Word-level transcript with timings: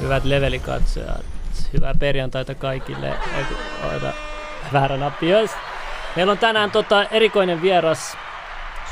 Hyvät 0.00 0.24
levelikatsojat, 0.24 1.24
hyvää 1.72 1.94
perjantaita 1.98 2.54
kaikille. 2.54 3.08
Eiku, 3.08 3.54
Ota, 3.96 4.12
väärä 4.72 4.96
nappi, 4.96 5.28
jos. 5.28 5.50
Meillä 6.16 6.30
on 6.32 6.38
tänään 6.38 6.70
tota, 6.70 7.04
erikoinen 7.04 7.62
vieras, 7.62 8.16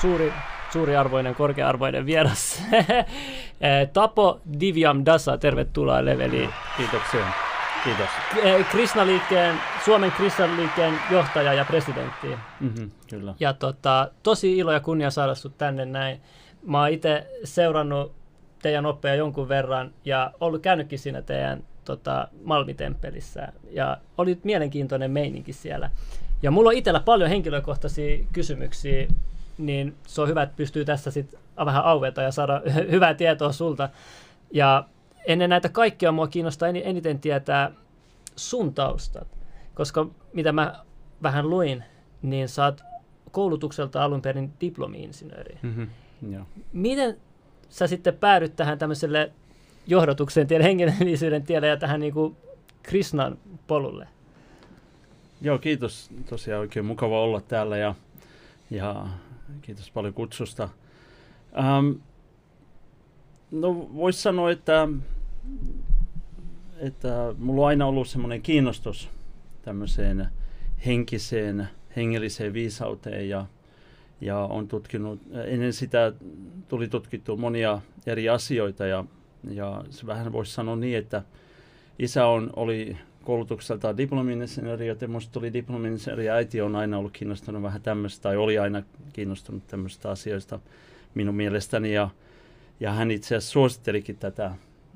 suuri, 0.01 0.33
suuriarvoinen, 0.73 1.35
korkea-arvoinen 1.35 2.07
vieras. 2.07 2.63
Eh, 3.63 3.89
Tapo 3.93 4.41
Diviam 4.61 5.03
Dasa, 5.07 5.39
tervetuloa 5.39 6.05
leveliin. 6.05 6.51
Kiitoksia. 6.77 7.27
Kiitos. 7.85 8.09
Eh, 8.43 8.67
Krishna-liikkeen, 8.67 9.61
Suomen 9.85 10.13
Krishna-liikkeen 10.13 10.99
johtaja 11.11 11.53
ja 11.55 11.65
presidentti. 11.65 12.27
Mm-hmm, 12.61 12.91
kyllä. 13.11 13.35
Ja 13.41 13.53
tota, 13.53 14.11
tosi 14.23 14.59
ilo 14.59 14.73
ja 14.73 14.81
kunnia 14.81 15.11
saada 15.11 15.35
sut 15.35 15.59
tänne 15.59 15.85
näin. 15.85 16.21
Mä 16.67 16.81
oon 16.81 16.91
itse 16.91 17.27
seurannut 17.45 18.13
teidän 18.63 18.87
oppeja 18.87 19.15
jonkun 19.15 19.49
verran 19.49 19.93
ja 20.05 20.33
ollut 20.41 20.63
käynytkin 20.63 20.99
siinä 20.99 21.23
teidän 21.23 21.63
tota, 21.85 22.29
Malmitemppelissä. 22.45 23.53
Ja 23.71 23.99
oli 24.19 24.39
mielenkiintoinen 24.45 25.11
meininki 25.11 25.53
siellä. 25.53 25.91
Ja 26.43 26.51
mulla 26.51 26.69
on 26.69 26.77
itsellä 26.77 27.01
paljon 27.01 27.31
henkilökohtaisia 27.31 28.25
kysymyksiä, 28.33 29.07
niin 29.59 29.95
se 30.07 30.21
on 30.21 30.29
hyvä, 30.29 30.43
että 30.43 30.57
pystyy 30.57 30.85
tässä 30.85 31.11
sitten 31.11 31.41
vähän 31.57 31.85
aueta 31.85 32.23
ja 32.23 32.31
saada 32.31 32.63
hyvää 32.91 33.15
tietoa 33.15 33.53
sulta. 33.53 33.89
Ja 34.51 34.85
ennen 35.27 35.51
näitä 35.51 35.69
kaikkia 35.69 36.13
mua 36.13 36.29
kiinnostaa 36.29 36.69
eniten 36.69 37.21
tietää 37.21 37.71
sun 38.37 38.75
taustat, 38.75 39.29
koska 39.75 40.07
mitä 40.33 40.53
mä 40.53 40.85
vähän 41.23 41.51
luin, 41.51 41.85
niin 42.23 42.49
sä 42.49 42.65
oot 42.65 42.83
koulutukselta 43.31 44.05
alun 44.05 44.23
perin 44.23 44.53
diplomi-insinööri. 44.61 45.59
Mm-hmm, 45.63 45.89
joo. 46.31 46.45
Miten 46.73 47.17
sä 47.73 47.87
sitten 47.87 48.15
päädyt 48.15 48.57
tähän 48.57 48.79
tämmöiselle 48.79 49.33
johdotuksen 49.87 50.47
tielle, 50.47 50.65
hengellisyyden 50.71 51.43
tielle 51.43 51.67
ja 51.67 51.77
tähän 51.77 52.01
niin 52.01 52.13
kuin 52.13 52.37
Krishnan 52.83 53.39
polulle? 53.67 54.09
Joo, 55.41 55.59
kiitos. 55.59 56.11
Tosiaan 56.29 56.61
oikein 56.61 56.85
mukava 56.85 57.23
olla 57.23 57.41
täällä 57.41 57.77
ja, 57.77 57.95
ja 58.71 59.07
kiitos 59.63 59.91
paljon 59.91 60.15
kutsusta. 60.15 60.69
Ähm, 61.59 61.91
no 63.51 63.89
voisi 63.95 64.23
sanoa, 64.23 64.51
että, 64.51 64.89
että 66.79 67.35
mulla 67.39 67.63
on 67.63 67.69
aina 67.69 67.87
ollut 67.87 68.09
semmoinen 68.09 68.43
kiinnostus 68.43 69.09
tämmöiseen 69.63 70.27
henkiseen, 70.87 71.69
hengelliseen 71.97 72.53
viisauteen 72.53 73.29
ja, 73.29 73.47
ja 74.23 74.39
on 74.39 74.69
tutkinut, 74.69 75.21
ennen 75.45 75.73
sitä 75.73 76.13
tuli 76.69 76.89
tutkittu 76.89 77.37
monia 77.37 77.81
eri 78.07 78.29
asioita 78.29 78.87
ja, 78.87 79.05
ja 79.51 79.85
se 79.91 80.07
vähän 80.07 80.33
voisi 80.33 80.53
sanoa 80.53 80.77
niin, 80.77 80.99
että 80.99 81.23
isä 81.99 82.27
on, 82.27 82.51
oli 82.57 82.97
koulutukselta 83.25 83.97
diplomi-insinööri, 83.97 84.87
joten 84.87 85.11
minusta 85.11 85.33
tuli 85.33 85.53
diplomi-insinööri 85.53 86.27
ja 86.27 86.35
äiti 86.35 86.61
on 86.61 86.77
aina 86.77 86.99
ollut 86.99 87.13
kiinnostunut 87.13 87.63
vähän 87.63 87.83
tämmöistä, 87.83 88.23
tai 88.23 88.37
oli 88.37 88.59
aina 88.59 88.83
kiinnostunut 89.13 89.67
tämmöistä 89.67 90.11
asioista 90.11 90.61
minun 91.15 91.35
mielestäni. 91.35 91.95
Ja, 91.95 92.11
ja 92.81 92.93
hän 92.93 93.11
itse 93.11 93.37
asiassa 93.37 93.53
suosittelikin 93.53 94.17
tätä 94.17 94.55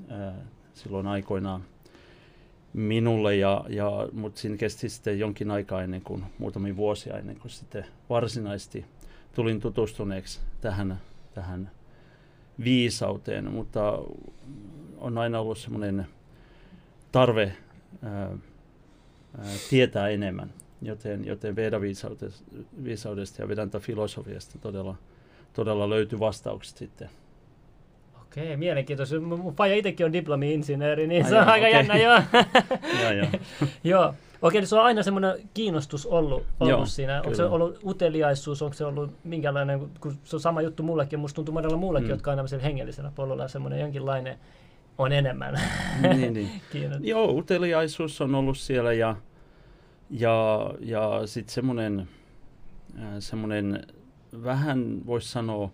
ää, 0.09 0.35
silloin 0.75 1.07
aikoinaan 1.07 1.65
minulle, 2.73 3.37
ja, 3.37 3.65
ja, 3.69 4.09
mutta 4.13 4.41
siinä 4.41 4.57
kesti 4.57 4.89
sitten 4.89 5.19
jonkin 5.19 5.51
aikaa 5.51 5.83
ennen 5.83 6.03
kuin, 6.03 6.25
muutamia 6.39 6.77
vuosia 6.77 7.19
ennen 7.19 7.37
kuin 7.37 7.51
sitten 7.51 7.87
varsinaisesti 8.11 8.85
tulin 9.37 9.61
tutustuneeksi 9.61 10.41
tähän, 10.61 11.01
tähän 11.35 11.71
viisauteen, 12.65 13.53
mutta 13.53 13.99
on 14.99 15.19
aina 15.19 15.41
ollut 15.41 15.59
semmoinen 15.59 16.07
tarve 17.13 17.53
ää, 18.03 18.31
tietää 19.71 20.09
enemmän, 20.09 20.53
joten, 20.83 21.25
joten 21.25 21.57
Veda-viisaudesta 21.57 23.43
ja 23.43 23.49
Vedanta-filosofiasta 23.49 24.59
todella, 24.61 24.97
todella 25.53 25.91
löytyi 25.91 26.21
vastaukset 26.21 26.77
sitten. 26.77 27.11
Okei, 28.23 28.57
mielenkiintoista. 28.57 29.21
Mun 29.21 29.55
faija 29.55 29.77
itsekin 29.77 30.07
on 30.07 30.13
diplomi-insinööri, 30.13 31.07
niin 31.07 31.25
Ai 31.25 31.31
se 31.31 31.39
on 31.39 31.49
aika 31.49 31.67
okay. 31.67 31.79
jännä, 31.79 31.97
joo. 31.97 32.21
ja, 33.03 33.13
ja. 33.13 33.27
joo. 33.85 34.15
Okei, 34.43 34.61
niin 34.61 34.69
se 34.69 34.77
on 34.77 34.85
aina 34.85 35.03
semmoinen 35.03 35.49
kiinnostus 35.55 36.07
ollut, 36.07 36.45
ollut 36.61 36.71
joo, 36.71 36.87
siinä. 36.87 37.23
Onko 37.23 37.35
se 37.35 37.45
ollut 37.45 37.79
uteliaisuus, 37.85 38.63
onko 38.63 38.75
se 38.75 38.85
ollut 38.85 39.11
minkälainen, 39.25 39.91
kun 40.01 40.19
se 40.25 40.37
on 40.37 40.41
sama 40.41 40.63
juttu 40.63 40.83
mullekin, 40.83 41.19
musta 41.19 41.35
tuntuu 41.37 41.55
monella 41.55 41.77
muullekin, 41.77 42.09
mm. 42.09 42.11
jotka 42.11 42.33
on 42.33 42.39
aina 42.39 42.63
hengellisellä 42.63 43.13
polulla, 43.15 43.49
semmoinen 43.49 43.81
jonkinlainen 43.81 44.39
on 44.99 45.13
enemmän. 45.13 45.61
niin, 46.03 46.35
niin. 46.35 46.51
Joo, 47.01 47.33
uteliaisuus 47.33 48.21
on 48.21 48.35
ollut 48.35 48.59
siellä 48.59 48.93
ja, 48.93 49.17
ja, 50.11 50.71
ja 50.81 51.23
sitten 51.25 51.55
semmoinen, 51.55 52.09
äh, 53.03 53.09
semmoinen 53.19 53.87
vähän 54.45 55.07
voisi 55.07 55.29
sanoa, 55.29 55.71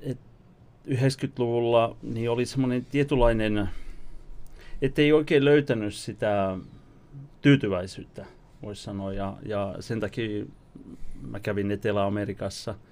että 0.00 0.30
90-luvulla 0.88 1.96
niin 2.02 2.30
oli 2.30 2.46
semmoinen 2.46 2.84
tietynlainen, 2.84 3.68
ettei 4.82 5.12
oikein 5.12 5.44
löytänyt 5.44 5.94
sitä 5.94 6.56
tyytyväisyyttä, 7.42 8.26
voisi 8.62 8.82
sanoa. 8.82 9.12
Ja, 9.12 9.36
ja 9.46 9.74
sen 9.80 10.00
takia 10.00 10.44
mä 11.22 11.40
kävin 11.40 11.70
Etelä-Amerikassa– 11.70 12.74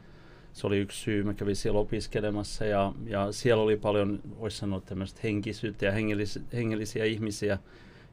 se 0.58 0.66
oli 0.66 0.78
yksi 0.78 1.00
syy. 1.00 1.22
Mä 1.24 1.34
kävin 1.34 1.56
siellä 1.56 1.80
opiskelemassa 1.80 2.64
ja, 2.64 2.92
ja 3.06 3.32
siellä 3.32 3.62
oli 3.62 3.76
paljon, 3.76 4.20
voisi 4.40 4.56
sanoa, 4.56 4.80
tämmöistä 4.80 5.20
henkisyyttä 5.24 5.86
ja 5.86 5.92
hengellis, 5.92 6.40
hengellisiä 6.52 7.04
ihmisiä, 7.04 7.58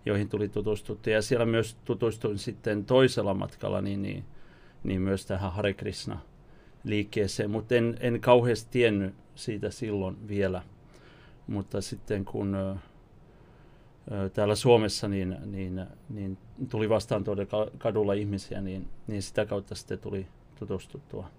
joihin 0.06 0.30
tuli 0.30 0.50
tutustuttu. 0.50 1.10
Ja 1.10 1.22
siellä 1.22 1.46
myös 1.46 1.78
tutustuin 1.86 2.38
sitten 2.38 2.86
toisella 2.86 3.34
matkalla 3.34 3.82
niin, 3.82 4.02
niin, 4.02 4.24
niin 4.84 5.02
myös 5.02 5.26
tähän 5.26 5.52
Hare 5.52 5.74
Krishna 5.74 6.20
liikkeeseen, 6.84 7.52
mutta 7.52 7.76
en, 7.76 7.98
en 8.00 8.22
kauheasti 8.22 8.72
tiennyt 8.72 9.16
siitä 9.36 9.70
silloin 9.70 10.28
vielä. 10.28 10.62
Mutta 11.48 11.82
sitten 11.82 12.26
kun 12.26 12.58
täällä 14.34 14.56
Suomessa 14.56 15.08
niin, 15.08 15.38
niin, 15.46 15.86
niin 16.10 16.38
tuli 16.70 16.90
vastaan 16.90 17.24
tuolla 17.24 17.72
kadulla 17.78 18.14
ihmisiä, 18.14 18.62
niin, 18.62 18.88
niin 19.08 19.22
sitä 19.22 19.46
kautta 19.46 19.76
sitten 19.76 20.00
tuli 20.00 20.28
tutustuttua. 20.60 21.30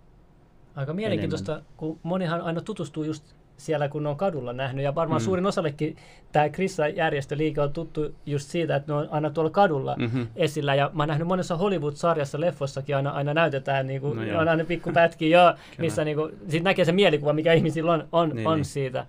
Aika 0.76 0.92
mielenkiintoista, 0.92 1.52
enemmän. 1.52 1.72
kun 1.76 1.98
monihan 2.02 2.40
aina 2.40 2.60
tutustuu 2.60 3.04
just 3.04 3.36
siellä, 3.56 3.88
kun 3.88 4.06
on 4.06 4.16
kadulla 4.16 4.52
nähnyt. 4.52 4.84
Ja 4.84 4.94
varmaan 4.94 5.20
mm. 5.20 5.24
suurin 5.24 5.46
osallekin 5.46 5.96
tämä 6.32 6.48
Krissa-järjestöliike 6.48 7.60
on 7.60 7.72
tuttu 7.72 8.14
just 8.26 8.48
siitä, 8.50 8.76
että 8.76 8.92
ne 8.92 8.98
on 8.98 9.08
aina 9.10 9.30
tuolla 9.30 9.50
kadulla 9.50 9.96
mm-hmm. 9.98 10.26
esillä. 10.36 10.74
Ja 10.74 10.90
mä 10.94 11.02
oon 11.02 11.08
nähnyt 11.08 11.28
monessa 11.28 11.56
Hollywood-sarjassa, 11.56 12.40
leffossakin 12.40 12.96
aina, 12.96 13.10
aina 13.10 13.34
näytetään, 13.34 13.86
niin 13.86 14.00
kuin, 14.00 14.32
no 14.32 14.40
on 14.40 14.48
aina 14.48 14.64
pikkupätkiä, 14.64 15.38
jo, 15.38 15.54
missä 15.84 16.04
niin 16.04 16.16
kuin, 16.16 16.32
sit 16.48 16.62
näkee 16.62 16.84
se 16.84 16.92
mielikuva, 16.92 17.32
mikä 17.32 17.52
ihmisillä 17.52 17.92
on, 17.92 18.08
on, 18.12 18.28
niin, 18.28 18.46
on 18.46 18.56
niin. 18.56 18.64
siitä. 18.64 19.06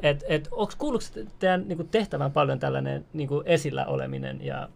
Et, 0.00 0.24
et, 0.28 0.48
onko 0.50 0.72
kuuluuko 0.78 1.04
teidän 1.38 1.68
niin 1.68 1.76
kuin 1.76 1.88
tehtävän 1.88 2.32
paljon 2.32 2.58
tällainen 2.58 3.04
niin 3.12 3.28
kuin 3.28 3.46
esillä 3.46 3.86
oleminen 3.86 4.44
ja 4.44 4.68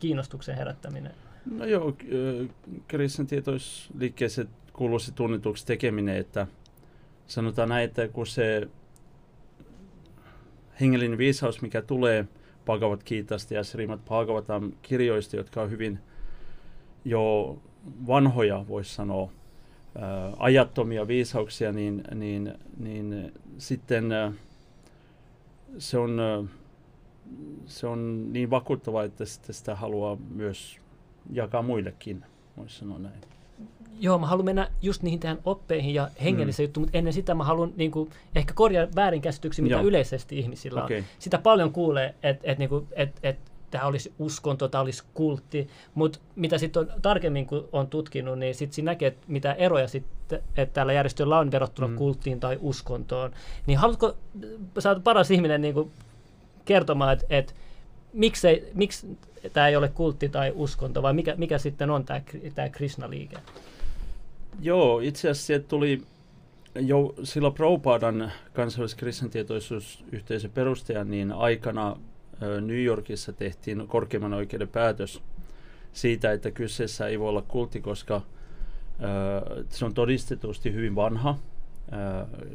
kiinnostuksen 0.00 0.56
herättäminen? 0.56 1.12
No 1.50 1.64
joo, 1.64 1.96
Kristin 2.88 3.26
tietoisliikkeeseen 3.26 4.48
kuuluu 4.72 4.98
se 4.98 5.12
tunnetuksi 5.12 5.66
tekeminen, 5.66 6.16
että 6.16 6.46
sanotaan 7.26 7.68
näin, 7.68 7.84
että 7.84 8.08
kun 8.08 8.26
se 8.26 8.68
hengellinen 10.80 11.18
viisaus, 11.18 11.62
mikä 11.62 11.82
tulee 11.82 12.28
Bhagavad 12.64 13.00
Kiitasta 13.04 13.54
ja 13.54 13.64
Srimad 13.64 13.98
Bhagavatam 13.98 14.72
kirjoista, 14.82 15.36
jotka 15.36 15.62
on 15.62 15.70
hyvin 15.70 15.98
jo 17.04 17.56
vanhoja, 18.06 18.64
voisi 18.68 18.94
sanoa, 18.94 19.32
ää, 19.98 20.32
ajattomia 20.38 21.08
viisauksia, 21.08 21.72
niin, 21.72 22.04
niin, 22.14 22.54
niin 22.78 23.32
sitten 23.58 24.12
ää, 24.12 24.32
se 25.78 25.98
on, 25.98 26.20
ää, 26.20 26.44
se 27.66 27.86
on 27.86 28.32
niin 28.32 28.50
vakuuttava, 28.50 29.04
että 29.04 29.24
sitä 29.24 29.74
haluaa 29.74 30.16
myös 30.34 30.78
jakaa 31.32 31.62
muillekin, 31.62 32.24
voisi 32.56 32.78
sanoa 32.78 32.98
näin. 32.98 33.20
Joo, 34.00 34.18
mä 34.18 34.26
haluan 34.26 34.44
mennä 34.44 34.70
just 34.82 35.02
niihin 35.02 35.20
tähän 35.20 35.38
oppeihin 35.44 35.94
ja 35.94 36.08
hengelliseen 36.24 36.64
mm. 36.64 36.68
juttuun, 36.68 36.84
mutta 36.84 36.98
ennen 36.98 37.12
sitä 37.12 37.34
mä 37.34 37.44
haluan 37.44 37.72
niin 37.76 37.90
kuin, 37.90 38.10
ehkä 38.34 38.54
korjaa 38.54 38.86
väärinkäsityksiä, 38.96 39.62
mitä 39.62 39.74
Joo. 39.74 39.84
yleisesti 39.84 40.38
ihmisillä 40.38 40.84
okay. 40.84 40.96
on. 40.96 41.04
Sitä 41.18 41.38
paljon 41.38 41.72
kuulee, 41.72 42.14
että 42.22 42.52
et, 42.52 42.58
niin 42.58 42.70
et, 42.92 43.18
et, 43.22 43.38
tämä 43.72 43.86
olisi 43.86 44.12
uskonto, 44.18 44.68
tämä 44.68 44.82
olisi 44.82 45.04
kultti, 45.14 45.68
mutta 45.94 46.18
mitä 46.36 46.58
sitten 46.58 46.80
on 46.80 46.88
tarkemmin 47.02 47.46
kun 47.46 47.68
on 47.72 47.86
tutkinut, 47.86 48.38
niin 48.38 48.54
sitten 48.54 48.74
siinä 48.74 48.90
näkee, 48.90 49.08
että 49.08 49.24
mitä 49.28 49.52
eroja 49.52 49.88
sitten, 49.88 50.42
että 50.56 50.74
tällä 50.74 50.92
järjestöllä 50.92 51.38
on 51.38 51.50
verrattuna 51.50 51.88
mm. 51.88 51.96
kulttiin 51.96 52.40
tai 52.40 52.58
uskontoon. 52.60 53.32
Niin 53.66 53.78
haluatko, 53.78 54.16
sä 54.78 54.90
oot 54.90 55.04
paras 55.04 55.30
ihminen 55.30 55.62
niin 55.62 55.74
kuin 55.74 55.90
kertomaan, 56.64 57.12
että, 57.12 57.26
että 57.30 57.52
miksi, 58.12 58.64
miksi 58.74 59.18
tämä 59.52 59.68
ei 59.68 59.76
ole 59.76 59.88
kultti 59.88 60.28
tai 60.28 60.52
uskonto, 60.54 61.02
vai 61.02 61.12
mikä, 61.12 61.34
mikä 61.36 61.58
sitten 61.58 61.90
on 61.90 62.04
tämä, 62.04 62.20
tämä 62.54 62.68
Krishna-liike? 62.68 63.36
Joo, 64.60 65.00
itse 65.00 65.30
asiassa 65.30 65.68
tuli 65.68 66.02
jo 66.74 67.14
sillä 67.22 67.50
Prabhupadan 67.50 68.32
kansainvälis-kristintietoisuusyhteisön 68.52 70.50
perustajan 70.50 71.10
niin 71.10 71.32
aikana 71.32 71.96
New 72.60 72.84
Yorkissa 72.84 73.32
tehtiin 73.32 73.88
korkeimman 73.88 74.34
oikeuden 74.34 74.68
päätös 74.68 75.22
siitä, 75.92 76.32
että 76.32 76.50
kyseessä 76.50 77.06
ei 77.06 77.20
voi 77.20 77.28
olla 77.28 77.42
kultti, 77.42 77.80
koska 77.80 78.20
se 79.68 79.84
on 79.84 79.94
todistetusti 79.94 80.72
hyvin 80.72 80.94
vanha. 80.94 81.38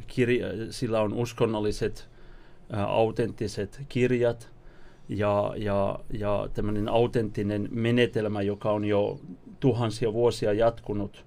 Kirja, 0.07 0.47
sillä 0.69 1.01
on 1.01 1.13
uskonnolliset 1.13 2.09
autenttiset 2.87 3.81
kirjat 3.89 4.49
ja, 5.09 5.53
ja, 5.57 5.99
ja 6.13 6.49
tämmöinen 6.53 6.89
autenttinen 6.89 7.69
menetelmä, 7.71 8.41
joka 8.41 8.71
on 8.71 8.85
jo 8.85 9.19
tuhansia 9.59 10.13
vuosia 10.13 10.53
jatkunut. 10.53 11.25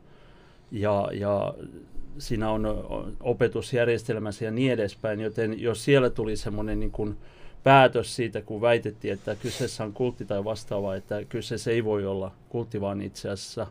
Ja, 0.71 1.09
ja 1.13 1.55
siinä 2.19 2.51
on 2.51 2.67
opetusjärjestelmässä 3.21 4.45
ja 4.45 4.51
niin 4.51 4.73
edespäin, 4.73 5.21
joten 5.21 5.61
jos 5.61 5.85
siellä 5.85 6.11
tuli 6.11 6.37
semmoinen 6.37 6.81
niin 6.81 6.91
kuin 6.91 7.17
päätös 7.65 8.17
siitä, 8.17 8.43
kun 8.43 8.61
väitettiin, 8.61 9.15
että 9.15 9.37
kyseessä 9.37 9.85
on 9.85 9.93
kultti 9.93 10.25
tai 10.25 10.45
vastaava, 10.45 10.95
että 10.95 11.25
kyseessä 11.25 11.71
ei 11.71 11.85
voi 11.85 12.07
olla 12.07 12.33
kultti, 12.49 12.81
vaan 12.81 13.03
itse 13.03 13.31
asiassa 13.31 13.67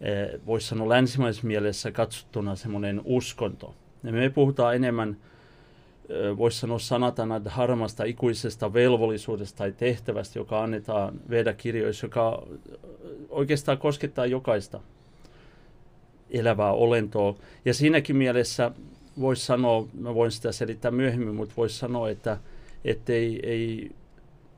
eh, 0.00 0.40
voisi 0.46 0.68
sanoa 0.68 0.88
länsimaisessa 0.88 1.46
mielessä 1.46 1.90
katsottuna 1.90 2.56
semmoinen 2.56 3.00
uskonto. 3.04 3.74
Ja 4.02 4.12
me 4.12 4.30
puhutaan 4.30 4.76
enemmän, 4.76 5.16
eh, 6.08 6.36
voisi 6.36 6.60
sanoa 6.60 6.78
sanatana 6.78 7.40
harmasta 7.46 8.04
ikuisesta 8.04 8.72
velvollisuudesta 8.72 9.58
tai 9.58 9.72
tehtävästä, 9.72 10.38
joka 10.38 10.62
annetaan 10.62 11.20
Veda-kirjoissa, 11.30 12.06
joka 12.06 12.42
oikeastaan 13.28 13.78
koskettaa 13.78 14.26
jokaista 14.26 14.80
elävää 16.30 16.72
olentoa. 16.72 17.34
Ja 17.64 17.74
siinäkin 17.74 18.16
mielessä 18.16 18.70
voisi 19.20 19.46
sanoa, 19.46 19.86
mä 19.94 20.14
voin 20.14 20.30
sitä 20.30 20.52
selittää 20.52 20.90
myöhemmin, 20.90 21.34
mutta 21.34 21.54
voisi 21.56 21.78
sanoa, 21.78 22.10
että 22.10 22.38
ei, 22.84 23.40
ei, 23.42 23.90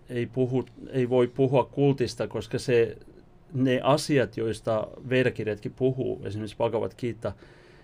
ei, 0.08 0.26
puhu, 0.26 0.64
ei 0.88 1.08
voi 1.08 1.26
puhua 1.28 1.64
kultista, 1.64 2.28
koska 2.28 2.58
se, 2.58 2.98
ne 3.52 3.80
asiat, 3.82 4.36
joista 4.36 4.86
verkirjatkin 5.08 5.72
puhuu, 5.72 6.20
esimerkiksi 6.24 6.56
Bhagavad 6.56 6.92
Gita, 6.98 7.32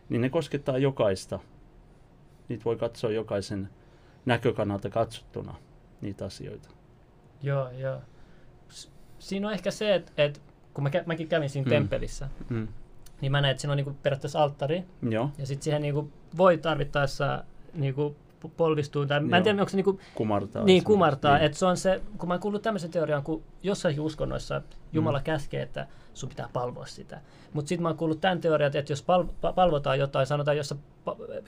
niin 0.09 0.21
ne 0.21 0.31
koskettaa 0.31 0.79
jokaista. 0.79 1.39
Niitä 2.49 2.65
voi 2.65 2.77
katsoa 2.77 3.11
jokaisen 3.11 3.69
näkökannalta 4.27 4.91
katsottuna, 4.91 5.55
niitä 6.01 6.25
asioita. 6.25 6.69
Joo, 7.43 7.71
joo. 7.71 8.01
Siinä 9.19 9.49
on 9.49 9.55
ehkä 9.55 9.71
se, 9.71 9.95
että, 9.95 10.13
että 10.17 10.41
kun 10.75 10.85
mä, 10.85 10.91
mäkin 11.07 11.29
kävin 11.29 11.51
siinä 11.51 11.67
mm. 11.67 11.71
temppelissä, 11.71 12.29
mm 12.51 12.69
niin 13.21 13.33
mä 13.33 13.41
näen, 13.41 13.51
että 13.51 13.61
siinä 13.61 13.73
on 13.73 13.77
niinku 13.77 13.97
periaatteessa 14.03 14.43
alttari. 14.43 14.85
Joo. 15.11 15.31
Ja 15.39 15.47
sitten 15.47 15.65
siihen 15.65 15.83
niinku 15.83 16.13
voi 16.37 16.59
tarvittaessa 16.59 17.45
niinku 17.75 18.17
polvistua. 18.49 19.07
Tai, 19.07 19.21
mä 19.21 19.37
en 19.37 19.43
tiedä, 19.43 19.61
onko 19.61 19.71
se 19.71 19.77
niinku, 19.77 20.01
kumartaa. 20.15 20.65
Niin, 20.65 20.85
kumartaa. 20.85 21.35
Niin. 21.35 21.45
Että 21.45 21.59
se 21.59 21.67
on 21.67 21.77
se, 21.77 22.03
kun 22.19 22.29
mä 22.29 22.35
oon 22.35 22.41
kuullut 22.41 22.63
tämmöisen 22.63 22.91
teorian, 22.91 23.23
kun 23.23 23.43
jossain 23.63 24.01
uskonnoissa 24.01 24.63
Jumala 24.93 25.19
mm. 25.19 25.25
käskee, 25.25 25.63
että 25.63 25.87
sun 26.15 26.29
pitää 26.29 26.49
palvoa 26.53 26.87
sitä. 26.87 27.21
Mutta 27.53 27.69
sitten 27.69 27.83
mä 27.83 27.89
oon 27.89 27.99
kuullut 27.99 28.21
tämän 28.21 28.41
teorian, 28.41 28.77
että 28.77 28.93
jos 28.93 29.03
pal- 29.03 29.53
palvotaan 29.55 29.99
jotain, 29.99 30.27
sanotaan, 30.27 30.57
jos 30.57 30.69
sä 30.69 30.77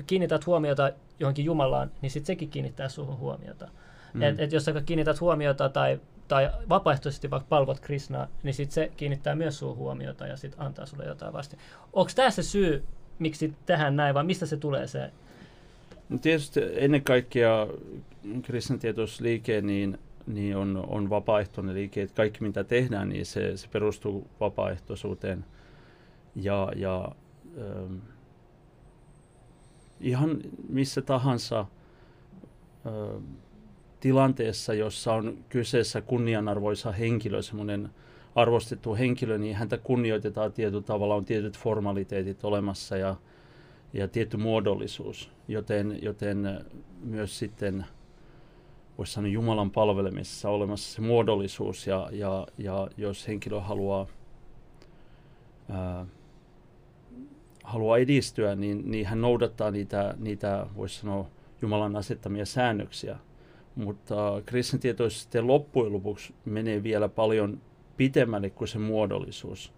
kiinnität 0.06 0.46
huomiota 0.46 0.92
johonkin 1.20 1.44
Jumalaan, 1.44 1.90
niin 2.02 2.10
sitten 2.10 2.26
sekin 2.26 2.50
kiinnittää 2.50 2.88
suhun 2.88 3.18
huomiota. 3.18 3.68
Mm. 4.12 4.22
Et, 4.22 4.40
et 4.40 4.52
jos 4.52 4.64
sä 4.64 4.80
kiinnität 4.86 5.20
huomiota 5.20 5.68
tai 5.68 6.00
tai 6.28 6.50
vapaaehtoisesti 6.68 7.30
vaikka 7.30 7.46
palvot 7.48 7.80
Krishnaa, 7.80 8.26
niin 8.42 8.54
sit 8.54 8.70
se 8.70 8.92
kiinnittää 8.96 9.34
myös 9.34 9.58
sun 9.58 9.76
huomiota 9.76 10.26
ja 10.26 10.36
sit 10.36 10.54
antaa 10.58 10.86
sulle 10.86 11.04
jotain 11.04 11.32
vasta. 11.32 11.56
Onko 11.92 12.10
tämä 12.14 12.30
se 12.30 12.42
syy, 12.42 12.84
miksi 13.18 13.54
tähän 13.66 13.96
näin, 13.96 14.14
vai 14.14 14.24
mistä 14.24 14.46
se 14.46 14.56
tulee 14.56 14.86
se? 14.86 15.10
Tietysti 16.20 16.60
ennen 16.74 17.02
kaikkea 17.02 17.66
kristintietoisliike 18.42 19.60
niin, 19.60 19.98
niin 20.26 20.56
on, 20.56 20.84
on 20.88 21.10
vapaaehtoinen 21.10 21.74
liike, 21.74 22.02
että 22.02 22.16
kaikki 22.16 22.42
mitä 22.42 22.64
tehdään, 22.64 23.08
niin 23.08 23.26
se, 23.26 23.56
se 23.56 23.68
perustuu 23.68 24.26
vapaaehtoisuuteen. 24.40 25.44
Ja, 26.36 26.72
ja 26.76 27.08
ähm, 27.58 27.96
ihan 30.00 30.38
missä 30.68 31.02
tahansa 31.02 31.66
ähm, 32.86 33.24
tilanteessa, 34.00 34.74
jossa 34.74 35.14
on 35.14 35.38
kyseessä 35.48 36.00
kunnianarvoisa 36.00 36.92
henkilö, 36.92 37.42
semmoinen 37.42 37.90
arvostettu 38.34 38.94
henkilö, 38.94 39.38
niin 39.38 39.56
häntä 39.56 39.78
kunnioitetaan 39.78 40.52
tietyllä 40.52 40.82
tavalla, 40.82 41.14
on 41.14 41.24
tietyt 41.24 41.58
formaliteetit 41.58 42.44
olemassa 42.44 42.96
ja, 42.96 43.16
ja 43.92 44.08
tietty 44.08 44.36
muodollisuus, 44.36 45.30
joten, 45.48 45.98
joten 46.02 46.64
myös 47.04 47.38
sitten 47.38 47.86
voisi 48.98 49.12
sanoa 49.12 49.30
Jumalan 49.30 49.70
palvelemisessa 49.70 50.48
olemassa 50.48 50.94
se 50.94 51.00
muodollisuus 51.00 51.86
ja, 51.86 52.08
ja, 52.12 52.46
ja 52.58 52.88
jos 52.96 53.28
henkilö 53.28 53.60
haluaa, 53.60 54.06
ää, 55.68 56.06
haluaa 57.64 57.98
edistyä, 57.98 58.54
niin, 58.54 58.90
niin 58.90 59.06
hän 59.06 59.20
noudattaa 59.20 59.70
niitä, 59.70 60.14
niitä 60.18 60.66
voisi 60.76 61.00
sanoa 61.00 61.26
Jumalan 61.62 61.96
asettamia 61.96 62.46
säännöksiä 62.46 63.18
mutta 63.74 64.42
kristintietoisuus 64.46 65.28
loppujen 65.40 65.92
lopuksi 65.92 66.34
menee 66.44 66.82
vielä 66.82 67.08
paljon 67.08 67.60
pitemmälle 67.96 68.50
kuin 68.50 68.68
se 68.68 68.78
muodollisuus. 68.78 69.72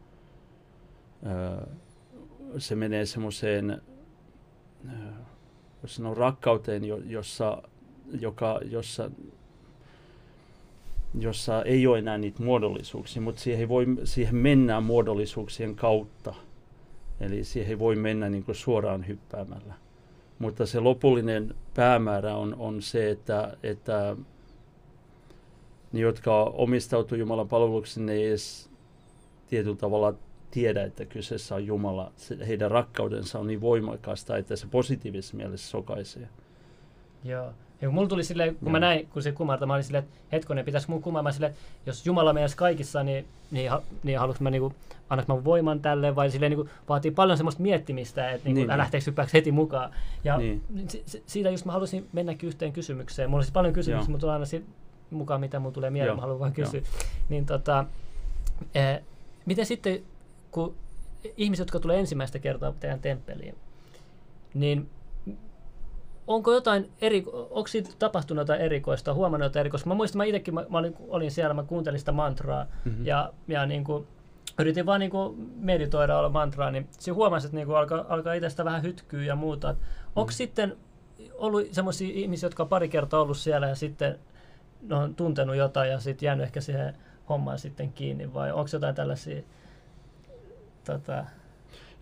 Se 2.59 2.75
menee 2.75 3.07
semmoiseen 3.07 3.83
sanoa, 5.87 6.15
rakkauteen, 6.15 6.83
jossa, 7.11 7.63
joka, 8.21 8.61
jossa, 8.71 9.11
jossa 11.19 11.63
ei 11.63 11.87
ole 11.87 11.99
enää 11.99 12.19
niitä 12.19 12.43
muodollisuuksia, 12.43 13.23
mutta 13.23 13.41
siihen, 13.41 13.69
voi, 13.69 13.87
siihen 14.05 14.37
mennään 14.37 14.83
muodollisuuksien 14.83 15.75
kautta. 15.75 16.35
Eli 17.21 17.45
siihen 17.45 17.79
voi 17.79 17.97
mennä 17.97 18.29
niin 18.29 18.45
kuin 18.45 18.55
suoraan 18.55 19.07
hyppäämällä 19.07 19.75
mutta 20.39 20.67
se 20.67 20.81
lopullinen 20.81 21.55
päämäärä 21.75 22.37
on, 22.37 22.55
on 22.59 22.83
se, 22.83 23.11
että, 23.11 23.57
että 23.63 24.17
ne, 25.93 26.01
jotka 26.01 26.43
omistautuu 26.43 27.19
Jumalan 27.19 27.49
palvelukseen, 27.49 28.07
ne 28.07 28.13
ei 28.13 28.29
edes 28.29 28.71
tietyllä 29.47 29.77
tavalla 29.77 30.15
tiedä, 30.55 30.85
että 30.85 31.05
kyseessä 31.05 31.55
on 31.55 31.67
Jumala. 31.67 32.13
Se, 32.17 32.47
heidän 32.47 32.71
rakkaudensa 32.71 33.39
on 33.39 33.47
niin 33.47 33.61
voimakasta, 33.61 34.37
että 34.37 34.57
se 34.57 34.67
positiivisessa 34.71 35.37
mielessä 35.37 35.71
sokaisee. 35.71 36.29
Joo. 37.25 37.47
Ja 37.81 37.89
kun 37.89 37.95
mulla 37.95 38.09
tuli 38.09 38.25
silleen, 38.25 38.55
kun 38.55 38.67
Joo. 38.67 38.73
mä 38.73 38.81
näin, 38.81 39.07
kun 39.07 39.23
se 39.23 39.33
kumarta, 39.33 39.67
mä 39.67 39.75
olin 39.75 39.85
silleen, 39.85 40.05
että 40.05 40.17
hetkonen, 40.33 40.65
pitäisi 40.65 40.91
mun 40.91 41.03
kumartaa 41.03 41.33
silleen, 41.33 41.55
jos 41.87 42.07
Jumala 42.07 42.33
meidän 42.33 42.51
kaikissa, 42.57 43.03
niin, 43.03 43.25
niin, 43.51 43.71
niin 44.03 44.19
haluanko 44.19 44.45
mä 44.45 44.51
niinku, 44.51 44.73
annaks 45.11 45.29
mä 45.29 45.45
voiman 45.45 45.81
tälle, 45.81 46.17
vai 46.17 46.31
silleen 46.31 46.51
niinku, 46.51 46.69
vaatii 46.89 47.11
paljon 47.11 47.37
semmoista 47.37 47.63
miettimistä, 47.63 48.31
että 48.31 48.45
niinku, 48.49 48.61
niin, 48.61 48.69
niin. 48.69 48.79
lähteekö 48.79 49.05
hyppääkö 49.07 49.31
heti 49.35 49.53
mukaan. 49.53 49.91
Ja 50.25 50.39
niin. 50.39 50.63
si, 50.89 51.23
siitä 51.27 51.51
just 51.51 51.65
mä 51.65 51.73
halusin 51.73 52.09
mennäkin 52.13 52.47
yhteen 52.47 52.73
kysymykseen. 52.73 53.31
Mulla 53.31 53.41
on 53.41 53.45
siis 53.45 53.53
paljon 53.53 53.75
kysymyksiä, 53.75 54.11
mutta 54.11 54.21
tulee 54.21 54.33
aina 54.33 54.47
si- 54.47 54.65
mukaan, 55.11 55.41
mitä 55.41 55.59
mulla 55.59 55.75
tulee 55.75 55.91
mieleen, 55.91 56.09
Joo. 56.09 56.17
mä 56.17 56.23
haluan 56.23 56.41
vaan 56.41 56.53
kysyä. 56.53 56.81
Joo. 56.81 56.89
Niin 57.29 57.47
tota, 57.47 57.85
eh, 58.75 59.01
miten 59.47 59.67
sitten, 59.67 60.03
kun 60.55 60.77
ihmiset, 61.37 61.67
jotka 61.67 61.81
tulee 61.81 61.99
ensimmäistä 62.01 62.39
kertaa 62.39 62.73
teidän 62.81 63.01
temppeliin, 63.01 63.55
niin 64.55 64.91
onko 66.27 66.53
jotain 66.53 66.91
eri, 67.01 67.25
onko 67.33 67.67
siitä 67.67 67.91
tapahtunut 67.99 68.43
jotain 68.43 68.61
erikoista, 68.61 69.15
huomannut 69.15 69.47
jotain 69.47 69.61
erikoista? 69.61 69.89
Mä 69.89 69.95
muistan, 69.95 70.17
mä 70.17 70.25
itsekin, 70.25 70.55
mä, 70.55 70.65
mä 70.69 70.79
olin, 70.79 70.97
olin, 71.09 71.31
siellä, 71.31 71.55
mä 71.55 71.63
kuuntelin 71.63 71.99
sitä 71.99 72.13
mantraa 72.13 72.67
mm-hmm. 72.85 73.07
ja, 73.07 73.33
ja 73.49 73.67
niin 73.67 73.85
kuin, 73.85 74.07
yritin 74.59 74.87
vaan 74.87 75.01
niin 75.01 75.11
kuin 75.11 75.53
meditoida 75.57 76.19
olla 76.19 76.29
mantraa, 76.29 76.71
niin 76.71 76.89
se 76.99 77.11
huomasi, 77.11 77.47
että 77.47 77.57
niin 77.57 77.67
kuin 77.67 77.77
alkaa, 77.77 78.05
alkaa 78.09 78.35
itsestä 78.35 78.65
vähän 78.65 78.83
hytkyä 78.83 79.25
ja 79.25 79.37
muuta. 79.37 79.69
Onko 79.69 80.21
mm-hmm. 80.21 80.31
sitten 80.31 80.77
ollut 81.35 81.67
sellaisia 81.73 82.15
ihmisiä, 82.15 82.47
jotka 82.47 82.63
on 82.63 82.69
pari 82.69 82.89
kertaa 82.89 83.21
ollut 83.21 83.37
siellä 83.39 83.69
ja 83.69 83.75
sitten 83.75 84.19
ne 84.83 84.95
on 84.95 85.15
tuntenut 85.15 85.57
jotain 85.57 85.91
ja 85.91 86.01
sitten 86.01 86.27
jäänyt 86.27 86.45
ehkä 86.45 86.61
siihen 86.61 86.95
hommaan 87.29 87.59
sitten 87.59 87.93
kiinni 87.93 88.35
vai 88.35 88.53
onko 88.53 88.69
jotain 88.73 88.95
tällaisia 88.95 89.43
tota, 90.85 91.25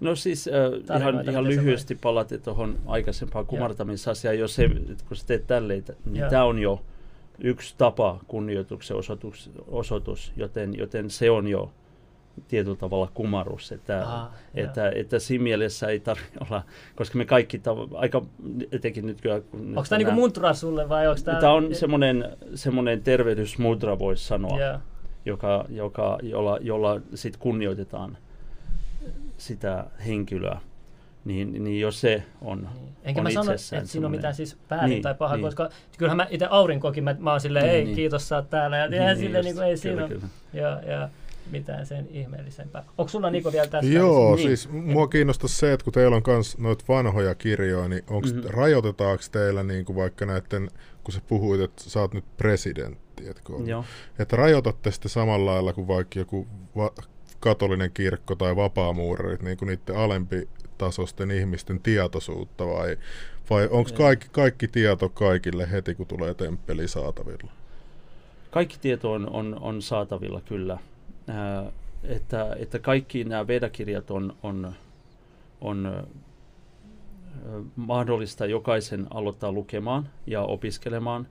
No 0.02 0.16
siis 0.16 0.48
äh, 0.48 0.98
ihan, 0.98 1.28
ihan 1.30 1.44
lyhyesti 1.44 1.94
palaten 1.94 2.42
tuohon 2.42 2.78
aikaisempaan 2.86 3.46
kumartamisasiaan, 3.46 4.38
jos 4.38 4.54
se, 4.54 4.68
kun 5.08 5.16
sä 5.16 5.26
teet 5.26 5.46
tälleen, 5.46 5.84
niin 6.04 6.24
tämä 6.30 6.44
on 6.44 6.58
jo 6.58 6.82
yksi 7.38 7.74
tapa 7.78 8.20
kunnioituksen 8.28 8.96
osoitus, 8.96 9.50
osoitus 9.66 10.32
joten, 10.36 10.78
joten 10.78 11.10
se 11.10 11.30
on 11.30 11.48
jo 11.48 11.72
tietyllä 12.48 12.76
tavalla 12.76 13.10
kumarus. 13.14 13.72
Että, 13.72 14.02
Aha, 14.02 14.30
että, 14.54 14.92
että 14.94 15.18
siinä 15.18 15.44
mielessä 15.44 15.88
ei 15.88 16.00
tarvitse 16.00 16.38
olla, 16.50 16.62
koska 16.96 17.18
me 17.18 17.24
kaikki, 17.24 17.58
tav- 17.58 17.96
aika 17.96 18.22
etenkin 18.72 19.06
nyt 19.06 19.20
kyllä... 19.20 19.34
Onko 19.34 19.84
tämä 19.88 19.98
niinku 19.98 20.12
mutra 20.12 20.54
sulle 20.54 20.88
vai 20.88 21.08
onko 21.08 21.20
tämä... 21.24 21.40
Tämä 21.40 21.52
on 21.52 21.74
semmoinen, 21.74 22.36
semmoinen 22.54 23.02
tervehdysmudra, 23.02 23.98
voisi 23.98 24.24
sanoa, 24.24 24.58
yeah. 24.58 24.80
joka, 25.24 25.64
joka, 25.68 26.18
jolla, 26.22 26.58
jolla 26.60 27.00
sit 27.14 27.36
kunnioitetaan 27.36 28.18
sitä 29.42 29.84
henkilöä. 30.06 30.60
niin, 31.24 31.64
niin 31.64 31.80
jo 31.80 31.90
se 31.90 32.22
on 32.40 32.58
niin. 32.74 32.92
Enkä 33.04 33.20
on 33.20 33.22
mä 33.22 33.30
sano, 33.30 33.52
että 33.52 33.86
siinä 33.86 34.06
on 34.06 34.10
mitään 34.10 34.34
siis 34.34 34.56
väärin 34.70 34.90
niin, 34.90 35.02
tai 35.02 35.14
pahaa, 35.14 35.36
niin. 35.36 35.44
koska 35.44 35.68
kyllähän 35.98 36.16
mä 36.16 36.26
itse 36.30 36.46
aurinkokin, 36.50 37.04
mä, 37.04 37.16
mä 37.18 37.30
oon 37.30 37.40
silleen, 37.40 37.64
Niin, 37.64 37.74
ei 37.76 37.84
niin. 37.84 37.96
kiitos 37.96 38.28
sä 38.28 38.36
oot 38.36 38.50
täällä, 38.50 38.76
ja 38.76 38.88
Niin, 38.88 39.00
niin, 39.00 39.06
niin 39.08 39.16
silleen 39.18 39.44
just, 39.44 39.44
niin 39.44 39.54
kuin, 39.54 39.66
ei 39.66 39.76
kyllä, 39.96 40.08
siinä 40.08 40.30
kyllä. 40.52 40.68
Ja, 40.86 40.92
ja 40.92 41.08
mitään 41.50 41.86
sen 41.86 42.08
ihmeellisempää. 42.10 42.84
Onko 42.98 43.08
sulla 43.08 43.30
Niko 43.30 43.52
vielä 43.52 43.66
tästä? 43.66 43.90
Joo, 43.92 44.36
Niin. 44.36 44.46
siis 44.48 44.68
mua 44.72 45.08
kiinnostaa 45.08 45.48
se, 45.48 45.72
että 45.72 45.84
kun 45.84 45.92
teillä 45.92 46.16
on 46.16 46.22
myös 46.26 46.58
noita 46.58 46.84
vanhoja 46.88 47.34
kirjoja, 47.34 47.88
niin 47.88 48.02
onks, 48.10 48.28
Mhm. 48.32 48.38
mm-hmm. 48.40 48.54
rajoitetaanko 48.54 49.24
teillä 49.32 49.62
niin 49.62 49.84
kuin 49.84 49.96
vaikka 49.96 50.26
näiden, 50.26 50.70
kun 51.04 51.12
sä 51.14 51.20
puhuit, 51.28 51.60
että 51.60 51.82
sä 51.90 52.00
oot 52.00 52.14
nyt 52.14 52.24
presidentti? 52.36 53.02
Joo. 53.66 53.84
että 54.18 54.36
rajoitatte 54.36 54.90
sitten 54.90 55.10
samalla 55.10 55.50
lailla 55.52 55.72
kuin 55.72 55.88
vaikka 55.88 56.18
joku 56.18 56.46
va- 56.76 56.92
katolinen 57.42 57.90
kirkko 57.94 58.34
tai 58.34 58.56
vapaamuurarit, 58.56 59.42
niin 59.42 59.56
kuin 59.56 59.66
niiden 59.66 59.96
alempitasosten 59.96 61.30
ihmisten 61.30 61.80
tietoisuutta 61.80 62.66
vai, 62.66 62.96
vai 63.50 63.68
onko 63.70 63.90
Ei. 63.90 63.96
kaikki, 63.96 64.28
kaikki 64.32 64.68
tieto 64.68 65.08
kaikille 65.08 65.70
heti, 65.70 65.94
kun 65.94 66.06
tulee 66.06 66.34
temppeli 66.34 66.88
saatavilla? 66.88 67.52
Kaikki 68.50 68.78
tieto 68.80 69.12
on, 69.12 69.30
on, 69.30 69.58
on 69.60 69.82
saatavilla 69.82 70.40
kyllä. 70.40 70.78
Ää, 71.28 71.72
että, 72.04 72.56
että 72.58 72.78
kaikki 72.78 73.24
nämä 73.24 73.46
vedakirjat 73.46 74.10
on, 74.10 74.36
on, 74.42 74.72
on 75.60 76.06
mahdollista 77.76 78.46
jokaisen 78.46 79.06
aloittaa 79.10 79.52
lukemaan 79.52 80.08
ja 80.26 80.42
opiskelemaan. 80.42 81.28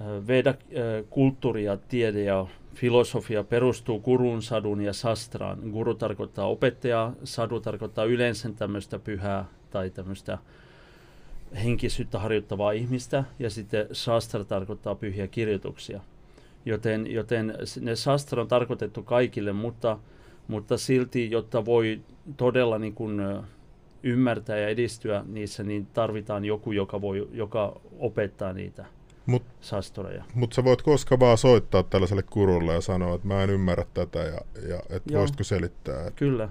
Ö, 0.00 0.26
Veda, 0.26 0.54
ö, 0.76 1.04
kulttuuri 1.10 1.64
ja 1.64 1.76
tiede 1.76 2.22
ja 2.22 2.46
filosofia 2.74 3.44
perustuu 3.44 4.00
gurun, 4.00 4.42
sadun 4.42 4.80
ja 4.80 4.92
sastraan. 4.92 5.58
Guru 5.70 5.94
tarkoittaa 5.94 6.46
opettajaa, 6.46 7.12
sadu 7.24 7.60
tarkoittaa 7.60 8.04
yleensä 8.04 8.50
tämmöistä 8.56 8.98
pyhää 8.98 9.44
tai 9.70 9.90
tämmöistä 9.90 10.38
henkisyyttä 11.64 12.18
harjoittavaa 12.18 12.72
ihmistä 12.72 13.24
ja 13.38 13.50
sitten 13.50 13.86
shastra 13.92 14.44
tarkoittaa 14.44 14.94
pyhiä 14.94 15.26
kirjoituksia. 15.26 16.00
Joten, 16.64 17.12
joten 17.12 17.54
ne 17.80 17.96
shastra 17.96 18.42
on 18.42 18.48
tarkoitettu 18.48 19.02
kaikille, 19.02 19.52
mutta, 19.52 19.98
mutta 20.48 20.78
silti, 20.78 21.30
jotta 21.30 21.64
voi 21.64 22.00
todella 22.36 22.78
niin 22.78 22.94
kuin, 22.94 23.20
ymmärtää 24.02 24.58
ja 24.58 24.68
edistyä 24.68 25.24
niissä, 25.26 25.62
niin 25.62 25.86
tarvitaan 25.86 26.44
joku, 26.44 26.72
joka, 26.72 27.00
voi, 27.00 27.28
joka 27.32 27.80
opettaa 27.98 28.52
niitä 28.52 28.86
Mut, 29.28 29.42
shastroja. 29.62 30.24
mutta 30.34 30.54
sä 30.54 30.64
voit 30.64 30.82
koska 30.82 31.20
vaan 31.20 31.38
soittaa 31.38 31.82
tällaiselle 31.82 32.22
kurulle 32.22 32.74
ja 32.74 32.80
sanoa, 32.80 33.14
että 33.14 33.28
mä 33.28 33.42
en 33.42 33.50
ymmärrä 33.50 33.84
tätä 33.94 34.18
ja, 34.18 34.40
ja 34.68 34.82
että 34.90 35.18
voisitko 35.18 35.44
selittää. 35.44 36.00
Että, 36.00 36.18
Kyllä, 36.18 36.48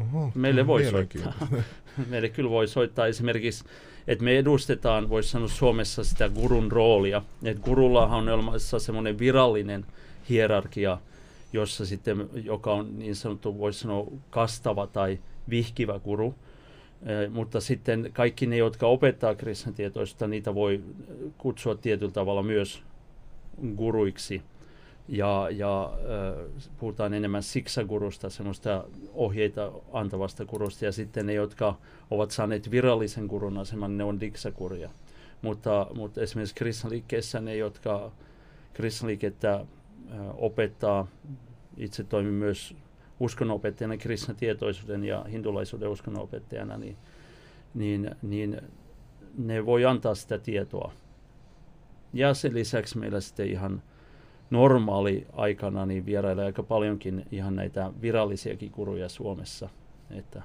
oho, 0.00 0.32
meille 0.34 0.66
voi 0.66 0.84
soittaa. 0.84 1.32
Meille 2.10 2.28
kyllä 2.28 2.50
voi 2.50 2.68
soittaa 2.68 3.06
esimerkiksi, 3.06 3.64
että 4.06 4.24
me 4.24 4.38
edustetaan, 4.38 5.08
voisi 5.08 5.28
sanoa 5.28 5.48
Suomessa 5.48 6.04
sitä 6.04 6.28
gurun 6.28 6.72
roolia. 6.72 7.22
Että 7.44 7.62
gurullahan 7.62 8.18
on 8.18 8.28
olemassa 8.28 8.78
semmoinen 8.78 9.18
virallinen 9.18 9.86
hierarkia, 10.28 10.98
jossa 11.52 11.86
sitten, 11.86 12.28
joka 12.44 12.72
on 12.72 12.98
niin 12.98 13.16
sanottu, 13.16 13.58
voisi 13.58 13.78
sanoa 13.78 14.06
kastava 14.30 14.86
tai 14.86 15.18
vihkivä 15.50 15.98
guru. 15.98 16.34
Mutta 17.30 17.60
sitten 17.60 18.10
kaikki 18.12 18.46
ne, 18.46 18.56
jotka 18.56 18.86
opettaa 18.86 19.34
kristintietoista, 19.34 20.26
niitä 20.26 20.54
voi 20.54 20.80
kutsua 21.38 21.74
tietyllä 21.74 22.12
tavalla 22.12 22.42
myös 22.42 22.82
guruiksi. 23.76 24.42
Ja, 25.08 25.48
ja 25.50 25.92
äh, 25.92 26.64
puhutaan 26.78 27.14
enemmän 27.14 27.42
siksagurusta, 27.42 28.30
semmoista 28.30 28.84
ohjeita 29.14 29.72
antavasta 29.92 30.44
gurusta. 30.44 30.84
Ja 30.84 30.92
sitten 30.92 31.26
ne, 31.26 31.32
jotka 31.32 31.74
ovat 32.10 32.30
saaneet 32.30 32.70
virallisen 32.70 33.26
gurun 33.26 33.58
aseman, 33.58 33.98
ne 33.98 34.04
on 34.04 34.20
diksakuria. 34.20 34.90
Mutta, 35.42 35.86
mutta 35.94 36.20
esimerkiksi 36.20 36.54
kristinliikkeessä 36.54 37.40
ne, 37.40 37.56
jotka 37.56 38.12
kristinliikettä 38.74 39.54
äh, 39.54 39.64
opettaa, 40.36 41.06
itse 41.76 42.04
toimin 42.04 42.34
myös 42.34 42.74
uskonnonopettajana, 43.22 43.96
kristintietoisuuden 43.96 45.04
ja 45.04 45.24
hindulaisuuden 45.24 45.88
uskonnonopettajana, 45.88 46.76
niin, 46.76 46.96
niin, 47.74 48.10
niin 48.22 48.60
ne 49.38 49.66
voi 49.66 49.84
antaa 49.84 50.14
sitä 50.14 50.38
tietoa. 50.38 50.92
Ja 52.12 52.34
sen 52.34 52.54
lisäksi 52.54 52.98
meillä 52.98 53.20
sitten 53.20 53.48
ihan 53.48 53.82
normaali 54.50 55.26
aikana 55.32 55.86
niin 55.86 56.06
vierailee 56.06 56.44
aika 56.44 56.62
paljonkin 56.62 57.26
ihan 57.30 57.56
näitä 57.56 57.92
virallisiakin 58.02 58.70
kuruja 58.70 59.08
Suomessa. 59.08 59.68
Että, 60.10 60.42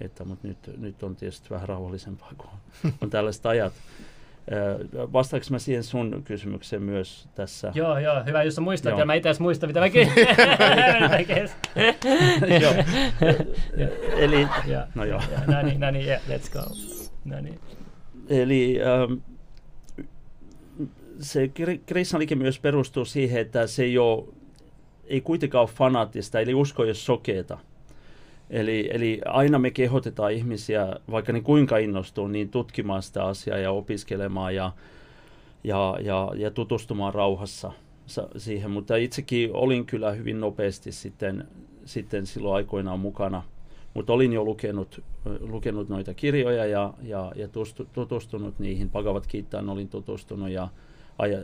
että, 0.00 0.24
mutta 0.24 0.48
nyt, 0.48 0.58
nyt 0.76 1.02
on 1.02 1.16
tietysti 1.16 1.50
vähän 1.50 1.68
rauhallisempaa, 1.68 2.32
kun 2.38 2.50
on, 2.84 2.92
on 3.00 3.10
tällaiset 3.10 3.46
ajat. 3.46 3.72
Vastaanko 5.12 5.46
mä 5.50 5.58
siihen 5.58 5.84
sun 5.84 6.22
kysymykseen 6.24 6.82
myös 6.82 7.28
tässä? 7.34 7.72
Joo, 7.74 7.98
joo, 7.98 8.24
hyvä, 8.26 8.42
jos 8.42 8.54
sä 8.54 8.60
muistat, 8.60 8.90
Joo. 8.90 8.98
ja 8.98 9.06
mä 9.06 9.14
itse 9.14 9.28
asiassa 9.28 9.42
muistan, 9.42 9.68
mitä 9.68 9.80
mä 9.80 9.90
kysyin. 9.90 10.26
Eli, 14.16 14.48
Ja, 14.66 14.86
no 14.94 15.04
joo. 15.04 15.20
ja, 15.32 15.54
no 15.54 15.62
niin, 15.62 15.80
no 15.80 15.90
niin, 15.90 16.06
yeah, 16.06 16.22
let's 16.28 16.52
go. 16.52 16.60
No 17.24 17.40
niin. 17.40 17.60
Eli 18.28 18.78
ähm, 18.82 19.12
se 21.20 21.46
kri- 21.46 21.80
kristinliike 21.86 22.34
myös 22.34 22.58
perustuu 22.58 23.04
siihen, 23.04 23.40
että 23.40 23.66
se 23.66 23.82
ei, 23.82 23.98
ole, 23.98 24.24
ei 25.06 25.20
kuitenkaan 25.20 25.62
ole 25.62 25.70
fanaattista, 25.74 26.40
eli 26.40 26.54
usko 26.54 26.82
ei 26.82 26.88
ole 26.88 26.94
sokeeta. 26.94 27.58
Eli, 28.52 28.88
eli 28.92 29.20
aina 29.24 29.58
me 29.58 29.70
kehotetaan 29.70 30.32
ihmisiä, 30.32 30.96
vaikka 31.10 31.32
ne 31.32 31.40
kuinka 31.40 31.78
innostuu, 31.78 32.28
niin 32.28 32.48
tutkimaan 32.48 33.02
sitä 33.02 33.24
asiaa 33.24 33.58
ja 33.58 33.70
opiskelemaan 33.70 34.54
ja, 34.54 34.72
ja, 35.64 35.96
ja, 36.00 36.32
ja 36.36 36.50
tutustumaan 36.50 37.14
rauhassa 37.14 37.72
sa- 38.06 38.28
siihen. 38.36 38.70
Mutta 38.70 38.96
itsekin 38.96 39.50
olin 39.52 39.86
kyllä 39.86 40.12
hyvin 40.12 40.40
nopeasti 40.40 40.92
sitten, 40.92 41.48
sitten 41.84 42.26
silloin 42.26 42.54
aikoinaan 42.54 43.00
mukana. 43.00 43.42
Mutta 43.94 44.12
olin 44.12 44.32
jo 44.32 44.44
lukenut, 44.44 45.02
lukenut 45.40 45.88
noita 45.88 46.14
kirjoja 46.14 46.66
ja, 46.66 46.94
ja, 47.02 47.32
ja 47.36 47.48
tustu, 47.48 47.88
tutustunut 47.92 48.58
niihin. 48.58 48.90
Pagavat 48.90 49.26
kiittäen 49.26 49.68
olin 49.68 49.88
tutustunut 49.88 50.50
ja 50.50 50.68
aja, 51.18 51.38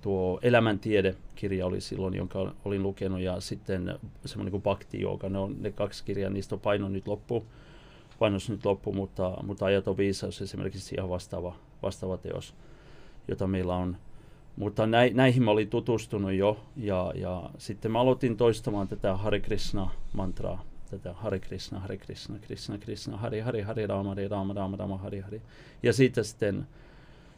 tuo 0.00 0.38
elämäntiede-kirja 0.42 1.66
oli 1.66 1.80
silloin, 1.80 2.14
jonka 2.14 2.54
olin 2.64 2.82
lukenut, 2.82 3.20
ja 3.20 3.40
sitten 3.40 3.98
semmoinen 4.24 4.50
kuin 4.50 4.62
Bhakti 4.62 5.02
Yoga, 5.02 5.28
ne 5.28 5.38
on 5.38 5.56
ne 5.60 5.72
kaksi 5.72 6.04
kirjaa, 6.04 6.30
niistä 6.30 6.54
on 6.54 6.60
paino 6.60 6.88
nyt 6.88 7.08
loppu, 7.08 7.46
painos 8.18 8.50
nyt 8.50 8.64
loppu, 8.64 8.92
mutta, 8.92 9.36
mutta 9.42 9.64
ajaton 9.64 9.96
viisaus 9.96 10.42
esimerkiksi 10.42 10.94
ihan 10.94 11.10
vastaava, 11.10 11.56
vastaava 11.82 12.16
teos, 12.16 12.54
jota 13.28 13.46
meillä 13.46 13.76
on. 13.76 13.96
Mutta 14.56 14.86
näi, 14.86 15.10
näihin 15.14 15.42
mä 15.42 15.50
olin 15.50 15.70
tutustunut 15.70 16.32
jo, 16.32 16.60
ja, 16.76 17.12
ja 17.14 17.50
sitten 17.58 17.92
mä 17.92 18.00
aloitin 18.00 18.36
toistamaan 18.36 18.88
tätä 18.88 19.16
Hare 19.16 19.40
Krishna-mantraa, 19.40 20.64
tätä 20.90 21.12
Hare 21.12 21.38
Krishna, 21.38 21.80
Hare 21.80 21.96
Krishna, 21.96 22.38
Krishna 22.38 22.78
Krishna, 22.78 23.16
Hare 23.16 23.40
Hare, 23.40 23.62
Hare 23.62 23.86
Rama, 23.86 24.08
Hare 24.08 24.28
Rama, 24.28 24.54
Rama 24.54 24.76
Rama, 24.76 24.98
Hare 24.98 25.20
Hare. 25.20 25.40
Ja 25.82 25.92
siitä 25.92 26.22
sitten 26.22 26.66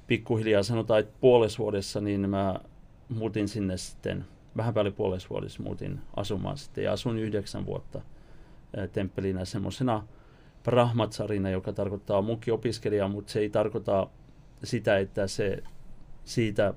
pikkuhiljaa 0.08 0.62
sanotaan, 0.62 1.00
että 1.00 1.16
puolessa 1.20 1.58
vuodessa 1.58 2.00
niin 2.00 2.30
mä 2.30 2.60
muutin 3.08 3.48
sinne 3.48 3.76
sitten, 3.76 4.24
vähän 4.56 4.74
päälle 4.74 4.90
puolessa 4.90 5.28
vuodessa 5.30 5.62
muutin 5.62 6.00
asumaan 6.16 6.58
sitten. 6.58 6.84
Ja 6.84 6.92
asun 6.92 7.18
yhdeksän 7.18 7.66
vuotta 7.66 8.00
temppelinä 8.92 9.44
semmoisena 9.44 10.06
brahmatsarina, 10.64 11.50
joka 11.50 11.72
tarkoittaa 11.72 12.22
munkiopiskelijaa, 12.22 13.08
mutta 13.08 13.32
se 13.32 13.40
ei 13.40 13.50
tarkoita 13.50 14.08
sitä, 14.64 14.98
että 14.98 15.26
se 15.26 15.62
siitä 16.24 16.74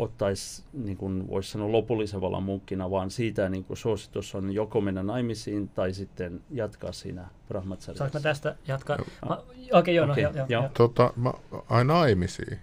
ottaisi, 0.00 0.62
niin 0.72 0.96
kuin 0.96 1.28
voisi 1.28 1.50
sanoa, 1.50 1.72
lopullisen 1.72 2.20
vallan 2.20 2.42
munkkina, 2.42 2.90
vaan 2.90 3.10
siitä 3.10 3.48
niin 3.48 3.64
kuin 3.64 3.76
suositus 3.76 4.34
on 4.34 4.52
joko 4.52 4.80
mennä 4.80 5.02
naimisiin 5.02 5.68
tai 5.68 5.92
sitten 5.92 6.40
jatkaa 6.50 6.92
siinä 6.92 7.28
brahmatsarissa. 7.48 8.04
Saanko 8.04 8.18
mä 8.18 8.22
tästä 8.22 8.56
jatkaa? 8.68 8.96
Joo. 8.96 9.06
Mä- 9.28 9.78
Okei, 9.78 9.94
joo, 9.94 10.06
no, 10.06 10.12
Okei, 10.12 10.22
joo, 10.22 10.46
joo. 10.48 10.68
Tota, 10.74 11.12
mä, 11.16 11.32
ai 11.68 11.84
naimisiin. 11.84 12.58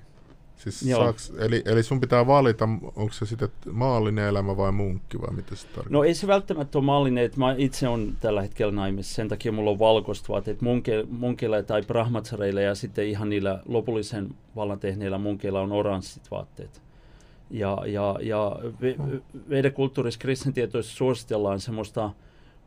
Siis 0.58 0.84
Joo. 0.84 1.00
saaks, 1.04 1.34
eli, 1.40 1.62
eli 1.66 1.84
sun 1.84 2.02
pitää 2.02 2.28
valita, 2.28 2.70
onko 2.96 3.14
se 3.14 3.26
sitten 3.26 3.50
maallinen 3.72 4.26
elämä 4.26 4.58
vai 4.58 4.72
munkki 4.72 5.22
vai 5.22 5.34
mitä 5.36 5.56
se 5.56 5.68
tarkoittaa? 5.68 5.92
No 5.92 6.04
ei 6.04 6.14
se 6.14 6.28
välttämättä 6.28 6.78
ole 6.78 6.86
mallinen, 6.86 7.24
että 7.24 7.40
mä 7.40 7.56
itse 7.58 7.88
on 7.88 8.18
tällä 8.20 8.42
hetkellä 8.42 8.74
naimissa, 8.74 9.16
sen 9.16 9.28
takia 9.28 9.52
mulla 9.52 9.72
on 9.72 9.80
valkoista 9.80 10.34
vaatteet 10.34 10.62
munke, 10.62 11.06
munkeilla 11.10 11.64
tai 11.64 11.82
brahmatsareilla 11.82 12.62
ja 12.62 12.76
sitten 12.76 13.08
ihan 13.08 13.30
niillä 13.30 13.62
lopullisen 13.66 14.30
vallan 14.56 14.80
tehneillä 14.80 15.18
munkeilla 15.18 15.62
on 15.62 15.72
oranssit 15.72 16.32
vaatteet. 16.32 16.82
Ja, 17.50 17.78
ja, 17.86 18.16
ja 18.22 18.60
ve, 18.82 18.96
vedekulttuurissa 19.50 20.20
kristintietoissa 20.20 20.96
suositellaan 20.96 21.60
semmoista 21.60 22.10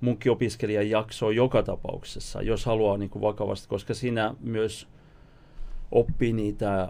munkkiopiskelijan 0.00 0.90
jaksoa 0.90 1.32
joka 1.32 1.62
tapauksessa, 1.62 2.42
jos 2.42 2.66
haluaa 2.66 2.96
niin 2.96 3.10
kuin 3.10 3.22
vakavasti, 3.22 3.68
koska 3.68 3.94
siinä 3.94 4.34
myös 4.40 4.88
oppii 5.90 6.32
niitä 6.32 6.88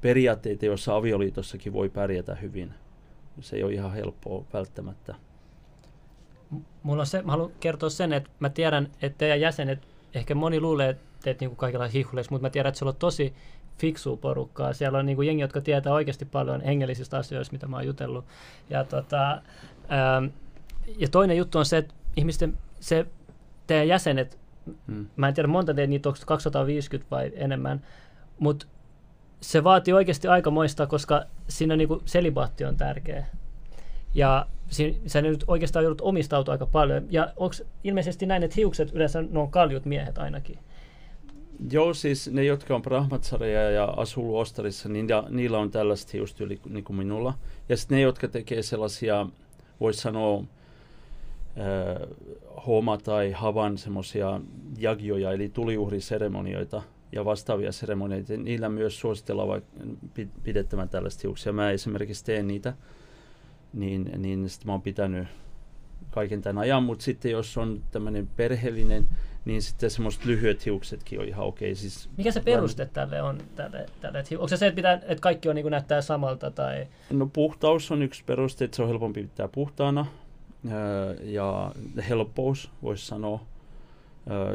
periaatteita, 0.00 0.66
joissa 0.66 0.96
avioliitossakin 0.96 1.72
voi 1.72 1.88
pärjätä 1.88 2.34
hyvin. 2.34 2.74
Se 3.40 3.56
ei 3.56 3.62
ole 3.62 3.72
ihan 3.72 3.92
helppoa 3.92 4.44
välttämättä. 4.52 5.14
mulla 6.82 7.02
on 7.02 7.06
se, 7.06 7.22
mä 7.22 7.32
haluan 7.32 7.50
kertoa 7.60 7.90
sen, 7.90 8.12
että 8.12 8.30
mä 8.38 8.48
tiedän, 8.48 8.90
että 9.02 9.18
teidän 9.18 9.40
jäsenet, 9.40 9.88
ehkä 10.14 10.34
moni 10.34 10.60
luulee, 10.60 10.90
että 10.90 11.04
teet 11.22 11.40
niin 11.40 11.56
kaikilla 11.56 11.88
hihuleissa, 11.88 12.32
mutta 12.32 12.46
mä 12.46 12.50
tiedän, 12.50 12.68
että 12.68 12.78
sulla 12.78 12.92
on 12.92 12.98
tosi 12.98 13.34
fiksu 13.78 14.16
porukkaa. 14.16 14.72
Siellä 14.72 14.98
on 14.98 15.06
niin 15.06 15.16
kuin 15.16 15.26
jengi, 15.26 15.42
jotka 15.42 15.60
tietää 15.60 15.92
oikeasti 15.92 16.24
paljon 16.24 16.60
hengellisistä 16.60 17.18
asioista, 17.18 17.52
mitä 17.52 17.66
mä 17.66 17.76
oon 17.76 17.86
jutellut. 17.86 18.24
Ja, 18.70 18.84
tota, 18.84 19.32
ähm, 19.32 20.24
ja 20.98 21.08
toinen 21.08 21.36
juttu 21.36 21.58
on 21.58 21.66
se, 21.66 21.76
että 21.76 21.94
ihmisten, 22.16 22.58
se 22.80 23.06
teidän 23.66 23.88
jäsenet, 23.88 24.38
hmm. 24.86 25.06
mä 25.16 25.28
en 25.28 25.34
tiedä 25.34 25.48
monta 25.48 25.74
teitä 25.74 25.90
niitä, 25.90 26.08
onko 26.08 26.20
250 26.26 27.10
vai 27.10 27.32
enemmän, 27.34 27.82
mutta 28.38 28.66
se 29.40 29.64
vaatii 29.64 29.94
oikeasti 29.94 30.28
aika 30.28 30.50
moista, 30.50 30.86
koska 30.86 31.24
siinä 31.48 31.76
niin 31.76 31.88
selibaatti 32.04 32.64
on 32.64 32.76
tärkeä. 32.76 33.26
Ja 34.14 34.46
siinä, 34.68 34.98
sä 35.06 35.22
nyt 35.22 35.44
oikeastaan 35.46 35.82
joudut 35.82 36.00
omistautua 36.00 36.52
aika 36.52 36.66
paljon. 36.66 37.06
Ja 37.10 37.32
onko 37.36 37.54
ilmeisesti 37.84 38.26
näin, 38.26 38.42
että 38.42 38.54
hiukset 38.56 38.92
yleensä 38.92 39.22
ne 39.22 39.38
on 39.38 39.50
kaljut 39.50 39.84
miehet 39.84 40.18
ainakin? 40.18 40.58
Joo, 41.70 41.94
siis 41.94 42.30
ne, 42.30 42.44
jotka 42.44 42.74
on 42.74 42.82
brahmatsareja 42.82 43.70
ja 43.70 43.84
asuu 43.84 44.24
luostarissa, 44.24 44.88
niin 44.88 45.08
ja, 45.08 45.24
niillä 45.30 45.58
on 45.58 45.70
tällaista 45.70 46.10
hiustyyli 46.12 46.60
niin 46.68 46.84
kuin 46.84 46.96
minulla. 46.96 47.34
Ja 47.68 47.76
sitten 47.76 47.96
ne, 47.96 48.02
jotka 48.02 48.28
tekee 48.28 48.62
sellaisia, 48.62 49.26
voisi 49.80 50.00
sanoa, 50.00 50.38
äh, 50.38 52.08
homa 52.66 52.98
tai 52.98 53.32
havan 53.32 53.78
semmoisia 53.78 54.40
jagioja, 54.78 55.32
eli 55.32 55.48
tuliuhriseremonioita 55.48 56.82
ja 57.12 57.24
vastaavia 57.24 57.72
seremonioita, 57.72 58.36
niillä 58.36 58.68
myös 58.68 59.00
suositellaan 59.00 59.62
pidettävän 60.42 60.88
tällaista 60.88 61.20
hiuksia. 61.22 61.52
Mä 61.52 61.70
esimerkiksi 61.70 62.24
teen 62.24 62.46
niitä, 62.46 62.74
niin, 63.72 64.10
niin 64.16 64.48
sitten 64.48 64.66
mä 64.66 64.72
oon 64.72 64.82
pitänyt 64.82 65.28
kaiken 66.10 66.42
tämän 66.42 66.62
ajan, 66.62 66.82
mutta 66.82 67.04
sitten 67.04 67.30
jos 67.30 67.58
on 67.58 67.82
tämmöinen 67.90 68.28
perheellinen, 68.36 69.08
niin 69.44 69.62
sitten 69.62 69.90
semmoiset 69.90 70.24
lyhyet 70.24 70.66
hiuksetkin 70.66 71.20
on 71.20 71.28
ihan 71.28 71.46
okei. 71.46 71.68
Okay. 71.68 71.74
Siis 71.74 72.08
Mikä 72.16 72.30
se 72.30 72.40
peruste 72.40 72.86
tälle 72.86 73.22
on? 73.22 73.38
Tälle, 73.56 73.86
tälle, 74.00 74.18
että, 74.18 74.34
onko 74.34 74.48
se 74.48 74.56
se, 74.56 74.66
että, 74.66 74.76
pitää, 74.76 74.92
että 74.92 75.20
kaikki 75.20 75.48
on 75.48 75.54
niin 75.54 75.62
kuin 75.62 75.70
näyttää 75.70 76.00
samalta? 76.00 76.50
Tai? 76.50 76.86
No 77.10 77.26
puhtaus 77.26 77.90
on 77.90 78.02
yksi 78.02 78.24
peruste, 78.24 78.64
että 78.64 78.76
se 78.76 78.82
on 78.82 78.88
helpompi 78.88 79.22
pitää 79.22 79.48
puhtaana. 79.48 80.06
Ja 81.22 81.72
helppous, 82.08 82.70
voisi 82.82 83.06
sanoa. 83.06 83.40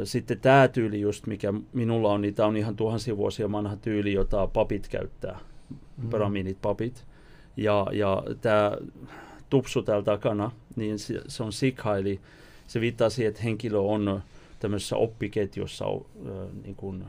Sitten 0.04 0.40
tämä 0.40 0.68
tyyli 0.68 1.00
just, 1.00 1.26
mikä 1.26 1.52
minulla 1.72 2.12
on, 2.12 2.20
niin 2.20 2.34
tämä 2.34 2.46
on 2.46 2.56
ihan 2.56 2.76
tuhansia 2.76 3.16
vuosia 3.16 3.52
vanha 3.52 3.76
tyyli, 3.76 4.12
jota 4.12 4.46
papit 4.46 4.88
käyttää. 4.88 5.38
Mm. 5.96 6.10
Pyramidit 6.10 6.58
papit. 6.62 7.04
Ja, 7.56 7.86
ja 7.92 8.22
tämä 8.40 8.72
tupsu 9.50 9.82
täällä 9.82 10.04
takana, 10.04 10.50
niin 10.76 10.98
se, 10.98 11.20
se 11.28 11.42
on 11.42 11.52
sikha, 11.52 11.96
eli 11.96 12.20
se 12.66 12.80
viittaa 12.80 13.10
siihen, 13.10 13.30
että 13.30 13.42
henkilö 13.42 13.78
on 13.78 14.22
tämmöisessä 14.60 14.96
oppiketjussa 14.96 15.84
niin 16.62 16.76
kuin, 16.76 17.04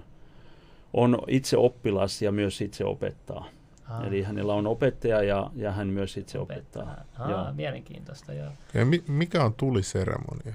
on 0.93 1.17
itse 1.27 1.57
oppilas 1.57 2.21
ja 2.21 2.31
myös 2.31 2.61
itse 2.61 2.85
opettaa. 2.85 3.45
Aa. 3.89 4.07
Eli 4.07 4.23
hänellä 4.23 4.53
on 4.53 4.67
opettaja 4.67 5.23
ja, 5.23 5.51
ja 5.55 5.71
hän 5.71 5.87
myös 5.87 6.17
itse 6.17 6.39
opettaa. 6.39 6.83
opettaa. 6.83 7.25
Aa, 7.25 7.31
ja. 7.31 7.53
mielenkiintoista, 7.55 8.33
joo. 8.33 8.51
Ja 8.73 8.85
mi- 8.85 9.03
mikä 9.07 9.43
on 9.43 9.53
tuliseremonia? 9.53 10.53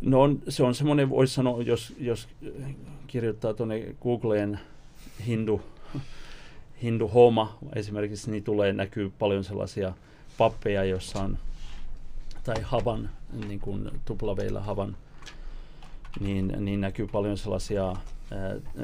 No 0.00 0.20
on, 0.22 0.42
se 0.48 0.62
on 0.62 0.74
semmoinen, 0.74 1.10
voisi 1.10 1.34
sanoa, 1.34 1.62
jos, 1.62 1.94
jos 1.98 2.28
kirjoittaa 3.06 3.54
tuonne 3.54 3.94
Googleen 4.02 4.60
hindu, 5.26 5.62
hindu 6.82 7.08
homa 7.08 7.58
esimerkiksi, 7.74 8.30
niin 8.30 8.44
tulee 8.44 8.72
näkyy 8.72 9.12
paljon 9.18 9.44
sellaisia 9.44 9.92
pappeja, 10.38 10.84
joissa 10.84 11.22
on, 11.22 11.38
tai 12.44 12.62
havan, 12.62 13.10
niin 13.48 13.60
kuin 13.60 13.90
tuplaveillä 14.04 14.60
havan 14.60 14.96
niin, 16.20 16.54
niin 16.58 16.80
näkyy 16.80 17.06
paljon 17.06 17.38
sellaisia 17.38 17.86
ää, 17.86 17.96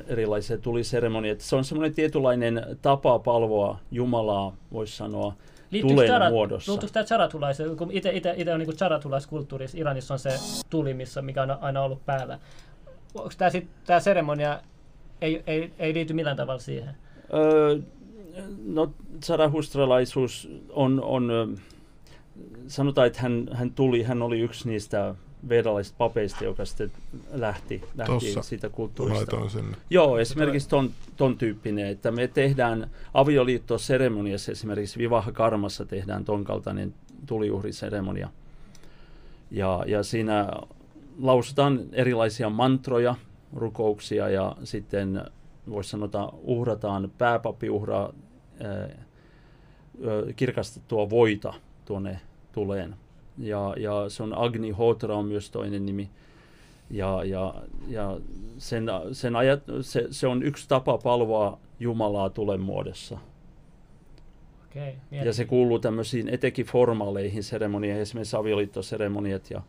erilaisia 0.07 0.59
tuliseremonioita. 0.59 1.45
Se 1.45 1.57
on 1.57 1.65
semmoinen 1.65 1.95
tietynlainen 1.95 2.67
tapa 2.83 3.19
palvoa 3.19 3.79
Jumalaa, 3.91 4.57
voisi 4.73 4.97
sanoa, 4.97 5.35
tulen 5.81 6.09
charat, 6.09 6.33
muodossa. 6.33 6.73
Liittyykö 6.73 6.93
tämä 6.93 7.05
charatulaisen, 7.05 7.77
kun 7.77 7.93
itse, 7.93 8.11
itse, 8.13 8.35
itse 8.37 8.53
on 8.53 8.59
niin 8.61 8.77
charatulaiskulttuurissa, 8.77 9.79
Iranissa 9.79 10.15
on 10.15 10.19
se 10.19 10.31
tuli, 10.71 10.95
missä, 10.95 11.23
mikä 11.23 11.43
on 11.43 11.51
aina 11.61 11.83
ollut 11.83 12.07
päällä. 12.07 12.39
Onko 13.15 13.31
tämä, 13.39 13.51
sit, 13.51 13.69
tämä 13.87 14.01
seremonia, 14.01 14.61
ei, 15.21 15.43
ei, 15.47 15.73
ei 15.79 15.95
liity 15.95 16.13
millään 16.13 16.37
tavalla 16.37 16.61
siihen? 16.61 16.97
Öö, 17.35 17.79
no, 18.67 18.93
zarahustralaisuus 19.25 20.49
on, 20.71 21.03
on, 21.03 21.57
sanotaan, 22.67 23.07
että 23.07 23.21
hän, 23.21 23.49
hän 23.53 23.71
tuli, 23.71 24.03
hän 24.03 24.23
oli 24.23 24.41
yksi 24.41 24.69
niistä 24.69 25.15
vedalaisista 25.49 25.99
papeista, 25.99 26.45
joka 26.45 26.65
sitten 26.65 26.93
lähti, 27.33 27.83
lähti 27.97 28.13
Tossa 28.13 28.43
siitä 28.43 28.69
kulttuurista. 28.69 29.37
Joo, 29.91 30.19
esimerkiksi 30.19 30.69
ton, 30.69 30.91
ton 31.17 31.39
tyyppinen, 31.39 31.87
että 31.87 32.11
me 32.11 32.29
tehdään 32.29 32.91
avioliittoseremoniassa, 33.15 34.53
esimerkiksi 34.53 34.99
Vivaha 34.99 35.33
Karmassa 35.33 35.85
tehdään 35.85 36.25
ton 36.25 36.45
kaltainen 36.45 36.95
tuliuhriseremonia. 37.27 38.29
Ja, 39.51 39.85
ja 39.87 40.03
siinä 40.03 40.49
lausutaan 41.19 41.81
erilaisia 41.93 42.51
mantroja, 42.51 43.15
rukouksia 43.55 44.29
ja 44.29 44.57
sitten 44.65 45.23
voisi 45.71 45.91
sanota 45.91 46.33
uhrataan, 46.43 47.11
pääpapi 47.19 47.71
uhraa 47.71 48.13
ää, 48.65 48.89
kirkastettua 50.37 51.11
voita 51.11 51.55
tuonne 51.85 52.21
tuleen 52.53 52.95
ja, 53.39 53.75
ja 53.77 54.09
se 54.09 54.23
on 54.23 54.39
Agni 54.39 54.71
Hotra 54.71 55.17
on 55.17 55.27
myös 55.27 55.51
toinen 55.51 55.87
nimi. 55.87 56.11
Ja, 56.91 57.25
ja, 57.25 57.55
ja 57.89 58.19
sen, 58.59 58.87
sen 59.13 59.37
ajat, 59.37 59.63
se, 59.81 60.07
se 60.11 60.27
on 60.27 60.43
yksi 60.43 60.69
tapa 60.69 60.99
palvoa 60.99 61.59
Jumalaa 61.81 62.31
tulen 62.31 62.61
muodossa. 62.61 63.19
Okay, 64.71 64.93
ja 65.11 65.33
se 65.33 65.45
kuuluu 65.45 65.79
tämmöisiin 65.79 66.29
etenkin 66.29 66.67
formaaleihin 66.67 67.43
seremonioihin, 67.43 68.03
esimerkiksi 68.03 68.37
avioliittoseremoniat 68.37 69.51
ja 69.51 69.63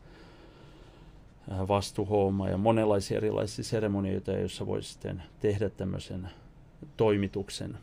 vastuhooma 1.67 2.49
ja 2.49 2.57
monenlaisia 2.57 3.17
erilaisia 3.17 3.63
seremonioita, 3.63 4.31
joissa 4.31 4.67
voi 4.67 4.83
sitten 4.83 5.23
tehdä 5.39 5.69
tämmöisen 5.69 6.29
toimituksen. 6.97 7.77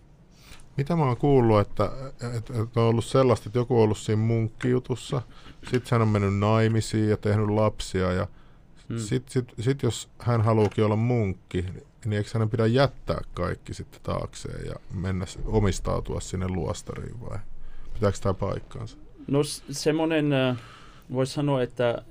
Mitä 0.77 0.97
mä 0.97 1.05
oon 1.05 1.17
kuullut, 1.17 1.61
että, 1.61 1.91
että, 2.37 2.63
että 2.63 2.81
on 2.81 2.87
ollut 2.87 3.05
sellaista, 3.05 3.49
että 3.49 3.59
joku 3.59 3.77
on 3.77 3.83
ollut 3.83 3.99
siinä 3.99 4.23
munkkijutussa, 4.23 5.23
sitten 5.71 5.89
hän 5.91 6.03
on 6.03 6.09
mennyt 6.09 6.39
naimisiin 6.39 7.09
ja 7.09 7.17
tehnyt 7.17 7.49
lapsia 7.49 8.13
ja 8.13 8.27
hmm. 8.89 8.99
sitten 8.99 9.33
sit, 9.33 9.55
sit, 9.61 9.83
jos 9.83 10.09
hän 10.19 10.43
haluukin 10.43 10.85
olla 10.85 10.97
munkki, 10.97 11.65
niin 12.05 12.13
eikö 12.13 12.31
hänen 12.35 12.51
pidä 12.51 12.67
jättää 12.67 13.21
kaikki 13.35 13.75
sitten 13.75 14.01
taakseen 14.03 14.67
ja 14.67 14.75
mennä 14.95 15.25
omistautua 15.47 16.21
sinne 16.21 16.49
luostariin 16.49 17.21
vai 17.21 17.39
pitääkö 17.95 18.19
tämä 18.23 18.35
paikkaansa? 18.35 18.97
No 19.27 19.41
semmoinen, 19.71 20.31
voisi 21.13 21.33
sanoa, 21.33 21.63
että 21.63 22.03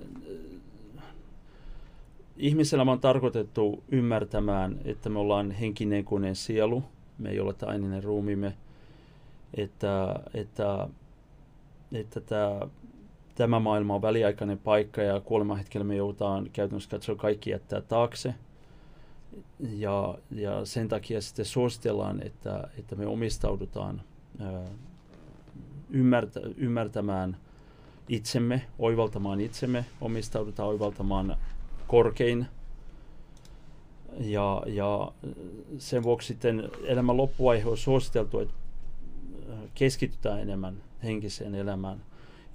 ihmisellä 2.38 2.92
on 2.92 3.00
tarkoitettu 3.00 3.84
ymmärtämään, 3.92 4.80
että 4.86 5.10
me 5.10 5.20
ollaan 5.20 5.52
henkinen 5.52 6.06
koneen 6.06 6.36
sielu– 6.36 6.84
me 7.18 7.30
ei 7.30 7.40
ole 7.40 7.56
aininen 7.62 8.04
ruumimme, 8.04 8.54
että, 9.54 10.20
että, 10.34 10.88
että 11.94 12.22
tämä, 12.22 12.60
tämä 13.36 13.60
maailma 13.60 13.96
on 13.96 14.02
väliaikainen 14.02 14.58
paikka 14.58 15.02
ja 15.02 15.20
kuoleman 15.20 15.58
hetkellä 15.58 15.86
me 15.86 15.96
joudutaan 15.96 16.50
käytännössä 16.54 16.90
katsoa 16.90 17.16
kaikki 17.16 17.50
jättää 17.50 17.82
taakse. 17.82 18.36
Ja, 19.60 20.18
ja 20.32 20.66
sen 20.66 20.88
takia 20.88 21.22
sitten 21.22 21.46
suositellaan, 21.46 22.24
että, 22.24 22.68
että 22.80 22.96
me 22.96 23.06
omistaudutaan 23.06 24.02
ymmärtä, 25.90 26.40
ymmärtämään 26.58 27.38
itsemme, 28.10 28.62
oivaltamaan 28.80 29.42
itsemme, 29.42 29.86
omistaudutaan 30.02 30.70
oivaltamaan 30.70 31.38
korkein 31.88 32.46
ja, 34.20 34.64
ja 34.66 35.12
sen 35.78 36.04
vuoksi 36.04 36.28
sitten 36.28 36.70
elämän 36.84 37.18
loppuvaihe 37.18 37.70
on 37.70 37.78
suositeltu, 37.78 38.40
että 38.40 38.54
äh, 39.52 39.60
keskitytään 39.74 40.40
enemmän 40.40 40.84
henkiseen 41.04 41.56
elämään. 41.56 42.02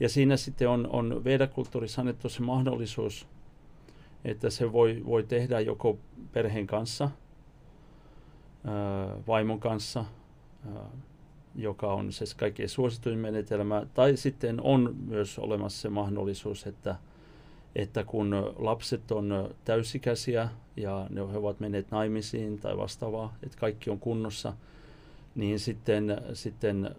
Ja 0.01 0.09
siinä 0.09 0.37
sitten 0.37 0.69
on, 0.69 0.89
on 0.93 1.25
vedakulttuurissa 1.25 2.01
annettu 2.01 2.29
se 2.29 2.43
mahdollisuus, 2.43 3.27
että 4.25 4.51
se 4.51 4.73
voi, 4.73 5.03
voi 5.07 5.23
tehdä 5.23 5.61
joko 5.61 5.99
perheen 6.33 6.67
kanssa, 6.67 7.05
äh, 7.05 7.11
vaimon 9.27 9.61
kanssa, 9.61 10.01
äh, 10.01 10.83
joka 11.55 11.95
on 11.95 12.13
se 12.13 12.25
kaikkein 12.37 12.69
suosituin 12.69 13.19
menetelmä, 13.19 13.87
tai 13.95 14.17
sitten 14.17 14.61
on 14.61 14.97
myös 15.07 15.39
olemassa 15.39 15.83
se 15.83 15.89
mahdollisuus, 15.89 16.67
että 16.67 16.97
että 17.77 18.05
kun 18.05 18.55
lapset 18.59 19.13
on 19.13 19.55
täysikäisiä 19.65 20.49
ja 20.79 21.07
ne 21.11 21.23
ovat 21.23 21.61
menneet 21.61 21.91
naimisiin 21.91 22.59
tai 22.59 22.77
vastaavaa, 22.77 23.35
että 23.43 23.59
kaikki 23.59 23.91
on 23.91 23.99
kunnossa, 23.99 24.53
niin 25.35 25.61
sitten, 25.61 26.21
sitten 26.33 26.95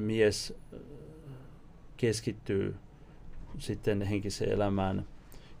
mies 0.00 0.54
keskittyy 1.96 2.74
sitten 3.58 4.02
henkiseen 4.02 4.52
elämään 4.52 5.06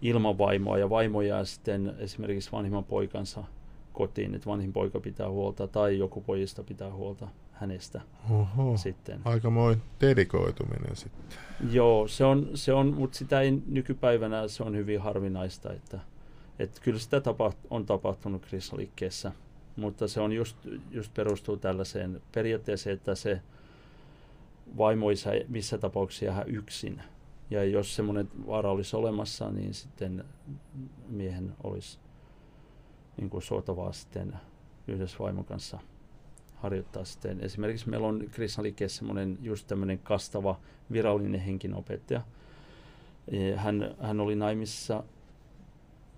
ilman 0.02 0.38
vaimoa 0.38 0.78
ja 0.78 0.90
vaimo 0.90 1.22
jää 1.22 1.44
sitten 1.44 1.94
esimerkiksi 1.98 2.52
vanhimman 2.52 2.84
poikansa 2.84 3.44
kotiin, 3.92 4.34
että 4.34 4.50
vanhin 4.50 4.72
poika 4.72 5.00
pitää 5.00 5.30
huolta 5.30 5.68
tai 5.68 5.98
joku 5.98 6.20
pojista 6.20 6.62
pitää 6.62 6.92
huolta 6.92 7.28
hänestä 7.52 8.00
Oho, 8.30 8.76
sitten. 8.76 9.20
aikamoin 9.24 9.82
dedikoituminen 10.00 10.96
sitten. 10.96 11.38
Joo, 11.70 12.08
se 12.08 12.24
on, 12.24 12.50
se 12.54 12.72
on 12.72 12.94
mutta 12.94 13.18
sitä 13.18 13.40
ei 13.40 13.62
nykypäivänä 13.66 14.48
se 14.48 14.62
on 14.62 14.76
hyvin 14.76 15.00
harvinaista, 15.00 15.72
että, 15.72 16.00
että 16.58 16.80
kyllä 16.80 16.98
sitä 16.98 17.20
tapa, 17.20 17.52
on 17.70 17.86
tapahtunut 17.86 18.46
kristaliikkeessä, 18.46 19.32
mutta 19.76 20.08
se 20.08 20.20
on 20.20 20.32
just, 20.32 20.56
just 20.90 21.14
perustuu 21.14 21.56
tällaiseen 21.56 22.22
periaatteeseen, 22.32 22.96
että 22.96 23.14
se 23.14 23.42
vaimo 24.76 25.10
ei 25.10 25.46
missä 25.48 25.78
tapauksessa 25.78 26.24
jää 26.24 26.42
yksin. 26.42 27.02
Ja 27.50 27.64
jos 27.64 27.96
semmoinen 27.96 28.30
vaara 28.46 28.70
olisi 28.70 28.96
olemassa, 28.96 29.50
niin 29.50 29.74
sitten 29.74 30.24
miehen 31.08 31.52
olisi 31.62 31.98
niin 33.16 33.30
kuin 33.30 33.42
suotavaa 33.42 33.92
sitten 33.92 34.36
yhdessä 34.88 35.18
vaimon 35.18 35.44
kanssa 35.44 35.78
harjoittaa 36.54 37.04
sitten. 37.04 37.40
Esimerkiksi 37.40 37.88
meillä 37.88 38.06
on 38.06 38.24
Krishnaliikkeessä 38.30 38.98
semmoinen 38.98 39.38
just 39.42 39.66
tämmöinen 39.66 39.98
kastava 39.98 40.60
virallinen 40.92 41.40
henkinopettaja. 41.40 42.20
Hän, 43.56 43.94
hän 44.00 44.20
oli 44.20 44.36
naimissa 44.36 45.04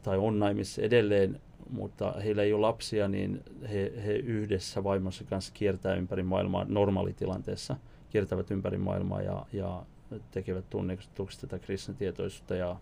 tai 0.02 0.18
on 0.18 0.38
naimissa 0.38 0.82
edelleen, 0.82 1.40
mutta 1.70 2.14
heillä 2.24 2.42
ei 2.42 2.52
ole 2.52 2.60
lapsia, 2.60 3.08
niin 3.08 3.44
he, 3.62 3.92
he 4.04 4.12
yhdessä 4.12 4.84
vaimonsa 4.84 5.24
kanssa 5.24 5.52
kiertää 5.54 5.94
ympäri 5.94 6.22
maailmaa 6.22 6.66
normaalitilanteessa, 6.68 7.76
kiertävät 8.10 8.50
ympäri 8.50 8.78
maailmaa 8.78 9.22
ja, 9.22 9.46
ja 9.52 9.82
tekevät 10.30 10.70
tunnetuksi 10.70 11.40
tätä 11.40 11.58
Krishna-tietoisuutta 11.58 12.54
ja, 12.54 12.76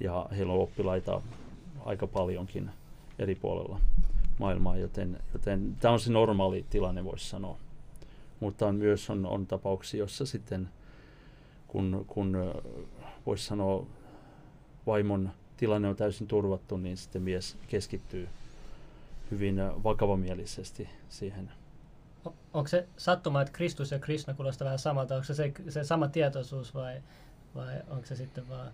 ja 0.00 0.26
heillä 0.36 0.52
on 0.52 0.60
oppilaita 0.60 1.22
aika 1.84 2.06
paljonkin 2.06 2.70
eri 3.18 3.34
puolella 3.34 3.80
maailmaa, 4.38 4.76
joten, 4.76 5.18
joten 5.32 5.76
tämä 5.80 5.92
on 5.92 6.00
se 6.00 6.12
normaali 6.12 6.64
tilanne, 6.70 7.04
voisi 7.04 7.28
sanoa. 7.28 7.58
Mutta 8.40 8.66
on 8.66 8.76
myös 8.76 9.10
on, 9.10 9.26
on 9.26 9.46
tapauksia, 9.46 9.98
jossa 9.98 10.26
sitten, 10.26 10.68
kun, 11.68 12.04
kun 12.08 12.54
voisi 13.26 13.44
sanoa, 13.46 13.86
vaimon 14.86 15.30
tilanne 15.56 15.88
on 15.88 15.96
täysin 15.96 16.26
turvattu, 16.26 16.76
niin 16.76 16.96
sitten 16.96 17.22
mies 17.22 17.56
keskittyy 17.68 18.28
hyvin 19.30 19.56
vakavamielisesti 19.84 20.88
siihen. 21.08 21.52
Onko 22.52 22.68
se 22.68 22.86
sattuma, 22.96 23.42
että 23.42 23.52
Kristus 23.52 23.90
ja 23.90 23.98
Krishna 23.98 24.34
kuulostaa 24.34 24.64
vähän 24.64 24.78
samalta? 24.78 25.14
Onko 25.14 25.24
se 25.24 25.34
se, 25.34 25.52
se 25.68 25.84
sama 25.84 26.08
tietoisuus 26.08 26.74
vai, 26.74 27.02
vai 27.54 27.74
onko 27.90 28.06
se 28.06 28.16
sitten 28.16 28.48
vaan 28.48 28.72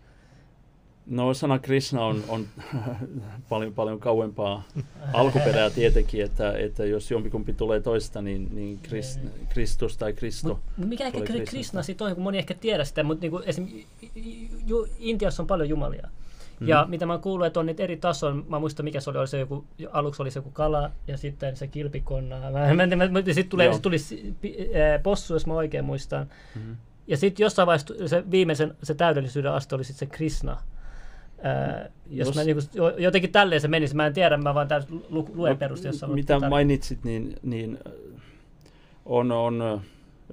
No 1.07 1.35
sana 1.35 1.59
Krishna 1.59 2.05
on, 2.05 2.25
on 2.29 2.47
paljon, 3.49 3.75
paljon 3.75 4.01
kauempaa 4.01 4.63
alkuperää 5.13 5.71
tietenkin, 5.71 6.25
että, 6.25 6.53
että 6.53 6.85
jos 6.85 7.11
jompikumpi 7.11 7.53
tulee 7.53 7.81
toista, 7.81 8.23
niin, 8.23 8.49
niin 8.55 8.79
Krist, 8.79 9.21
Kristus 9.49 9.97
tai 9.97 10.13
Kristo. 10.13 10.61
Mut 10.77 10.89
mikä 10.89 11.07
ehkä 11.07 11.21
Krishna 11.49 11.83
sitten 11.83 12.07
on, 12.07 12.15
kun 12.15 12.23
moni 12.23 12.39
ehkä 12.39 12.55
tiedä 12.55 12.85
sitä, 12.85 13.03
mutta 13.03 13.27
niin 13.27 13.43
esim. 13.47 13.69
Intiassa 14.99 15.43
on 15.43 15.47
paljon 15.47 15.69
jumalia. 15.69 16.09
Mm. 16.61 16.69
Ja 16.69 16.87
mitä 16.89 17.07
mä 17.07 17.19
kuullut, 17.19 17.47
että 17.47 17.61
on 17.61 17.67
niitä 17.67 17.83
eri 17.83 17.97
tasoja, 17.97 18.35
mä 18.35 18.59
muistan 18.59 18.85
mikä 18.85 19.01
se 19.01 19.11
oli, 19.11 19.19
oli 19.19 19.29
se 19.29 19.39
joku, 19.39 19.65
aluksi 19.91 20.23
oli 20.23 20.31
se 20.31 20.39
joku 20.39 20.51
kala 20.51 20.91
ja 21.07 21.17
sitten 21.17 21.57
se 21.57 21.67
kilpikonna. 21.67 22.37
Mä, 22.51 22.87
mä, 22.87 22.97
mä, 22.97 23.09
mä, 23.09 23.23
sitten 23.33 23.49
tuli, 23.49 23.73
sit 23.73 23.83
tuli 23.83 23.97
possu, 25.03 25.35
jos 25.35 25.47
mä 25.47 25.55
oikein 25.55 25.85
muistan. 25.85 26.27
Mm-hmm. 26.55 26.77
Ja 27.07 27.17
sitten 27.17 27.45
jossain 27.45 27.67
vaiheessa 27.67 27.95
se 28.07 28.31
viimeisen, 28.31 28.75
se 28.83 28.95
täydellisyyden 28.95 29.53
aste 29.53 29.75
oli 29.75 29.85
sitten 29.85 30.09
se 30.09 30.17
Krishna. 30.17 30.57
Ää, 31.43 31.89
jos 32.11 32.29
Jos, 32.29 32.37
mä 32.37 32.45
niinku, 32.45 32.63
jotenkin 32.99 33.33
tälleen 33.33 33.61
se 33.61 33.69
menisi, 33.69 33.97
mä 33.97 34.07
en 34.07 34.13
tiedä, 34.13 34.37
mä 34.37 34.55
vaan 34.55 34.69
täysin 34.69 35.05
lu, 35.09 35.31
luen 35.35 35.53
no, 35.53 35.59
perusteella. 35.59 36.15
Mitä 36.15 36.49
mainitsit, 36.49 37.05
niin, 37.05 37.37
niin 37.43 37.79
on, 39.05 39.33
on 39.33 39.81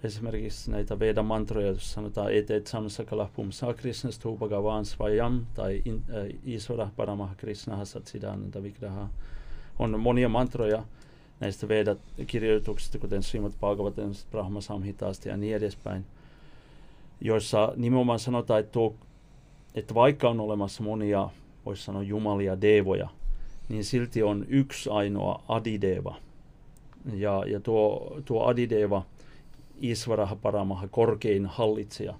esimerkiksi 0.03 0.71
näitä 0.71 0.99
Veda-mantroja, 0.99 1.67
jos 1.67 1.93
sanotaan 1.93 2.33
etet 2.33 2.67
samsakala 2.67 3.29
pumsa 3.35 3.73
krishna 3.73 4.11
stupagavan 4.11 4.85
svayam 4.85 5.45
tai 5.53 5.81
in, 5.85 6.03
äh, 6.09 6.39
isvara 6.43 6.89
paramaha 6.95 7.35
krishna 7.35 7.85
satsidananda 7.85 8.63
vigraha. 8.63 9.09
On 9.79 9.99
monia 9.99 10.29
mantroja 10.29 10.83
näistä 11.39 11.67
Veda-kirjoituksista, 11.67 12.99
kuten 12.99 13.23
Srimad 13.23 13.53
Bhagavatam, 13.59 14.11
Brahma 14.31 14.61
Samhitaasta 14.61 15.29
ja 15.29 15.37
niin 15.37 15.55
edespäin, 15.55 16.05
joissa 17.21 17.73
nimenomaan 17.75 18.19
sanotaan, 18.19 18.59
että 18.59 18.71
tuo 18.71 18.95
että 19.77 19.93
vaikka 19.93 20.29
on 20.29 20.39
olemassa 20.39 20.83
monia, 20.83 21.29
voisi 21.65 21.83
sanoa 21.83 22.03
jumalia, 22.03 22.61
devoja, 22.61 23.09
niin 23.69 23.83
silti 23.83 24.23
on 24.23 24.45
yksi 24.49 24.89
ainoa 24.89 25.43
adideva. 25.47 26.15
Ja, 27.13 27.43
ja 27.47 27.59
tuo, 27.59 28.17
tuo 28.25 28.45
adideva, 28.45 29.05
Isvaraha 29.81 30.35
Paramaha, 30.35 30.87
korkein 30.87 31.45
hallitsija, 31.45 32.13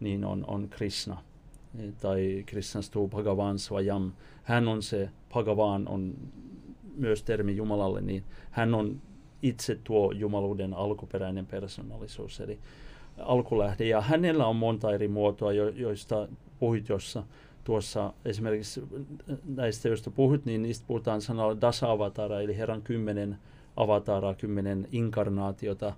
niin 0.00 0.24
on, 0.24 0.44
on 0.46 0.68
Krishna. 0.68 1.22
Tai 2.00 2.42
Krishnastu 2.46 3.08
Bhagavan 3.08 3.58
Svayam. 3.58 4.12
Hän 4.42 4.68
on 4.68 4.82
se, 4.82 5.10
Bhagavan 5.28 5.88
on 5.88 6.14
myös 6.96 7.22
termi 7.22 7.56
Jumalalle, 7.56 8.00
niin 8.00 8.24
hän 8.50 8.74
on 8.74 9.00
itse 9.42 9.78
tuo 9.84 10.12
jumaluuden 10.12 10.74
alkuperäinen 10.74 11.46
persoonallisuus, 11.46 12.40
eli 12.40 12.58
alkulähde. 13.18 13.86
Ja 13.86 14.00
hänellä 14.00 14.46
on 14.46 14.56
monta 14.56 14.92
eri 14.92 15.08
muotoa, 15.08 15.52
jo, 15.52 15.68
joista 15.68 16.28
puhuit 16.58 16.88
jossa 16.88 17.22
tuossa 17.64 18.12
esimerkiksi 18.24 18.82
näistä, 19.46 19.88
joista 19.88 20.10
puhut, 20.10 20.44
niin 20.44 20.62
niistä 20.62 20.84
puhutaan 20.86 21.20
sanalla 21.20 21.60
dasa-avatara, 21.60 22.40
eli 22.40 22.56
Herran 22.56 22.82
kymmenen 22.82 23.38
avataraa, 23.76 24.34
kymmenen 24.34 24.88
inkarnaatiota, 24.92 25.92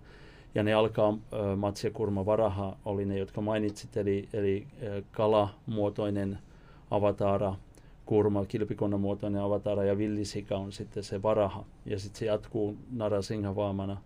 ja 0.55 0.63
ne 0.63 0.75
alkaa, 0.75 1.09
äh, 1.09 1.57
Matsya 1.57 1.91
Kurma 1.91 2.27
Varaha 2.27 2.77
oli 2.85 3.05
ne, 3.05 3.19
jotka 3.19 3.41
mainitsit, 3.41 3.97
eli, 3.97 4.29
eli 4.33 4.67
kalamuotoinen 5.11 6.39
avatara, 6.91 7.55
Kurma, 8.07 8.47
kilpikonnan 8.47 9.01
muotoinen 9.01 9.43
avatara 9.43 9.85
ja 9.85 9.99
villisika 9.99 10.57
on 10.57 10.73
sitten 10.73 11.03
se 11.03 11.23
Varaha. 11.23 11.65
Ja 11.87 11.99
sitten 11.99 12.19
se 12.19 12.27
jatkuu 12.27 12.77
Narasingha 12.93 13.57
Vaamana, 13.57 13.97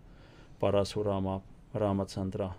Parasurama, 0.59 1.41
Ramachandra, 1.73 2.51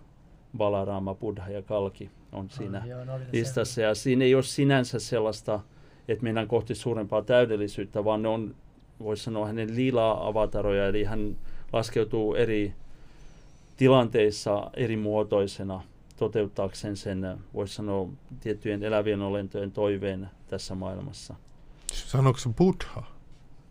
Balarama, 0.57 1.15
Buddha 1.15 1.49
ja 1.49 1.61
Kalki 1.61 2.09
on 2.31 2.49
siinä 2.49 2.77
ah, 2.77 2.87
joo, 2.87 3.05
no 3.05 3.13
listassa. 3.33 3.81
Ja 3.81 3.95
siinä 3.95 4.25
ei 4.25 4.35
ole 4.35 4.43
sinänsä 4.43 4.99
sellaista, 4.99 5.59
että 6.07 6.23
mennään 6.23 6.47
kohti 6.47 6.75
suurempaa 6.75 7.21
täydellisyyttä, 7.21 8.03
vaan 8.03 8.21
ne 8.21 8.27
on, 8.27 8.55
voisi 8.99 9.23
sanoa, 9.23 9.47
hänen 9.47 9.75
lilaa 9.75 10.27
avataroja, 10.27 10.87
eli 10.87 11.03
hän 11.03 11.37
laskeutuu 11.73 12.35
eri 12.35 12.73
tilanteissa 13.77 14.69
eri 14.73 14.97
muotoisena 14.97 15.81
toteuttaakseen 16.17 16.97
sen, 16.97 17.37
voisi 17.53 17.73
sanoa, 17.73 18.09
tiettyjen 18.39 18.83
elävien 18.83 19.21
olentojen 19.21 19.71
toiveen 19.71 20.29
tässä 20.47 20.75
maailmassa. 20.75 21.35
Sanoiko 21.93 22.39
se 22.39 22.49
Buddha? 22.49 23.03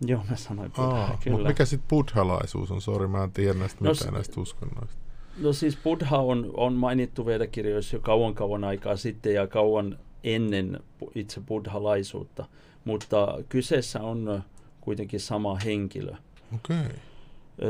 Joo, 0.00 0.24
mä 0.30 0.36
sanoin 0.36 0.72
Buddha, 0.72 1.04
Aa, 1.04 1.18
kyllä. 1.24 1.48
Mikä 1.48 1.64
sitten 1.64 1.88
buddhalaisuus 1.88 2.70
on? 2.70 2.80
Sori, 2.80 3.06
mä 3.06 3.24
en 3.24 3.32
tiedä 3.32 3.58
näistä 3.58 3.84
no, 3.84 3.90
mitään 3.90 4.14
näistä 4.14 4.40
uskonnoista. 4.40 4.96
No 5.38 5.52
siis 5.52 5.76
Buddha 5.76 6.18
on, 6.18 6.50
on 6.56 6.72
mainittu 6.72 7.26
vedakirjoissa 7.26 7.96
jo 7.96 8.00
kauan 8.00 8.34
kauan 8.34 8.64
aikaa 8.64 8.96
sitten 8.96 9.34
ja 9.34 9.46
kauan 9.46 9.98
ennen 10.24 10.80
itse 11.14 11.40
buddhalaisuutta, 11.40 12.44
mutta 12.84 13.38
kyseessä 13.48 14.00
on 14.00 14.42
kuitenkin 14.80 15.20
sama 15.20 15.56
henkilö. 15.56 16.12
Okay. 16.54 16.88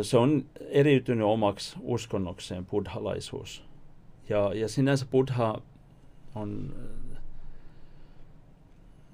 Se 0.02 0.18
on 0.18 0.44
eriytynyt 0.60 1.26
omaksi 1.26 1.76
uskonnokseen 1.80 2.66
buddhalaisuus. 2.66 3.64
Ja, 4.28 4.54
ja 4.54 4.68
sinänsä 4.68 5.06
buddha 5.10 5.62
on, 6.34 6.74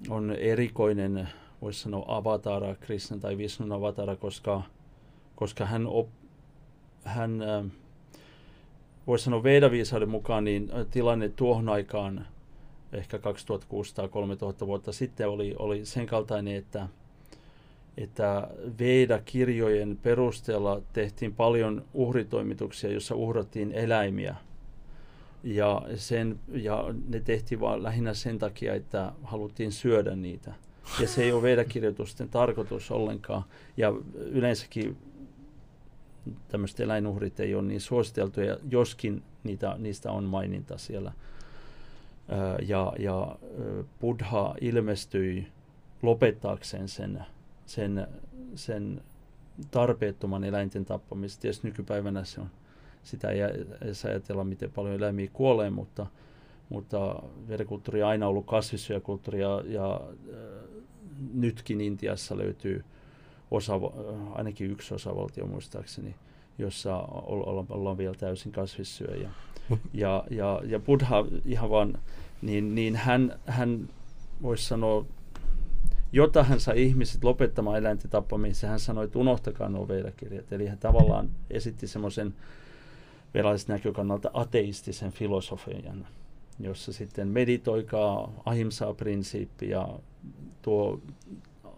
on 0.09 0.31
erikoinen, 0.31 1.29
voisi 1.61 1.79
sanoa 1.79 2.05
avatara, 2.07 2.75
Krishna 2.75 3.17
tai 3.17 3.37
Visnun 3.37 3.71
avatara, 3.71 4.15
koska, 4.15 4.61
koska 5.35 5.65
hän, 5.65 5.87
op, 5.87 6.09
hän 7.03 7.43
voisi 9.07 9.23
sanoa 9.23 9.43
Vedaviisauden 9.43 10.09
mukaan, 10.09 10.43
niin 10.43 10.71
tilanne 10.91 11.29
tuohon 11.29 11.69
aikaan, 11.69 12.27
ehkä 12.93 13.17
2600-3000 13.17 13.21
vuotta 14.67 14.91
sitten, 14.91 15.29
oli, 15.29 15.55
oli 15.59 15.85
sen 15.85 16.05
kaltainen, 16.05 16.55
että, 16.55 16.87
että 17.97 18.47
Veda-kirjojen 18.79 19.97
perusteella 20.03 20.81
tehtiin 20.93 21.33
paljon 21.33 21.85
uhritoimituksia, 21.93 22.91
joissa 22.91 23.15
uhrattiin 23.15 23.71
eläimiä. 23.71 24.35
Ja, 25.43 25.81
sen, 25.95 26.39
ja 26.47 26.85
ne 27.07 27.19
tehtiin 27.19 27.59
vaan 27.59 27.83
lähinnä 27.83 28.13
sen 28.13 28.39
takia, 28.39 28.73
että 28.73 29.11
haluttiin 29.23 29.71
syödä 29.71 30.15
niitä. 30.15 30.53
Ja 31.01 31.07
se 31.07 31.23
ei 31.23 31.31
ole 31.31 31.41
Veda-kirjoitusten 31.41 32.29
tarkoitus 32.29 32.91
ollenkaan. 32.91 33.43
Ja 33.77 33.93
yleensäkin 34.15 34.97
tämmöiset 36.47 36.79
eläinuhrit 36.79 37.39
ei 37.39 37.55
ole 37.55 37.63
niin 37.63 37.81
suositeltuja, 37.81 38.57
joskin 38.69 39.23
niitä, 39.43 39.75
niistä 39.77 40.11
on 40.11 40.23
maininta 40.23 40.77
siellä. 40.77 41.11
ja, 42.67 42.93
ja 42.99 43.35
Buddha 43.99 44.55
ilmestyi 44.61 45.47
lopettaakseen 46.01 46.87
sen, 46.87 47.25
sen, 47.65 48.07
sen 48.55 49.01
tarpeettoman 49.71 50.43
eläinten 50.43 50.85
tappamista. 50.85 51.41
Tietysti 51.41 51.67
nykypäivänä 51.67 52.23
se 52.23 52.41
on, 52.41 52.49
sitä 53.03 53.29
ei 53.29 53.41
edes 53.81 54.05
ajatella, 54.05 54.43
miten 54.43 54.71
paljon 54.71 54.95
eläimiä 54.95 55.29
kuolee, 55.33 55.69
mutta, 55.69 56.05
mutta 56.69 57.23
verikulttuuri 57.47 58.03
on 58.03 58.09
aina 58.09 58.27
ollut 58.27 58.45
kasvissyökulttuuri 58.45 59.41
ja, 59.41 59.63
ja 59.65 60.01
äh, 60.33 60.83
nytkin 61.33 61.81
Intiassa 61.81 62.37
löytyy 62.37 62.83
osa, 63.51 63.73
ainakin 64.31 64.71
yksi 64.71 64.93
osavaltio 64.93 65.45
muistaakseni, 65.45 66.15
jossa 66.57 66.97
ollaan, 66.97 67.65
ollaan 67.69 67.97
vielä 67.97 68.15
täysin 68.15 68.51
kasvissyöjä. 68.51 69.29
Ja, 69.93 70.23
ja, 70.29 70.61
ja 70.65 70.79
Buddha 70.79 71.25
ihan 71.45 71.69
vaan, 71.69 71.97
niin, 72.41 72.75
niin 72.75 72.95
hän, 72.95 73.39
hän 73.45 73.89
voisi 74.41 74.65
sanoa, 74.65 75.05
jota 76.13 76.43
hän 76.43 76.59
sai 76.59 76.83
ihmiset 76.83 77.23
lopettamaan 77.23 77.77
eläinten 77.77 78.09
tappamisen, 78.11 78.69
hän 78.69 78.79
sanoi, 78.79 79.05
että 79.05 79.19
unohtakaa 79.19 79.69
nuo 79.69 79.87
veilakirjat. 79.87 80.53
Eli 80.53 80.67
hän 80.67 80.77
tavallaan 80.77 81.29
esitti 81.49 81.87
semmoisen 81.87 82.33
velaisen 83.33 83.73
näkökannalta 83.73 84.31
ateistisen 84.33 85.11
filosofian, 85.11 86.07
jossa 86.59 86.93
sitten 86.93 87.27
meditoikaa 87.27 88.31
ahimsaa-prinsiippi 88.45 89.69
ja 89.69 89.99
tuo 90.61 91.01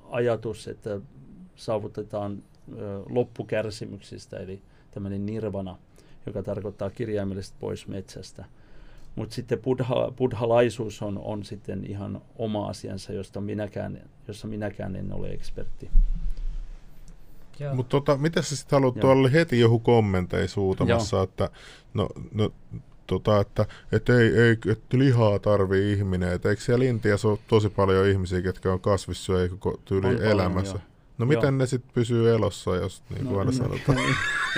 ajatus, 0.09 0.67
että 0.67 1.01
saavutetaan 1.55 2.43
loppukärsimyksistä, 3.09 4.37
eli 4.37 4.61
tämmöinen 4.91 5.25
nirvana, 5.25 5.77
joka 6.25 6.43
tarkoittaa 6.43 6.89
kirjaimellisesti 6.89 7.57
pois 7.59 7.87
metsästä. 7.87 8.45
Mutta 9.15 9.35
sitten 9.35 9.59
buddha, 9.59 10.11
buddhalaisuus 10.17 11.01
on, 11.01 11.17
on 11.17 11.43
sitten 11.43 11.85
ihan 11.85 12.21
oma 12.35 12.67
asiansa, 12.67 13.13
josta 13.13 13.41
minäkään, 13.41 14.01
jossa 14.27 14.47
minäkään 14.47 14.95
en 14.95 15.13
ole 15.13 15.29
ekspertti. 15.29 15.89
Mutta 17.73 17.89
tota, 17.89 18.17
mitä 18.17 18.41
sä 18.41 18.55
sitten 18.55 18.77
haluat, 18.77 18.99
tuolla 18.99 19.21
oli 19.21 19.31
heti 19.31 19.59
joku 19.59 19.79
kommenteissa 19.79 20.61
huutamassa, 20.61 21.23
että 21.23 21.49
no, 21.93 22.09
no 22.33 22.51
tota, 23.07 23.39
että 23.39 23.65
et 23.91 24.09
ei, 24.09 24.37
ei, 24.37 24.57
että 24.71 24.97
lihaa 24.97 25.39
tarvii 25.39 25.93
ihminen. 25.93 26.33
Et 26.33 26.45
eikö 26.45 26.61
siellä 26.61 26.85
Intiassa 26.85 27.27
ole 27.27 27.39
tosi 27.47 27.69
paljon 27.69 28.07
ihmisiä, 28.07 28.39
jotka 28.39 28.73
on 28.73 28.79
kasvissyöjä 28.79 29.49
tyyli 29.85 30.07
on 30.07 30.23
elämässä? 30.23 30.73
Paljon, 30.73 30.89
no 31.17 31.25
miten 31.25 31.43
Joo. 31.43 31.51
ne 31.51 31.65
sitten 31.65 31.91
pysyy 31.93 32.35
elossa, 32.35 32.75
jos 32.75 33.03
niin 33.09 33.23
kuin 33.23 33.33
no, 33.33 33.39
aina 33.39 33.51
sanotaan? 33.63 33.97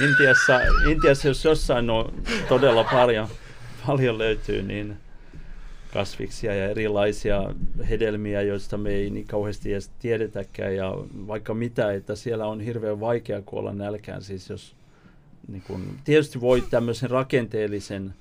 Intiassa, 0.04 0.60
Intiassa, 0.90 1.28
jos 1.28 1.46
jossain 1.46 1.90
on 1.90 2.14
todella 2.50 2.84
paljon, 2.84 3.28
paljon 3.88 4.18
löytyy, 4.18 4.64
niin 4.64 4.98
kasviksia 5.94 6.56
ja 6.56 6.70
erilaisia 6.70 7.54
hedelmiä, 7.90 8.42
joista 8.42 8.78
me 8.78 8.90
ei 8.90 9.10
niin 9.10 9.28
kauheasti 9.28 9.74
edes 9.74 9.92
tiedetäkään 10.00 10.76
ja 10.76 10.94
vaikka 11.28 11.54
mitä, 11.54 11.92
että 11.92 12.16
siellä 12.16 12.48
on 12.48 12.60
hirveän 12.60 13.00
vaikea 13.00 13.42
kuolla 13.42 13.74
nälkään. 13.74 14.22
Siis 14.22 14.50
jos, 14.50 14.76
niin 15.48 15.64
kun, 15.68 15.98
tietysti 16.04 16.42
voi 16.42 16.64
tämmöisen 16.70 17.10
rakenteellisen 17.10 18.14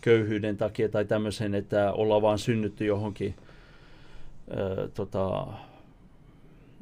köyhyyden 0.00 0.56
takia 0.56 0.88
tai 0.88 1.04
tämmöisen, 1.04 1.54
että 1.54 1.92
ollaan 1.92 2.22
vaan 2.22 2.38
synnytty 2.38 2.84
johonkin 2.84 3.34
tota, 4.94 5.46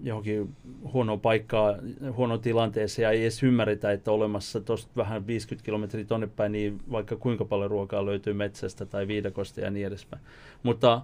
johonkin 0.02 0.56
huono 0.92 1.16
paikkaa, 1.16 1.74
huono 2.16 2.38
tilanteeseen 2.38 3.04
ja 3.04 3.10
ei 3.10 3.22
edes 3.22 3.42
ymmärretä, 3.42 3.92
että 3.92 4.10
olemassa 4.12 4.60
tuosta 4.60 4.90
vähän 4.96 5.26
50 5.26 5.64
kilometriä 5.64 6.04
tonne 6.04 6.26
päin, 6.26 6.52
niin 6.52 6.80
vaikka 6.90 7.16
kuinka 7.16 7.44
paljon 7.44 7.70
ruokaa 7.70 8.06
löytyy 8.06 8.32
metsästä 8.32 8.86
tai 8.86 9.08
viidakosta 9.08 9.60
ja 9.60 9.70
niin 9.70 9.86
edespäin. 9.86 10.22
Mutta, 10.62 11.02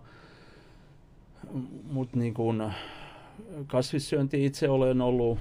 mutta 1.91 2.19
niin 2.19 2.35
kuin 2.35 2.73
kasvissyönti 3.67 4.45
itse 4.45 4.69
olen 4.69 5.01
ollut 5.01 5.39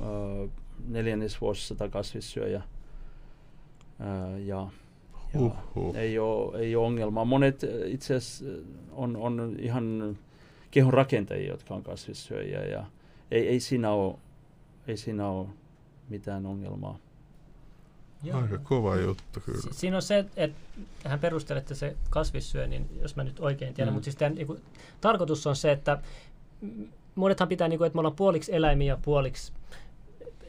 äh, 0.00 0.50
neljännesvuosisata 0.88 1.88
kasvissyöjä 1.88 2.56
äh, 4.00 4.40
ja, 4.46 4.66
ja 5.34 5.40
uh-huh. 5.40 5.96
ei, 5.96 6.18
ole, 6.18 6.58
ei 6.58 6.76
ole 6.76 6.86
ongelmaa. 6.86 7.24
Monet 7.24 7.64
itse 7.86 8.14
asiassa 8.14 8.44
on, 8.92 9.16
on 9.16 9.56
ihan 9.58 10.16
kehon 10.72 10.92
rakentajia, 10.92 11.50
jotka 11.50 11.74
on 11.74 11.82
kasvissyöjiä 11.82 12.64
ja 12.64 12.84
ei, 13.30 13.48
ei, 13.48 13.60
siinä 13.60 13.90
ole, 13.90 14.14
ei 14.88 14.96
siinä 14.96 15.28
ole 15.28 15.48
mitään 16.08 16.46
ongelmaa. 16.46 16.98
Joo. 18.22 18.40
Aika 18.42 18.58
kova 18.58 18.96
juttu 18.96 19.40
kyllä. 19.40 19.60
Si- 19.60 19.68
siinä 19.72 19.96
on 19.96 20.02
se, 20.02 20.24
että 20.36 20.60
hän 21.04 21.18
perustelette 21.18 21.74
se 21.74 21.96
kasvissyönnin, 22.10 22.98
jos 23.02 23.16
mä 23.16 23.24
nyt 23.24 23.40
oikein 23.40 23.74
tiedän, 23.74 23.92
mm. 23.92 23.94
mutta 23.94 24.04
siis 24.04 24.16
tämän, 24.16 24.34
niin 24.34 24.46
kuin, 24.46 24.62
tarkoitus 25.00 25.46
on 25.46 25.56
se, 25.56 25.72
että 25.72 25.98
monethan 27.14 27.48
pitää, 27.48 27.68
niin 27.68 27.78
kuin, 27.78 27.86
että 27.86 27.96
me 27.96 28.00
ollaan 28.00 28.16
puoliksi 28.16 28.54
eläimiä 28.54 28.92
ja 28.92 28.98
puoliksi 29.02 29.52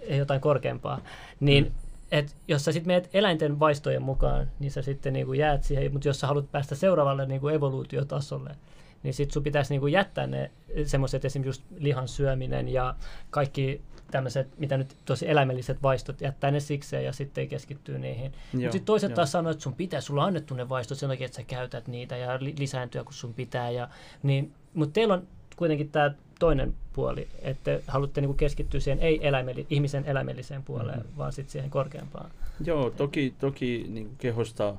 jotain 0.10 0.42
korkeampaa, 0.42 1.02
niin 1.40 1.64
mm. 1.64 1.72
Et 2.14 2.36
jos 2.48 2.66
sä 2.66 2.72
sitten 2.72 2.88
menet 2.88 3.10
eläinten 3.14 3.60
vaistojen 3.60 4.02
mukaan, 4.02 4.52
niin 4.60 4.72
sä 4.72 4.82
sitten 4.82 5.14
niin 5.14 5.26
kuin 5.26 5.40
jäät 5.40 5.64
siihen, 5.64 5.92
mutta 5.92 6.08
jos 6.08 6.20
sä 6.20 6.28
haluat 6.28 6.52
päästä 6.52 6.76
seuraavalle 6.76 7.26
niin 7.26 7.42
kuin 7.42 7.56
evoluutiotasolle, 7.56 8.56
niin 9.04 9.14
sitten 9.14 9.34
sun 9.34 9.44
pitäisi 9.44 9.74
niinku 9.74 9.88
jättää 9.88 10.28
ne 10.28 10.52
semmoiset 10.86 11.26
esimerkiksi 11.26 11.62
just 11.62 11.64
lihan 11.84 12.08
syöminen 12.08 12.70
ja 12.70 12.96
kaikki 13.30 13.82
tämmöiset, 14.12 14.60
mitä 14.60 14.78
nyt 14.78 14.96
tosi 15.06 15.30
eläimelliset 15.30 15.84
vaistot, 15.84 16.22
jättää 16.22 16.52
ne 16.52 16.60
sikseen 16.60 17.06
ja 17.06 17.14
sitten 17.14 17.48
keskittyy 17.48 18.00
niihin. 18.00 18.32
Mutta 18.52 18.72
sitten 18.72 18.86
toiset 18.86 19.10
jo. 19.10 19.16
taas 19.16 19.32
sanoo, 19.32 19.52
että 19.52 19.64
sun 19.64 19.74
pitää, 19.74 20.02
sulla 20.02 20.22
on 20.22 20.28
annettu 20.28 20.54
ne 20.54 20.70
vaistot 20.70 20.98
sen 20.98 21.10
takia, 21.10 21.26
että 21.26 21.36
sä 21.36 21.44
käytät 21.44 21.88
niitä 21.88 22.18
ja 22.18 22.38
li- 22.40 22.56
lisääntyä, 22.58 23.04
kun 23.04 23.14
sun 23.14 23.34
pitää. 23.34 23.70
Ja, 23.70 23.90
niin, 24.24 24.52
mutta 24.74 24.94
teillä 24.94 25.14
on 25.14 25.28
kuitenkin 25.56 25.90
tämä 25.90 26.12
toinen 26.40 26.74
puoli, 26.94 27.28
että 27.42 27.80
haluatte 27.88 28.22
niinku 28.22 28.34
keskittyä 28.34 28.80
siihen 28.80 29.00
ei-eläimeli, 29.00 29.68
ihmisen 29.70 30.06
eläimelliseen 30.06 30.64
puoleen, 30.64 31.00
mm-hmm. 31.00 31.18
vaan 31.18 31.34
sitten 31.34 31.52
siihen 31.52 31.70
korkeampaan. 31.70 32.32
Joo, 32.66 32.90
toki, 32.90 33.34
toki 33.40 33.86
niin 33.90 34.16
kehosta 34.18 34.76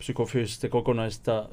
psykofyysistä 0.00 0.68
kokonaista, 0.68 1.48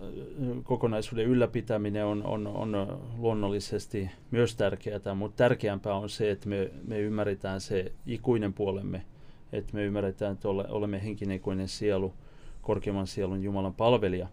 kokonaisuuden 0.64 1.26
ylläpitäminen 1.26 2.06
on, 2.06 2.26
on, 2.26 2.48
on 2.48 3.02
luonnollisesti 3.18 4.10
myös 4.32 4.56
tärkeää, 4.56 5.16
mutta 5.16 5.38
tärkeämpää 5.38 5.94
on 5.94 6.10
se, 6.10 6.32
että 6.32 6.50
me, 6.50 6.72
me 6.88 7.00
ymmärretään 7.00 7.62
se 7.62 7.92
ikuinen 8.06 8.54
puolemme, 8.54 9.06
että 9.54 9.74
me 9.74 9.84
ymmärretään, 9.84 10.34
että 10.34 10.50
ole, 10.50 10.66
olemme 10.70 11.04
henkinen 11.04 11.42
sielu, 11.66 12.14
korkeamman 12.62 13.08
sielun 13.08 13.44
Jumalan 13.44 13.74
palvelija. 13.74 14.28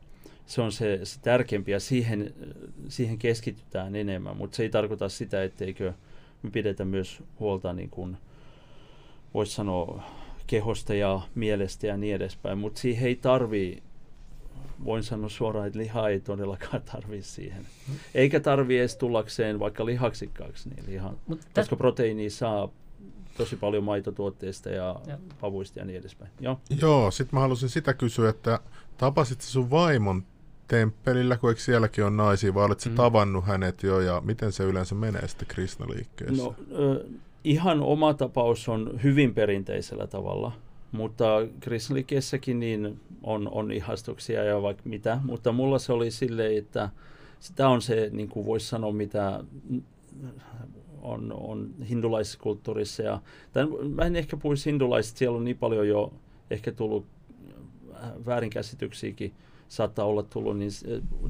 Se 0.47 0.63
on 0.63 0.73
se, 0.73 1.01
se 1.03 1.21
tärkeämpi 1.21 1.73
ja 1.73 1.81
siihen, 1.81 2.35
siihen 2.89 3.19
keskitytään 3.19 3.97
enemmän, 3.97 4.37
mutta 4.37 4.57
se 4.57 4.63
ei 4.63 4.71
tarkoita 4.71 5.09
sitä, 5.09 5.45
etteikö 5.45 5.93
me 6.43 6.51
pidetä 6.51 6.85
myös 6.85 7.23
huolta, 7.41 7.73
niin 7.73 7.91
kuin 7.91 8.17
voisi 9.35 9.53
sanoa, 9.53 10.03
kehosta 10.47 10.95
ja 10.95 11.21
mielestä 11.35 11.87
ja 11.87 11.97
niin 11.97 12.15
edespäin, 12.15 12.59
mutta 12.59 12.81
siihen 12.81 13.09
ei 13.09 13.17
tarvii 13.17 13.83
voin 14.85 15.03
sanoa 15.03 15.29
suoraan, 15.29 15.67
että 15.67 15.79
liha 15.79 16.09
ei 16.09 16.21
todellakaan 16.21 16.83
tarvii 16.93 17.23
siihen. 17.23 17.67
Eikä 18.15 18.41
tarvii 18.41 18.79
edes 18.79 18.97
tullakseen 18.97 19.59
vaikka 19.59 19.87
lihaksikkaaksi, 19.87 20.69
niin 20.69 20.85
lihan, 20.87 21.17
Mut 21.27 21.41
koska 21.55 21.77
proteiini 21.77 22.31
saa 22.31 22.69
tosi 23.37 23.57
paljon 23.57 23.85
maitotuotteista 23.85 24.71
ja, 24.71 24.97
ja. 25.07 25.19
pavuista 25.41 25.79
ja 25.79 25.85
niin 25.85 25.99
edespäin. 25.99 26.31
Joo, 26.41 26.61
Joo 26.81 27.11
sitten 27.11 27.37
mä 27.37 27.41
halusin 27.41 27.69
sitä 27.69 27.95
kysyä, 27.95 28.29
että 28.29 28.61
tapasit 28.99 29.41
sun 29.41 29.71
vaimon 29.71 30.25
temppelillä, 30.69 31.37
kun 31.37 31.51
eikö 31.51 31.61
sielläkin 31.61 32.05
on 32.05 32.17
naisia, 32.17 32.55
vai 32.55 32.65
oletko 32.65 32.91
mm. 32.91 32.95
tavannut 32.95 33.45
hänet 33.45 33.83
jo, 33.83 34.01
ja 34.01 34.23
miten 34.25 34.53
se 34.53 34.65
yleensä 34.65 34.95
menee 34.95 35.29
sitten 35.29 35.49
Krishna-liikkeessä? 35.49 36.43
No, 36.43 36.55
ö, 36.79 37.05
ihan 37.45 37.81
oma 37.81 38.15
tapaus 38.15 38.69
on 38.69 39.01
hyvin 39.03 39.35
perinteisellä 39.35 40.07
tavalla. 40.07 40.53
Mutta 40.95 41.25
kristillikessäkin 41.61 42.61
niin 42.61 43.01
on, 43.23 43.49
on 43.53 43.73
ihastuksia 43.73 44.45
ja 44.45 44.63
vaikka 44.63 44.83
mitä, 44.85 45.21
mutta 45.25 45.53
mulla 45.53 45.79
se 45.79 45.93
oli 45.93 46.11
silleen, 46.11 46.59
että 46.59 46.89
sitä 47.41 47.69
on 47.69 47.83
se, 47.83 48.11
niin 48.13 48.29
kuin 48.29 48.47
voisi 48.47 48.67
sanoa, 48.67 48.93
mitä 48.93 49.45
on, 51.03 51.33
on 51.33 51.75
hindulaisessa 51.89 52.39
kulttuurissa. 52.39 53.03
Ja, 53.03 53.21
tai 53.53 53.67
mä 53.67 54.03
en 54.05 54.17
ehkä 54.17 54.37
puhuisi 54.37 54.71
hindulaisista, 54.71 55.19
siellä 55.19 55.39
on 55.39 55.45
niin 55.45 55.59
paljon 55.59 55.89
jo 55.89 56.13
ehkä 56.51 56.73
tullut 56.73 57.07
väärinkäsityksiäkin 58.27 59.33
saattaa 59.69 60.05
olla 60.05 60.23
tullut, 60.23 60.59
niin 60.59 60.71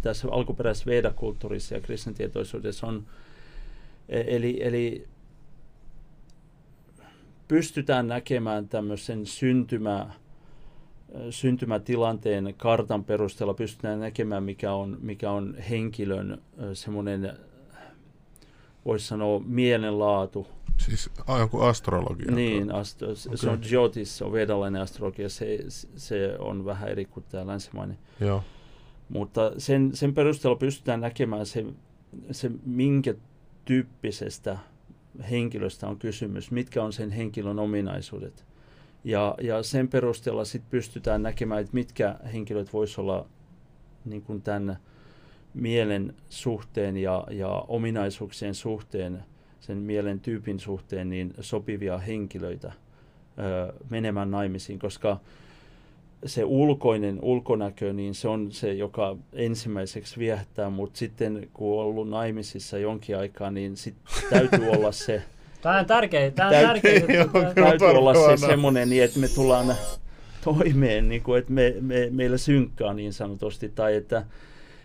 tässä 0.03 0.29
alkuperäisessä 0.31 0.91
Veda-kulttuurissa 0.91 1.75
ja 1.75 1.81
kristitietoisuudessa 1.81 2.87
on, 2.87 3.07
e, 4.09 4.25
eli, 4.27 4.59
eli 4.63 5.09
pystytään 7.55 8.09
näkemään 8.09 8.69
tämmöisen 8.69 9.27
syntymä, 9.27 10.11
syntymätilanteen 11.31 12.55
kartan 12.57 13.05
perusteella, 13.05 13.55
pystytään 13.55 14.01
näkemään, 14.01 14.43
mikä 14.43 14.73
on, 14.73 14.99
mikä 15.01 15.31
on 15.31 15.55
henkilön 15.71 16.43
semmoinen, 16.73 17.33
voisi 18.85 19.07
sanoa, 19.07 19.41
mielenlaatu. 19.45 20.47
Siis 20.79 21.11
joku 21.39 21.61
astrologia? 21.61 22.31
Niin, 22.31 22.75
astro, 22.75 23.09
okay. 23.09 23.37
se 23.37 23.51
on 23.51 23.61
Jyotis, 23.71 24.19
se 24.19 24.25
on 24.25 24.33
vedalainen 24.33 24.83
astrologia, 24.83 25.29
se, 25.29 25.59
se 25.97 26.37
on 26.39 26.65
vähän 26.65 26.89
eri 26.89 27.05
kuin 27.05 27.25
tämä 27.29 27.47
länsimainen. 27.47 27.99
Joo. 28.21 28.43
Mutta 29.09 29.53
sen, 29.59 29.91
sen 29.97 30.15
perusteella 30.15 30.57
pystytään 30.57 31.01
näkemään 31.01 31.47
se, 31.47 31.65
se, 32.31 32.51
minkä 32.65 33.15
tyyppisestä 33.65 34.59
henkilöstä 35.31 35.87
on 35.89 35.99
kysymys, 35.99 36.51
mitkä 36.51 36.83
on 36.83 36.93
sen 36.93 37.11
henkilön 37.11 37.59
ominaisuudet. 37.59 38.45
Ja, 39.05 39.35
ja 39.41 39.63
sen 39.63 39.89
perusteella 39.89 40.45
sitten 40.45 40.71
pystytään 40.71 41.23
näkemään, 41.23 41.61
että 41.61 41.75
mitkä 41.75 42.17
henkilöt 42.33 42.73
voisivat 42.73 42.99
olla 42.99 43.27
niin 44.05 44.23
kuin 44.23 44.43
tämän 44.43 44.79
mielen 45.55 46.15
suhteen 46.29 46.97
ja, 46.97 47.25
ja 47.31 47.49
ominaisuuksien 47.49 48.55
suhteen, 48.55 49.25
sen 49.61 49.79
mielen 49.79 50.21
tyypin 50.21 50.61
suhteen, 50.61 51.11
niin 51.11 51.35
sopivia 51.41 51.99
henkilöitä 51.99 52.73
ö, 53.39 53.73
menemään 53.91 54.31
naimisiin, 54.31 54.79
koska 54.79 55.21
se 56.27 56.45
ulkoinen 56.45 57.19
ulkonäkö, 57.23 57.93
niin 57.93 58.15
se 58.15 58.29
on 58.29 58.53
se, 58.53 58.73
joka 58.73 59.17
ensimmäiseksi 59.33 60.19
viehättää, 60.19 60.71
mutta 60.71 60.99
sitten 60.99 61.49
kun 61.53 61.81
on 61.81 61.87
ollut 61.87 62.09
naimisissa 62.09 62.79
jonkin 62.79 63.17
aikaa, 63.17 63.51
niin 63.51 63.77
sit 63.77 63.95
täytyy 64.31 64.69
olla 64.69 64.93
se... 64.93 65.23
Tämä 65.63 65.79
on 65.79 65.87
tärkeä, 65.87 66.31
tämä 66.31 66.49
on 66.49 66.55
tärkeä 66.55 67.01
Täytyy 67.55 67.89
olla 67.89 68.15
se 68.15 68.47
semmoinen, 68.47 68.91
niin 68.91 69.05
että 69.05 69.19
me 69.19 69.29
tullaan 69.29 69.75
toimeen, 70.45 71.09
niin 71.09 71.23
kuin, 71.23 71.39
että 71.39 71.53
me, 71.53 71.75
me, 71.81 72.09
meillä 72.11 72.39
synkkaa 72.39 72.95
niin 72.95 73.13
sanotusti, 73.13 73.69
tai 73.69 73.97
että, 73.97 74.25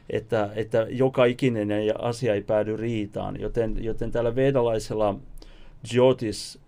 että, 0.10 0.49
että 0.56 0.88
joka 0.89 1.25
ikinen 1.25 1.69
asia 1.99 2.34
ei 2.34 2.41
päädy 2.41 2.78
riitaan. 2.78 3.39
Joten, 3.39 3.84
joten 3.84 4.12
tällä 4.12 4.36
vedalaisella 4.36 5.15
Jyotis 5.93 6.59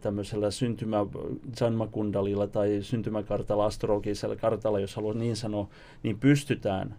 tämmöisellä 0.00 0.50
syntymä 0.50 1.06
Janmakundalilla 1.60 2.46
tai 2.46 2.78
syntymäkartalla, 2.82 3.66
astrologisella 3.66 4.36
kartalla, 4.36 4.80
jos 4.80 4.96
haluat 4.96 5.16
niin 5.16 5.36
sanoa, 5.36 5.68
niin 6.02 6.18
pystytään 6.18 6.96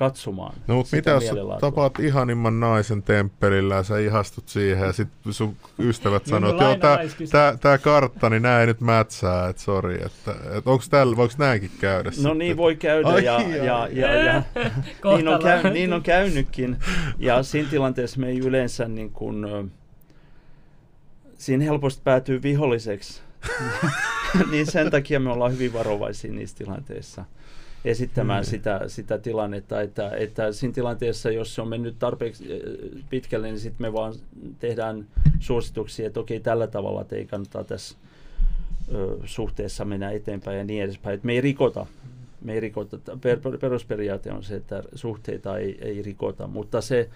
katsomaan. 0.00 0.54
No 0.66 0.74
mutta 0.74 0.96
mitä 0.96 1.10
jos 1.10 1.24
tapaat 1.60 1.98
ihanimman 1.98 2.60
naisen 2.60 3.02
temppelillä 3.02 3.74
ja 3.74 3.82
sä 3.82 3.98
ihastut 3.98 4.48
siihen 4.48 4.86
ja 4.86 4.92
sitten 4.92 5.32
sun 5.32 5.56
ystävät 5.78 6.22
niin, 6.24 6.30
sanoo, 6.30 6.50
että 6.50 6.64
joo, 6.64 6.76
tää, 7.30 7.56
tää, 7.56 7.78
kartta, 7.78 8.30
niin 8.30 8.42
näin 8.42 8.66
nyt 8.66 8.80
mätsää, 8.80 9.48
että 9.48 9.62
sori, 9.62 9.94
että, 9.94 10.30
että 10.30 10.70
onko 10.70 10.84
tällä, 10.90 11.16
voiko 11.16 11.34
näinkin 11.38 11.70
käydä? 11.80 12.08
No 12.08 12.14
sitten? 12.14 12.38
niin 12.38 12.56
voi 12.56 12.76
käydä 12.76 13.08
Ai, 13.08 13.24
ja, 13.24 13.40
ja, 13.40 13.88
ja, 13.92 14.14
ja 14.24 14.42
niin, 15.16 15.28
on 15.28 15.42
käy, 15.42 15.70
niin 15.70 15.92
on 15.92 16.02
käynytkin 16.02 16.76
ja 17.18 17.42
siinä 17.42 17.70
tilanteessa 17.70 18.20
me 18.20 18.28
ei 18.28 18.38
yleensä 18.38 18.88
niin 18.88 19.10
kuin, 19.10 19.46
siinä 21.40 21.64
helposti 21.64 22.00
päätyy 22.04 22.42
viholliseksi. 22.42 23.20
niin 24.50 24.66
sen 24.66 24.90
takia 24.90 25.20
me 25.20 25.30
ollaan 25.30 25.52
hyvin 25.52 25.72
varovaisia 25.72 26.32
niissä 26.32 26.56
tilanteissa 26.56 27.24
esittämään 27.84 28.44
mm. 28.44 28.46
sitä, 28.46 28.80
sitä 28.86 29.18
tilannetta, 29.18 29.80
että, 29.80 30.10
että 30.10 30.52
siinä 30.52 30.74
tilanteessa, 30.74 31.30
jos 31.30 31.54
se 31.54 31.62
on 31.62 31.68
mennyt 31.68 31.98
tarpeeksi 31.98 32.52
eh, 32.52 32.60
pitkälle, 33.10 33.46
niin 33.46 33.60
sitten 33.60 33.86
me 33.86 33.92
vaan 33.92 34.14
tehdään 34.58 35.06
suosituksia, 35.38 36.06
että 36.06 36.20
okei, 36.20 36.40
tällä 36.40 36.66
tavalla 36.66 37.00
että 37.00 37.16
ei 37.16 37.26
kannata 37.26 37.64
tässä 37.64 37.96
ö, 38.94 39.16
suhteessa 39.24 39.84
mennä 39.84 40.10
eteenpäin 40.10 40.58
ja 40.58 40.64
niin 40.64 40.84
edespäin. 40.84 41.14
Että 41.14 41.26
me 41.26 41.32
ei 41.32 41.40
rikota. 41.40 41.86
Me 42.40 42.52
ei 42.52 42.60
rikota. 42.60 42.98
Per, 43.20 43.38
perusperiaate 43.60 44.32
on 44.32 44.42
se, 44.42 44.56
että 44.56 44.82
suhteita 44.94 45.58
ei, 45.58 45.78
ei 45.80 46.02
rikota, 46.02 46.46
mutta 46.46 46.80
se 46.80 47.10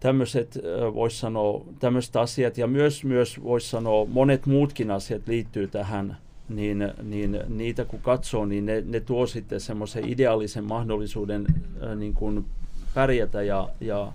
tämmöiset, 0.00 0.58
voisi 0.94 1.18
sanoa, 1.18 1.64
tämmöiset 1.78 2.16
asiat 2.16 2.58
ja 2.58 2.66
myös, 2.66 3.04
myös 3.04 3.42
voisi 3.42 3.68
sanoa, 3.68 4.06
monet 4.06 4.46
muutkin 4.46 4.90
asiat 4.90 5.22
liittyy 5.26 5.68
tähän, 5.68 6.16
niin, 6.48 6.92
niin 7.02 7.40
niitä 7.48 7.84
kun 7.84 8.00
katsoo, 8.00 8.46
niin 8.46 8.66
ne, 8.66 8.82
ne 8.86 9.00
tuo 9.00 9.26
sitten 9.26 9.60
semmoisen 9.60 10.08
ideaalisen 10.08 10.64
mahdollisuuden 10.64 11.46
äh, 11.82 11.96
niin 11.96 12.14
kuin 12.14 12.46
pärjätä 12.94 13.42
ja, 13.42 13.68
ja, 13.80 14.12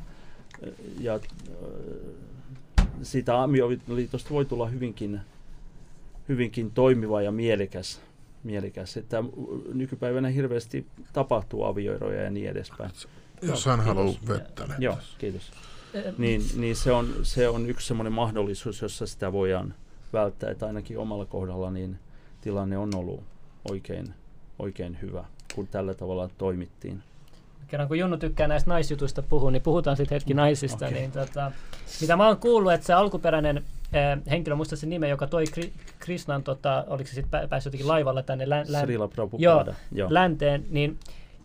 ja 1.00 1.20
äh, 2.80 2.88
siitä 3.02 3.36
aamioliitosta 3.38 4.30
voi 4.30 4.46
tulla 4.46 4.68
hyvinkin, 4.68 5.22
hyvinkin 6.30 6.72
toimiva 6.72 7.22
ja 7.22 7.32
mielekäs. 7.32 8.02
mielekäs. 8.44 8.98
Että 8.98 9.24
nykypäivänä 9.74 10.28
hirveästi 10.28 10.86
tapahtuu 11.14 11.64
avioeroja 11.64 12.22
ja 12.22 12.30
niin 12.30 12.50
edespäin. 12.50 12.92
Jos 13.42 13.66
hän 13.66 13.80
haluaa 13.80 14.14
vettä. 14.28 14.68
Joo, 14.80 14.98
kiitos 15.18 15.52
niin, 16.18 16.42
niin 16.56 16.76
se, 16.76 16.92
on, 16.92 17.14
se 17.24 17.50
on 17.50 17.70
yksi 17.70 17.88
semmoinen 17.88 18.14
mahdollisuus, 18.14 18.82
jossa 18.82 19.08
sitä 19.08 19.32
voidaan 19.32 19.74
välttää, 20.14 20.52
että 20.52 20.66
ainakin 20.66 20.98
omalla 20.98 21.26
kohdalla 21.26 21.72
niin 21.72 22.00
tilanne 22.42 22.78
on 22.78 22.96
ollut 22.96 23.24
oikein, 23.70 24.14
oikein 24.60 24.98
hyvä, 25.02 25.26
kun 25.56 25.68
tällä 25.68 25.94
tavalla 25.94 26.30
toimittiin. 26.38 27.04
Kerran 27.68 27.88
kun 27.88 28.00
Junnu 28.00 28.18
tykkää 28.18 28.48
näistä 28.48 28.70
naisjutuista 28.70 29.22
puhua, 29.22 29.52
niin 29.52 29.62
puhutaan 29.62 29.98
sitten 29.98 30.16
hetki 30.16 30.34
naisista. 30.34 30.86
Okay. 30.86 31.00
Niin 31.00 31.12
tota, 31.12 31.52
mitä 32.02 32.16
mä 32.16 32.28
oon 32.28 32.38
kuullut, 32.38 32.74
että 32.74 32.88
se 32.88 32.94
alkuperäinen 32.94 33.58
äh, 33.58 34.20
henkilö, 34.30 34.56
muista 34.56 34.76
se 34.76 34.88
nime, 34.88 35.08
joka 35.08 35.28
toi 35.28 35.44
Kri- 35.44 35.72
Krishnan, 36.00 36.44
tota, 36.44 36.86
oliko 36.88 37.08
se 37.08 37.14
sitten 37.14 37.50
päässyt 37.50 37.66
jotenkin 37.74 37.88
laivalla 37.88 38.24
tänne 38.24 38.50
län, 38.50 38.66
län, 38.70 38.88
joo, 39.38 39.66
joo. 39.92 40.14
länteen, 40.14 40.66
niin 40.70 41.00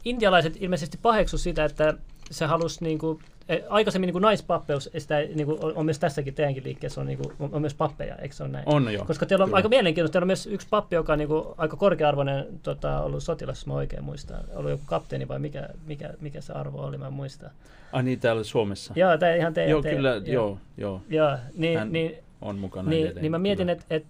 intialaiset 0.04 0.56
ilmeisesti 0.60 0.98
paheksu 1.02 1.38
sitä, 1.38 1.64
että 1.64 1.94
se 2.30 2.46
halusi 2.46 2.84
niinku 2.84 3.20
Eh, 3.20 3.35
aikaisemmin 3.68 4.10
niin 4.14 4.22
naispappeus, 4.22 4.90
sitä, 4.98 5.18
niin 5.18 5.46
kuin 5.46 5.64
on, 5.64 5.72
on 5.76 5.84
myös 5.84 5.98
tässäkin 5.98 6.34
teidänkin 6.34 6.64
liikkeessä, 6.64 7.00
on, 7.00 7.06
niin 7.06 7.18
kuin, 7.18 7.32
on, 7.40 7.50
on 7.52 7.60
myös 7.60 7.74
pappeja, 7.74 8.16
eikö 8.16 8.34
se 8.34 8.42
ole 8.42 8.52
näin? 8.52 8.64
On 8.68 8.92
joo. 8.92 9.04
Koska 9.04 9.26
teillä 9.26 9.42
on 9.42 9.48
Kyllä. 9.48 9.56
aika 9.56 9.68
mielenkiintoista, 9.68 10.12
teillä 10.12 10.24
on 10.24 10.28
myös 10.28 10.46
yksi 10.46 10.66
pappi, 10.70 10.96
joka 10.96 11.12
on 11.12 11.18
niin 11.18 11.28
kuin, 11.28 11.44
aika 11.58 11.76
korkea-arvoinen 11.76 12.46
tota, 12.62 13.00
ollut 13.00 13.22
sotilas, 13.22 13.58
jos 13.58 13.66
mä 13.66 13.74
oikein 13.74 14.04
muistan. 14.04 14.44
Ollut 14.54 14.70
joku 14.70 14.82
kapteeni 14.86 15.28
vai 15.28 15.38
mikä, 15.38 15.68
mikä, 15.86 16.14
mikä 16.20 16.40
se 16.40 16.52
arvo 16.52 16.82
oli, 16.82 16.98
mä 16.98 17.06
en 17.06 17.12
muista. 17.12 17.50
Ai 17.92 18.02
niin, 18.02 18.20
täällä 18.20 18.44
Suomessa? 18.44 18.94
Joo, 18.96 19.18
tämä 19.18 19.34
ihan 19.34 19.54
teidän. 19.54 19.70
Joo, 19.70 19.82
kyllä, 19.82 20.20
te, 20.20 20.30
joo, 20.30 20.58
joo. 20.76 21.02
joo 21.08 21.36
niin, 21.54 21.78
Hän 21.78 21.92
niin, 21.92 22.16
on 22.40 22.58
mukana 22.58 22.90
niin, 22.90 23.04
edelleen. 23.04 23.22
Niin 23.22 23.30
mä 23.30 23.38
mietin, 23.38 23.68
että 23.68 23.84
et, 23.90 24.04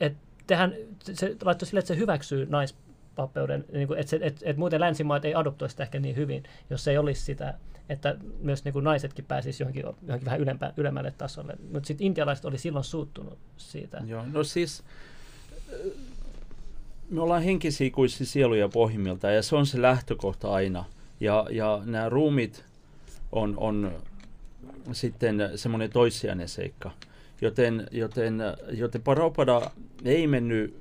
et, 0.00 0.12
tehän, 0.46 0.74
se 1.02 1.36
laittoi 1.44 1.66
sille, 1.66 1.78
että 1.78 1.94
se 1.94 2.00
hyväksyy 2.00 2.46
naispappeuden, 2.50 3.64
niin 3.72 3.88
kuin, 3.88 3.98
että, 3.98 4.16
et, 4.20 4.40
et 4.42 4.56
muuten 4.56 4.80
länsimaat 4.80 5.24
ei 5.24 5.34
adoptoi 5.34 5.70
sitä 5.70 5.82
ehkä 5.82 6.00
niin 6.00 6.16
hyvin, 6.16 6.42
jos 6.70 6.88
ei 6.88 6.98
olisi 6.98 7.22
sitä 7.22 7.54
että 7.88 8.16
myös 8.38 8.64
niin 8.64 8.72
kuin 8.72 8.84
naisetkin 8.84 9.24
pääsisivät 9.24 9.60
johonkin, 9.60 10.06
johonkin 10.06 10.26
vähän 10.26 10.40
ylempä, 10.40 10.72
ylemmälle 10.76 11.14
tasolle. 11.18 11.56
Mutta 11.72 11.86
sitten 11.86 12.06
intialaiset 12.06 12.44
oli 12.44 12.58
silloin 12.58 12.84
suuttunut 12.84 13.38
siitä. 13.56 14.02
Joo, 14.06 14.24
no 14.32 14.44
siis 14.44 14.82
me 17.10 17.20
ollaan 17.20 17.42
henkisiä 17.42 17.90
kuin 17.90 18.08
sieluja 18.08 18.68
pohjimmilta 18.68 19.30
ja 19.30 19.42
se 19.42 19.56
on 19.56 19.66
se 19.66 19.82
lähtökohta 19.82 20.52
aina. 20.52 20.84
Ja, 21.20 21.46
ja 21.50 21.82
nämä 21.84 22.08
ruumit 22.08 22.64
on, 23.32 23.54
on 23.56 23.92
sitten 24.92 25.50
semmoinen 25.56 25.90
toissijainen 25.90 26.48
seikka. 26.48 26.90
Joten, 27.40 27.88
joten, 27.90 28.38
joten 28.70 29.02
Paropada 29.02 29.70
ei 30.04 30.26
mennyt 30.26 30.76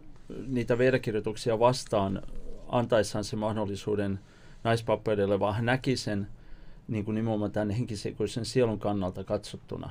niitä 0.47 0.77
verkirjoituksia 0.77 1.59
vastaan 1.59 2.21
antaessaan 2.69 3.23
se 3.23 3.35
mahdollisuuden 3.35 4.19
naispappeudelle, 4.63 5.39
vaan 5.39 5.55
hän 5.55 5.65
näki 5.65 5.97
sen– 5.97 6.27
niin 6.91 7.05
kuin 7.05 7.15
nimenomaan 7.15 7.51
tämän 7.51 7.69
henkisen 7.69 8.15
sielun 8.43 8.79
kannalta 8.79 9.23
katsottuna. 9.23 9.89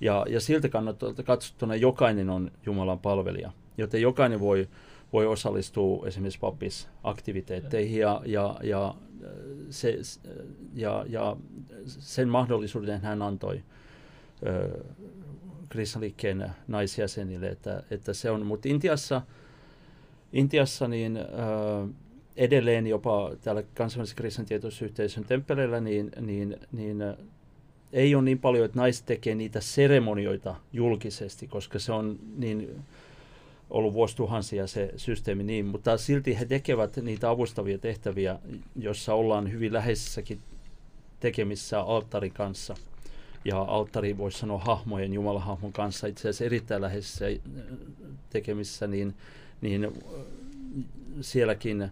Ja, 0.00 0.26
ja 0.28 0.40
siltä 0.40 0.68
kannalta 0.68 1.22
katsottuna 1.24 1.76
jokainen 1.76 2.30
on 2.30 2.50
Jumalan 2.66 2.98
palvelija, 2.98 3.52
joten 3.78 4.02
jokainen 4.02 4.40
voi, 4.40 4.68
voi 5.12 5.26
osallistua 5.26 6.06
esimerkiksi 6.06 6.38
pappisaktiviteetteihin 6.38 8.00
ja, 8.00 8.22
ja, 8.26 8.56
ja, 8.62 8.94
se, 9.70 9.98
ja, 10.74 11.04
ja 11.08 11.36
sen 11.86 12.28
mahdollisuuden 12.28 13.00
hän 13.00 13.22
antoi 13.22 13.62
kristalliikkeen 15.68 16.50
naisjäsenille, 16.68 17.48
että, 17.48 17.82
että 17.90 18.12
se 18.12 18.30
on, 18.30 18.46
mutta 18.46 18.68
Intiassa, 18.68 19.22
Intiassa 20.32 20.88
niin, 20.88 21.16
ö, 21.16 21.24
edelleen 22.36 22.86
jopa 22.86 23.30
täällä 23.42 23.62
kansainvälisen 23.74 24.16
kristintietoisyhteisön 24.16 25.24
temppeleillä, 25.24 25.80
niin, 25.80 26.10
niin, 26.20 26.56
niin 26.72 26.98
ei 27.92 28.14
ole 28.14 28.24
niin 28.24 28.38
paljon, 28.38 28.64
että 28.64 28.78
naiset 28.78 29.06
tekee 29.06 29.34
niitä 29.34 29.60
seremonioita 29.60 30.54
julkisesti, 30.72 31.48
koska 31.48 31.78
se 31.78 31.92
on 31.92 32.18
niin 32.36 32.84
ollut 33.70 33.94
vuosituhansia 33.94 34.66
se 34.66 34.92
systeemi 34.96 35.42
niin, 35.42 35.66
mutta 35.66 35.96
silti 35.96 36.38
he 36.38 36.44
tekevät 36.44 36.96
niitä 36.96 37.30
avustavia 37.30 37.78
tehtäviä, 37.78 38.38
jossa 38.76 39.14
ollaan 39.14 39.52
hyvin 39.52 39.72
läheisessäkin 39.72 40.40
tekemissä 41.20 41.80
alttarin 41.80 42.32
kanssa. 42.32 42.74
Ja 43.44 43.62
alttari 43.62 44.18
voisi 44.18 44.38
sanoa 44.38 44.58
hahmojen, 44.58 45.12
Jumalahahmon 45.12 45.72
kanssa 45.72 46.06
itse 46.06 46.20
asiassa 46.20 46.44
erittäin 46.44 46.82
läheisessä 46.82 47.24
tekemissä, 48.30 48.86
niin, 48.86 49.14
niin 49.60 49.92
sielläkin 51.20 51.90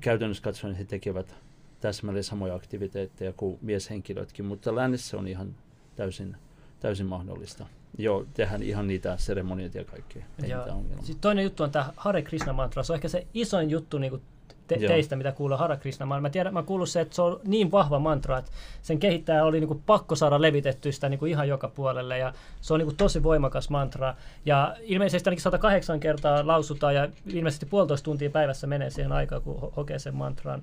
käytännössä 0.00 0.42
katsoen 0.42 0.74
he 0.74 0.84
tekevät 0.84 1.34
täsmälleen 1.80 2.24
samoja 2.24 2.54
aktiviteetteja 2.54 3.32
kuin 3.32 3.58
mieshenkilötkin, 3.62 4.44
mutta 4.44 4.74
lännessä 4.74 5.16
on 5.16 5.28
ihan 5.28 5.54
täysin, 5.96 6.36
täysin 6.80 7.06
mahdollista. 7.06 7.66
Joo, 7.98 8.26
tehdään 8.34 8.62
ihan 8.62 8.86
niitä 8.86 9.16
seremonioita 9.16 9.78
ja 9.78 9.84
kaikkea. 9.84 10.24
Ja 10.46 10.66
Sitten 10.96 11.20
toinen 11.20 11.44
juttu 11.44 11.62
on 11.62 11.70
tämä 11.70 11.92
Hare 11.96 12.22
Krishna 12.22 12.52
mantra. 12.52 12.82
Se 12.82 12.92
on 12.92 12.94
ehkä 12.94 13.08
se 13.08 13.26
isoin 13.34 13.70
juttu 13.70 13.98
niin 13.98 14.22
te- 14.66 14.78
teistä, 14.78 15.16
mitä 15.16 15.32
kuulee 15.32 15.58
Hare 15.58 15.76
Krishna. 15.76 16.20
Mä, 16.20 16.30
tiedän, 16.30 16.54
mä 16.54 16.62
kuullut 16.62 16.88
se, 16.88 17.00
että 17.00 17.14
se 17.14 17.22
on 17.22 17.40
niin 17.44 17.70
vahva 17.70 17.98
mantra, 17.98 18.38
että 18.38 18.50
sen 18.82 18.98
kehittäjä 18.98 19.44
oli 19.44 19.60
niin 19.60 19.68
kuin 19.68 19.82
pakko 19.86 20.16
saada 20.16 20.42
levitettyä 20.42 20.92
sitä 20.92 21.08
niin 21.08 21.18
kuin 21.18 21.30
ihan 21.30 21.48
joka 21.48 21.68
puolelle. 21.68 22.18
Ja 22.18 22.32
se 22.60 22.74
on 22.74 22.80
niin 22.80 22.86
kuin 22.86 22.96
tosi 22.96 23.22
voimakas 23.22 23.70
mantra. 23.70 24.14
Ja 24.46 24.76
ilmeisesti 24.82 25.28
ainakin 25.28 25.42
108 25.42 26.00
kertaa 26.00 26.46
lausutaan 26.46 26.94
ja 26.94 27.08
ilmeisesti 27.26 27.66
puolitoista 27.66 28.04
tuntia 28.04 28.30
päivässä 28.30 28.66
menee 28.66 28.90
siihen 28.90 29.12
aikaan, 29.12 29.42
kun 29.42 29.72
hokee 29.76 29.98
sen 29.98 30.14
mantran. 30.14 30.62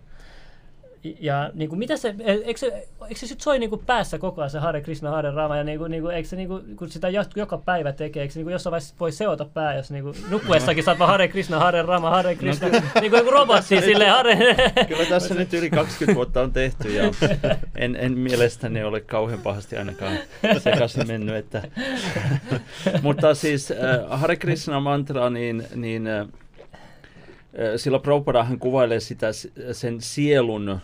Ja 1.20 1.52
niin 1.54 1.70
kuin, 1.70 1.80
mitä 1.80 1.98
se, 1.98 2.16
e, 2.20 2.32
eikö 2.34 2.60
se, 2.60 2.88
eikö 3.08 3.20
se 3.20 3.28
sit 3.28 3.42
soi 3.42 3.60
niin 3.60 3.70
kuin 3.70 3.86
päässä 3.86 4.18
koko 4.18 4.42
ajan 4.42 4.50
se 4.50 4.60
Hare 4.60 4.82
Krishna, 4.82 5.10
Hare 5.10 5.32
Rama, 5.32 5.58
ja 5.58 5.64
niin 5.64 5.80
kuin, 5.80 5.92
niin 5.92 6.04
kuin, 6.04 6.16
eikö 6.16 6.30
se, 6.30 6.36
niin 6.36 6.48
kuin, 6.48 6.76
kun 6.76 6.90
sitä 6.90 7.08
joka 7.36 7.58
päivä 7.58 7.92
tekee, 7.92 8.22
eikö 8.22 8.34
se 8.34 8.40
niin 8.40 8.46
kuin 8.46 8.52
jossain 8.52 8.72
vaiheessa 8.72 8.96
voi 9.00 9.12
seota 9.12 9.46
pää, 9.46 9.76
jos 9.76 9.92
niin 9.92 10.04
kuin, 10.04 10.16
nukkuessakin 10.30 10.84
saat 10.84 11.00
vaan 11.00 11.10
Hare 11.10 11.28
Krishna, 11.28 11.60
Hare 11.60 11.82
Rama, 11.82 12.10
Hare 12.10 12.36
Krishna, 12.36 12.68
no, 12.68 12.82
niin 13.02 13.12
kuin 13.12 13.18
joku 13.18 13.32
robotti 13.32 13.82
silleen 13.82 14.12
Hare. 14.12 14.38
Kyllä 14.88 15.06
tässä 15.06 15.34
nyt 15.34 15.54
yli 15.54 15.70
20 15.70 16.16
vuotta 16.16 16.42
on 16.42 16.54
tehty, 16.54 16.94
ja 16.94 17.04
en, 17.76 17.96
en 17.96 18.18
mielestäni 18.18 18.84
ole 18.84 19.02
kauhean 19.02 19.42
pahasti 19.42 19.78
ainakaan 19.78 20.18
sekaisin 20.60 21.08
mennyt, 21.08 21.36
että 21.36 21.62
mutta 23.02 23.36
siis 23.36 23.72
äh, 23.72 24.20
Hare 24.20 24.36
Krishna 24.36 24.80
mantra, 24.80 25.30
niin, 25.30 25.64
niin 25.76 26.08
äh, 26.08 26.28
sillä 27.76 28.00
Prabhupada 28.00 28.44
hän 28.44 28.60
kuvailee 28.60 29.00
sitä 29.00 29.28
sen 29.72 30.02
sielun 30.02 30.82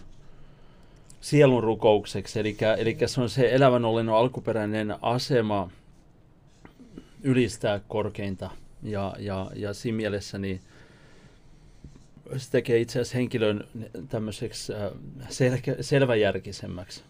sielun 1.21 1.63
rukoukseksi. 1.63 2.39
Eli, 2.39 2.57
eli 2.77 2.97
se 3.05 3.21
on 3.21 3.29
se 3.29 3.49
elävän 3.55 3.85
olennon 3.85 4.15
alkuperäinen 4.15 4.95
asema 5.01 5.69
ylistää 7.23 7.79
korkeinta. 7.87 8.49
Ja, 8.83 9.15
ja, 9.19 9.51
ja 9.55 9.73
siinä 9.73 9.95
mielessä 9.95 10.37
niin 10.37 10.61
se 12.37 12.51
tekee 12.51 12.79
itse 12.79 12.99
asiassa 12.99 13.17
henkilön 13.17 13.67
tämmöiseksi 14.09 14.73
äh, 14.73 14.91
selkä, 15.29 15.75
selväjärkisemmäksi. 15.81 17.01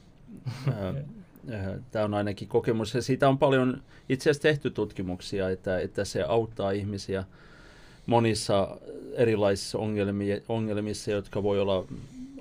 Äh, 0.67 1.65
äh, 1.67 1.79
Tämä 1.91 2.05
on 2.05 2.13
ainakin 2.13 2.47
kokemus 2.47 2.93
ja 2.93 3.01
siitä 3.01 3.29
on 3.29 3.37
paljon 3.37 3.81
itse 4.09 4.29
asiassa 4.29 4.41
tehty 4.41 4.71
tutkimuksia, 4.71 5.49
että, 5.49 5.79
että 5.79 6.05
se 6.05 6.23
auttaa 6.23 6.71
ihmisiä 6.71 7.23
monissa 8.05 8.77
erilaisissa 9.13 9.77
ongelmissa, 10.47 11.11
jotka 11.11 11.43
voi 11.43 11.59
olla 11.59 11.85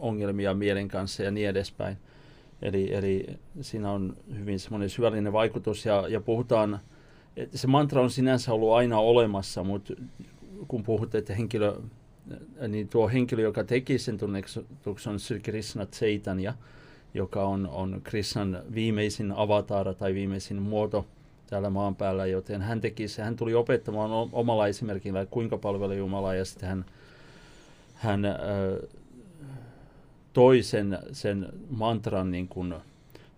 ongelmia 0.09 0.55
mielen 0.55 0.89
kanssa 0.89 1.23
ja 1.23 1.31
niin 1.31 1.49
edespäin. 1.49 1.97
Eli, 2.63 2.95
eli 2.95 3.27
siinä 3.61 3.91
on 3.91 4.17
hyvin 4.39 4.61
semmoinen 4.61 4.91
syvällinen 4.91 5.33
vaikutus 5.33 5.87
ja, 5.87 6.05
ja 6.09 6.21
puhutaan, 6.21 6.81
että 7.37 7.59
se 7.59 7.67
mantra 7.67 8.03
on 8.03 8.11
sinänsä 8.11 8.53
ollut 8.53 8.73
aina 8.73 8.99
olemassa, 8.99 9.65
mutta 9.65 9.95
kun 10.69 10.83
puhutte, 10.83 11.19
että 11.19 11.35
henkilö, 11.35 11.77
niin 12.69 12.89
tuo 12.89 13.09
henkilö, 13.09 13.43
joka 13.43 13.65
teki 13.65 13.99
sen 13.99 14.19
tunneksutuksen 14.19 15.13
on 15.13 15.21
Sri 15.21 15.41
Krishna 15.41 15.87
Chaitanya, 15.87 16.55
joka 17.15 17.45
on, 17.45 17.69
on 17.69 18.01
Krishnan 18.05 18.63
viimeisin 18.75 19.33
avatar 19.33 19.95
tai 19.95 20.15
viimeisin 20.15 20.63
muoto 20.63 21.07
täällä 21.47 21.71
maan 21.71 21.97
päällä, 21.97 22.27
joten 22.27 22.63
hän 22.63 22.81
teki 22.81 23.09
se, 23.09 23.23
hän 23.23 23.37
tuli 23.37 23.55
opettamaan 23.55 24.11
omalla 24.33 24.67
esimerkillä, 24.67 25.27
kuinka 25.27 25.59
palvella 25.59 25.95
Jumalaa, 25.95 26.35
ja 26.35 26.45
sitten 26.45 26.69
hän, 26.69 26.85
hän 27.95 28.25
äh, 28.25 28.35
toi 30.37 30.63
sen, 30.63 30.99
sen 31.13 31.49
mantran, 31.71 32.31
niin 32.31 32.49
kuin, 32.49 32.75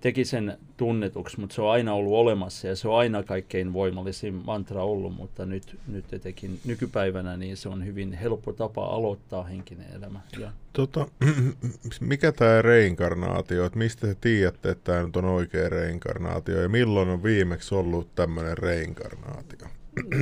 teki 0.01 0.25
sen 0.25 0.59
tunnetuksi, 0.77 1.41
mutta 1.41 1.55
se 1.55 1.63
on 1.63 1.71
aina 1.71 1.95
ollut 1.95 2.13
olemassa 2.13 2.69
ja 2.69 2.77
se 2.77 2.89
on 2.89 2.99
aina 2.99 3.23
kaikkein 3.23 3.73
voimallisin 3.73 4.35
mantra 4.35 4.85
ollut, 4.85 5.15
mutta 5.15 5.47
nyt, 5.47 5.79
nyt 5.89 6.13
etenkin 6.13 6.61
nykypäivänä 6.65 7.37
niin 7.37 7.57
se 7.57 7.69
on 7.69 7.87
hyvin 7.87 8.13
helppo 8.13 8.53
tapa 8.53 8.87
aloittaa 8.87 9.43
henkinen 9.43 9.87
elämä. 9.97 10.21
Ja. 10.39 10.53
Tota, 10.73 11.07
mikä 12.01 12.33
tämä 12.33 12.63
reinkarnaatio, 12.63 13.65
että 13.65 13.79
mistä 13.79 14.07
te 14.07 14.17
tiedätte, 14.21 14.71
että 14.71 14.93
tämä 14.93 15.07
nyt 15.07 15.17
on 15.17 15.25
oikea 15.25 15.69
reinkarnaatio 15.69 16.63
ja 16.63 16.69
milloin 16.69 17.09
on 17.09 17.23
viimeksi 17.23 17.75
ollut 17.75 18.15
tämmöinen 18.15 18.59
reinkarnaatio? 18.59 19.69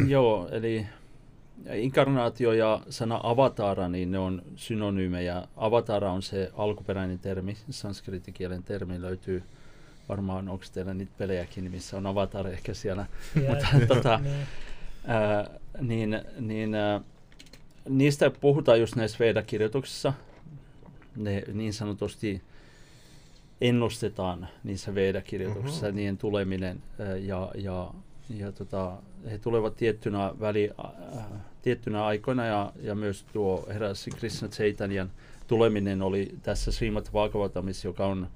Joo, 0.07 0.49
eli 0.53 0.87
inkarnaatio 1.75 2.53
ja 2.53 2.81
sana 2.91 3.21
avatara, 3.23 3.89
niin 3.89 4.11
ne 4.11 4.19
on 4.19 4.43
synonyymejä. 4.57 5.43
Avatara 5.57 6.13
on 6.13 6.23
se 6.23 6.53
alkuperäinen 6.57 7.19
termi, 7.19 7.57
sanskritikielen 7.71 8.63
termi 8.63 9.01
löytyy 9.01 9.43
varmaan, 10.09 10.49
onko 10.49 10.65
teillä 10.73 10.95
niitä 10.95 11.13
pelejäkin, 11.19 11.71
missä 11.71 11.97
on 11.97 12.07
avatar 12.07 12.49
ehkä 12.49 12.75
siellä. 12.75 13.07
Yeah. 13.37 13.57
Mutta, 13.73 13.95
tota, 13.95 14.21
ää, 15.07 15.51
niin, 15.81 16.21
niin, 16.41 16.75
ää, 16.75 17.01
niistä 17.89 18.31
puhutaan 18.31 18.81
just 18.81 18.97
näissä 18.97 19.19
Veda-kirjoituksissa. 19.19 20.13
Ne 21.17 21.43
niin 21.53 21.73
sanotusti 21.73 22.43
ennustetaan 23.61 24.49
niissä 24.65 24.95
Veda-kirjoituksissa, 24.95 25.87
uh-huh. 25.87 25.97
niiden 25.97 26.19
tuleminen 26.19 26.83
ää, 26.99 27.17
ja, 27.17 27.51
ja 27.55 27.91
ja 28.29 28.53
tota, 28.53 28.97
he 29.31 29.39
tulevat 29.39 29.77
tiettynä, 29.77 30.33
väli, 30.41 30.71
äh, 30.85 31.25
tiettynä 31.63 32.05
aikoina 32.05 32.47
ja, 32.47 32.73
ja 32.83 32.95
myös 32.95 33.25
tuo 33.33 33.67
herra 33.69 33.89
Krishna 34.19 34.49
Chaitanyan 34.49 35.11
tuleminen 35.47 36.03
oli 36.03 36.35
tässä 36.43 36.73
Srimad 36.73 37.07
Bhagavatamissa, 37.11 37.89
joka 37.89 38.07
on 38.07 38.29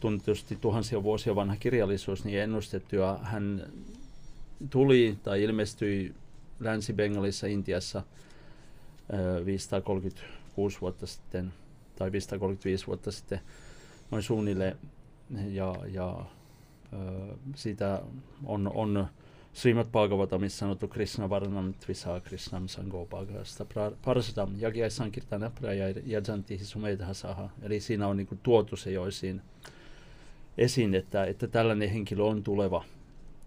tunnetusti 0.00 0.58
tuhansia 0.60 1.02
vuosia 1.02 1.34
vanha 1.34 1.56
kirjallisuus, 1.56 2.24
niin 2.24 2.40
ennustettu. 2.40 2.96
Ja 2.96 3.18
hän 3.22 3.72
tuli 4.70 5.18
tai 5.22 5.42
ilmestyi 5.42 6.14
Länsi-Bengalissa 6.60 7.46
Intiassa 7.46 7.98
äh, 7.98 9.44
536 9.44 10.80
vuotta 10.80 11.06
sitten 11.06 11.52
tai 11.96 12.12
535 12.12 12.86
vuotta 12.86 13.12
sitten 13.12 13.40
noin 14.10 14.22
suunnilleen. 14.22 14.76
Ja, 15.50 15.74
ja 15.92 16.24
siitä 17.54 18.02
on, 18.44 18.70
on 18.74 19.08
Srimad 19.52 19.86
Bhagavatamissa 19.86 20.58
sanottu 20.58 20.88
Krishna 20.88 21.30
Varnam 21.30 21.74
Tvisa 21.74 22.20
Krishnam 22.20 22.68
Sango 22.68 23.06
Bhagavasta 23.06 23.66
Parsadam 24.04 24.50
Yagyai 24.62 24.90
Sankirtana 24.90 25.50
Praja 25.50 25.88
Yajanti 25.88 26.58
Sumedhasaha. 26.58 27.50
Eli 27.62 27.80
siinä 27.80 28.06
on 28.06 28.16
niin 28.16 28.40
tuotu 28.42 28.76
se 28.76 28.90
jo 28.90 29.06
esiin, 29.06 29.42
esiin 30.58 30.94
että, 30.94 31.24
että 31.24 31.48
tällainen 31.48 31.90
henkilö 31.90 32.22
on 32.22 32.42
tuleva. 32.42 32.84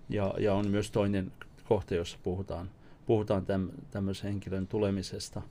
Ja, 0.09 0.33
ja 0.39 0.53
on 0.53 0.67
myös 0.67 0.91
toinen 0.91 1.31
kohta, 1.63 1.95
jossa 1.95 2.17
puhutaan, 2.23 2.69
puhutaan 3.05 3.45
täm, 3.45 3.69
tämmöisen 3.91 4.31
henkilön 4.31 4.67
tulemisesta. 4.67 5.41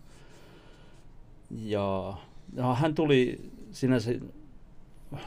Ja, 1.50 2.14
ja 2.54 2.74
hän 2.74 2.94
tuli 2.94 3.50
sinänsä 3.72 4.10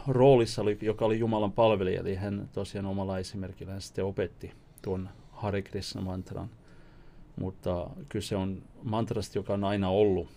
roolissa, 0.07 0.61
oli, 0.61 0.77
joka 0.81 1.05
oli 1.05 1.19
Jumalan 1.19 1.51
palvelija, 1.51 2.01
eli 2.01 2.15
hän 2.15 2.49
tosiaan 2.53 2.85
omalla 2.85 3.19
esimerkillään 3.19 3.81
sitten 3.81 4.05
opetti 4.05 4.51
tuon 4.81 5.09
Hare 5.31 5.61
Krishna 5.61 6.01
mantran. 6.01 6.49
Mutta 7.39 7.89
kyse 8.09 8.35
on 8.35 8.61
mantrasta, 8.83 9.37
joka 9.37 9.53
on 9.53 9.63
aina 9.63 9.89
ollut 9.89 10.27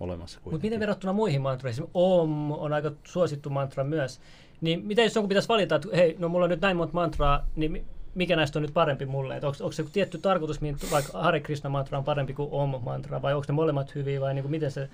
olemassa. 0.00 0.40
Mutta 0.44 0.58
miten 0.62 0.80
verrattuna 0.80 1.12
muihin 1.12 1.42
mantroihin, 1.42 1.84
Om 1.94 2.52
on 2.52 2.72
aika 2.72 2.92
suosittu 3.04 3.50
mantra 3.50 3.84
myös, 3.84 4.20
niin 4.60 4.84
mitä 4.84 5.02
jos 5.02 5.14
joku 5.14 5.28
pitäisi 5.28 5.48
valita, 5.48 5.74
että 5.74 5.88
hei, 5.96 6.16
no 6.18 6.28
mulla 6.28 6.44
on 6.44 6.50
nyt 6.50 6.60
näin 6.60 6.76
monta 6.76 6.94
mantraa, 6.94 7.46
niin 7.56 7.84
mikä 8.14 8.36
näistä 8.36 8.58
on 8.58 8.62
nyt 8.62 8.74
parempi 8.74 9.06
mulle? 9.06 9.34
Onko, 9.34 9.56
onko 9.60 9.72
se 9.72 9.84
tietty 9.92 10.18
tarkoitus, 10.18 10.60
mihin 10.60 10.76
vaikka 10.90 11.22
Hare 11.22 11.40
Krishna 11.40 11.70
mantra 11.70 11.98
on 11.98 12.04
parempi 12.04 12.34
kuin 12.34 12.48
Om 12.52 12.80
mantra, 12.84 13.22
vai 13.22 13.34
onko 13.34 13.44
ne 13.48 13.54
molemmat 13.54 13.94
hyviä, 13.94 14.20
vai 14.20 14.34
niin 14.34 14.42
kuin 14.42 14.50
miten 14.50 14.70
se... 14.70 14.90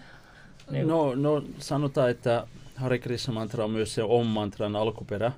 Niin 0.70 0.88
no, 0.88 1.14
no 1.14 1.42
sanotaan, 1.58 2.10
että 2.10 2.46
Hare 2.74 2.98
Krishna 2.98 3.34
mantra 3.34 3.64
on 3.64 3.70
myös 3.70 3.94
se 3.94 4.02
Om-mantran 4.02 4.76
alkuperä, 4.76 5.32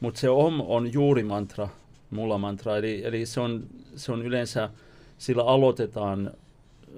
mutta 0.00 0.20
se 0.20 0.30
Om 0.30 0.60
on 0.60 0.92
juuri 0.92 1.22
mantra, 1.24 1.68
mulla 2.10 2.38
mantra, 2.38 2.76
eli, 2.76 3.02
eli 3.04 3.26
se, 3.26 3.40
on, 3.40 3.66
se 3.96 4.12
on 4.12 4.22
yleensä, 4.22 4.70
sillä 5.18 5.44
aloitetaan 5.44 6.30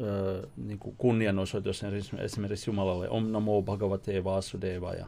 ö, 0.00 0.46
niin 0.56 0.78
kuin 0.78 0.94
kunnianosoitus 0.98 1.82
esimerkiksi 2.18 2.70
Jumalalle, 2.70 3.08
Om 3.08 3.32
Namo 3.32 3.62
Bhagavate 3.62 4.24
Vasudeva, 4.24 4.92
ja, 4.92 5.06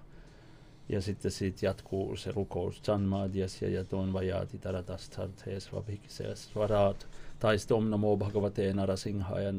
ja 0.88 1.00
sitten 1.00 1.30
siitä 1.30 1.66
jatkuu 1.66 2.16
se 2.16 2.32
rukous, 2.32 2.82
Janmadhyasya 2.86 3.68
ja 3.68 3.84
Ton 3.84 4.12
Vajati 4.12 4.58
Taratastarthe 4.58 5.60
Svabhikse 5.60 6.36
Svarat, 6.36 7.06
tai 7.38 7.58
sitten 7.58 7.76
Om 7.76 7.90
Namo 7.90 8.16
Bhagavate 8.16 8.72
Narasingha 8.72 9.40
ja, 9.40 9.52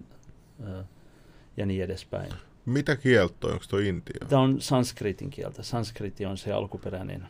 ja 1.57 1.65
niin 1.65 1.83
edespäin. 1.83 2.31
Mitä 2.67 2.95
kieltä 2.95 3.47
on? 3.47 3.53
Onko 3.53 3.65
tuo 3.69 3.79
intia? 3.79 4.27
Tämä 4.29 4.41
on 4.41 4.61
sanskritin 4.61 5.29
kieltä. 5.29 5.63
Sanskriti 5.63 6.25
on 6.25 6.37
se 6.37 6.51
alkuperäinen 6.51 7.27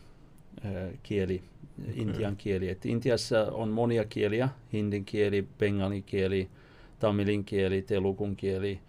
ö, 0.66 0.90
kieli, 1.04 1.44
okay. 1.82 1.94
intian 1.96 2.36
kieli. 2.36 2.70
Et 2.70 2.86
Intiassa 2.86 3.48
on 3.52 3.70
monia 3.70 4.06
kieliä, 4.06 4.50
hindin 4.74 5.06
kieli, 5.06 5.48
bengalin 5.60 6.04
kieli, 6.04 6.50
tamilin 7.00 7.44
kieli, 7.46 7.82
telukun 7.82 8.36
kieli, 8.36 8.80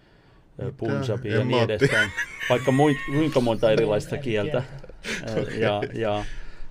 punjabi 0.77 1.29
ja 1.29 1.45
niin 1.45 1.63
edespäin. 1.63 2.11
Vaikka 2.51 2.73
kuinka 3.07 3.41
monta 3.41 3.71
erilaista 3.71 4.17
kieltä. 4.17 4.63
ja, 5.59 5.83
ja, 5.95 6.25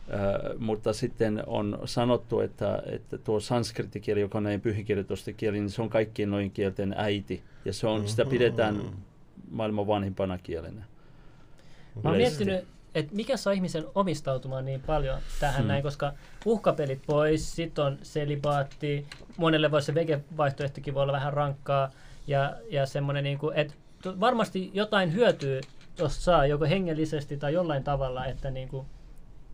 Uh, 0.08 0.60
mutta 0.60 0.94
sitten 0.94 1.44
on 1.48 1.80
sanottu, 1.86 2.40
että, 2.40 2.84
että 2.86 3.18
tuo 3.18 3.40
sanskritikkieli, 3.40 4.22
joka 4.22 4.38
on 4.38 4.44
näin 4.44 4.62
pyhikirjoitusten 4.62 5.36
kieli, 5.36 5.60
niin 5.60 5.70
se 5.70 5.82
on 5.82 5.90
kaikkien 5.90 6.32
noin 6.32 6.52
kielten 6.52 6.96
äiti. 6.98 7.44
Ja 7.66 7.74
se 7.74 7.88
on, 7.88 8.08
sitä 8.08 8.26
pidetään 8.26 8.82
maailman 9.52 9.88
vanhimpana 9.88 10.38
kielenä. 10.38 10.84
Mä 12.04 12.10
oon 12.10 12.18
miettinyt, 12.18 12.68
että 12.96 13.16
mikä 13.16 13.38
saa 13.38 13.54
ihmisen 13.54 13.86
omistautumaan 13.96 14.66
niin 14.66 14.82
paljon 14.82 15.20
tähän 15.40 15.60
hmm. 15.60 15.68
näin, 15.68 15.84
koska 15.84 16.14
uhkapelit 16.46 17.02
pois, 17.06 17.56
sit 17.56 17.80
on 17.80 17.98
selibaatti, 18.02 19.06
monelle 19.38 19.72
voi 19.72 19.82
se 19.82 19.96
vege-vaihtoehtokin 19.96 20.94
voi 20.94 21.04
olla 21.04 21.14
vähän 21.14 21.34
rankkaa, 21.34 21.92
ja, 22.28 22.56
ja 22.70 22.86
semmoinen, 22.86 23.24
niin 23.24 23.38
kuin, 23.38 23.56
että 23.56 23.74
varmasti 24.20 24.72
jotain 24.74 25.14
hyötyy, 25.14 25.62
jos 25.98 26.26
saa 26.26 26.46
joko 26.46 26.66
hengellisesti 26.66 27.38
tai 27.38 27.54
jollain 27.54 27.84
tavalla, 27.84 28.26
että 28.26 28.52
niin 28.52 28.68
kuin, 28.68 28.86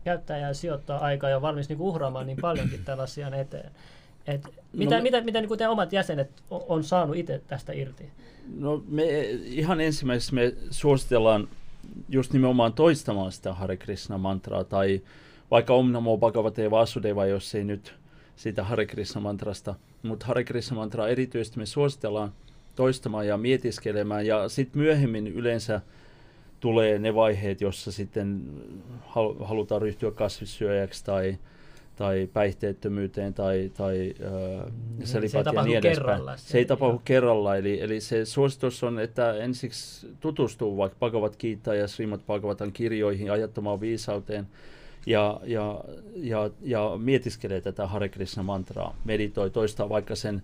käyttää 0.04 0.38
ja 0.38 0.54
sijoittaa 0.54 0.98
aikaa 0.98 1.30
ja 1.30 1.36
on 1.36 1.42
valmis 1.42 1.68
niin 1.68 1.78
kuin, 1.78 1.88
uhraamaan 1.88 2.26
niin 2.26 2.38
paljonkin 2.40 2.84
tällä 2.84 3.02
asian 3.02 3.34
eteen. 3.34 3.70
Et 4.26 4.48
mitä, 4.72 4.96
no, 4.96 5.02
mitä, 5.02 5.20
mitä 5.20 5.40
niin 5.40 5.48
teidän 5.48 5.70
omat 5.70 5.92
jäsenet 5.92 6.30
on, 6.50 6.62
on 6.68 6.84
saanut 6.84 7.16
itse 7.16 7.42
tästä 7.46 7.72
irti? 7.72 8.12
No 8.58 8.84
me 8.88 9.20
ihan 9.30 9.80
ensimmäisenä 9.80 10.42
me 10.42 10.54
suositellaan 10.70 11.48
just 12.08 12.32
nimenomaan 12.32 12.72
toistamaan 12.72 13.32
sitä 13.32 13.54
Hare 13.54 13.76
Krishna 13.76 14.18
mantraa 14.18 14.64
tai 14.64 15.02
vaikka 15.50 15.74
Om 15.74 15.92
Namo 15.92 16.18
Bhagavate 16.18 16.70
Vasudeva, 16.70 17.26
jos 17.26 17.54
ei 17.54 17.64
nyt 17.64 17.94
siitä 18.36 18.64
Hare 18.64 18.86
Krishna 18.86 19.20
mantrasta, 19.20 19.74
mutta 20.02 20.26
Hare 20.26 20.44
Krishna 20.44 20.76
mantraa 20.76 21.08
erityisesti 21.08 21.58
me 21.58 21.66
suositellaan 21.66 22.32
toistamaan 22.76 23.26
ja 23.26 23.36
mietiskelemään. 23.36 24.26
Ja 24.26 24.48
sitten 24.48 24.82
myöhemmin 24.82 25.26
yleensä 25.26 25.80
tulee 26.60 26.98
ne 26.98 27.14
vaiheet, 27.14 27.60
jossa 27.60 27.92
sitten 27.92 28.42
halutaan 29.40 29.82
ryhtyä 29.82 30.10
kasvissyöjäksi 30.10 31.04
tai, 31.04 31.38
tai 31.96 32.28
päihteettömyyteen 32.32 33.34
tai, 33.34 33.70
tai 33.76 34.14
äh, 34.24 34.72
mm, 34.98 35.04
se 35.04 35.18
ei 35.18 35.44
tapahdu 35.44 35.70
niin 35.70 35.82
kerralla. 35.82 36.36
Se, 36.36 36.48
se 36.48 36.58
ei 36.58 36.64
tapahdu 36.64 37.02
kerralla, 37.04 37.56
eli, 37.56 37.80
eli 37.80 38.00
se 38.00 38.24
suositus 38.24 38.84
on, 38.84 38.98
että 38.98 39.34
ensiksi 39.36 40.08
tutustuu 40.20 40.76
vaikka 40.76 40.98
Bhagavad 40.98 41.34
Gita 41.38 41.74
ja 41.74 41.88
Srimad 41.88 42.20
Bhagavatan 42.26 42.72
kirjoihin 42.72 43.32
ajattomaan 43.32 43.80
viisauteen 43.80 44.46
ja, 45.06 45.40
ja, 45.44 45.84
ja, 46.16 46.50
ja 46.62 46.92
mietiskelee 46.98 47.60
tätä 47.60 47.86
Hare 47.86 48.08
Krishna 48.08 48.42
mantraa, 48.42 48.96
meditoi, 49.04 49.50
toistaa 49.50 49.88
vaikka 49.88 50.14
sen 50.14 50.42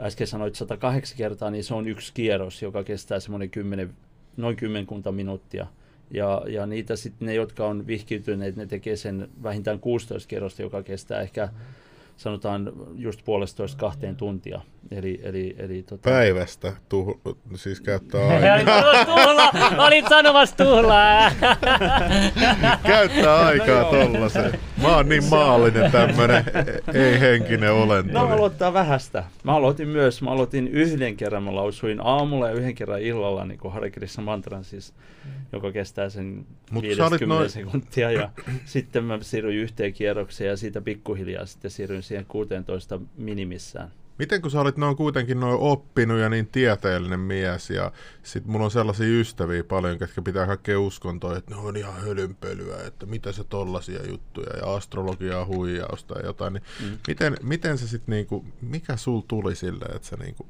äsken 0.00 0.26
sanoit 0.26 0.54
108 0.54 1.18
kertaa, 1.18 1.50
niin 1.50 1.64
se 1.64 1.74
on 1.74 1.88
yksi 1.88 2.12
kierros, 2.14 2.62
joka 2.62 2.84
kestää 2.84 3.20
semmoinen 3.20 3.50
10, 3.50 3.94
noin 4.36 4.56
kymmenkunta 4.56 5.12
minuuttia. 5.12 5.66
Ja, 6.10 6.42
ja 6.48 6.66
niitä 6.66 6.96
sitten 6.96 7.26
ne, 7.26 7.34
jotka 7.34 7.66
on 7.66 7.86
vihkiytyneet, 7.86 8.56
ne 8.56 8.66
tekee 8.66 8.96
sen 8.96 9.28
vähintään 9.42 9.80
16 9.80 10.28
kerrosta, 10.28 10.62
joka 10.62 10.82
kestää 10.82 11.20
ehkä 11.20 11.48
sanotaan 12.16 12.72
just 12.96 13.20
puolestoista 13.24 13.78
kahteen 13.78 14.16
tuntia. 14.16 14.60
Eli, 14.90 15.20
eli, 15.22 15.54
eli, 15.58 15.82
tota... 15.82 16.10
Päivästä 16.10 16.72
tuh- 16.94 17.36
siis 17.54 17.80
käyttää 17.80 18.28
aikaa. 18.54 19.04
tuhla! 19.04 19.50
Olit 19.86 20.04
sanomassa 20.08 20.56
tuhlaa! 20.56 21.30
käyttää 22.86 23.46
aikaa 23.46 23.82
no, 23.82 23.90
tollasen. 23.90 24.52
Mä 24.82 24.96
oon 24.96 25.08
niin 25.08 25.24
maallinen 25.24 25.92
tämmönen 25.92 26.44
ei-henkinen 26.94 27.72
olento. 27.72 28.12
No 28.12 28.28
aloittaa 28.28 28.72
vähästä. 28.72 29.24
Mä 29.44 29.54
aloitin 29.56 29.88
myös, 29.88 30.22
mä 30.22 30.30
aloitin 30.30 30.68
yhden 30.68 31.16
kerran, 31.16 31.42
mä 31.42 31.54
lausuin 31.54 32.00
aamulla 32.00 32.48
ja 32.48 32.54
yhden 32.54 32.74
kerran 32.74 33.02
illalla 33.02 33.44
niin 33.44 33.58
kuin 33.58 33.74
Hare 33.74 33.90
Krishna 33.90 34.24
mantran 34.24 34.64
siis, 34.64 34.94
joka 35.52 35.72
kestää 35.72 36.08
sen 36.08 36.46
Mut 36.70 36.82
50 36.82 37.26
noin... 37.26 37.50
sekuntia. 37.50 38.10
Ja 38.10 38.30
sitten 38.64 39.04
mä 39.04 39.18
siirryin 39.20 39.58
yhteen 39.62 39.92
kierrokseen 39.92 40.50
ja 40.50 40.56
siitä 40.56 40.80
pikkuhiljaa 40.80 41.46
sitten 41.46 41.70
siirryin 41.70 42.02
siihen 42.02 42.26
16 42.28 43.00
minimissään. 43.16 43.90
Miten 44.18 44.42
kun 44.42 44.50
sä 44.50 44.60
olit 44.60 44.76
noin 44.76 44.96
kuitenkin 44.96 45.40
noin 45.40 45.58
oppinut 45.60 46.18
ja 46.18 46.28
niin 46.28 46.46
tieteellinen 46.46 47.20
mies 47.20 47.70
ja 47.70 47.92
sit 48.22 48.46
mulla 48.46 48.64
on 48.64 48.70
sellaisia 48.70 49.20
ystäviä 49.20 49.64
paljon, 49.64 49.98
ketkä 49.98 50.22
pitää 50.22 50.46
kaikkea 50.46 50.80
uskontoa, 50.80 51.36
että 51.36 51.54
ne 51.54 51.60
on 51.60 51.76
ihan 51.76 52.00
hölynpölyä, 52.02 52.76
että 52.86 53.06
mitä 53.06 53.32
se 53.32 53.44
tollasia 53.44 54.06
juttuja 54.08 54.56
ja 54.56 54.74
astrologiaa 54.74 55.46
huijausta 55.46 56.18
ja 56.18 56.26
jotain, 56.26 56.52
niin 56.52 56.62
mm. 56.80 56.98
miten, 57.08 57.36
miten 57.42 57.78
se 57.78 57.88
sitten 57.88 58.12
niinku, 58.12 58.44
mikä 58.60 58.96
sul 58.96 59.20
tuli 59.20 59.56
silleen, 59.56 59.96
että 59.96 60.08
sä 60.08 60.16
niinku, 60.16 60.46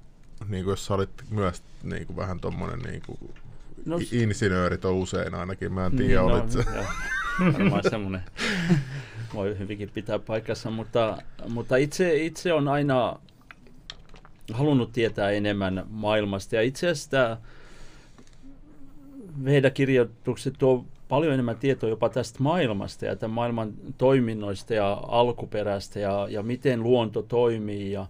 niinku 0.49 0.71
jos 0.71 0.87
sä 0.87 0.95
olit 0.95 1.11
myös 1.31 1.63
niinku 1.83 2.17
vähän 2.17 2.41
tommonen 2.41 2.79
niinku, 2.79 3.19
no, 3.87 4.01
insinöörit 4.13 4.85
on 4.85 4.95
usein 4.95 5.35
ainakin, 5.35 5.73
mä 5.73 5.87
en 5.87 5.97
tiedä, 5.97 6.09
niin, 6.09 6.21
olit 6.21 6.55
no, 6.55 6.63
se. 6.63 6.65
Varmaan 7.53 7.83
semmoinen 7.91 8.23
voi 9.35 9.59
hyvinkin 9.59 9.91
pitää 9.91 10.19
paikassa, 10.19 10.71
mutta, 10.71 11.19
mutta 11.49 11.77
itse, 11.77 12.17
itse 12.17 12.53
on 12.53 12.69
aina 12.69 13.19
halunnut 14.53 14.93
tietää 14.93 15.31
enemmän 15.31 15.87
maailmasta. 15.91 16.57
Ja 16.57 16.63
itse 16.63 16.89
asiassa 16.89 17.11
tämä 17.11 17.37
Veda-kirjoitukset 19.45 20.55
tuo 20.59 20.85
paljon 21.09 21.33
enemmän 21.33 21.57
tietoa 21.57 21.91
jopa 21.91 22.09
tästä 22.09 22.43
maailmasta 22.43 23.07
ja 23.07 23.17
tämän 23.17 23.35
maailman 23.35 23.73
toiminnoista 23.99 24.75
ja 24.75 25.03
alkuperästä 25.09 26.01
ja, 26.01 26.27
ja 26.31 26.43
miten 26.43 26.83
luonto 26.83 27.23
toimii 27.23 27.93
ja 27.93 28.07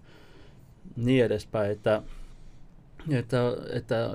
niin 0.96 1.24
edespäin. 1.24 1.70
Että, 1.70 2.02
että, 3.10 3.56
että 3.72 4.10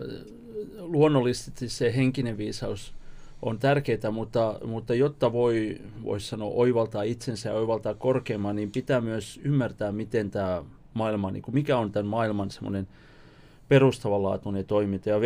luonnollisesti 0.79 1.69
se 1.69 1.95
henkinen 1.95 2.37
viisaus 2.37 2.93
on 3.41 3.59
tärkeää, 3.59 4.11
mutta, 4.11 4.59
mutta 4.65 4.93
jotta 4.93 5.33
voi, 5.33 5.77
voisi 6.03 6.27
sanoa, 6.27 6.51
oivaltaa 6.53 7.03
itsensä 7.03 7.49
ja 7.49 7.55
oivaltaa 7.55 7.93
korkeamman, 7.93 8.55
niin 8.55 8.71
pitää 8.71 9.01
myös 9.01 9.39
ymmärtää, 9.43 9.91
miten 9.91 10.31
tämä 10.31 10.63
maailma, 10.93 11.31
niin 11.31 11.43
kuin 11.43 11.55
mikä 11.55 11.77
on 11.77 11.91
tämän 11.91 12.07
maailman 12.07 12.51
semmoinen 12.51 12.87
perustavanlaatuinen 13.69 14.65
toiminta. 14.65 15.09
Ja 15.09 15.21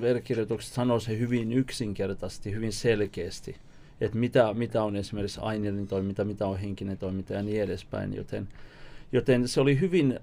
verkkirjoitukset 0.00 0.72
sanoo 0.72 1.00
se 1.00 1.18
hyvin 1.18 1.52
yksinkertaisesti, 1.52 2.52
hyvin 2.54 2.72
selkeästi, 2.72 3.56
että 4.00 4.18
mitä, 4.18 4.54
mitä 4.54 4.84
on 4.84 4.96
esimerkiksi 4.96 5.40
aineellinen 5.42 5.88
toiminta, 5.88 6.24
mitä 6.24 6.46
on 6.46 6.58
henkinen 6.58 6.98
toiminta 6.98 7.32
ja 7.32 7.42
niin 7.42 7.62
edespäin. 7.62 8.14
Joten, 8.14 8.48
joten 9.12 9.48
se 9.48 9.60
oli 9.60 9.80
hyvin 9.80 10.20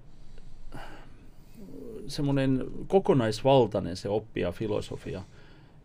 semmoinen 2.07 2.65
kokonaisvaltainen 2.87 3.95
se 3.97 4.09
oppia 4.09 4.51
filosofia. 4.51 5.21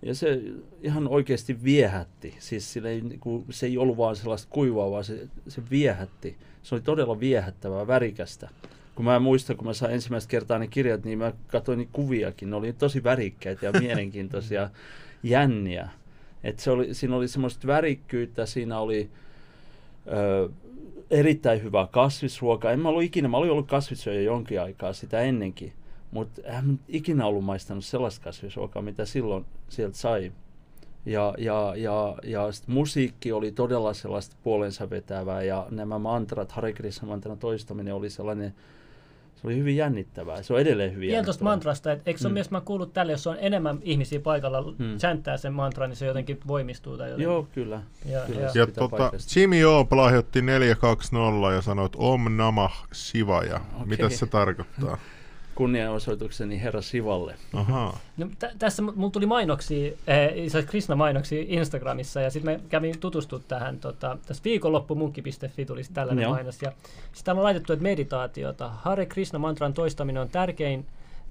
Ja 0.02 0.14
se 0.14 0.42
ihan 0.82 1.08
oikeasti 1.08 1.64
viehätti. 1.64 2.34
Siis 2.38 2.72
sille 2.72 2.88
niin 2.88 3.20
se 3.50 3.66
ei 3.66 3.78
ollut 3.78 3.96
vaan 3.96 4.16
sellaista 4.16 4.48
kuivaa, 4.50 4.90
vaan 4.90 5.04
se, 5.04 5.28
se 5.48 5.62
viehätti. 5.70 6.36
Se 6.62 6.74
oli 6.74 6.82
todella 6.82 7.20
viehättävää, 7.20 7.86
värikästä. 7.86 8.48
Kun 8.94 9.04
mä 9.04 9.18
muistan, 9.18 9.56
kun 9.56 9.66
mä 9.66 9.72
sain 9.72 9.94
ensimmäistä 9.94 10.30
kertaa 10.30 10.58
ne 10.58 10.66
kirjat, 10.66 11.04
niin 11.04 11.18
mä 11.18 11.32
katsoin 11.46 11.78
niitä 11.78 11.92
kuviakin. 11.92 12.50
Ne 12.50 12.56
oli 12.56 12.72
tosi 12.72 13.04
värikkäitä 13.04 13.66
ja 13.66 13.72
mielenkiintoisia, 13.80 14.70
jänniä. 15.22 15.88
Et 16.44 16.58
se 16.58 16.70
oli, 16.70 16.94
siinä 16.94 17.16
oli 17.16 17.28
semmoista 17.28 17.66
värikkyyttä, 17.66 18.46
siinä 18.46 18.78
oli 18.78 19.10
ö, 20.06 20.48
erittäin 21.10 21.62
hyvää 21.62 21.86
kasvisruokaa. 21.86 22.72
En 22.72 22.80
mä 22.80 22.88
ollut 22.88 23.02
ikinä, 23.02 23.28
mä 23.28 23.36
olin 23.36 23.50
ollut 23.50 23.68
kasvissyöjä 23.68 24.20
jonkin 24.20 24.60
aikaa 24.60 24.92
sitä 24.92 25.20
ennenkin. 25.20 25.72
Mutta 26.10 26.42
en 26.42 26.80
ikinä 26.88 27.26
ollut 27.26 27.44
maistanut 27.44 27.84
sellaista 27.84 28.24
kasvisruokaa, 28.24 28.82
mitä 28.82 29.04
silloin 29.04 29.44
sieltä 29.68 29.96
sai. 29.96 30.32
Ja, 31.06 31.34
ja, 31.38 31.74
ja, 31.76 32.16
ja 32.22 32.52
sit 32.52 32.68
musiikki 32.68 33.32
oli 33.32 33.52
todella 33.52 33.94
sellaista 33.94 34.36
puolensa 34.42 34.90
vetävää 34.90 35.42
ja 35.42 35.66
nämä 35.70 35.98
mantrat, 35.98 36.52
Hare 36.52 36.72
Krishna 36.72 37.08
mantran 37.08 37.38
toistaminen 37.38 37.94
oli 37.94 38.10
sellainen, 38.10 38.54
se 39.40 39.46
oli 39.46 39.56
hyvin 39.56 39.76
jännittävää. 39.76 40.42
Se 40.42 40.52
on 40.52 40.60
edelleen 40.60 40.94
hyvin 40.94 41.08
Pian 41.08 41.24
tuosta 41.24 41.44
mantrasta, 41.44 41.92
että 41.92 42.02
eikö 42.06 42.20
se 42.20 42.24
mm. 42.24 42.30
ole 42.30 42.34
myös, 42.34 42.50
mä 42.50 42.60
kuullut 42.60 42.92
tälle, 42.92 43.12
jos 43.12 43.26
on 43.26 43.36
enemmän 43.40 43.78
ihmisiä 43.82 44.20
paikalla 44.20 44.62
mm. 44.78 44.98
chanttää 44.98 45.36
sen 45.36 45.52
mantran, 45.52 45.90
niin 45.90 45.96
se 45.96 46.06
jotenkin 46.06 46.40
voimistuu. 46.46 46.96
Tai 46.96 47.08
jotenkin. 47.08 47.24
Joo, 47.24 47.48
kyllä. 47.52 47.82
Ja, 48.06 48.20
kyllä 48.26 48.40
ja, 48.40 48.50
ja 48.54 48.66
tota, 48.66 49.12
Jimmy 49.36 49.64
O 49.64 49.86
lahjoitti 49.90 50.42
420 50.42 51.52
ja 51.54 51.62
sanoi, 51.62 51.86
että 51.86 51.98
Om 52.00 52.36
Namah 52.36 52.86
Shivaja. 52.94 53.60
Okay. 53.74 53.86
Mitä 53.86 54.08
se 54.08 54.26
tarkoittaa? 54.26 54.98
kunnianosoitukseni 55.54 56.60
herra 56.60 56.82
Sivalle. 56.82 57.34
Aha. 57.52 57.98
No, 58.16 58.26
t- 58.38 58.58
tässä 58.58 58.82
mulla 58.82 59.10
tuli 59.10 59.26
mainoksia, 59.26 59.92
äh, 60.56 60.66
Krishna-mainoksia 60.66 61.44
Instagramissa, 61.48 62.20
ja 62.20 62.30
sitten 62.30 62.52
mä 62.52 62.60
kävin 62.68 63.00
tutustumaan 63.00 63.44
tähän. 63.48 63.78
Tota, 63.78 64.18
tässä 64.26 64.44
viikonloppumunkki.fi 64.44 65.64
tuli 65.64 65.82
tällainen 65.94 66.22
Joo. 66.22 66.32
mainos, 66.32 66.62
ja 66.62 66.72
sitten 67.12 67.36
on 67.36 67.42
laitettu, 67.44 67.72
että 67.72 67.82
meditaatiota. 67.82 68.68
Hare 68.68 69.06
Krishna-mantran 69.06 69.74
toistaminen 69.74 70.22
on 70.22 70.28
tärkein 70.28 70.86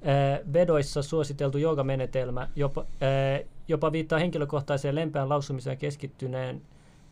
äh, 0.07 0.39
vedoissa 0.53 1.01
suositeltu 1.01 1.57
joogamenetelmä, 1.57 2.47
jopa, 2.55 2.81
äh, 2.81 3.45
jopa 3.67 3.91
viittaa 3.91 4.19
henkilökohtaiseen 4.19 4.95
lempeän 4.95 5.29
lausumiseen 5.29 5.77
keskittyneen 5.77 6.61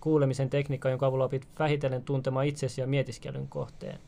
kuulemisen 0.01 0.49
tekniikka, 0.49 0.89
jonka 0.89 1.05
avulla 1.05 1.25
opit 1.25 1.47
vähitellen 1.59 2.03
tuntemaan 2.03 2.45
itsesi 2.45 2.81
ja 2.81 2.87
mietiskelyn 2.87 3.47
kohteen. 3.47 3.99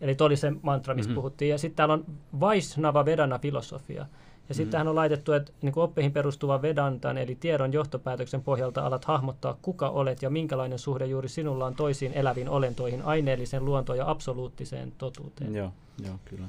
Eli 0.00 0.14
toi 0.14 0.26
oli 0.26 0.36
se 0.36 0.52
mantra, 0.62 0.94
mistä 0.94 1.08
mm-hmm. 1.08 1.14
puhuttiin. 1.14 1.50
Ja 1.50 1.58
sitten 1.58 1.76
täällä 1.76 1.94
on 1.94 2.04
Vaisnava 2.40 3.04
Vedana 3.04 3.38
filosofia. 3.38 4.06
Ja 4.48 4.54
sitten 4.54 4.64
mm-hmm. 4.64 4.70
tähän 4.70 4.88
on 4.88 4.94
laitettu, 4.94 5.32
että 5.32 5.52
niin 5.62 5.72
oppeihin 5.76 6.12
perustuva 6.12 6.62
Vedantan, 6.62 7.18
eli 7.18 7.34
tiedon 7.34 7.72
johtopäätöksen 7.72 8.42
pohjalta 8.42 8.86
alat 8.86 9.04
hahmottaa, 9.04 9.58
kuka 9.62 9.88
olet 9.88 10.22
ja 10.22 10.30
minkälainen 10.30 10.78
suhde 10.78 11.06
juuri 11.06 11.28
sinulla 11.28 11.66
on 11.66 11.74
toisiin 11.74 12.12
eläviin 12.12 12.48
olentoihin, 12.48 13.02
aineellisen 13.02 13.64
luontoon 13.64 13.98
ja 13.98 14.10
absoluuttiseen 14.10 14.92
totuuteen. 14.98 15.54
Joo, 15.54 15.72
joo 16.04 16.14
kyllä. 16.24 16.46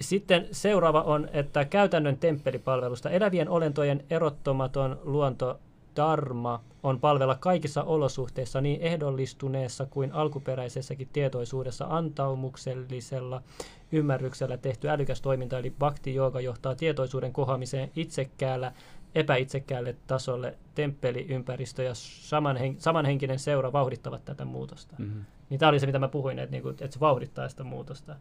sitten 0.00 0.48
seuraava 0.52 1.02
on, 1.02 1.28
että 1.32 1.64
käytännön 1.64 2.16
temppelipalvelusta 2.16 3.10
elävien 3.10 3.48
olentojen 3.48 4.04
erottomaton 4.10 5.00
luonto 5.04 5.60
dharma 5.96 6.60
on 6.82 7.00
palvella 7.00 7.36
kaikissa 7.40 7.82
olosuhteissa 7.82 8.60
niin 8.60 8.80
ehdollistuneessa 8.80 9.86
kuin 9.86 10.12
alkuperäisessäkin 10.12 11.08
tietoisuudessa 11.12 11.86
antaumuksellisella 11.88 13.42
ymmärryksellä 13.92 14.56
tehty 14.56 14.88
älykäs 14.88 15.20
toiminta, 15.20 15.58
eli 15.58 15.70
bhakti 15.70 16.14
jooga 16.14 16.40
johtaa 16.40 16.74
tietoisuuden 16.74 17.32
kohoamiseen 17.32 17.90
itsekkäällä 17.96 18.72
epäitsekkäälle 19.14 19.96
tasolle 20.06 20.58
temppeliympäristö 20.74 21.82
ja 21.82 21.94
samanhen, 21.94 22.80
samanhenkinen 22.80 23.38
seura 23.38 23.72
vauhdittavat 23.72 24.24
tätä 24.24 24.44
muutosta. 24.44 24.96
Mm-hmm. 24.98 25.24
Niin 25.50 25.60
tämä 25.60 25.68
oli 25.68 25.80
se, 25.80 25.86
mitä 25.86 25.98
mä 25.98 26.08
puhuin, 26.08 26.38
että, 26.38 26.50
niinku, 26.50 26.68
että 26.68 26.88
se 26.90 27.00
vauhdittaa 27.00 27.48
sitä 27.48 27.64
muutosta. 27.64 28.16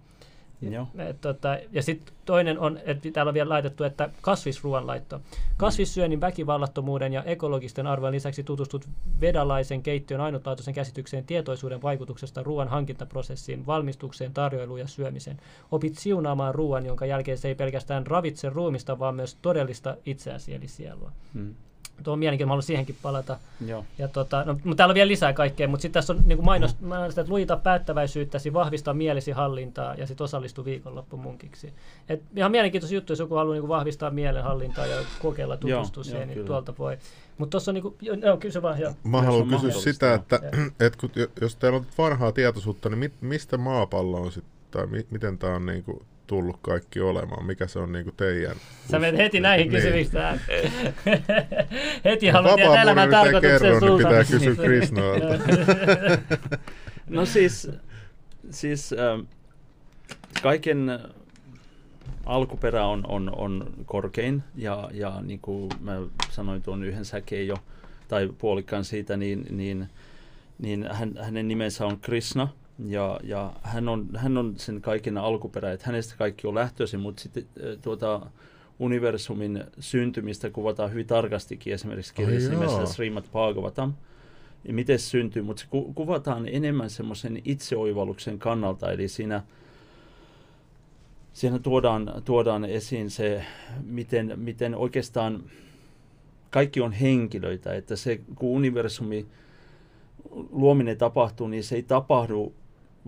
Joo. 0.71 0.87
Et, 0.97 1.21
tota, 1.21 1.57
ja 1.71 1.83
sitten 1.83 2.15
toinen 2.25 2.59
on, 2.59 2.79
että 2.85 3.11
täällä 3.11 3.29
on 3.29 3.33
vielä 3.33 3.49
laitettu, 3.49 3.83
että 3.83 4.09
kasvisruoanlaitto. 4.21 5.21
Kasvissyönnin 5.57 6.21
väkivallattomuuden 6.21 7.13
ja 7.13 7.23
ekologisten 7.23 7.87
arvojen 7.87 8.13
lisäksi 8.13 8.43
tutustut 8.43 8.87
vedalaisen 9.21 9.83
keittiön 9.83 10.21
ainutlaatuisen 10.21 10.73
käsitykseen 10.73 11.25
tietoisuuden 11.25 11.81
vaikutuksesta 11.81 12.43
ruoan 12.43 12.67
hankintaprosessiin, 12.67 13.65
valmistukseen, 13.65 14.33
tarjoiluun 14.33 14.79
ja 14.79 14.87
syömiseen. 14.87 15.39
Opit 15.71 15.97
siunaamaan 15.97 16.55
ruoan, 16.55 16.85
jonka 16.85 17.05
jälkeen 17.05 17.37
se 17.37 17.47
ei 17.47 17.55
pelkästään 17.55 18.07
ravitse 18.07 18.49
ruumista, 18.49 18.99
vaan 18.99 19.15
myös 19.15 19.37
todellista 19.41 19.97
itseäsi 20.05 20.53
eli 20.53 20.67
sielua. 20.67 21.11
Hmm. 21.33 21.55
Tuo 22.03 22.13
on 22.13 22.19
mielenkiintoinen, 22.19 22.47
mä 22.47 22.51
haluan 22.51 22.63
siihenkin 22.63 22.95
palata. 23.01 23.37
Joo. 23.65 23.85
Ja 23.97 24.07
tota, 24.07 24.43
no, 24.43 24.53
mutta 24.53 24.75
täällä 24.75 24.91
on 24.91 24.95
vielä 24.95 25.07
lisää 25.07 25.33
kaikkea, 25.33 25.67
mutta 25.67 25.81
sitten 25.81 26.01
tässä 26.01 26.13
on 26.13 26.21
niin 26.25 26.37
kuin 26.37 26.45
mainos, 26.45 26.79
mm. 26.79 26.87
mainos, 26.87 27.17
että 27.17 27.31
lujita 27.31 27.57
päättäväisyyttäsi, 27.57 28.53
vahvistaa 28.53 28.93
mielesi 28.93 29.31
hallintaa 29.31 29.95
ja 29.95 30.07
sitten 30.07 30.25
osallistu 30.25 30.65
viikonloppumunkiksi. 30.65 31.73
Et 32.09 32.21
ihan 32.35 32.51
mielenkiintoisia 32.51 32.95
juttuja, 32.97 33.13
jos 33.13 33.19
joku 33.19 33.35
haluaa 33.35 33.55
niin 33.55 33.67
vahvistaa 33.67 34.09
mielenhallintaa 34.09 34.85
ja 34.85 34.97
kokeilla 35.21 35.57
tutustua 35.57 36.03
siihen, 36.03 36.27
niin 36.27 36.45
tuolta 36.45 36.73
voi. 36.79 36.97
Mutta 37.37 37.51
tuossa 37.51 37.71
on, 37.71 37.75
niin 37.75 37.81
kuin, 37.81 37.95
joo, 38.21 38.37
kysy 38.37 38.61
vaan. 38.61 38.79
Jo. 38.83 38.93
Mä 39.03 39.21
haluan 39.21 39.47
kysyä 39.47 39.71
sitä, 39.71 40.13
että, 40.13 40.39
että 40.79 40.99
kun, 40.99 41.09
jos 41.41 41.55
teillä 41.55 41.77
on 41.77 41.85
varhaa 41.97 42.31
tietoisuutta, 42.31 42.89
niin 42.89 42.99
mit, 42.99 43.13
mistä 43.21 43.57
maapallo 43.57 44.17
on 44.17 44.31
sitten, 44.31 44.53
tai 44.71 44.87
mi, 44.87 45.05
miten 45.09 45.37
tämä 45.37 45.55
on 45.55 45.65
niin 45.65 45.83
kuin 45.83 46.05
tullut 46.27 46.57
kaikki 46.61 46.99
olemaan? 46.99 47.45
Mikä 47.45 47.67
se 47.67 47.79
on 47.79 47.91
niin 47.91 48.03
kuin 48.03 48.15
teidän? 48.15 48.55
Sä 48.91 48.99
menet 48.99 49.17
heti 49.17 49.39
näihin 49.39 49.71
niin. 49.71 49.81
kysymyksiin. 49.81 50.23
heti 52.05 52.27
haluat 52.27 52.55
tietää 52.55 52.81
elämän 52.81 53.09
tarkoituksen 53.09 53.59
kerron. 53.59 53.81
Niin 53.81 54.07
pitää 54.07 54.23
kysyä 54.23 54.55
Krisnoilta. 54.55 55.43
no 57.09 57.25
siis, 57.25 57.71
siis 58.49 58.93
ähm, 58.93 59.21
kaiken 60.41 60.99
alkuperä 62.25 62.85
on, 62.85 63.03
on, 63.07 63.31
on 63.35 63.73
korkein 63.85 64.43
ja, 64.55 64.89
ja 64.93 65.21
niin 65.21 65.39
kuin 65.39 65.69
mä 65.79 66.01
sanoin 66.29 66.61
tuon 66.61 66.83
yhden 66.83 67.05
säkeen 67.05 67.47
jo, 67.47 67.55
tai 68.07 68.29
puolikkaan 68.37 68.85
siitä, 68.85 69.17
niin, 69.17 69.45
niin, 69.49 69.89
niin 70.59 70.89
hän, 70.91 71.13
hänen 71.21 71.47
nimensä 71.47 71.85
on 71.85 71.99
Krishna– 71.99 72.47
ja, 72.79 73.19
ja 73.23 73.53
hän, 73.61 73.89
on, 73.89 74.09
hän 74.15 74.37
on 74.37 74.53
sen 74.57 74.81
kaiken 74.81 75.17
alkuperä, 75.17 75.71
että 75.71 75.85
hänestä 75.85 76.15
kaikki 76.17 76.47
on 76.47 76.55
lähtöisin, 76.55 76.99
mutta 76.99 77.23
sitten 77.23 77.45
tuota, 77.81 78.21
universumin 78.79 79.63
syntymistä 79.79 80.49
kuvataan 80.49 80.91
hyvin 80.91 81.07
tarkastikin 81.07 81.73
esimerkiksi 81.73 82.13
kirjassa 82.13 82.49
oh, 82.49 82.59
nimessä 82.59 82.85
Srimad 82.85 83.23
Bhagavatam. 83.31 83.93
Ja 84.65 84.73
miten 84.73 84.99
se 84.99 85.09
syntyy, 85.09 85.41
mutta 85.41 85.61
se 85.61 85.67
ku, 85.69 85.93
kuvataan 85.93 86.47
enemmän 86.47 86.89
semmoisen 86.89 87.41
itseoivalluksen 87.45 88.39
kannalta, 88.39 88.91
eli 88.91 89.07
siinä, 89.07 89.43
siinä 91.33 91.59
tuodaan, 91.59 92.21
tuodaan 92.25 92.65
esiin 92.65 93.09
se, 93.09 93.45
miten, 93.85 94.33
miten 94.35 94.75
oikeastaan 94.75 95.43
kaikki 96.49 96.81
on 96.81 96.91
henkilöitä, 96.91 97.73
että 97.73 97.95
se 97.95 98.21
kun 98.35 98.49
universumi 98.49 99.25
luominen 100.51 100.97
tapahtuu, 100.97 101.47
niin 101.47 101.63
se 101.63 101.75
ei 101.75 101.83
tapahdu 101.83 102.53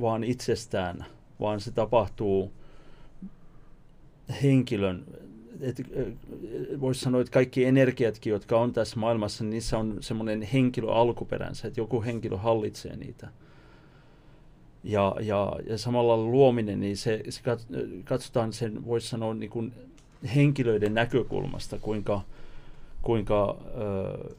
vaan 0.01 0.23
itsestään, 0.23 1.05
vaan 1.39 1.59
se 1.59 1.71
tapahtuu 1.71 2.51
henkilön, 4.43 5.05
voisi 6.79 7.01
sanoa, 7.01 7.21
että 7.21 7.31
kaikki 7.31 7.65
energiatkin, 7.65 8.31
jotka 8.31 8.59
on 8.59 8.73
tässä 8.73 8.99
maailmassa, 8.99 9.43
niin 9.43 9.51
niissä 9.51 9.77
on 9.77 9.97
semmoinen 9.99 10.41
henkilö 10.41 10.91
alkuperänsä, 10.91 11.67
että 11.67 11.79
joku 11.79 12.03
henkilö 12.03 12.37
hallitsee 12.37 12.95
niitä. 12.95 13.27
Ja, 14.83 15.15
ja, 15.21 15.53
ja 15.67 15.77
samalla 15.77 16.17
luominen, 16.17 16.79
niin 16.79 16.97
se, 16.97 17.23
se 17.29 17.41
katsotaan 18.03 18.53
sen, 18.53 18.85
voisi 18.85 19.07
sanoa, 19.07 19.33
niin 19.33 19.49
kuin 19.49 19.73
henkilöiden 20.35 20.93
näkökulmasta, 20.93 21.79
kuinka, 21.79 22.21
kuinka 23.01 23.57
ö, 23.77 24.35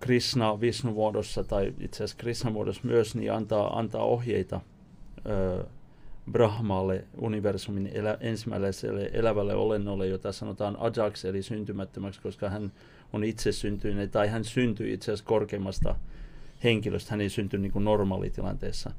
Krishna 0.00 0.60
Vishnu-muodossa 0.60 1.44
tai 1.44 1.74
itse 1.80 2.04
asiassa 2.04 2.22
Krishna-muodossa 2.22 2.82
myös, 2.84 3.14
niin 3.14 3.32
antaa, 3.32 3.78
antaa 3.78 4.02
ohjeita 4.02 4.60
ö, 5.26 5.64
Brahmalle, 6.32 7.04
universumin 7.18 7.90
elä, 7.94 8.16
ensimmäiselle 8.20 9.10
elävälle 9.12 9.54
olennolle, 9.54 10.06
jota 10.06 10.32
sanotaan 10.32 10.76
Ajax, 10.80 11.24
eli 11.24 11.42
syntymättömäksi, 11.42 12.20
koska 12.20 12.48
hän 12.48 12.72
on 13.12 13.24
itse 13.24 13.52
syntynyt, 13.52 14.10
tai 14.10 14.28
hän 14.28 14.44
syntyi 14.44 14.92
itse 14.92 15.12
asiassa 15.12 15.28
korkeimmasta 15.28 15.94
henkilöstä, 16.64 17.10
hän 17.10 17.20
ei 17.20 17.28
syntynyt 17.28 17.62
niin 17.62 17.72
kuin 17.72 17.84
normaalitilanteessa. 17.84 18.90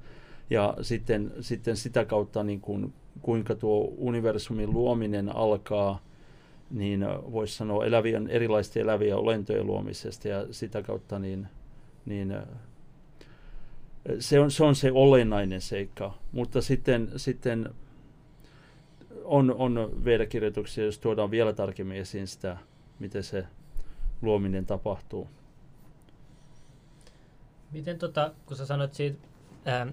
Ja 0.49 0.73
sitten, 0.81 1.31
sitten 1.41 1.77
sitä 1.77 2.05
kautta, 2.05 2.43
niin 2.43 2.61
kuin, 2.61 2.93
kuinka 3.21 3.55
tuo 3.55 3.93
universumin 3.97 4.73
luominen 4.73 5.35
alkaa– 5.35 5.99
niin 6.71 7.05
voisi 7.31 7.55
sanoa 7.55 7.85
elävien, 7.85 8.27
erilaisten 8.27 8.83
eläviä 8.83 9.17
olentojen 9.17 9.67
luomisesta 9.67 10.27
ja 10.27 10.45
sitä 10.51 10.81
kautta 10.81 11.19
niin, 11.19 11.47
niin 12.05 12.35
se, 14.19 14.39
on, 14.39 14.51
se 14.51 14.63
on 14.63 14.75
se 14.75 14.91
olennainen 14.91 15.61
seikka. 15.61 16.13
Mutta 16.31 16.61
sitten, 16.61 17.11
sitten 17.15 17.69
on, 19.23 19.55
on 19.57 19.91
vedakirjoituksia, 20.05 20.85
jos 20.85 20.99
tuodaan 20.99 21.31
vielä 21.31 21.53
tarkemmin 21.53 21.97
esiin 21.97 22.27
sitä, 22.27 22.57
miten 22.99 23.23
se 23.23 23.45
luominen 24.21 24.65
tapahtuu. 24.65 25.27
Miten 27.71 27.99
tota, 27.99 28.31
kun 28.45 28.57
sä 28.57 28.65
sanoit 28.65 28.93
siitä, 28.93 29.17
ähm, 29.67 29.89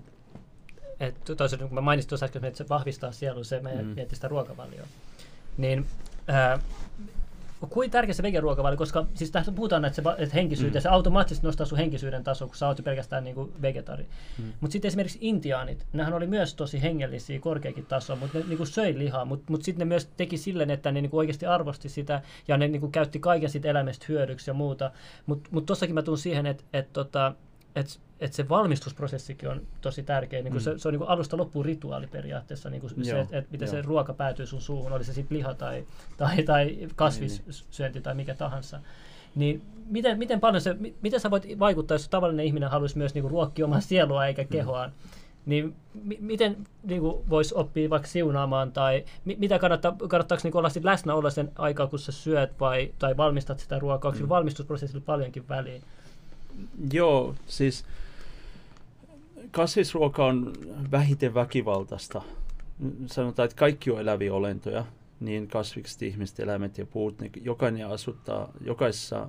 että 1.00 1.34
toisaalta 1.34 1.66
kun 1.66 1.74
mä 1.74 1.80
mainitsin 1.80 2.08
tuossa 2.08 2.26
äsken, 2.26 2.44
että 2.44 2.58
se 2.58 2.68
vahvistaa 2.68 3.12
sielun, 3.12 3.44
se 3.44 3.60
meidän 3.60 3.86
mm. 3.86 3.94
miettii 3.94 4.16
sitä 4.16 4.28
ruokavalioa, 4.28 4.86
niin 5.56 5.86
Ää, 6.28 6.58
kuin 7.70 7.90
tärkeä 7.90 8.14
se 8.14 8.22
vegeruokavalio, 8.22 8.76
koska 8.76 9.06
siis 9.14 9.30
tässä 9.30 9.52
puhutaan, 9.52 9.84
että, 9.84 9.96
se, 9.96 10.02
että 10.18 10.34
henkisyyteen, 10.34 10.80
mm. 10.80 10.82
se 10.82 10.88
automaattisesti 10.88 11.46
nostaa 11.46 11.66
sun 11.66 11.78
henkisyyden 11.78 12.24
taso, 12.24 12.46
kun 12.46 12.56
sä 12.56 12.66
oot 12.66 12.80
pelkästään 12.84 13.24
niin 13.24 13.34
kuin 13.34 13.52
vegetari. 13.62 14.06
Mm. 14.38 14.52
Mutta 14.60 14.72
sitten 14.72 14.88
esimerkiksi 14.88 15.18
intiaanit, 15.20 15.86
nehän 15.92 16.14
oli 16.14 16.26
myös 16.26 16.54
tosi 16.54 16.82
hengellisiä, 16.82 17.40
korkeakin 17.40 17.86
tasoa, 17.86 18.16
mutta 18.16 18.38
ne 18.38 18.44
niin 18.44 18.56
kuin 18.56 18.66
söi 18.66 18.98
lihaa, 18.98 19.24
mutta 19.24 19.44
mut 19.50 19.62
sitten 19.62 19.78
ne 19.78 19.84
myös 19.84 20.06
teki 20.16 20.36
silleen, 20.36 20.70
että 20.70 20.92
ne 20.92 21.00
niin 21.00 21.10
kuin 21.10 21.18
oikeasti 21.18 21.46
arvosti 21.46 21.88
sitä 21.88 22.22
ja 22.48 22.56
ne 22.56 22.68
niin 22.68 22.80
kuin 22.80 22.92
käytti 22.92 23.18
kaiken 23.18 23.50
siitä 23.50 23.68
elämästä 23.68 24.06
hyödyksi 24.08 24.50
ja 24.50 24.54
muuta. 24.54 24.90
Mutta 25.26 25.50
mut 25.52 25.66
tossakin 25.66 25.94
mä 25.94 26.02
tuun 26.02 26.18
siihen, 26.18 26.46
että 26.46 26.64
et, 26.72 26.92
tota, 26.92 27.34
et 27.76 28.00
että 28.20 28.36
se 28.36 28.48
valmistusprosessikin 28.48 29.48
on 29.48 29.62
tosi 29.80 30.02
tärkeä. 30.02 30.42
Niin 30.42 30.54
mm. 30.54 30.60
se, 30.60 30.78
se 30.78 30.88
on 30.88 30.92
niin 30.92 30.98
kuin 30.98 31.08
alusta 31.10 31.36
loppuun 31.36 31.64
rituaali 31.64 32.06
periaatteessa, 32.06 32.70
niin 32.70 32.80
kuin 32.80 33.04
se, 33.04 33.20
että 33.20 33.38
et 33.38 33.50
miten 33.50 33.66
Joo. 33.66 33.72
se 33.72 33.82
ruoka 33.82 34.14
päätyy 34.14 34.46
sun 34.46 34.60
suuhun, 34.60 34.92
oli 34.92 35.04
se 35.04 35.12
sitten 35.12 35.38
liha 35.38 35.54
tai, 35.54 35.84
tai, 36.16 36.42
tai 36.42 36.88
kasvissyönti 36.96 37.98
niin, 37.98 38.02
tai 38.02 38.14
mikä 38.14 38.34
tahansa. 38.34 38.80
Niin 39.34 39.62
miten, 39.86 40.18
miten 40.18 40.40
paljon 40.40 40.60
se, 40.60 40.76
miten 41.02 41.20
sä 41.20 41.30
voit 41.30 41.58
vaikuttaa, 41.58 41.94
jos 41.94 42.08
tavallinen 42.08 42.46
ihminen 42.46 42.70
haluaisi 42.70 42.98
myös 42.98 43.14
niin 43.14 43.22
kuin 43.22 43.30
ruokkia 43.30 43.64
omaa 43.64 43.80
sielua 43.80 44.26
eikä 44.26 44.42
mm. 44.42 44.48
kehoaan, 44.48 44.92
niin 45.46 45.74
m- 45.94 46.12
miten 46.20 46.56
niin 46.82 47.00
kuin 47.00 47.30
voisi 47.30 47.54
oppia 47.54 47.90
vaikka 47.90 48.08
siunaamaan 48.08 48.72
tai 48.72 49.04
mi- 49.24 49.36
mitä 49.38 49.58
kannattaa, 49.58 49.96
kannattaako 50.08 50.40
niin 50.44 50.56
olla 50.56 50.68
sit 50.68 50.84
läsnä 50.84 51.14
olla 51.14 51.30
sen 51.30 51.52
aikaa, 51.58 51.86
kun 51.86 51.98
sä 51.98 52.12
syöt 52.12 52.60
vai, 52.60 52.92
tai 52.98 53.16
valmistat 53.16 53.58
sitä 53.58 53.78
ruokaa, 53.78 54.10
onko 54.10 54.22
mm. 54.22 54.28
valmistusprosessilla 54.28 55.04
paljonkin 55.06 55.48
väliä? 55.48 55.80
Joo, 56.92 57.34
siis 57.46 57.84
kasvisruoka 59.50 60.26
on 60.26 60.52
vähiten 60.90 61.34
väkivaltaista. 61.34 62.22
Sanotaan, 63.06 63.44
että 63.44 63.56
kaikki 63.56 63.90
on 63.90 64.00
eläviä 64.00 64.34
olentoja, 64.34 64.84
niin 65.20 65.48
kasvikset, 65.48 66.02
ihmiset, 66.02 66.40
eläimet 66.40 66.78
ja 66.78 66.86
puut, 66.86 67.20
ne, 67.20 67.30
jokainen 67.42 67.86
asuttaa, 67.86 68.52
jokaisessa 68.60 69.28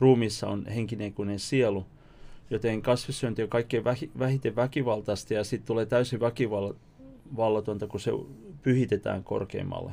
ruumissa 0.00 0.48
on 0.48 0.66
henkinen 0.66 1.12
kuin 1.12 1.38
sielu. 1.38 1.86
Joten 2.50 2.82
kasvissyönti 2.82 3.42
on 3.42 3.48
kaikkein 3.48 3.84
vähiten 4.18 4.56
väkivaltaista 4.56 5.34
ja 5.34 5.44
sitten 5.44 5.66
tulee 5.66 5.86
täysin 5.86 6.20
väkivallatonta, 6.20 7.86
kun 7.86 8.00
se 8.00 8.10
pyhitetään 8.62 9.24
korkeammalle. 9.24 9.92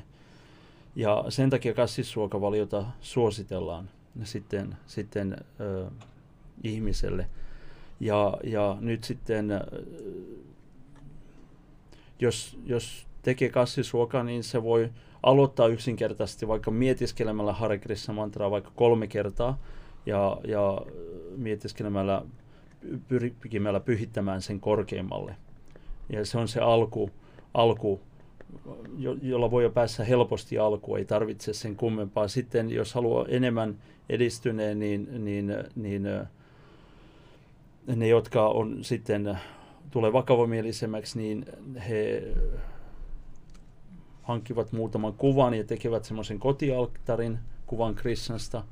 Ja 0.96 1.26
sen 1.30 1.50
takia 1.50 1.74
kasvisruokavaliota 1.74 2.86
suositellaan 3.02 3.90
sitten, 4.24 4.76
sitten 4.88 5.38
ö, 5.60 5.86
ihmiselle– 6.64 7.30
ja, 8.06 8.38
ja 8.44 8.78
nyt 8.80 9.04
sitten, 9.04 9.52
äh, 9.52 9.62
jos, 12.20 12.58
jos 12.66 13.08
tekee 13.22 13.50
kasvisruokaa, 13.50 14.24
niin 14.24 14.44
se 14.44 14.64
voi 14.64 14.90
aloittaa 15.24 15.68
yksinkertaisesti 15.68 16.48
vaikka 16.48 16.72
mietiskelemällä 16.72 17.54
Hare 17.54 17.78
Krishna 17.78 18.14
mantraa 18.14 18.52
vaikka 18.52 18.72
kolme 18.76 19.08
kertaa 19.08 19.60
ja, 20.06 20.38
ja 20.48 20.82
mietiskelemällä 21.36 22.22
pyrkimällä 23.08 23.80
pyhittämään 23.80 24.42
sen 24.42 24.60
korkeimmalle. 24.60 25.36
Ja 26.10 26.26
se 26.26 26.38
on 26.38 26.48
se 26.48 26.60
alku, 26.60 27.10
alku 27.54 28.02
jo, 28.98 29.18
jolla 29.22 29.52
voi 29.52 29.64
jo 29.64 29.70
päässä 29.70 30.04
helposti 30.04 30.60
alkuun, 30.60 30.98
ei 30.98 31.06
tarvitse 31.06 31.54
sen 31.54 31.76
kummempaa. 31.76 32.28
Sitten 32.28 32.70
jos 32.70 32.94
haluaa 32.94 33.26
enemmän 33.28 33.78
edistyneen, 34.10 34.80
niin, 34.80 35.26
niin, 35.26 35.54
niin 35.76 36.08
ne, 37.88 38.08
jotka 38.08 38.48
on 38.48 38.84
sitten 38.84 39.40
tulee 39.92 40.14
vakavamielisemmäksi, 40.14 41.20
niin 41.20 41.46
he 41.88 42.24
hankkivat 44.22 44.72
muutaman 44.72 45.14
kuvan 45.14 45.54
ja 45.54 45.64
tekevät 45.64 46.06
semmoisen 46.06 46.40
kotialttarin 46.40 47.40
kuvan 47.66 47.96
Krishnasta 47.96 48.64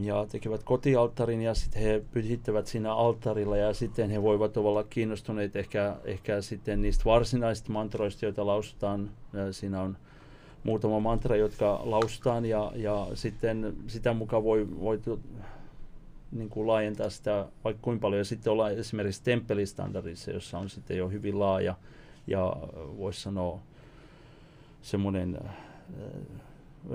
ja 0.00 0.26
tekevät 0.30 0.62
kotialttarin 0.62 1.42
ja 1.42 1.54
sitten 1.54 1.82
he 1.82 2.02
pyhittävät 2.12 2.66
siinä 2.66 2.94
alttarilla 2.94 3.56
ja 3.56 3.74
sitten 3.74 4.10
he 4.10 4.22
voivat 4.22 4.56
olla 4.56 4.84
kiinnostuneet 4.84 5.56
ehkä, 5.56 5.96
ehkä 6.04 6.42
sitten 6.42 6.82
niistä 6.82 7.04
varsinaisista 7.04 7.72
mantroista, 7.72 8.24
joita 8.24 8.46
lausutaan. 8.46 9.10
Siinä 9.50 9.80
on 9.80 9.96
muutama 10.64 11.00
mantra, 11.00 11.36
jotka 11.36 11.80
lausutaan 11.84 12.44
ja, 12.44 12.72
ja 12.74 13.06
sitten 13.14 13.76
sitä 13.86 14.12
mukaan 14.12 14.44
voi, 14.44 14.66
voi 14.80 15.00
niin 16.34 16.48
kuin 16.48 16.66
laajentaa 16.66 17.10
sitä 17.10 17.46
vaikka 17.64 17.82
kuinka 17.82 18.02
paljon. 18.02 18.18
Ja 18.18 18.24
sitten 18.24 18.52
ollaan 18.52 18.72
esimerkiksi 18.72 19.24
temppelistandardissa, 19.24 20.30
jossa 20.30 20.58
on 20.58 20.70
sitten 20.70 20.96
jo 20.96 21.08
hyvin 21.08 21.38
laaja 21.38 21.74
ja 22.26 22.56
voisi 22.76 23.20
sanoa 23.20 23.60
semmoinen 24.82 25.38
äh, 25.44 25.54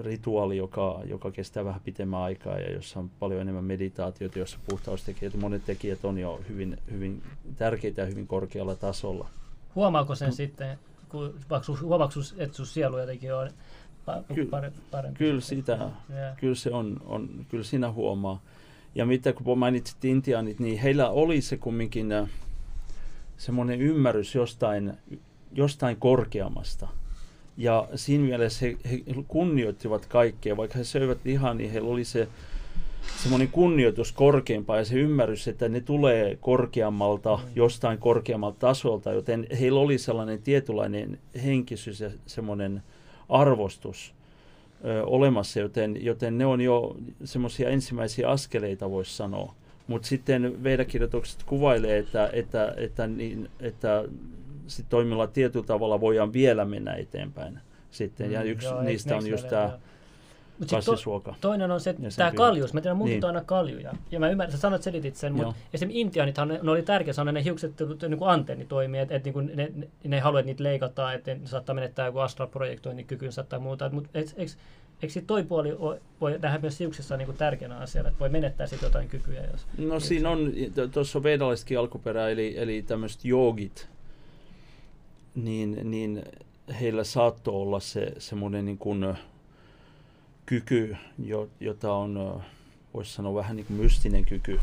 rituaali, 0.02 0.58
joka, 0.58 1.02
joka 1.06 1.32
kestää 1.32 1.66
vähän 1.66 1.82
pitemmän 1.82 2.20
aikaa 2.20 2.60
ja 2.60 2.72
jossa 2.72 3.00
on 3.00 3.10
paljon 3.20 3.42
enemmän 3.42 3.64
meditaatiota, 3.64 4.40
jossa 4.40 4.58
puhtaustekijät 4.70 5.36
monet 5.36 5.66
tekijät 5.66 6.06
on 6.06 6.18
jo 6.18 6.42
hyvin, 6.50 6.78
hyvin 6.92 7.24
tärkeitä 7.56 8.02
ja 8.02 8.08
hyvin 8.08 8.28
korkealla 8.28 8.76
tasolla. 8.76 9.30
Huomaako 9.76 10.16
sen 10.16 10.30
no. 10.30 10.36
sitten, 10.36 10.80
kun 11.10 11.40
huomaako, 11.82 12.14
että 12.38 12.58
sun 12.58 12.66
sielu 12.66 12.98
jotenkin 12.98 13.34
on 13.34 13.50
parempi? 14.50 14.82
parempi 14.92 15.18
kyllä, 15.18 15.42
sitä, 15.42 15.90
yeah. 16.10 16.38
kyllä 16.38 16.56
se 16.56 16.72
on, 16.72 17.02
on, 17.06 17.46
kyllä 17.50 17.64
siinä 17.64 17.92
huomaa. 17.92 18.42
Ja 18.96 19.06
mitä 19.06 19.34
kun 19.34 19.60
mainitsit 19.60 20.06
intiaanit, 20.06 20.60
niin 20.60 20.80
heillä 20.80 21.10
oli 21.10 21.42
se 21.42 21.58
kumminkin 21.58 22.12
äh, 22.12 22.30
semmoinen 23.38 23.82
ymmärrys 23.82 24.36
jostain, 24.36 24.94
jostain 25.52 25.98
korkeammasta. 25.98 26.88
Ja 27.58 27.88
siinä 27.96 28.24
mielessä 28.24 28.66
he, 28.66 28.78
he 28.92 29.24
kunnioittivat 29.28 30.06
kaikkea, 30.06 30.58
vaikka 30.58 30.78
he 30.78 30.84
söivät 30.84 31.18
lihaa, 31.24 31.54
niin 31.54 31.72
heillä 31.72 31.90
oli 31.90 32.04
se 32.06 32.28
semmoinen 33.18 33.48
kunnioitus 33.48 34.12
korkeampaa 34.12 34.78
ja 34.78 34.86
se 34.86 34.96
ymmärrys, 34.96 35.48
että 35.48 35.70
ne 35.70 35.82
tulee 35.82 36.38
korkeammalta, 36.42 37.38
mm. 37.38 37.44
jostain 37.56 37.98
korkeammalta 37.98 38.60
tasolta, 38.60 39.12
joten 39.12 39.48
heillä 39.60 39.80
oli 39.80 39.98
sellainen 39.98 40.42
tietynlainen 40.42 41.20
henkisyys 41.44 42.00
ja 42.00 42.10
semmoinen 42.26 42.84
arvostus 43.30 44.14
ö, 44.86 45.04
olemassa, 45.04 45.60
joten, 45.60 46.06
joten 46.06 46.38
ne 46.38 46.46
on 46.46 46.62
jo 46.62 46.96
semmoisia 47.24 47.70
ensimmäisiä 47.70 48.30
askeleita, 48.30 48.92
voisi 48.92 49.18
sanoa. 49.18 49.56
Mutta 49.88 50.08
sitten 50.08 50.64
Veidakirjoitukset 50.64 51.44
kuvailee, 51.44 51.98
että, 51.98 52.30
että, 52.34 52.74
että, 52.78 53.08
niin, 53.08 53.50
että 53.60 54.04
sit 54.68 54.86
toimilla 54.90 55.28
tietyllä 55.28 55.66
tavalla 55.66 56.02
voidaan 56.02 56.34
vielä 56.34 56.66
mennä 56.66 56.94
eteenpäin. 56.94 57.60
Sitten. 57.92 58.28
Mm, 58.28 58.34
ja 58.34 58.44
yksi 58.44 58.68
joo, 58.68 58.82
niistä 58.84 59.16
on 59.18 59.28
just 59.28 59.48
tämä 59.48 59.80
kasvisruoka. 60.72 61.32
To, 61.32 61.38
toinen 61.42 61.72
on 61.72 61.80
se, 61.80 61.96
tämä 62.16 62.32
kaljus. 62.32 62.74
Mä 62.74 62.82
tiedän, 62.82 62.98
mun 62.98 63.08
niin. 63.08 63.26
aina 63.26 63.44
kaljuja. 63.44 63.94
Ja 64.12 64.20
mä 64.20 64.30
ymmärrän, 64.30 64.52
sä 64.52 64.58
sanoit, 64.58 64.84
selitit 64.84 65.16
sen, 65.16 65.34
mutta 65.34 65.54
esimerkiksi 65.74 66.02
intiaanithan 66.02 66.48
ne, 66.48 66.60
ne 66.64 66.72
oli 66.72 66.82
tärkeä 66.82 67.14
sanoa, 67.14 67.32
ne 67.32 67.44
hiukset 67.44 67.74
niin 68.08 68.18
kuin 68.18 68.30
antenni 68.30 68.66
toimii, 68.66 69.02
että 69.02 69.16
et, 69.16 69.24
niin 69.24 69.52
ne, 69.56 69.72
ne, 69.76 69.88
ne 70.04 70.16
ei 70.16 70.22
halua, 70.22 70.40
että 70.40 70.48
niitä 70.48 70.64
leikataan, 70.64 71.16
että 71.16 71.36
ne 71.36 71.48
saattaa 71.48 71.76
menettää 71.76 72.06
joku 72.06 72.20
astral-projektoinnin 72.20 73.08
tai 73.50 73.60
muuta. 73.60 73.90
Mutta 73.90 74.20
eikö 75.02 75.22
toi 75.28 75.44
puoli 75.44 75.78
voi 76.22 76.40
nähdä 76.42 76.60
myös 76.60 76.80
hiuksissa 76.80 77.18
niin 77.18 77.26
kuin 77.26 77.38
tärkeänä 77.38 77.78
asiana, 77.78 78.10
että 78.10 78.20
voi 78.20 78.30
menettää 78.30 78.68
sitten 78.68 78.88
jotain 78.88 79.08
kykyjä? 79.08 79.44
Jos 79.52 79.68
no 79.78 80.00
siinä 80.00 80.30
on, 80.30 80.54
tuossa 80.92 81.20
on 81.20 81.24
vedallisetkin 81.24 81.80
alkuperä, 81.80 82.30
eli, 82.30 82.58
eli 82.58 82.82
tämmöiset 82.82 83.26
joogit, 83.26 83.90
niin, 85.36 85.80
niin 85.84 86.24
heillä 86.80 87.04
saattoi 87.04 87.54
olla 87.54 87.80
se 87.80 88.14
semmoinen 88.18 88.66
niin 88.66 88.78
kuin 88.78 89.16
kyky, 90.50 90.96
jota 91.60 91.94
on, 91.94 92.42
voisi 92.94 93.14
sanoa 93.14 93.34
vähän 93.36 93.56
niin 93.56 93.66
kuin 93.66 93.78
mystinen 93.78 94.26
kyky. 94.26 94.60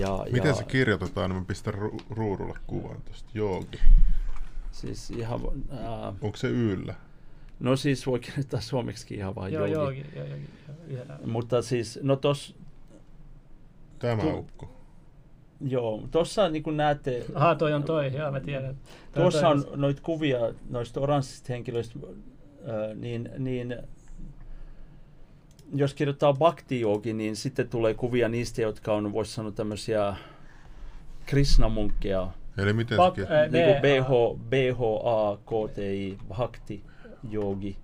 Ja, 0.00 0.26
Miten 0.32 0.48
ja, 0.48 0.54
se 0.54 0.64
kirjoitetaan? 0.64 1.34
Mä 1.34 1.44
pistän 1.46 1.74
ru- 1.74 2.02
ruudulle 2.10 2.58
kuvan 2.66 3.02
tuosta. 3.02 3.30
Joogi. 3.34 3.78
Siis 4.72 5.10
ihan, 5.10 5.40
ää, 5.70 6.12
Onko 6.20 6.36
se 6.36 6.48
yllä? 6.48 6.94
No 7.60 7.76
siis 7.76 8.06
voi 8.06 8.20
kirjoittaa 8.20 8.60
suomeksi 8.60 9.14
ihan 9.14 9.34
vain 9.34 9.52
joo, 9.52 9.66
joogi. 9.66 10.06
Joo, 10.16 10.26
joo, 10.26 10.36
joo, 10.88 11.04
joo, 11.08 11.18
Mutta 11.26 11.62
siis, 11.62 11.98
no 12.02 12.16
tos... 12.16 12.56
Tämä 13.98 14.22
tu- 14.22 14.38
ukko. 14.38 14.72
Joo, 15.60 16.02
tuossa 16.10 16.48
niin 16.48 16.62
kuin 16.62 16.76
näette... 16.76 17.24
Aha, 17.34 17.54
toi 17.54 17.72
on 17.72 17.82
toi, 17.82 18.14
joo 18.16 18.30
mä 18.30 18.40
tiedän. 18.40 18.76
Tuossa 19.14 19.48
on 19.48 19.64
noita 19.76 20.02
kuvia 20.02 20.38
noista 20.70 21.00
oranssista 21.00 21.52
henkilöistä, 21.52 21.98
äh, 22.68 22.96
niin, 22.96 23.30
niin 23.38 23.76
jos 25.72 25.94
kirjoittaa 25.94 26.32
bhakti 26.32 26.82
niin 27.14 27.36
sitten 27.36 27.68
tulee 27.68 27.94
kuvia 27.94 28.28
niistä, 28.28 28.62
jotka 28.62 28.94
on, 28.94 29.12
voisi 29.12 29.32
sanoa, 29.32 29.52
tämmöisiä 29.52 30.16
Krishna-munkkeja. 31.26 32.30
Eli 32.58 32.72
miten 32.72 32.98
Bak- 32.98 33.16
se 33.16 33.22
äh, 33.22 33.50
niin 33.50 33.64
kuin 33.64 33.82
BH, 33.82 34.40
BHA, 34.48 35.36
KTI, 35.36 36.18
bhakti, 36.28 36.84
yogi. 37.32 37.78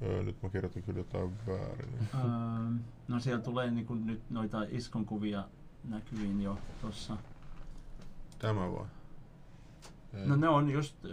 Nyt 0.00 0.42
mä 0.42 0.48
kirjoitin 0.48 0.82
kyllä 0.82 0.98
jotain 1.00 1.32
väärin. 1.46 2.08
Öö, 2.14 2.20
no 3.08 3.20
siellä 3.20 3.42
tulee 3.42 3.70
niin 3.70 3.86
kuin 3.86 4.06
nyt 4.06 4.20
noita 4.30 4.66
iskon 4.68 5.04
kuvia 5.04 5.44
näkyviin 5.84 6.42
jo 6.42 6.58
tuossa. 6.80 7.16
Tämä 8.38 8.72
vai? 8.72 8.86
No 10.24 10.36
ne 10.36 10.48
on 10.48 10.70
just 10.70 10.96
äh, 11.04 11.10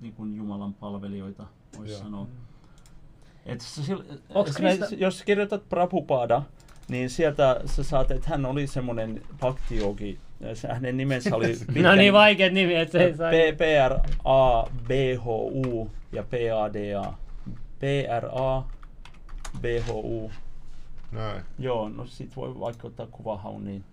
niin 0.00 0.14
kuin 0.14 0.36
Jumalan 0.36 0.74
palvelijoita, 0.74 1.46
voisi 1.78 1.94
sanoa. 1.94 2.26
Et 3.46 3.60
sil, 3.60 4.00
Krista... 4.56 4.86
jos 4.96 5.22
kirjoitat 5.22 5.68
Prabhupada, 5.68 6.42
niin 6.88 7.10
sieltä 7.10 7.60
sä 7.64 7.82
saat, 7.82 8.10
että 8.10 8.30
hän 8.30 8.46
oli 8.46 8.66
semmoinen 8.66 9.22
bhakti 9.38 9.78
hänen 10.70 10.96
nimensä 10.96 11.36
oli... 11.36 11.54
no 11.82 11.94
niin 11.94 12.12
vaikeat 12.12 12.52
nimi, 12.52 12.74
että 12.74 12.92
se 12.92 13.04
ei 13.04 13.16
saa... 13.16 13.30
P-R-A-B-H-U 13.56 14.70
ja 16.12 16.22
P-A-D-A. 16.22 17.14
P-R-A, 17.78 18.62
B-H-U. 19.60 20.30
Näin. 21.12 21.42
Joo, 21.58 21.88
no 21.88 22.06
sit 22.06 22.36
voi 22.36 22.60
vaikka 22.60 22.86
ottaa 22.86 23.06
kuvahaun, 23.06 23.64
niin, 23.64 23.84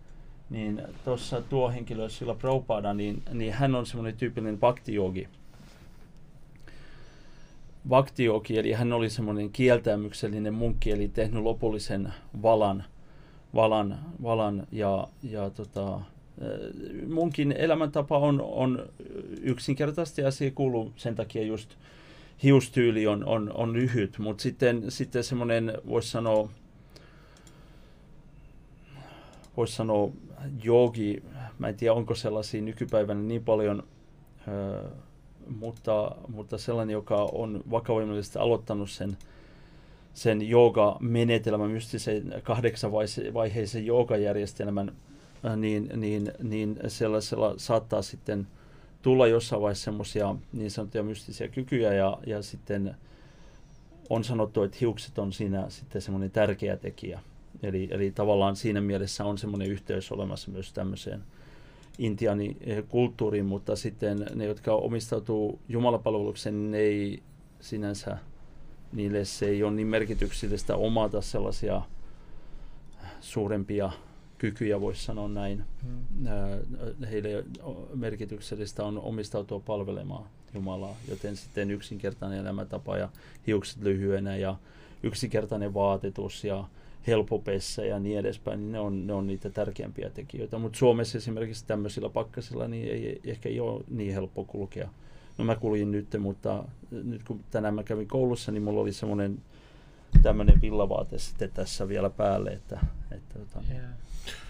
niin 0.51 0.81
tuossa 1.05 1.41
tuo 1.41 1.69
henkilö, 1.69 2.09
sillä 2.09 2.35
Prabhupada, 2.35 2.93
niin, 2.93 3.23
niin 3.33 3.53
hän 3.53 3.75
on 3.75 3.85
semmoinen 3.85 4.17
tyypillinen 4.17 4.59
bhakti-jogi. 4.59 5.27
bhakti 7.89 8.25
eli 8.57 8.71
hän 8.71 8.93
oli 8.93 9.09
semmoinen 9.09 9.49
kieltämyksellinen 9.49 10.53
munkki, 10.53 10.91
eli 10.91 11.07
tehnyt 11.07 11.43
lopullisen 11.43 12.13
valan, 12.41 12.83
valan, 13.55 13.99
valan 14.23 14.67
ja, 14.71 15.07
ja 15.23 15.49
tota, 15.49 15.99
munkin 17.07 17.51
elämäntapa 17.51 18.17
on, 18.17 18.41
on 18.41 18.85
yksinkertaisesti 19.41 20.23
asia 20.23 20.51
kuuluu 20.51 20.93
sen 20.95 21.15
takia 21.15 21.43
just 21.43 21.69
hiustyyli 22.43 23.07
on, 23.07 23.25
on, 23.25 23.51
on 23.53 23.73
lyhyt, 23.73 24.17
mutta 24.17 24.41
sitten, 24.41 24.83
sitten 24.89 25.23
semmoinen, 25.23 25.73
voisi 25.87 26.09
sanoa, 26.09 26.49
voisi 29.57 29.75
sanoa 29.75 30.11
joogi, 30.63 31.23
mä 31.59 31.67
en 31.67 31.75
tiedä 31.75 31.93
onko 31.93 32.15
sellaisia 32.15 32.61
nykypäivänä 32.61 33.21
niin 33.21 33.43
paljon, 33.43 33.83
ö, 34.47 34.89
mutta, 35.59 36.15
mutta 36.27 36.57
sellainen, 36.57 36.93
joka 36.93 37.29
on 37.31 37.63
vakavoimallisesti 37.71 38.39
aloittanut 38.39 38.89
sen, 38.89 39.17
sen 40.13 40.49
jooga-menetelmän, 40.49 41.71
mystisen 41.71 42.41
kahdeksanvaiheisen 42.43 43.85
joogajärjestelmän, 43.85 44.91
niin, 45.57 45.89
niin, 45.95 46.31
niin 46.43 46.79
sellaisella 46.87 47.53
saattaa 47.57 48.01
sitten– 48.01 48.47
tulla 49.01 49.27
jossain 49.27 49.61
vaiheessa 49.61 49.83
semmoisia 49.83 50.35
niin 50.53 50.71
sanottuja 50.71 51.03
mystisiä 51.03 51.47
kykyjä 51.47 51.93
ja, 51.93 52.17
ja 52.25 52.41
sitten 52.41 52.95
on 54.09 54.23
sanottu, 54.23 54.63
että 54.63 54.77
hiukset 54.81 55.19
on 55.19 55.33
siinä 55.33 55.65
sitten 55.69 56.01
semmoinen 56.01 56.31
tärkeä 56.31 56.77
tekijä. 56.77 57.19
Eli, 57.63 57.87
eli 57.91 58.11
tavallaan 58.11 58.55
siinä 58.55 58.81
mielessä 58.81 59.25
on 59.25 59.37
semmoinen 59.37 59.71
yhteys 59.71 60.11
olemassa 60.11 60.51
myös 60.51 60.73
tämmöiseen 60.73 61.23
intiaanikulttuuriin, 61.97 63.45
mutta 63.45 63.75
sitten 63.75 64.25
ne, 64.35 64.45
jotka 64.45 64.73
omistautuu 64.73 65.59
jumalapalvelukseen, 65.69 66.71
ne 66.71 66.77
ei 66.77 67.23
sinänsä, 67.59 68.17
niille 68.93 69.25
se 69.25 69.45
ei 69.45 69.63
ole 69.63 69.71
niin 69.71 69.87
merkityksellistä 69.87 70.75
omata 70.75 71.21
sellaisia 71.21 71.81
suurempia 73.21 73.91
kykyjä, 74.37 74.81
voisi 74.81 75.03
sanoa 75.03 75.27
näin. 75.27 75.63
Hmm. 75.83 76.27
Heille 77.11 77.45
merkityksellistä 77.95 78.83
on 78.85 78.99
omistautua 78.99 79.59
palvelemaan 79.59 80.25
Jumalaa, 80.53 80.95
joten 81.07 81.35
sitten 81.35 81.71
yksinkertainen 81.71 82.39
elämäntapa 82.39 82.97
ja 82.97 83.09
hiukset 83.47 83.81
lyhyenä 83.81 84.35
ja 84.35 84.55
yksinkertainen 85.03 85.73
vaatetus 85.73 86.43
ja 86.43 86.67
helpopessa 87.07 87.85
ja 87.85 87.99
niin 87.99 88.19
edespäin, 88.19 88.59
niin 88.59 88.71
ne 88.71 88.79
on, 88.79 89.07
ne 89.07 89.13
on 89.13 89.27
niitä 89.27 89.49
tärkeimpiä 89.49 90.09
tekijöitä. 90.09 90.57
Mutta 90.57 90.77
Suomessa 90.77 91.17
esimerkiksi 91.17 91.65
tämmöisillä 91.67 92.09
pakkasilla 92.09 92.67
niin 92.67 92.87
ei, 92.87 93.21
ehkä 93.23 93.49
ei 93.49 93.59
ole 93.59 93.83
niin 93.89 94.13
helppo 94.13 94.45
kulkea. 94.45 94.89
No 95.37 95.45
mä 95.45 95.55
kuljin 95.55 95.91
nyt, 95.91 96.07
mutta 96.19 96.63
nyt 96.91 97.23
kun 97.23 97.43
tänään 97.51 97.73
mä 97.73 97.83
kävin 97.83 98.07
koulussa, 98.07 98.51
niin 98.51 98.63
mulla 98.63 98.81
oli 98.81 98.93
semmoinen 98.93 99.41
tämmöinen 100.21 100.61
villavaate 100.61 101.19
sitten 101.19 101.51
tässä 101.51 101.87
vielä 101.87 102.09
päälle, 102.09 102.49
että, 102.49 102.79
että 103.11 103.39
tota, 103.39 103.59
yeah. 103.71 103.89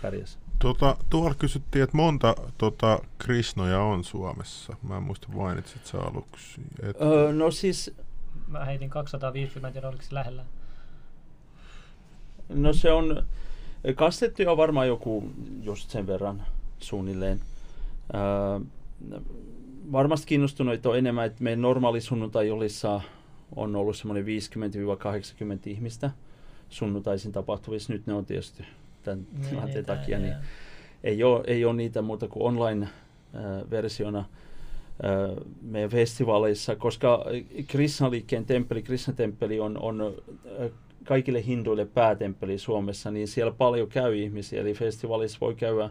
pärjäs. 0.02 0.40
Tota, 0.60 0.96
tuolla 1.10 1.34
kysyttiin, 1.34 1.84
että 1.84 1.98
monta 1.98 2.36
tota, 2.58 3.00
Krishnoja 3.18 3.80
on 3.80 4.04
Suomessa. 4.04 4.76
Mä 4.84 4.98
en 4.98 5.04
muista 5.04 5.28
mainitsit 5.28 5.86
sä 5.86 5.98
aluksi. 5.98 6.62
Et... 6.84 7.02
Öö, 7.02 7.34
no 7.34 7.52
siis... 7.52 7.96
Mä 8.48 8.66
heitin 8.66 8.90
250, 8.90 9.68
en 9.68 9.74
tiedä 9.74 9.88
oliko 9.88 10.04
se 10.04 10.16
lähellä. 10.16 10.46
No 12.54 12.74
se 12.74 12.92
on, 12.92 13.24
kastettu 13.96 14.44
on 14.48 14.58
varmaan 14.58 14.88
joku 14.88 15.24
just 15.62 15.90
sen 15.90 16.08
verran 16.08 16.44
suunnilleen. 16.80 17.40
Öö, 18.14 18.60
varmasti 19.92 20.28
kiinnostuneita 20.28 20.90
on 20.90 20.98
enemmän, 20.98 21.26
että 21.26 21.44
meidän 21.44 21.62
normaali 21.62 22.02
sunnuntai-jolissa 22.02 23.02
on 23.56 23.76
ollut 23.76 23.98
semmoinen 23.98 24.26
50-80 24.26 24.28
ihmistä 25.66 26.12
sunnuntaisin 26.70 27.32
tapahtuvissa. 27.32 27.94
Nyt 27.94 28.08
ne 28.08 28.14
on 28.14 28.26
tietysti 28.26 28.64
tämän 29.04 29.26
niin, 29.34 29.50
tilanteen 29.50 29.86
takia, 29.86 30.20
niin 30.20 30.34
ei 31.04 31.24
ole, 31.24 31.44
ei 31.48 31.66
ole 31.66 31.74
niitä 31.74 32.02
muuta 32.02 32.28
kuin 32.28 32.44
online-versiona 32.44 34.20
äh, 34.20 34.26
meidän 35.62 35.90
festivaaleissa, 35.90 36.76
koska 36.76 37.26
Krishna-liikkeen 37.68 38.46
temppeli, 38.46 38.84
Krishna-temppeli 38.84 39.60
on, 39.60 39.78
on 39.82 40.02
äh, 40.62 40.72
kaikille 41.04 41.46
hinduille 41.46 41.86
päätemppeli 41.86 42.58
Suomessa, 42.58 43.12
niin 43.12 43.28
siellä 43.28 43.52
paljon 43.52 43.88
käy 43.88 44.16
ihmisiä, 44.16 44.62
eli 44.62 44.74
festivaalissa 44.74 45.38
voi 45.42 45.56
käydä 45.56 45.90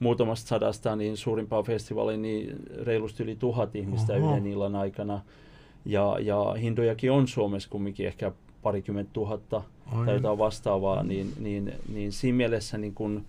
muutamasta 0.00 0.48
sadasta, 0.48 0.96
niin 0.96 1.16
suurimpaa 1.16 1.62
festivaalia, 1.62 2.16
niin 2.16 2.56
reilusti 2.82 3.22
yli 3.22 3.36
tuhat 3.36 3.76
ihmistä 3.76 4.12
Oho. 4.12 4.30
yhden 4.30 4.46
illan 4.46 4.76
aikana. 4.76 5.20
Ja, 5.84 6.16
ja 6.20 6.54
hindujakin 6.60 7.12
on 7.12 7.28
Suomessa 7.28 7.68
kumminkin 7.70 8.06
ehkä 8.06 8.32
parikymmentä 8.62 9.10
tuhatta 9.12 9.62
Ai. 9.92 10.06
tai 10.06 10.14
jotain 10.14 10.38
vastaavaa, 10.38 11.02
niin, 11.02 11.32
niin, 11.38 11.72
niin 11.92 12.12
siinä 12.12 12.36
mielessä 12.36 12.78
niin 12.78 12.94
kun, 12.94 13.24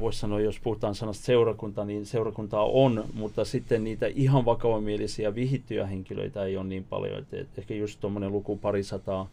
voisi 0.00 0.18
sanoa, 0.18 0.40
jos 0.40 0.60
puhutaan 0.60 0.94
sanasta 0.94 1.24
seurakunta, 1.24 1.84
niin 1.84 2.06
seurakuntaa 2.06 2.64
on, 2.64 3.04
mutta 3.14 3.44
sitten 3.44 3.84
niitä 3.84 4.06
ihan 4.06 4.44
vakavamielisiä 4.44 5.34
vihittyjä 5.34 5.86
henkilöitä 5.86 6.44
ei 6.44 6.56
ole 6.56 6.66
niin 6.66 6.84
paljon, 6.84 7.18
että 7.18 7.36
ehkä 7.58 7.74
just 7.74 8.00
tuommoinen 8.00 8.32
luku 8.32 8.56
parisataa 8.56 9.28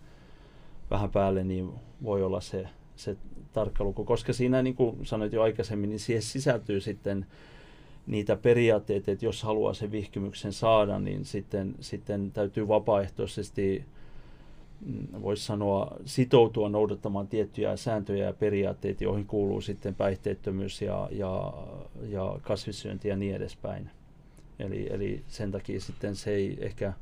vähän 0.92 1.10
päälle, 1.10 1.44
niin 1.44 1.72
voi 2.04 2.24
olla 2.24 2.42
se, 2.42 2.68
se 2.96 3.18
tarkka 3.54 3.84
luku, 3.84 4.06
koska 4.06 4.34
siinä, 4.34 4.62
niin 4.62 4.76
kuin 4.76 5.06
sanoit 5.06 5.34
jo 5.34 5.42
aikaisemmin, 5.42 5.90
niin 5.90 6.00
siihen 6.00 6.22
sisältyy 6.22 6.82
sitten 6.82 7.26
niitä 8.08 8.36
periaatteita, 8.36 9.12
että 9.12 9.26
jos 9.26 9.44
haluaa 9.44 9.74
sen 9.74 9.92
vihkimyksen 9.92 10.54
saada, 10.54 11.00
niin 11.00 11.26
sitten, 11.26 11.76
sitten 11.80 12.32
täytyy 12.32 12.68
vapaaehtoisesti 12.68 13.86
mm, 14.86 15.22
voisi 15.22 15.46
sanoa, 15.46 15.98
sitoutua 16.06 16.70
noudattamaan 16.70 17.28
tiettyjä 17.28 17.78
sääntöjä 17.78 18.26
ja 18.26 18.34
periaatteita, 18.34 19.04
joihin 19.04 19.26
kuuluu 19.26 19.62
sitten 19.62 19.96
päihteettömyys 19.96 20.82
ja, 20.82 21.10
ja, 21.12 21.54
ja 22.10 22.40
kasvissyönti 22.42 23.08
ja 23.08 23.16
niin 23.16 23.36
edespäin. 23.36 23.90
Eli, 24.60 24.88
eli 24.90 25.24
sen 25.28 25.52
takia 25.52 25.80
sitten 25.80 26.16
se 26.16 26.32
ei 26.32 26.58
ehkä 26.62 26.94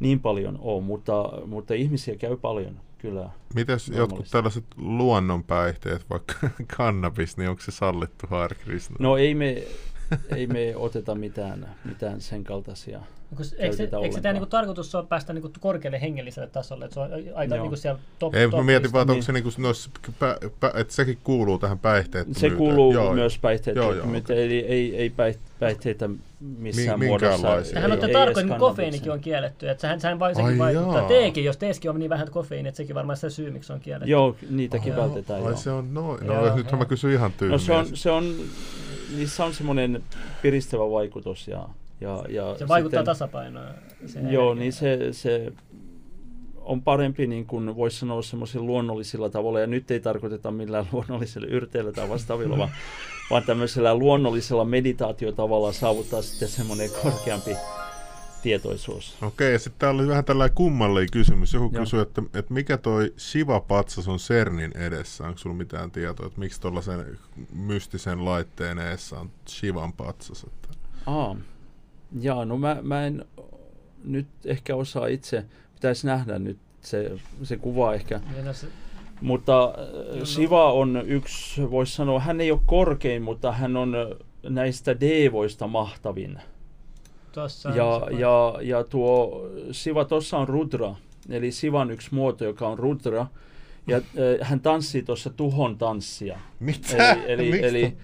niin 0.00 0.20
paljon 0.20 0.58
ole, 0.60 0.82
mutta, 0.82 1.32
mutta 1.46 1.74
ihmisiä 1.74 2.16
käy 2.16 2.36
paljon 2.36 2.80
kyllä. 2.98 3.30
Mites 3.54 3.88
jotkut 3.88 4.26
tällaiset 4.30 4.64
luonnonpäihteet, 4.76 6.10
vaikka 6.10 6.34
kannabis, 6.76 7.36
niin 7.36 7.50
onko 7.50 7.62
se 7.62 7.70
sallittu 7.70 8.26
Hare 8.30 8.56
No 8.98 9.16
ei 9.16 9.34
me, 9.34 9.62
ei 10.36 10.46
me 10.46 10.76
oteta 10.76 11.14
mitään, 11.14 11.68
mitään 11.84 12.20
sen 12.20 12.44
kaltaisia 12.44 13.00
Eikö, 13.32 13.44
eikö, 13.58 13.76
se, 13.76 13.88
eikö 14.02 14.20
tämä 14.20 14.32
niinku 14.32 14.46
tarkoitus 14.46 14.94
ole 14.94 15.06
päästä 15.06 15.32
niinku 15.32 15.50
korkealle 15.60 16.00
hengelliselle 16.00 16.48
tasolle? 16.48 16.84
Että 16.84 16.94
se 16.94 17.00
on 17.00 17.10
aika 17.34 17.56
niinku 17.56 17.76
siellä 17.76 18.00
top, 18.18 18.34
Ei, 18.34 18.48
top 18.48 18.58
mä 18.58 18.64
mietin 18.64 18.92
vaan, 18.92 19.02
että 19.02 19.12
onko 19.12 19.22
se 19.22 19.32
niinku, 19.32 19.50
nois, 19.58 19.90
pä, 20.18 20.38
pä, 20.60 20.72
että 20.74 20.94
sekin 20.94 21.18
kuuluu 21.24 21.58
tähän 21.58 21.78
päihteettömyyteen. 21.78 22.50
Se 22.50 22.56
kuuluu 22.56 22.92
joo, 22.92 23.12
myös 23.12 23.38
päihteettömyyteen, 23.38 24.38
eli 24.38 24.58
ei, 24.58 24.96
ei 24.96 25.10
päihteitä 25.58 26.08
missään 26.58 26.98
Mi- 26.98 27.06
muodossa. 27.06 27.48
Tähän 27.74 27.92
on 27.92 27.98
tarkoin, 28.12 28.46
niin 28.46 28.58
kofeiinikin 28.58 29.12
on 29.12 29.20
kielletty. 29.20 29.68
Että 29.70 29.80
sehän, 29.80 30.00
sehän 30.00 30.18
sekin 30.34 30.44
Ai 30.44 30.58
vaikuttaa. 30.58 30.98
Jaa. 30.98 31.08
Teekin, 31.08 31.44
jos 31.44 31.56
teeskin 31.56 31.90
on 31.90 31.98
niin 31.98 32.10
vähän 32.10 32.30
kofeiini, 32.30 32.68
että 32.68 32.76
sekin 32.76 32.94
varmaan 32.94 33.16
se 33.16 33.30
syy, 33.30 33.50
miksi 33.50 33.72
on 33.72 33.80
kielletty. 33.80 34.10
Joo, 34.10 34.36
niitäkin 34.50 34.92
Ai 34.92 34.98
vältetään. 34.98 35.46
Ai 35.46 35.56
se 35.56 35.70
on, 35.70 35.94
no, 35.94 36.16
no 36.16 36.56
nyt 36.56 36.72
mä 36.72 36.84
kysyn 36.84 37.12
ihan 37.12 37.32
tyyliin. 37.32 37.52
No 37.52 37.58
se 37.58 37.72
on, 37.72 37.86
se 37.94 38.10
on, 38.10 38.34
niissä 39.16 39.44
on 39.44 39.54
semmoinen 39.54 40.02
piristävä 40.42 40.90
vaikutus 40.90 41.48
ja 41.48 41.68
ja, 42.00 42.24
ja 42.28 42.58
se 42.58 42.68
vaikuttaa 42.68 43.00
sitten, 43.00 43.04
tasapainoon. 43.04 43.66
Joo, 44.30 44.54
niin 44.54 44.72
se, 44.72 44.98
se 45.12 45.52
on 46.56 46.82
parempi, 46.82 47.26
niin 47.26 47.46
kuin 47.46 47.76
voisi 47.76 47.98
sanoa, 47.98 48.22
semmoisilla 48.22 48.66
luonnollisilla 48.66 49.30
tavalla, 49.30 49.60
ja 49.60 49.66
nyt 49.66 49.90
ei 49.90 50.00
tarkoiteta 50.00 50.50
millään 50.50 50.86
luonnollisella 50.92 51.48
yrteillä 51.48 51.92
tai 51.92 52.08
vastaavilla, 52.08 52.58
vaan, 52.58 52.70
vaan 53.30 53.42
tämmöisellä 53.42 53.94
luonnollisella 53.94 54.64
meditaatiotavalla 54.64 55.72
saavuttaa 55.72 56.22
sitten 56.22 56.48
semmoinen 56.48 56.90
korkeampi 57.02 57.56
tietoisuus. 58.46 59.16
Okei, 59.22 59.52
ja 59.52 59.58
sitten 59.58 59.78
täällä 59.78 60.00
oli 60.00 60.08
vähän 60.08 60.24
tällainen 60.24 60.54
kummallinen 60.54 61.08
kysymys. 61.12 61.54
Joku 61.54 61.70
kysyi, 61.70 62.00
että, 62.00 62.22
että 62.34 62.54
mikä 62.54 62.76
toi 62.76 63.14
Shiva-patsas 63.18 64.08
on 64.08 64.18
CERNin 64.18 64.76
edessä? 64.76 65.24
Onko 65.24 65.38
sulla 65.38 65.56
mitään 65.56 65.90
tietoa, 65.90 66.26
että 66.26 66.40
miksi 66.40 66.60
tuollaisen 66.60 67.18
mystisen 67.52 68.24
laitteen 68.24 68.78
edessä 68.78 69.20
on 69.20 69.30
Shivan 69.48 69.92
patsas? 69.92 70.44
Että... 70.44 70.68
Aa, 71.06 71.36
Jaa, 72.20 72.44
no 72.44 72.58
mä, 72.58 72.76
mä 72.82 73.06
en 73.06 73.24
nyt 74.04 74.26
ehkä 74.44 74.76
osaa 74.76 75.06
itse, 75.06 75.44
pitäisi 75.74 76.06
nähdä 76.06 76.38
nyt 76.38 76.58
se, 76.80 77.10
se 77.42 77.56
kuva 77.56 77.94
ehkä. 77.94 78.20
No 78.44 78.52
se, 78.52 78.66
mutta 79.20 79.64
äh, 79.64 80.18
no, 80.18 80.24
Siva 80.24 80.72
on 80.72 81.02
yksi, 81.06 81.70
voisi 81.70 81.92
sanoa, 81.92 82.20
hän 82.20 82.40
ei 82.40 82.52
ole 82.52 82.60
korkein, 82.66 83.22
mutta 83.22 83.52
hän 83.52 83.76
on 83.76 83.94
näistä 84.42 85.00
devoista 85.00 85.66
mahtavin. 85.66 86.38
Tossa 87.36 87.68
ja, 87.68 88.08
ja, 88.18 88.54
ja 88.62 88.84
tuo 88.84 89.42
Siva 89.72 90.04
tuossa 90.04 90.38
on 90.38 90.48
Rudra, 90.48 90.94
eli 91.28 91.52
Sivan 91.52 91.90
yksi 91.90 92.14
muoto, 92.14 92.44
joka 92.44 92.68
on 92.68 92.78
Rudra. 92.78 93.26
Ja 93.86 93.96
äh, 93.96 94.02
hän 94.48 94.60
tanssii 94.60 95.02
tuossa 95.02 95.30
tuhon 95.30 95.78
tanssia. 95.78 96.38
Mitä? 96.60 97.12
Eli, 97.12 97.48
eli, 97.48 97.64
eli 97.64 97.96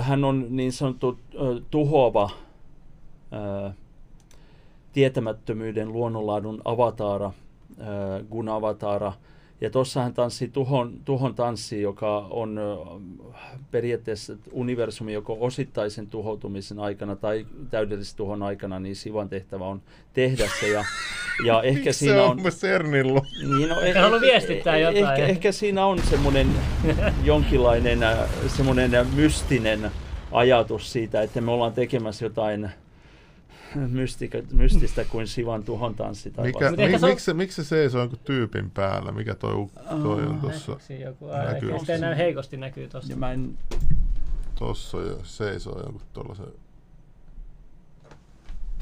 hän 0.00 0.24
on 0.24 0.46
niin 0.50 0.72
sanottu 0.72 1.18
äh, 1.34 1.62
tuhoava 1.70 2.30
ää, 3.30 3.74
tietämättömyyden 4.92 5.92
luonnonlaadun 5.92 6.62
avataara, 6.64 7.32
ää, 7.80 8.20
Gunavataara. 8.30 9.12
Ja 9.62 9.70
tuossa 9.70 10.02
hän 10.02 10.14
tanssii 10.14 10.48
tuhon, 10.48 10.92
tuhon 11.04 11.34
tanssi, 11.34 11.82
joka 11.82 12.18
on 12.30 12.60
periaatteessa 13.70 14.32
universumi 14.52 15.12
joko 15.12 15.36
osittaisen 15.40 16.06
tuhoutumisen 16.06 16.78
aikana 16.78 17.16
tai 17.16 17.46
täydellisen 17.70 18.16
tuhon 18.16 18.42
aikana, 18.42 18.80
niin 18.80 18.96
Sivan 18.96 19.28
tehtävä 19.28 19.64
on 19.64 19.82
tehdä 20.12 20.48
se. 20.60 20.68
Ja, 20.68 20.84
ja 21.46 21.62
ehkä 21.72 21.92
siinä 21.92 22.14
se 22.14 22.20
on... 22.20 22.38
Cernillo? 22.38 23.22
Niin, 23.56 23.68
no, 23.68 23.80
eh, 23.82 23.94
haluan 23.94 24.20
viestittää 24.20 24.76
eh, 24.76 24.82
jotain. 24.82 25.20
Ehkä, 25.20 25.26
ehkä 25.26 25.52
siinä 25.52 25.86
on 25.86 25.98
semmoinen 25.98 26.48
jonkinlainen 27.24 27.98
semmoinen 28.46 28.90
mystinen 29.14 29.90
ajatus 30.32 30.92
siitä, 30.92 31.22
että 31.22 31.40
me 31.40 31.50
ollaan 31.50 31.72
tekemässä 31.72 32.24
jotain 32.24 32.70
mystika, 34.00 34.38
mystistä 34.52 35.04
kuin 35.04 35.26
Sivan 35.26 35.62
tuhon 35.62 35.94
tanssi. 35.94 36.30
Tai 36.30 36.44
Mikä, 36.44 36.70
mi, 36.70 36.94
on... 36.94 37.00
miksi, 37.00 37.34
miksi 37.34 37.64
se 37.64 37.68
seisoo 37.68 38.00
jonkun 38.00 38.18
tyypin 38.24 38.70
päällä? 38.70 39.12
Mikä 39.12 39.34
toi, 39.34 39.66
toi 40.02 40.26
on 40.26 40.40
tuossa? 40.40 40.76
Näkyy. 41.44 41.74
Ehkä 41.74 41.98
näin 41.98 42.16
heikosti 42.16 42.56
näkyy 42.56 42.88
tuossa. 42.88 43.16
Mä 43.16 43.32
en... 43.32 43.58
Tossa 44.58 44.98
jo 44.98 45.18
seisoo 45.22 45.82
jonkun 45.82 46.02
tuollaisen 46.12 46.46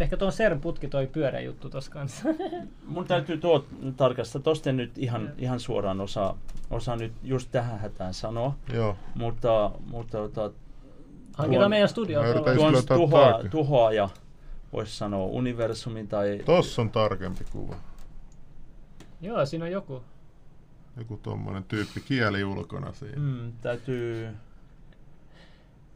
Ehkä 0.01 0.17
tuon 0.17 0.33
CERN 0.33 0.61
putki 0.61 0.89
toi 0.89 1.07
pyöreä 1.07 1.41
juttu 1.41 1.71
tuossa 1.71 1.91
kanssa. 1.91 2.29
Mun 2.87 3.05
täytyy 3.05 3.39
tuo 3.39 3.65
tarkastaa. 3.97 4.43
Tosta 4.43 4.71
en 4.71 4.77
nyt 4.77 4.99
ihan, 4.99 5.33
ihan 5.39 5.61
suoraan 5.61 6.01
osaa, 6.01 6.39
osaa 6.71 6.97
nyt 6.97 7.13
just 7.23 7.49
tähän 7.53 7.79
hätään 7.79 8.15
sanoa. 8.15 8.55
Joo. 8.73 8.97
Mutta, 9.15 9.71
mutta 9.91 10.19
tota, 10.19 10.51
Hankitaan 11.37 11.71
meidän 11.71 11.89
studioon. 11.89 12.27
Tuon 12.57 12.73
löytää 12.73 12.97
tuhoa, 12.97 13.33
tarkemmin. 13.33 13.51
Voisi 14.73 14.97
sanoa 14.97 15.25
universumin 15.27 16.09
tai... 16.09 16.43
Tossa 16.45 16.83
on 16.83 16.91
tarkempi 16.91 17.45
kuva. 17.53 17.77
Joo, 19.21 19.47
siinä 19.47 19.65
on 19.65 19.71
joku. 19.73 20.03
Joku 20.97 21.17
tommonen 21.23 21.65
tyyppi 21.65 22.01
kieli 22.01 22.45
ulkona 22.45 22.93
siinä. 22.93 23.17
Mm, 23.17 23.53
täytyy, 23.61 24.29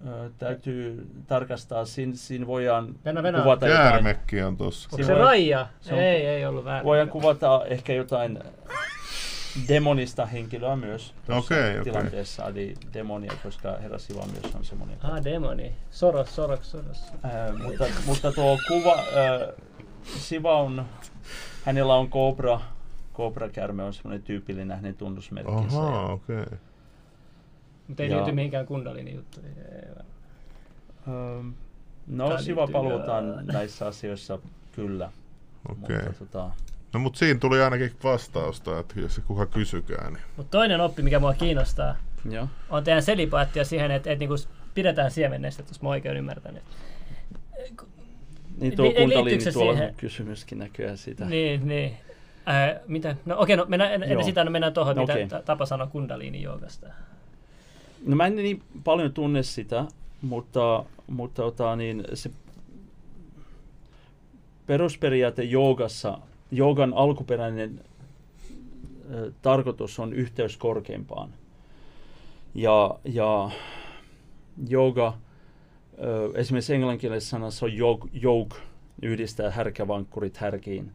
ö, 0.06 0.30
täytyy 0.38 1.06
tarkastaa. 1.26 1.84
Siinä, 1.84 2.12
siinä 2.16 2.46
voidaan 2.46 2.94
Venä, 3.04 3.22
venä. 3.22 3.42
kuvata 3.42 3.68
jotain. 3.68 3.88
Käärmekki 3.90 4.42
on 4.42 4.56
tossa. 4.56 4.86
Onko 4.88 4.96
Siinä 4.96 5.06
se 5.06 5.12
voi- 5.14 5.20
Raija? 5.22 5.66
se 5.80 5.94
on- 5.94 6.00
ei, 6.00 6.26
ei 6.26 6.46
ollut 6.46 6.64
väärin. 6.64 6.84
Voidaan 6.84 7.08
kuvata 7.08 7.64
ehkä 7.66 7.92
jotain 7.92 8.38
demonista 9.68 10.26
henkilöä 10.26 10.76
myös 10.76 11.14
tuossa 11.26 11.54
Okei, 11.54 11.70
okei. 11.70 11.84
tilanteessa, 11.92 12.48
eli 12.48 12.74
demonia, 12.94 13.32
koska 13.42 13.76
herra 13.82 13.98
Siva 13.98 14.26
myös 14.26 14.54
on 14.54 14.64
semmoinen. 14.64 14.98
Ah, 15.02 15.24
demoni. 15.24 15.72
Soros, 15.90 16.34
soros, 16.36 16.70
soros. 16.70 17.02
Ää, 17.22 17.52
mutta, 17.62 17.84
mutta 18.06 18.32
tuo 18.32 18.58
kuva, 18.68 18.94
ää, 18.96 19.52
Siva 20.18 20.56
on, 20.60 20.84
hänellä 21.64 21.94
on 21.94 22.08
kobra, 22.10 22.60
kobrakärme 23.12 23.82
on 23.82 23.94
semmoinen 23.94 24.22
tyypillinen 24.22 24.76
hänen 24.76 24.94
tunnusmerkkinsä. 24.94 25.78
Ahaa, 25.78 26.02
Ja, 26.02 26.12
okei. 26.12 26.40
Okay. 26.42 26.58
Mutta 27.88 28.02
ei 28.02 28.10
Ja- 28.10 28.16
liity 28.16 28.32
mihinkään 28.32 28.66
kundalini. 28.66 29.10
Ei, 29.10 29.20
ähm, 31.08 31.48
no 32.06 32.38
Siva 32.38 32.66
paluutaan 32.66 33.30
vähän. 33.30 33.46
näissä 33.46 33.86
asioissa 33.86 34.38
kyllä. 34.72 35.10
Okei. 35.68 35.96
Mutta, 35.96 36.12
tota, 36.18 36.50
No 36.94 37.00
mut 37.00 37.16
siinä 37.16 37.40
tuli 37.40 37.62
ainakin 37.62 37.92
vastausta, 38.04 38.78
että 38.78 39.00
jos 39.00 39.14
se 39.14 39.20
kuka 39.20 39.46
kysykään, 39.46 40.12
niin 40.12 40.22
Mutta 40.36 40.50
toinen 40.50 40.80
oppi, 40.80 41.02
mikä 41.02 41.18
mua 41.18 41.34
kiinnostaa, 41.34 41.96
joo. 42.30 42.48
on 42.70 42.84
teidän 42.84 43.02
selipaattia 43.02 43.64
siihen, 43.64 43.90
että, 43.90 44.10
että 44.10 44.18
niinku 44.18 44.34
pidetään 44.74 45.10
siemenneistä, 45.10 45.62
jos 45.68 45.82
mä 45.82 45.88
oikein 45.88 46.16
ymmärtänyt. 46.16 46.62
Niin 48.60 48.76
tuo 48.76 48.92
kundaliini 48.92 49.40
se 49.40 49.52
tuolla 49.52 49.72
siihen? 49.72 49.94
kysymyskin 49.96 50.58
näköjään 50.58 50.98
siitä. 50.98 51.24
Niin, 51.24 51.68
niin. 51.68 51.96
Ää, 52.46 52.80
mitä? 52.86 53.16
No 53.24 53.34
okei, 53.38 53.56
no 53.56 53.64
mennään, 53.68 53.92
ennen 53.92 54.10
Joo. 54.10 54.22
sitä 54.22 54.44
no 54.44 54.50
mennään 54.50 54.74
tuohon, 54.74 54.98
Okei. 54.98 55.22
mitä 55.24 55.36
ta- 55.36 55.42
Tapa 55.42 55.66
sanoi 55.66 55.86
kundaliini 55.86 56.42
joogasta. 56.42 56.86
No 58.06 58.16
mä 58.16 58.26
en 58.26 58.36
niin 58.36 58.62
paljon 58.84 59.12
tunne 59.12 59.42
sitä, 59.42 59.84
mutta, 60.22 60.84
mutta 61.06 61.44
ota, 61.44 61.76
niin 61.76 62.04
se 62.14 62.30
perusperiaate 64.66 65.42
joogassa, 65.42 66.18
joogan 66.56 66.94
alkuperäinen 66.94 67.80
ö, 69.14 69.32
tarkoitus 69.42 69.98
on 69.98 70.12
yhteys 70.12 70.56
korkeimpaan. 70.56 71.30
Ja, 72.54 72.98
ja 73.04 73.50
jooga, 74.68 75.18
ö, 76.02 76.30
esimerkiksi 76.34 76.74
englanninkielisessä 76.74 77.30
sanassa 77.30 77.66
on 77.66 77.78
yoke, 77.78 78.08
yoke, 78.22 78.56
yhdistää 79.02 79.50
härkävankkurit 79.50 80.36
härkiin, 80.36 80.92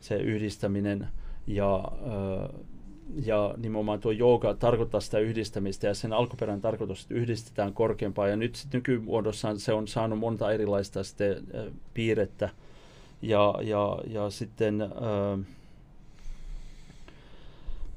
se 0.00 0.16
yhdistäminen. 0.16 1.08
Ja, 1.46 1.84
ö, 2.06 2.48
ja 3.24 3.54
nimenomaan 3.56 4.00
tuo 4.00 4.12
jooga 4.12 4.54
tarkoittaa 4.54 5.00
sitä 5.00 5.18
yhdistämistä 5.18 5.86
ja 5.86 5.94
sen 5.94 6.12
alkuperäinen 6.12 6.62
tarkoitus, 6.62 7.02
että 7.02 7.14
yhdistetään 7.14 7.72
korkeampaa. 7.72 8.28
Ja 8.28 8.36
nyt 8.36 8.54
sitten 8.54 8.78
nykymuodossaan 8.78 9.58
se 9.58 9.72
on 9.72 9.88
saanut 9.88 10.18
monta 10.18 10.52
erilaista 10.52 11.04
sitten, 11.04 11.36
äh, 11.36 11.72
piirrettä. 11.94 12.48
Ja, 13.26 13.54
ja, 13.62 13.98
ja 14.06 14.30
sitten 14.30 14.82
äh, 14.82 14.88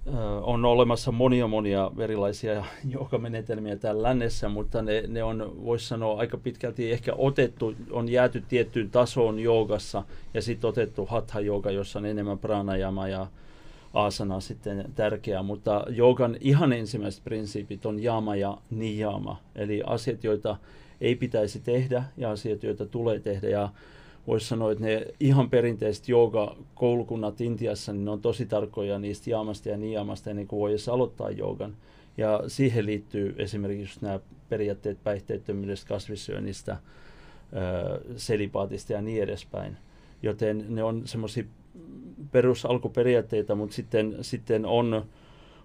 äh, 0.07 0.43
on 0.43 0.65
olemassa 0.65 1.11
monia 1.11 1.47
monia 1.47 1.91
erilaisia 1.99 2.65
joogamenetelmiä 2.95 3.75
täällä 3.75 4.03
lännessä, 4.03 4.49
mutta 4.49 4.82
ne, 4.82 5.03
ne 5.07 5.23
on, 5.23 5.55
voisi 5.65 5.88
sanoa, 5.88 6.19
aika 6.19 6.38
pitkälti 6.38 6.91
ehkä 6.91 7.13
otettu, 7.17 7.75
on 7.91 8.09
jääty 8.09 8.43
tiettyyn 8.49 8.89
tasoon 8.89 9.39
joogassa 9.39 10.03
ja 10.34 10.41
sitten 10.41 10.67
otettu 10.67 11.05
hatha 11.05 11.39
jooga, 11.39 11.71
jossa 11.71 11.99
on 11.99 12.05
enemmän 12.05 12.39
pranayama 12.39 13.07
ja 13.07 13.27
asana 13.93 14.39
sitten 14.39 14.86
tärkeä, 14.95 15.43
mutta 15.43 15.86
joogan 15.89 16.38
ihan 16.41 16.73
ensimmäiset 16.73 17.23
prinsiipit 17.23 17.86
on 17.86 18.03
jama 18.03 18.36
ja 18.36 18.57
niyama, 18.69 19.39
eli 19.55 19.82
asiat, 19.86 20.23
joita 20.23 20.57
ei 21.01 21.15
pitäisi 21.15 21.59
tehdä 21.59 22.03
ja 22.17 22.32
asiat, 22.32 22.63
joita 22.63 22.86
tulee 22.86 23.19
tehdä. 23.19 23.49
Ja 23.49 23.69
voisi 24.28 24.47
sanoa, 24.47 24.72
että 24.72 24.84
ne 24.84 25.05
ihan 25.20 25.49
perinteiset 25.49 26.09
jooga-koulukunnat 26.09 27.41
Intiassa, 27.41 27.93
niin 27.93 28.05
ne 28.05 28.11
on 28.11 28.22
tosi 28.22 28.45
tarkkoja 28.45 28.99
niistä 28.99 29.30
jaamasta 29.30 29.70
ja 29.70 29.78
niyamasta 29.78 30.30
ennen 30.30 30.47
kuin 30.47 30.59
voi 30.59 30.72
edes 30.72 30.89
aloittaa 30.89 31.30
joogan. 31.30 31.76
Ja 32.17 32.43
siihen 32.47 32.86
liittyy 32.86 33.36
esimerkiksi 33.38 33.99
nämä 34.01 34.20
periaatteet 34.49 35.03
päihteettömyydestä, 35.03 35.88
kasvissyönnistä, 35.88 36.78
selipaatista 38.15 38.93
ja 38.93 39.01
niin 39.01 39.24
edespäin. 39.24 39.78
Joten 40.24 40.65
ne 40.70 40.84
on 40.84 41.01
semmoisia 41.05 41.43
perusalkuperiaatteita, 42.32 43.55
mutta 43.55 43.76
sitten, 43.76 44.17
sitten 44.22 44.65
on 44.65 45.05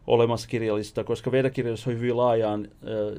olemassa 0.07 0.48
kirjallista, 0.48 1.05
koska 1.05 1.32
vedakirjallisuus 1.32 1.86
on 1.86 1.94
hyvin 1.94 2.16
laajaan, 2.16 2.68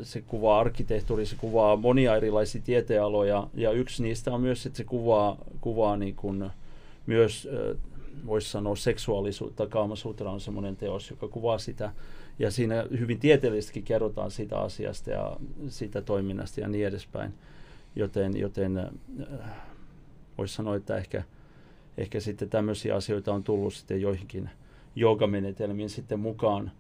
se 0.03 0.21
kuvaa 0.21 0.59
arkkitehtuuri, 0.59 1.25
se 1.25 1.36
kuvaa 1.36 1.75
monia 1.75 2.15
erilaisia 2.15 2.61
tieteenaloja, 2.61 3.47
ja 3.53 3.71
yksi 3.71 4.03
niistä 4.03 4.33
on 4.33 4.41
myös, 4.41 4.65
että 4.65 4.77
se 4.77 4.83
kuvaa, 4.83 5.38
kuvaa 5.61 5.97
niin 5.97 6.15
kuin 6.15 6.49
myös, 7.05 7.49
voisi 8.25 8.49
sanoa, 8.49 8.75
seksuaalisuutta. 8.75 9.67
Kaamasutra 9.67 10.31
on 10.31 10.41
semmoinen 10.41 10.75
teos, 10.75 11.09
joka 11.09 11.27
kuvaa 11.27 11.57
sitä, 11.57 11.91
ja 12.39 12.51
siinä 12.51 12.86
hyvin 12.99 13.19
tieteellisestikin 13.19 13.83
kerrotaan 13.83 14.31
siitä 14.31 14.59
asiasta 14.59 15.09
ja 15.11 15.38
siitä 15.67 16.01
toiminnasta 16.01 16.61
ja 16.61 16.67
niin 16.67 16.88
edespäin. 16.88 17.33
Joten, 17.95 18.38
joten 18.38 18.89
voisi 20.38 20.53
sanoa, 20.53 20.75
että 20.75 20.97
ehkä, 20.97 21.23
ehkä 21.97 22.19
sitten 22.19 22.49
tämmöisiä 22.49 22.95
asioita 22.95 23.33
on 23.33 23.43
tullut 23.43 23.73
sitten 23.73 24.01
joihinkin 24.01 24.49
joogamenetelmiin 24.95 25.89
sitten 25.89 26.19
mukaan. 26.19 26.71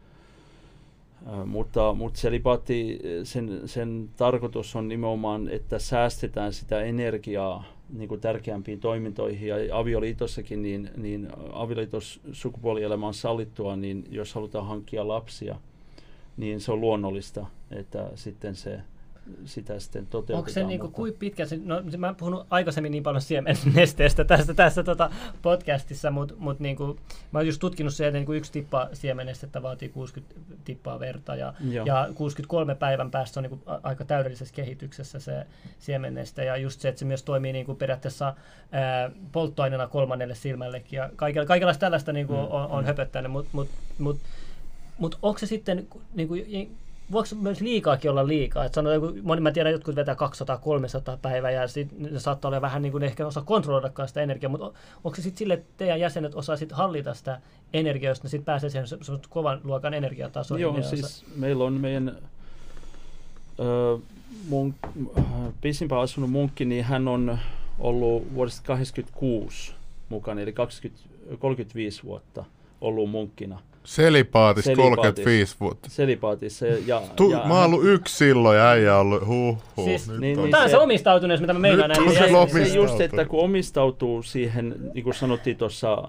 Äh, 1.27 1.45
mutta, 1.45 1.93
mutta 1.93 2.19
selipaatti, 2.19 2.99
sen, 3.23 3.61
sen 3.65 4.09
tarkoitus 4.17 4.75
on 4.75 4.87
nimenomaan, 4.87 5.47
että 5.47 5.79
säästetään 5.79 6.53
sitä 6.53 6.81
energiaa 6.81 7.63
niin 7.89 8.09
kuin 8.09 8.21
tärkeämpiin 8.21 8.79
toimintoihin. 8.79 9.47
Ja 9.47 9.55
avioliitossakin, 9.77 10.61
niin, 10.61 10.89
niin 10.97 11.27
avioliitos 11.53 12.19
sukupuolielämä 12.31 13.07
on 13.07 13.13
sallittua, 13.13 13.75
niin 13.75 14.03
jos 14.09 14.33
halutaan 14.33 14.67
hankkia 14.67 15.07
lapsia, 15.07 15.55
niin 16.37 16.61
se 16.61 16.71
on 16.71 16.81
luonnollista, 16.81 17.45
että 17.71 18.11
sitten 18.15 18.55
se 18.55 18.79
sitä 19.45 19.79
sitten 19.79 20.05
toteutetaan. 20.05 20.37
Onko 20.37 20.49
se 20.49 20.63
mutta- 20.63 20.95
kuin 20.95 21.13
pitkä, 21.13 21.45
se, 21.45 21.59
no 21.63 21.81
mä 21.97 22.07
oon 22.07 22.15
puhunut 22.15 22.47
aikaisemmin 22.49 22.91
niin 22.91 23.03
paljon 23.03 23.21
siemennesteestä 23.21 24.23
tässä, 24.35 24.53
tässä 24.53 24.83
tota 24.83 25.09
podcastissa, 25.41 26.11
mutta 26.11 26.33
mut 26.37 26.59
niinku, 26.59 26.99
mä 27.31 27.39
oon 27.39 27.47
just 27.47 27.59
tutkinut 27.59 27.93
se, 27.93 28.07
että 28.07 28.17
niinku 28.19 28.33
yksi 28.33 28.51
tippa 28.51 28.89
siemennestettä 28.93 29.61
vaatii 29.61 29.89
60 29.89 30.35
tippaa 30.65 30.99
verta 30.99 31.35
ja, 31.35 31.53
Joo. 31.71 31.85
ja 31.85 32.09
63 32.15 32.75
päivän 32.75 33.11
päästä 33.11 33.39
on 33.39 33.43
niinku 33.43 33.59
a- 33.65 33.79
aika 33.83 34.05
täydellisessä 34.05 34.55
kehityksessä 34.55 35.19
se 35.19 35.45
siemenneste 35.79 36.45
ja 36.45 36.57
just 36.57 36.81
se, 36.81 36.89
että 36.89 36.99
se 36.99 37.05
myös 37.05 37.23
toimii 37.23 37.53
niinku 37.53 37.75
periaatteessa 37.75 38.33
ää, 38.71 39.11
polttoaineena 39.31 39.87
kolmannelle 39.87 40.35
silmällekin 40.35 40.97
ja 40.97 41.09
kaikella, 41.15 41.45
kaikenlaista 41.45 41.79
tällaista 41.81 42.13
niinku 42.13 42.33
Mm, 42.33 42.39
on, 42.39 42.67
on 42.67 42.83
mm. 42.83 42.85
höpöttänyt, 42.87 43.31
mutta 43.31 43.49
mut, 43.53 43.69
mut, 43.99 44.19
mut 44.97 45.19
onko 45.21 45.39
se 45.39 45.45
sitten 45.45 45.87
niinku, 46.15 46.35
voiko 47.11 47.29
myös 47.41 47.61
liikaakin 47.61 48.11
olla 48.11 48.27
liikaa? 48.27 48.65
Et 48.65 48.73
sanotaan, 48.73 49.13
moni, 49.23 49.41
mä 49.41 49.51
tiedän, 49.51 49.71
jotkut 49.71 49.95
vetää 49.95 50.15
200-300 50.15 51.17
päivää 51.21 51.51
ja 51.51 51.67
sit, 51.67 51.99
ne 51.99 52.19
saattaa 52.19 52.49
olla 52.49 52.61
vähän 52.61 52.81
niin 52.81 52.91
kuin 52.91 53.03
ehkä 53.03 53.27
osaa 53.27 53.43
kontrolloidakaan 53.43 54.07
sitä 54.07 54.21
energiaa, 54.21 54.49
mutta 54.49 54.65
on, 54.65 54.73
onko 55.03 55.15
se 55.15 55.21
sitten 55.21 55.37
sille, 55.37 55.53
että 55.53 55.67
teidän 55.77 55.99
jäsenet 55.99 56.35
osaa 56.35 56.57
sit 56.57 56.71
hallita 56.71 57.13
sitä 57.13 57.41
energiaa, 57.73 58.11
jos 58.11 58.23
ne 58.23 58.29
sitten 58.29 58.45
pääsee 58.45 58.69
siihen 58.69 58.87
se, 58.87 58.97
se 59.01 59.11
kovan 59.29 59.61
luokan 59.63 59.93
energiatasoihin? 59.93 60.61
Joo, 60.61 60.73
ne 60.73 60.79
osaa- 60.79 60.89
siis 60.89 61.25
meillä 61.35 61.63
on 61.63 61.73
meidän 61.73 62.17
ö, 63.59 63.97
mun, 64.49 64.75
pisimpään 65.61 66.01
asunut 66.01 66.29
munkki, 66.31 66.65
niin 66.65 66.83
hän 66.83 67.07
on 67.07 67.39
ollut 67.79 68.33
vuodesta 68.33 68.61
86 68.67 69.73
mukana, 70.09 70.41
eli 70.41 70.53
20, 70.53 71.03
35 71.39 72.03
vuotta 72.03 72.45
ollut 72.81 73.09
munkkina 73.09 73.59
Selipaatis 73.85 74.65
Selipaatis. 74.65 74.93
35 74.93 75.55
vuotta. 75.59 75.89
selipaatissa. 75.89 76.65
Ja, 76.65 77.01
Tu, 77.15 77.31
ja 77.31 77.41
mä 77.47 77.53
oon 77.61 77.65
ollut 77.73 77.85
yksi 77.85 78.17
silloin 78.17 78.57
ja 78.57 78.69
äijä 78.69 78.97
ollut 78.97 79.27
huh, 79.27 79.57
huh. 79.77 79.85
Siis- 79.85 80.07
nyt 80.09 80.19
Niin, 80.19 80.37
on. 80.37 80.43
niin, 80.43 80.51
Tämä 80.51 80.63
on 80.63 80.69
se 80.69 80.71
se- 80.73 80.77
omistautuneus, 80.77 81.41
mitä 81.41 81.53
mä 81.53 81.59
meinaan 81.59 81.89
Nyt 81.89 81.97
on 81.97 82.07
se 82.07 82.13
jäseniä. 82.13 82.37
lomi- 82.37 82.65
se 82.65 82.75
just, 82.75 83.01
että 83.01 83.25
kun 83.25 83.39
omistautuu 83.43 84.23
siihen, 84.23 84.75
niin 84.93 85.03
kuin 85.03 85.13
sanottiin 85.13 85.57
tuossa 85.57 86.07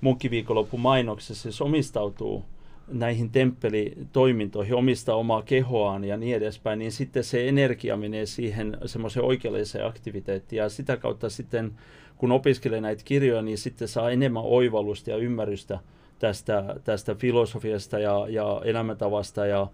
munkkiviikonlopun 0.00 0.80
mainoksessa, 0.80 1.48
jos 1.48 1.60
omistautuu 1.62 2.44
näihin 2.88 3.30
temppelitoimintoihin, 3.30 4.74
omistaa 4.74 5.16
omaa 5.16 5.42
kehoaan 5.42 6.04
ja 6.04 6.16
niin 6.16 6.36
edespäin, 6.36 6.78
niin 6.78 6.92
sitten 6.92 7.24
se 7.24 7.48
energia 7.48 7.96
menee 7.96 8.26
siihen 8.26 8.76
semmoiseen 8.86 9.24
oikeelliseen 9.24 9.86
aktiviteettiin 9.86 10.58
ja 10.58 10.68
sitä 10.68 10.96
kautta 10.96 11.30
sitten 11.30 11.72
kun 12.16 12.32
opiskelee 12.32 12.80
näitä 12.80 13.02
kirjoja, 13.04 13.42
niin 13.42 13.58
sitten 13.58 13.88
saa 13.88 14.10
enemmän 14.10 14.42
oivallusta 14.46 15.10
ja 15.10 15.16
ymmärrystä 15.16 15.78
tästä, 16.22 16.76
tästä 16.84 17.14
filosofiasta 17.14 17.98
ja, 17.98 18.26
ja 18.28 18.60
elämäntavasta 18.64 19.46
ja 19.46 19.66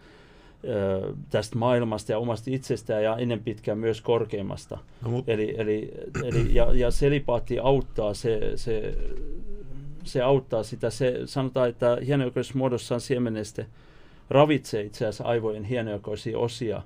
ö, 0.64 1.12
tästä 1.30 1.58
maailmasta 1.58 2.12
ja 2.12 2.18
omasta 2.18 2.50
itsestään 2.50 3.02
ja 3.02 3.16
ennen 3.16 3.40
pitkään 3.40 3.78
myös 3.78 4.00
korkeimmasta. 4.00 4.78
No, 5.02 5.10
mut... 5.10 5.28
Eli, 5.28 5.54
eli, 5.58 5.90
eli, 6.24 6.54
ja, 6.54 6.74
ja 6.74 6.90
selipaatti 6.90 7.58
auttaa 7.58 8.14
se, 8.14 8.52
se 8.56 8.94
se 10.04 10.22
auttaa 10.22 10.62
sitä. 10.62 10.90
Se, 10.90 11.20
sanotaan, 11.24 11.68
että 11.68 11.98
hienojakoisessa 12.06 12.58
muodossaan 12.58 13.00
siemeneste 13.00 13.66
ravitsee 14.30 14.82
itse 14.82 15.06
asiassa 15.06 15.24
aivojen 15.24 15.64
hienojakoisia 15.64 16.38
osia. 16.38 16.82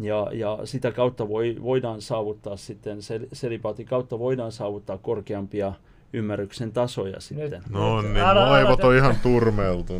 Ja, 0.00 0.26
ja 0.32 0.58
sitä 0.64 0.92
kautta 0.92 1.28
voi, 1.28 1.56
voidaan 1.62 2.02
saavuttaa 2.02 2.56
sitten, 2.56 3.02
sel, 3.02 3.26
selipaatin 3.32 3.86
kautta 3.86 4.18
voidaan 4.18 4.52
saavuttaa 4.52 4.98
korkeampia 4.98 5.72
ymmärryksen 6.12 6.72
tasoja 6.72 7.20
sitten. 7.20 7.62
No 7.70 8.02
niin, 8.02 8.24
aivot 8.24 8.84
on 8.84 8.96
ihan 8.96 9.16
turmeltu. 9.22 9.92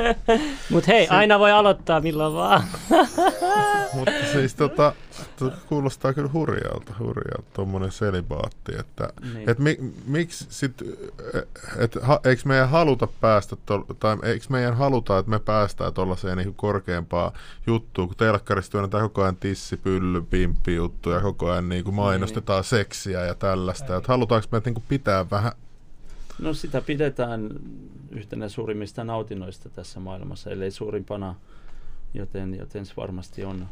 Mutta 0.70 0.92
hei, 0.92 1.08
aina 1.08 1.38
voi 1.38 1.52
aloittaa 1.52 2.00
milloin 2.00 2.34
vaan. 2.34 2.64
Mutta 3.94 4.12
siis 4.32 4.54
tota, 4.54 4.92
kuulostaa 5.66 6.12
kyllä 6.12 6.30
hurjalta, 6.32 6.94
hurjalta 6.98 7.50
tuommoinen 7.52 7.92
selibaatti, 7.92 8.72
että 8.78 9.08
niin. 9.34 9.50
et 9.50 9.58
mi, 9.58 9.76
miksi 10.06 10.46
sit, 10.48 10.82
et, 11.78 11.98
ha, 12.02 12.20
eikö 12.24 12.42
meidän 12.44 12.68
haluta 12.68 13.08
päästä, 13.20 13.56
to, 13.66 13.86
tai 14.00 14.16
eikö 14.22 14.46
meidän 14.48 14.76
haluta, 14.76 15.18
että 15.18 15.30
me 15.30 15.38
päästään 15.38 15.94
tuollaiseen 15.94 16.38
niin 16.38 16.54
korkeampaan 16.54 17.32
juttuun, 17.66 18.08
kun 18.08 18.16
telkkarissa 18.16 18.72
työnnetään 18.72 19.02
koko 19.02 19.22
ajan 19.22 19.36
tissi, 19.36 19.76
pylly, 19.76 20.22
pimppi 20.22 20.74
juttu 20.74 21.10
ja 21.10 21.20
koko 21.20 21.50
ajan 21.50 21.68
niin 21.68 21.84
kuin 21.84 21.94
mainostetaan 21.94 22.58
niin. 22.58 22.68
seksiä 22.68 23.20
ja 23.20 23.34
tällaista, 23.34 23.96
että 23.96 24.12
halutaanko 24.12 24.48
me 24.50 24.62
niin 24.64 24.74
kuin 24.74 24.84
pitää 24.88 25.30
vähän 25.34 25.52
No 26.38 26.54
sitä 26.54 26.80
pidetään 26.80 27.50
yhtenä 28.10 28.48
suurimmista 28.48 29.04
nautinnoista 29.04 29.68
tässä 29.68 30.00
maailmassa, 30.00 30.50
ellei 30.50 30.70
suurimpana, 30.70 31.34
joten, 32.14 32.54
joten 32.54 32.86
se 32.86 32.92
varmasti 32.96 33.44
on. 33.44 33.68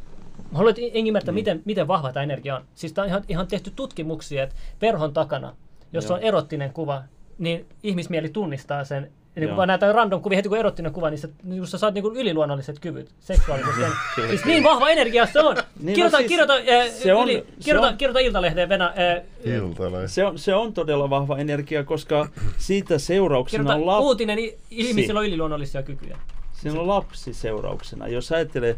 Haluat 0.52 0.76
ymmärtää, 0.78 1.32
niin. 1.32 1.34
miten, 1.34 1.62
miten 1.64 1.88
vahva 1.88 2.12
tämä 2.12 2.22
energia 2.22 2.56
on. 2.56 2.64
Siis 2.74 2.92
tämä 2.92 3.02
on 3.02 3.08
ihan, 3.08 3.24
ihan 3.28 3.46
tehty 3.46 3.72
tutkimuksia, 3.76 4.42
että 4.42 4.54
perhon 4.78 5.12
takana, 5.12 5.56
jos 5.92 6.04
Joo. 6.04 6.14
on 6.14 6.22
erottinen 6.22 6.72
kuva, 6.72 7.02
niin 7.38 7.66
ihmismieli 7.82 8.28
tunnistaa 8.28 8.84
sen 8.84 9.12
Eli 9.36 9.46
kun 9.46 9.56
vaan 9.56 9.68
näitä 9.68 9.92
random 9.92 10.22
kuvia 10.22 10.36
heti 10.36 10.48
kun 10.48 10.58
erottinen 10.58 10.92
kuva, 10.92 11.10
niin 11.10 11.18
sä, 11.18 11.28
niin 11.44 11.66
sä 11.66 11.78
saat 11.78 11.94
niinku 11.94 12.10
yliluonnolliset 12.10 12.78
kyvyt 12.78 13.10
seksuaalisesti. 13.20 13.80
Niin, 13.80 14.28
siis 14.28 14.44
niin 14.44 14.64
vahva 14.64 14.88
energia 14.88 15.26
se 15.26 15.40
on. 15.40 15.56
niin 15.80 15.94
kirjoita, 15.94 16.16
no 16.16 16.18
siis, 16.18 16.28
kirjoita, 16.28 16.54
äh, 16.54 16.88
se 16.90 17.14
on, 17.14 17.24
yli, 17.24 17.46
kirjoita, 17.64 17.88
on, 17.88 17.96
kirjoita 17.96 18.18
Iltalehden 18.18 18.68
Venä. 18.68 18.86
Äh, 18.86 19.54
Iltalehden. 19.54 20.08
Se 20.08 20.24
on, 20.24 20.38
se 20.38 20.54
on 20.54 20.72
todella 20.72 21.10
vahva 21.10 21.38
energia, 21.38 21.84
koska 21.84 22.28
siitä 22.58 22.98
seurauksena 22.98 23.62
kirjoita 23.62 23.80
on 23.80 23.86
lapsi. 23.86 24.04
Uutinen, 24.04 24.38
ihmisillä 24.70 25.20
on 25.20 25.26
yliluonnollisia 25.26 25.82
kykyjä. 25.82 26.18
Siinä 26.52 26.80
on 26.80 26.88
lapsi 26.88 27.34
seurauksena. 27.34 28.08
Jos 28.08 28.32
ajattelee, 28.32 28.76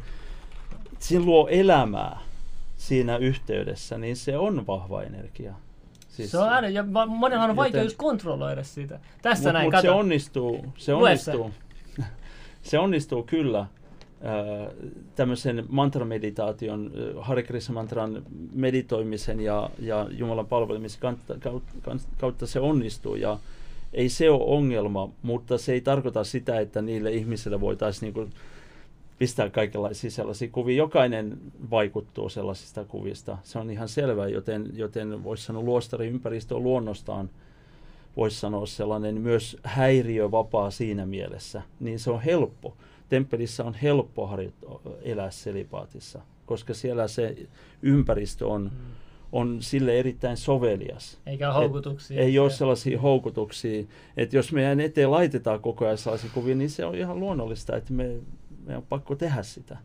siinä 0.98 1.24
luo 1.24 1.48
elämää 1.50 2.18
siinä 2.76 3.16
yhteydessä, 3.16 3.98
niin 3.98 4.16
se 4.16 4.38
on 4.38 4.66
vahva 4.66 5.02
energia. 5.02 5.55
Siis, 6.16 6.30
se 6.30 6.38
on 6.38 6.48
aina, 6.48 6.68
ja 6.68 6.84
monella 7.06 7.44
on 7.44 7.56
vaikea 7.56 7.82
just 7.82 7.96
kontrolloida 7.96 8.62
sitä. 8.64 9.00
Tässä 9.22 9.48
mut, 9.48 9.52
näin, 9.52 9.72
mut 9.72 9.82
se 9.82 9.90
onnistuu, 9.90 10.66
se 10.76 10.94
onnistuu, 10.94 11.50
se 12.62 12.78
onnistuu 12.78 13.22
kyllä 13.22 13.60
äh, 13.60 13.68
tämmöisen 15.14 15.64
mantrameditaation, 15.68 16.90
äh, 16.96 17.26
Hare 17.26 17.42
Krishna 17.42 17.74
mantran 17.74 18.22
meditoimisen 18.52 19.40
ja, 19.40 19.70
ja 19.78 20.06
Jumalan 20.10 20.46
palvelemisen 20.46 21.00
kautta, 21.00 21.34
kautta 22.20 22.46
se 22.46 22.60
onnistuu. 22.60 23.14
Ja 23.14 23.38
ei 23.92 24.08
se 24.08 24.30
ole 24.30 24.44
ongelma, 24.44 25.08
mutta 25.22 25.58
se 25.58 25.72
ei 25.72 25.80
tarkoita 25.80 26.24
sitä, 26.24 26.60
että 26.60 26.82
niille 26.82 27.12
ihmisille 27.12 27.60
voitaisiin 27.60 28.14
niin 28.14 28.30
pistää 29.18 29.50
kaikenlaisia 29.50 30.10
sellaisia 30.10 30.48
kuvia. 30.52 30.76
Jokainen 30.76 31.38
vaikuttuu 31.70 32.28
sellaisista 32.28 32.84
kuvista. 32.84 33.38
Se 33.42 33.58
on 33.58 33.70
ihan 33.70 33.88
selvä, 33.88 34.28
joten, 34.28 34.70
joten 34.74 35.24
voisi 35.24 35.44
sanoa 35.44 35.62
luostariympäristö 35.62 36.56
on 36.56 36.62
luonnostaan 36.62 37.30
voisi 38.16 38.40
sanoa 38.40 38.66
sellainen 38.66 39.20
myös 39.20 39.56
häiriövapaa 39.62 40.70
siinä 40.70 41.06
mielessä, 41.06 41.62
niin 41.80 41.98
se 41.98 42.10
on 42.10 42.20
helppo. 42.20 42.76
Temppelissä 43.08 43.64
on 43.64 43.74
helppo 43.74 44.26
harjoittaa, 44.26 44.80
elää 45.02 45.30
selipaatissa, 45.30 46.20
koska 46.46 46.74
siellä 46.74 47.08
se 47.08 47.36
ympäristö 47.82 48.46
on, 48.46 48.62
mm. 48.62 48.92
on 49.32 49.62
sille 49.62 49.98
erittäin 49.98 50.36
sovelias. 50.36 51.18
Eikä 51.26 51.52
houkutuksia. 51.52 52.20
Et 52.20 52.26
ei 52.26 52.38
ole 52.38 52.50
sellaisia 52.50 53.00
houkutuksia, 53.00 53.84
että 54.16 54.36
jos 54.36 54.52
meidän 54.52 54.80
eteen 54.80 55.10
laitetaan 55.10 55.60
koko 55.60 55.84
ajan 55.84 55.98
sellaisia 55.98 56.30
kuvia, 56.34 56.54
niin 56.54 56.70
se 56.70 56.84
on 56.84 56.94
ihan 56.94 57.20
luonnollista, 57.20 57.76
että 57.76 57.92
me 57.92 58.16
meidän 58.64 58.82
on 58.82 58.86
pakko 58.88 59.14
tehdä 59.14 59.42
sitä. 59.42 59.76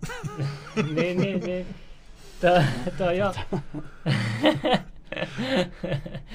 niin, 0.96 1.18
niin, 1.18 1.40
niin. 1.40 1.66
Tämä, 2.42 2.66
tämä 2.98 3.12
jo. 3.12 3.34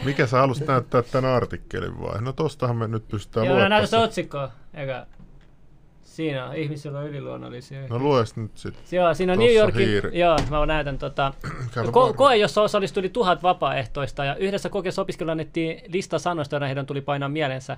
Mikä 0.05 0.27
sä 0.27 0.39
halusit 0.39 0.67
näyttää 0.67 1.03
tämän 1.03 1.31
artikkelin 1.31 2.01
vai? 2.01 2.23
No 2.23 2.33
tostahan 2.33 2.77
me 2.77 2.89
nyt 2.89 3.09
pystytään. 3.09 3.47
Joo, 3.47 3.69
näytä 3.69 3.87
se 3.87 3.99
otsikko, 3.99 4.49
eikä 4.75 5.07
Siinä 6.15 6.47
on, 6.47 6.57
ihmisillä 6.57 6.99
on 6.99 7.07
yliluonnollisia. 7.07 7.81
No 7.89 7.99
lues 7.99 8.37
nyt 8.37 8.59
sitten. 8.59 8.83
Joo, 8.93 9.15
siinä 9.15 9.33
on 9.33 9.39
New 9.39 9.55
Yorkin, 9.55 9.89
hiiri. 9.89 10.19
joo, 10.19 10.37
mä 10.51 10.67
näytän 10.67 10.99
tota, 10.99 11.35
ko- 11.77 12.15
koe, 12.17 12.37
jossa 12.37 12.63
osallistui 12.63 13.09
tuhat 13.09 13.43
vapaaehtoista 13.43 14.25
ja 14.25 14.37
yhdessä 14.37 14.69
kokeessa 14.69 15.03
opiskelijoille 15.03 15.33
annettiin 15.33 15.81
lista 15.93 16.19
sanoista, 16.19 16.57
joita 16.57 16.67
heidän 16.67 16.87
tuli 16.87 17.01
painaa 17.01 17.29
mielensä. 17.29 17.77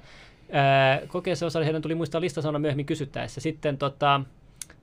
kokeessa 1.08 1.46
osallistui 1.46 1.66
heidän 1.66 1.82
tuli 1.82 1.94
muistaa 1.94 2.20
lista 2.20 2.42
sanoa 2.42 2.58
myöhemmin 2.58 2.86
kysyttäessä. 2.86 3.40
Sitten 3.40 3.78
tota, 3.78 4.20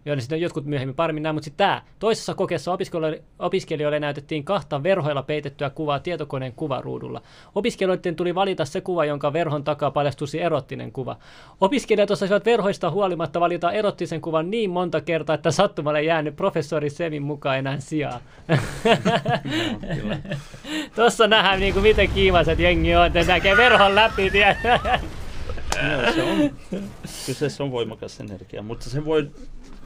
Niin 0.06 0.22
sitten 0.22 0.42
jotkut 0.42 0.66
myöhemmin 0.66 0.96
paremmin 0.96 1.24
näin, 1.24 1.36
mutta 1.36 1.46
sitten 1.46 1.68
tämä. 1.68 1.82
Toisessa 2.00 2.34
kokeessa 2.34 2.74
opiskelijoille, 2.74 3.24
opiskelijoille 3.40 4.00
näytettiin 4.00 4.44
kahta 4.44 4.84
verhoilla 4.84 5.24
peitettyä 5.24 5.70
kuvaa 5.70 6.00
tietokoneen 6.00 6.54
kuvaruudulla. 6.54 7.22
Opiskelijoiden 7.56 8.16
tuli 8.16 8.36
valita 8.36 8.66
se 8.66 8.82
kuva, 8.82 9.06
jonka 9.06 9.34
verhon 9.34 9.64
takaa 9.64 9.92
paljastuisi 9.92 10.42
erottinen 10.42 10.92
kuva. 10.92 11.18
Opiskelijat 11.62 12.12
osasivat 12.12 12.46
verhoista 12.46 12.92
huolimatta 12.92 13.40
valita 13.40 13.72
erottisen 13.72 14.22
kuvan 14.22 14.52
niin 14.52 14.70
monta 14.70 15.02
kertaa, 15.02 15.34
että 15.34 15.52
sattumalle 15.52 16.04
jäänyt 16.04 16.36
professori 16.36 16.90
Semin 16.90 17.24
mukaan 17.24 17.58
enää 17.58 17.80
sijaa. 17.80 18.20
Tuossa 20.96 21.28
nähdään, 21.28 21.60
niin 21.60 21.74
kuin 21.74 21.84
miten 21.84 22.10
kiimaset 22.10 22.60
jengi 22.60 22.96
on, 22.96 23.06
että 23.06 23.24
näkee 23.24 23.58
verhon 23.58 23.96
läpi. 23.96 24.32
Se 26.16 26.24
on, 26.24 26.52
kyseessä 27.26 27.64
on 27.64 27.72
voimakas 27.72 28.20
energia, 28.20 28.62
mutta 28.62 28.90
se 28.90 29.06
voi 29.06 29.32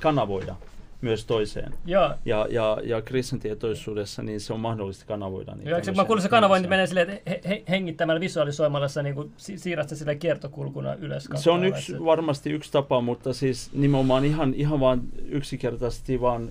kanavoida 0.01 0.55
myös 1.01 1.25
toiseen. 1.25 1.73
Joo. 1.85 2.13
Ja, 2.25 2.47
ja, 2.49 2.77
ja 2.83 3.01
Kristin 3.01 3.39
tietoisuudessa 3.39 4.21
niin 4.23 4.39
se 4.39 4.53
on 4.53 4.59
mahdollista 4.59 5.05
kanavoida. 5.05 5.55
Niin 5.55 5.69
Joo, 5.69 5.79
mä 5.95 6.05
kuulin 6.05 6.21
se 6.21 6.29
kanavointi 6.29 6.67
menee 6.67 6.87
silleen, 6.87 7.09
että 7.09 7.29
he, 7.29 7.41
he, 7.47 7.63
hengittämällä 7.69 8.19
visualisoimalla 8.19 8.87
sä 8.87 9.03
niin 9.03 9.31
siirrät 9.37 9.89
se 9.89 9.95
sille 9.95 10.15
kiertokulkuna 10.15 10.95
ylös. 10.95 11.29
Se 11.35 11.51
on 11.51 11.63
yksi, 11.63 11.91
se... 11.91 12.05
varmasti 12.05 12.49
yksi 12.49 12.71
tapa, 12.71 13.01
mutta 13.01 13.33
siis 13.33 13.69
nimenomaan 13.73 14.25
ihan, 14.25 14.53
ihan 14.53 14.79
vaan 14.79 15.01
yksinkertaisesti 15.29 16.21
vaan 16.21 16.49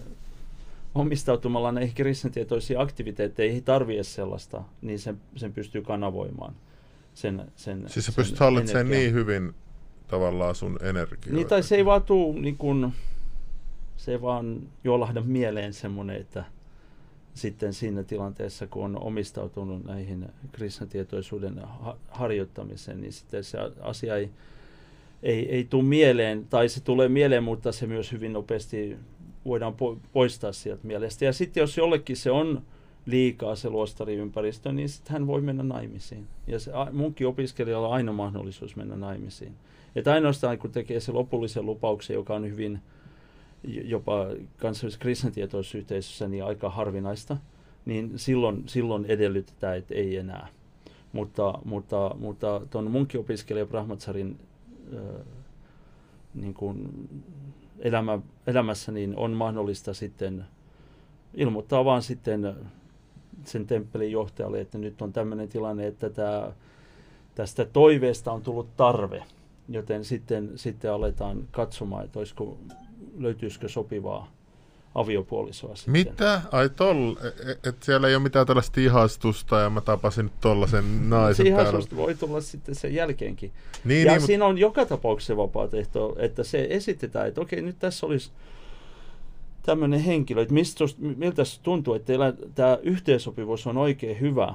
omistautumalla 0.94 1.73
näihin 1.73 1.94
kristitietoisiin 1.94 2.81
aktiviteetteihin 2.81 3.55
ei 3.55 3.60
tarvitse 3.60 4.05
sellaista, 4.05 4.62
niin 4.82 4.98
sen, 4.98 5.20
sen 5.36 5.52
pystyy 5.52 5.82
kanavoimaan. 5.82 6.55
Sen, 7.14 7.43
sen, 7.56 7.85
siis 7.86 8.06
sä 8.06 8.12
pystyt 8.16 8.39
hallitsemaan 8.39 8.90
niin 8.90 9.12
hyvin 9.12 9.55
tavallaan 10.09 10.55
sun 10.55 10.78
energiaa. 10.82 11.35
Niin, 11.35 11.48
tai 11.48 11.62
se 11.62 11.77
ei 11.77 11.85
vaan 11.85 12.02
tuu, 12.02 12.32
niin 12.32 12.56
kun, 12.56 12.93
se 13.97 14.23
vaan 14.23 14.62
jolahda 14.85 15.20
mieleen 15.20 15.73
semmoinen, 15.73 16.16
että 16.16 16.44
sitten 17.35 17.73
siinä 17.73 18.02
tilanteessa, 18.02 18.66
kun 18.66 18.85
on 18.85 19.02
omistautunut 19.02 19.85
näihin 19.85 20.27
kristintietoisuuden 20.52 21.59
ha- 21.59 21.97
harjoittamiseen, 22.09 23.01
niin 23.01 23.12
sitten 23.12 23.44
se 23.44 23.59
asia 23.81 24.16
ei, 24.16 24.31
ei, 25.23 25.51
ei 25.51 25.64
tule 25.64 25.82
mieleen, 25.82 26.47
tai 26.51 26.68
se 26.68 26.81
tulee 26.81 27.09
mieleen, 27.09 27.44
mutta 27.44 27.73
se 27.73 27.86
myös 27.86 28.12
hyvin 28.12 28.32
nopeasti 28.32 28.97
voidaan 29.44 29.73
po- 29.73 29.98
poistaa 30.12 30.52
sieltä 30.52 30.86
mielestä. 30.86 31.24
Ja 31.24 31.32
sitten 31.32 31.60
jos 31.60 31.77
jollekin 31.77 32.16
se 32.16 32.31
on 32.31 32.62
liikaa 33.06 33.56
se 33.56 33.70
luostariympäristö, 33.70 34.73
niin 34.73 34.89
sitten 34.89 35.12
hän 35.12 35.27
voi 35.27 35.40
mennä 35.40 35.62
naimisiin. 35.62 36.27
Ja 36.47 36.59
se, 36.59 36.73
munkin 36.93 37.27
opiskelijalla 37.27 37.89
on 37.89 37.94
aina 37.94 38.12
mahdollisuus 38.12 38.77
mennä 38.77 38.97
naimisiin. 38.97 39.52
Että 39.97 40.12
ainoastaan 40.12 40.59
kun 40.59 40.73
tekee 40.73 41.01
se 41.01 41.12
lopullisen 41.12 41.66
lupauksen, 41.66 42.14
joka 42.14 42.35
on 42.35 42.51
hyvin 42.51 42.81
jopa 43.65 44.27
kansallisessa 44.57 45.03
kristitietoisyhteisössä 45.03 46.28
niin 46.28 46.45
aika 46.45 46.70
harvinaista, 46.70 47.37
niin 47.85 48.12
silloin, 48.16 48.62
silloin 48.66 49.05
edellytetään, 49.05 49.78
että 49.78 49.95
ei 49.95 50.16
enää. 50.16 50.49
Mutta, 51.12 51.59
mutta, 51.65 52.16
mutta 52.19 52.61
tuon 52.70 52.91
munkiopiskelija 52.91 53.66
Brahmatsarin 53.66 54.39
niin 56.35 56.55
kuin 56.55 57.09
elämä, 57.78 58.19
elämässä, 58.47 58.93
niin 58.93 59.16
on 59.16 59.31
mahdollista 59.31 59.95
sitten 59.95 60.45
ilmoittaa 61.35 61.85
vaan 61.85 62.03
sitten 62.03 62.55
sen 63.45 63.66
temppelin 63.66 64.12
johtajalle, 64.12 64.61
että 64.61 64.78
nyt 64.78 65.03
on 65.03 65.12
tämmöinen 65.12 65.49
tilanne, 65.49 65.87
että 65.87 66.11
tämä, 66.11 66.53
tästä 67.35 67.65
toiveesta 67.65 68.33
on 68.33 68.43
tullut 68.43 68.77
tarve, 68.77 69.23
joten 69.69 70.05
sitten, 70.05 70.53
sitten 70.57 70.93
aletaan 70.93 71.49
katsomaan, 71.51 72.05
että 72.05 72.19
olisiko, 72.19 72.59
löytyisikö 73.18 73.68
sopivaa 73.68 74.32
aviopuolisoa 74.94 75.76
sitten. 75.76 75.93
Mitä? 75.93 76.40
Ai 76.52 76.68
toll, 76.68 77.14
että 77.51 77.68
et 77.68 77.82
siellä 77.82 78.09
ei 78.09 78.14
ole 78.14 78.22
mitään 78.22 78.47
tällaista 78.47 78.80
ihastusta 78.80 79.60
ja 79.60 79.70
mä 79.70 79.80
tapasin 79.80 80.24
nyt 80.24 80.40
tollasen 80.40 81.10
naisen 81.10 81.47
Se 81.47 81.52
täällä. 81.52 81.80
voi 81.97 82.14
tulla 82.14 82.40
sitten 82.40 82.74
sen 82.74 82.94
jälkeenkin. 82.94 83.52
Niin, 83.84 84.06
ja 84.06 84.12
niin, 84.12 84.26
siinä 84.26 84.44
on 84.44 84.59
joka 84.59 84.86
tapauksessa 84.86 85.36
vapaaehto, 85.36 86.16
että 86.18 86.44
se 86.44 86.66
esitetään, 86.70 87.28
että 87.28 87.40
okei, 87.40 87.62
nyt 87.62 87.78
tässä 87.78 88.06
olisi 88.06 88.30
tämmöinen 89.62 90.01
henkilö, 90.01 90.43
että 90.43 90.55
mistä 90.55 90.84
miltä 90.98 91.44
se 91.44 91.60
tuntuu, 91.62 91.94
että 91.94 92.12
tämä 92.55 92.78
yhteensopivuus 92.82 93.66
on 93.66 93.76
oikein 93.76 94.20
hyvä, 94.20 94.55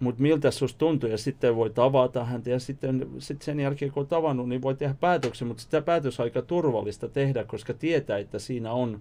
mutta 0.00 0.22
miltä 0.22 0.50
susta 0.50 0.78
tuntuu, 0.78 1.10
ja 1.10 1.18
sitten 1.18 1.56
voi 1.56 1.70
tavata 1.70 2.24
häntä, 2.24 2.50
ja 2.50 2.58
sitten, 2.58 3.08
sitten 3.18 3.44
sen 3.44 3.60
jälkeen 3.60 3.92
kun 3.92 4.00
on 4.00 4.06
tavannut, 4.06 4.48
niin 4.48 4.62
voi 4.62 4.74
tehdä 4.74 4.94
päätöksen, 5.00 5.48
mutta 5.48 5.62
sitä 5.62 5.82
päätös 5.82 6.20
on 6.20 6.24
aika 6.24 6.42
turvallista 6.42 7.08
tehdä, 7.08 7.44
koska 7.44 7.74
tietää, 7.74 8.18
että 8.18 8.38
siinä 8.38 8.72
on 8.72 9.00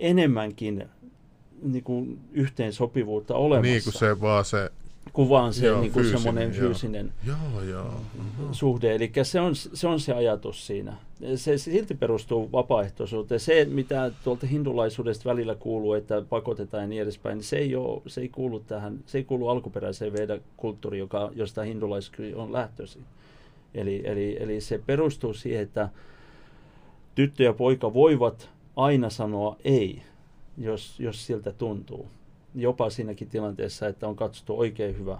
enemmänkin 0.00 0.84
niin 1.62 1.84
kuin 1.84 2.20
yhteensopivuutta 2.32 3.34
olemassa. 3.34 3.72
niin 3.72 3.82
kuin 3.84 3.94
se 3.94 4.20
vaan 4.20 4.44
se, 4.44 4.70
Kuvaan 5.12 5.52
se 5.52 5.66
Joo, 5.66 5.80
niin 5.80 5.92
kuin 5.92 6.02
fyysinen, 6.04 6.22
semmoinen 6.22 6.54
joo. 6.54 6.66
fyysinen 6.66 7.12
joo 7.26 7.62
joo. 7.62 8.00
suhde. 8.52 8.94
Eli 8.94 9.12
se 9.22 9.40
on, 9.40 9.56
se 9.56 9.86
on 9.86 10.00
se 10.00 10.12
ajatus 10.12 10.66
siinä. 10.66 10.96
Se 11.36 11.58
silti 11.58 11.94
perustuu 11.94 12.52
vapaaehtoisuuteen. 12.52 13.40
Se, 13.40 13.64
mitä 13.64 14.10
tuolta 14.24 14.46
hindulaisuudesta 14.46 15.28
välillä 15.28 15.54
kuuluu, 15.54 15.94
että 15.94 16.22
pakotetaan 16.28 16.82
ja 16.82 16.86
niin 16.86 17.02
edespäin, 17.02 17.36
niin 17.36 17.44
se 17.44 17.56
ei, 17.56 17.76
ole, 17.76 18.02
se 18.06 18.20
ei 18.20 18.28
kuulu 18.28 18.60
tähän, 18.60 18.98
se 19.06 19.18
ei 19.18 19.24
kuulu 19.24 19.48
alkuperäiseen 19.48 20.12
Veda-kulttuuriin, 20.12 21.00
joka, 21.00 21.30
josta 21.34 21.62
hindulaisuus 21.62 22.34
on 22.34 22.52
lähtöisin. 22.52 23.04
Eli, 23.74 24.02
eli, 24.04 24.36
eli 24.40 24.60
se 24.60 24.80
perustuu 24.86 25.34
siihen, 25.34 25.62
että 25.62 25.88
tyttö 27.14 27.42
ja 27.42 27.52
poika 27.52 27.94
voivat 27.94 28.48
aina 28.76 29.10
sanoa 29.10 29.56
ei, 29.64 30.02
jos, 30.58 31.00
jos 31.00 31.26
siltä 31.26 31.52
tuntuu. 31.52 32.06
Jopa 32.54 32.90
siinäkin 32.90 33.28
tilanteessa, 33.28 33.88
että 33.88 34.08
on 34.08 34.16
katsottu 34.16 34.58
oikein 34.58 34.98
hyvä, 34.98 35.18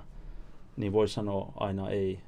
niin 0.76 0.92
voi 0.92 1.09
sanoa 1.09 1.52
aina 1.56 1.90
ei. 1.90 2.20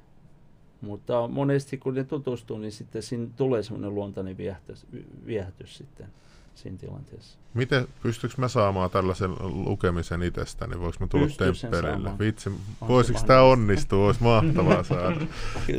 Mutta 0.81 1.27
monesti 1.27 1.77
kun 1.77 1.93
ne 1.93 2.03
tutustuu, 2.03 2.57
niin 2.57 2.71
sitten 2.71 3.03
siinä 3.03 3.27
tulee 3.35 3.63
semmoinen 3.63 3.95
luontainen 3.95 4.37
viehätys, 4.37 4.85
viehätys 5.25 5.77
sitten 5.77 6.07
siinä 6.55 6.77
tilanteessa. 6.77 7.37
Miten, 7.53 7.87
pystyykö 8.03 8.35
mä 8.37 8.47
saamaan 8.47 8.89
tällaisen 8.89 9.31
lukemisen 9.39 10.23
itsestäni? 10.23 10.79
Voinko 10.79 10.97
mä 10.99 11.07
tulla 11.07 11.25
Pystyy 11.25 11.53
sen 11.53 11.71
temppelille? 11.71 12.19
Vitsi, 12.19 12.51
voisiko 12.87 13.19
tämä 13.27 13.41
onnistua? 13.41 14.05
Olisi 14.05 14.23
mahtavaa 14.23 14.83
saada 14.93 15.25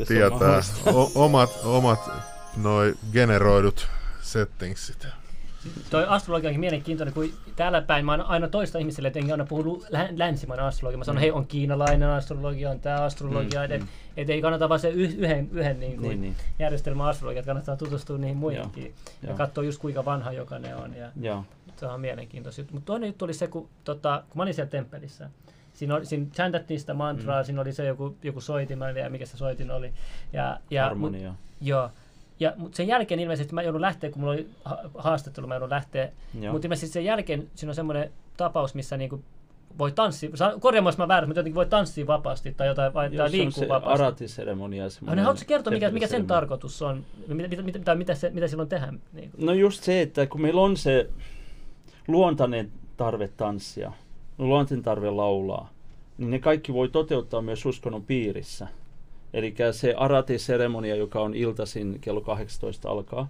tietää 0.09 0.61
o- 0.94 1.12
omat, 1.15 1.51
omat 1.65 2.11
noi 2.57 2.94
generoidut 3.12 3.89
settingsit. 4.23 5.07
Toi 5.91 6.05
astrologia 6.09 6.49
onkin 6.49 6.61
mielenkiintoinen, 6.61 7.15
kun 7.15 7.29
täällä 7.57 7.83
päin 7.83 8.05
mä 8.05 8.13
aina 8.13 8.49
toista 8.49 8.79
ihmisille, 8.79 9.09
että 9.09 9.21
aina 9.31 9.45
puhu 9.45 9.85
lä- 9.91 10.09
länsimainen 10.17 10.67
astrologia. 10.67 10.99
Mä 10.99 11.05
sanon, 11.05 11.17
Mm. 11.17 11.21
hei, 11.21 11.31
on 11.31 11.47
kiinalainen 11.47 12.09
astrologia, 12.09 12.71
on 12.71 12.81
tämä 12.81 13.03
astrologia, 13.03 13.61
Mm, 13.61 13.65
että 13.65 13.79
mm. 13.79 13.89
et 14.17 14.31
ei 14.31 14.43
kannata 14.43 14.69
vaan 14.69 14.81
se 14.81 14.89
yh- 14.89 15.19
yhden, 15.19 15.49
yhden 15.53 15.81
niin 15.81 15.97
kuin 15.97 16.09
Niin, 16.09 16.21
niin. 16.21 16.35
järjestelmän 16.59 17.07
astrologia, 17.09 17.39
että 17.41 17.47
kannattaa 17.47 17.77
tutustua 17.77 18.19
niihin 18.19 18.37
muihinkin. 18.37 18.95
Ja 19.23 19.29
Joo. 19.29 19.37
katsoa 19.37 19.65
just 19.65 19.81
kuinka 19.81 20.05
vanha 20.05 20.33
jokainen 20.33 20.77
on. 20.77 20.95
Ja 20.97 21.11
Joo. 21.21 21.45
se 21.77 21.87
on 21.87 22.01
mielenkiintoista. 22.01 22.63
Mutta 22.71 22.87
toinen 22.87 23.07
juttu 23.07 23.25
oli 23.25 23.35
se, 23.35 23.47
kun, 23.47 23.69
tota, 23.85 24.23
kun 24.31 24.39
mä 24.39 24.43
olin 24.43 24.55
siellä 24.55 24.71
temppelissä, 24.71 25.31
Siinä, 25.73 25.95
oli, 25.95 26.07
siinä 26.07 26.27
chantattiin 26.35 26.81
sitä 26.81 26.95
mantraa, 26.95 27.43
mm. 27.43 27.47
siinä 27.47 27.61
oli 27.61 27.73
se 27.73 27.85
joku, 27.87 28.17
joku 28.23 28.41
soitin, 28.41 28.79
mä 28.79 28.89
en 28.89 28.95
tiedä 28.95 29.09
mikä 29.09 29.27
se 29.27 29.37
soitin 29.37 29.71
oli. 29.71 29.93
Ja, 30.33 30.61
ja, 30.71 30.83
mut, 30.83 30.89
Harmonia. 30.89 31.35
joo. 31.61 31.91
Ja, 32.41 32.53
mutta 32.57 32.77
sen 32.77 32.89
jälkeen 32.89 33.21
ilmeisesti 33.21 33.55
mä 33.55 33.63
joudun 33.63 33.81
lähteä, 33.81 34.11
kun 34.11 34.21
mulla 34.21 34.33
oli 34.33 34.49
ha- 34.65 34.79
haastattelu, 34.99 35.47
mä 35.47 35.55
joudun 35.55 35.71
lähteä. 35.71 36.13
Mutta 36.53 36.67
ilmeisesti 36.67 36.93
sen 36.93 37.05
jälkeen 37.05 37.51
siinä 37.55 37.71
on 37.71 37.75
semmoinen 37.75 38.13
tapaus, 38.37 38.75
missä 38.75 38.97
niinku 38.97 39.23
voi 39.79 39.93
tanssia, 39.93 40.31
korjaamaan 40.61 40.93
jos 40.93 40.99
mä 40.99 41.09
väärässä, 41.09 41.27
mutta 41.27 41.41
jotenkin 41.41 41.55
voi 41.55 41.67
tanssia 41.67 42.07
vapaasti 42.07 42.55
tai 42.55 42.67
jotain, 42.67 42.95
vai, 42.95 43.11
tai 43.11 43.31
liikkuu 43.31 43.63
se 43.65 43.69
vapaasti. 43.69 44.03
aratiseremonia. 44.03 44.91
Semmoinen 44.91 45.17
niin 45.17 45.25
haluatko 45.25 45.45
kertoa, 45.47 45.73
mikä, 45.73 45.91
mikä 45.91 46.07
sen 46.07 46.27
tarkoitus 46.27 46.83
on? 46.83 47.05
Mitä, 47.29 47.49
mitä, 47.49 47.63
mitä, 47.63 47.95
mitä, 47.95 48.15
se, 48.15 48.31
mitä 48.31 48.49
silloin 48.49 48.69
tehdään? 48.69 49.01
Niin? 49.13 49.31
No 49.39 49.53
just 49.53 49.83
se, 49.83 50.01
että 50.01 50.27
kun 50.27 50.41
meillä 50.41 50.61
on 50.61 50.77
se 50.77 51.11
luontainen 52.09 52.73
tarve 52.97 53.29
tanssia, 53.29 53.93
luontainen 54.39 54.83
tarve 54.83 55.11
laulaa, 55.11 55.71
niin 56.19 56.31
ne 56.31 56.39
kaikki 56.39 56.73
voi 56.73 56.89
toteuttaa 56.89 57.43
myös 57.43 57.67
uskonnon 57.67 58.03
piirissä. 58.03 58.69
Eli 59.37 59.55
se 59.73 59.95
arati-seremonia, 59.95 60.97
joka 60.97 61.21
on 61.21 61.35
iltaisin 61.35 61.99
kello 62.01 62.21
18 62.21 62.91
alkaa, 62.91 63.29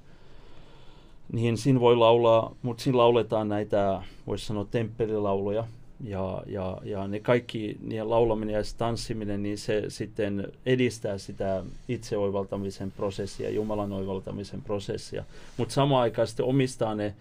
niin 1.33 1.59
siinä 1.59 1.81
voi 1.81 1.97
laulaa, 1.97 2.55
mutta 2.62 2.83
siinä 2.83 2.99
lauletaan 2.99 3.49
näitä, 3.49 4.03
voisi 4.27 4.47
sanoa, 4.47 4.66
temppelilauluja. 4.70 5.65
Ja, 6.05 6.43
ja, 6.47 6.78
ja 6.85 7.09
ne 7.09 7.20
kaikki, 7.20 7.77
niiden 7.83 8.11
laulaminen 8.11 8.55
ja 8.55 8.61
tanssiminen, 8.78 9.43
niin 9.43 9.59
se 9.59 9.85
sitten 9.89 10.53
edistää 10.66 11.19
sitä 11.19 11.65
itseoivaltamisen 11.89 12.91
prosessia, 12.91 13.51
Jumalan 13.51 13.93
oivaltamisen 13.93 14.62
prosessia. 14.62 15.24
Mutta 15.57 15.74
samaan 15.74 16.03
aikaan 16.03 16.28
sitten 16.28 16.47
omistaa 16.47 16.95
ne, 16.95 17.15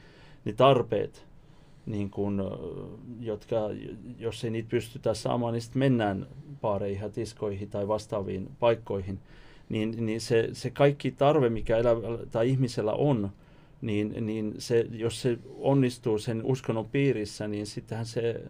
ne 0.45 0.53
tarpeet, 0.53 1.25
niin 1.85 2.09
kun, 2.09 2.39
ö, 2.39 2.57
jotka, 3.19 3.55
jos 4.19 4.43
ei 4.43 4.51
niitä 4.51 4.69
pystytä 4.69 5.13
saamaan, 5.13 5.53
niin 5.53 5.61
sitten 5.61 5.79
mennään 5.79 6.27
paareihin 6.61 7.01
ja 7.01 7.09
tiskoihin 7.09 7.69
tai 7.69 7.87
vastaaviin 7.87 8.49
paikkoihin. 8.59 9.19
Niin, 9.69 10.05
niin 10.05 10.21
se, 10.21 10.49
se 10.53 10.69
kaikki 10.69 11.11
tarve, 11.11 11.49
mikä 11.49 11.77
elävällä 11.77 12.25
tai 12.31 12.49
ihmisellä 12.49 12.93
on, 12.93 13.31
niin, 13.81 14.25
niin 14.25 14.55
se, 14.57 14.87
jos 14.91 15.21
se 15.21 15.37
onnistuu 15.57 16.19
sen 16.19 16.41
uskonnon 16.43 16.89
piirissä, 16.89 17.47
niin 17.47 17.67
sittenhän 17.67 18.05
se, 18.05 18.41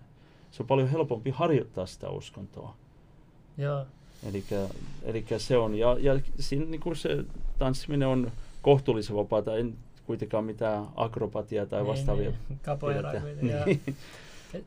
se 0.51 0.63
on 0.63 0.67
paljon 0.67 0.89
helpompi 0.89 1.29
harjoittaa 1.29 1.85
sitä 1.85 2.09
uskontoa. 2.09 2.75
Joo. 3.57 3.85
Eli 5.03 5.25
se 5.37 5.57
on, 5.57 5.75
ja, 5.75 5.97
ja 5.99 6.19
siinä 6.39 6.65
niin 6.65 6.81
kuin 6.81 6.95
se 6.95 7.25
tanssiminen 7.57 8.07
on 8.07 8.31
kohtuullisen 8.61 9.15
vapaata, 9.15 9.57
en 9.57 9.73
kuitenkaan 10.05 10.43
mitään 10.45 10.85
akrobatiaa 10.95 11.65
tai 11.65 11.79
Niin, 11.81 11.87
vastaavia. 11.87 12.31
niin. 13.41 13.55
Niin. 13.65 13.81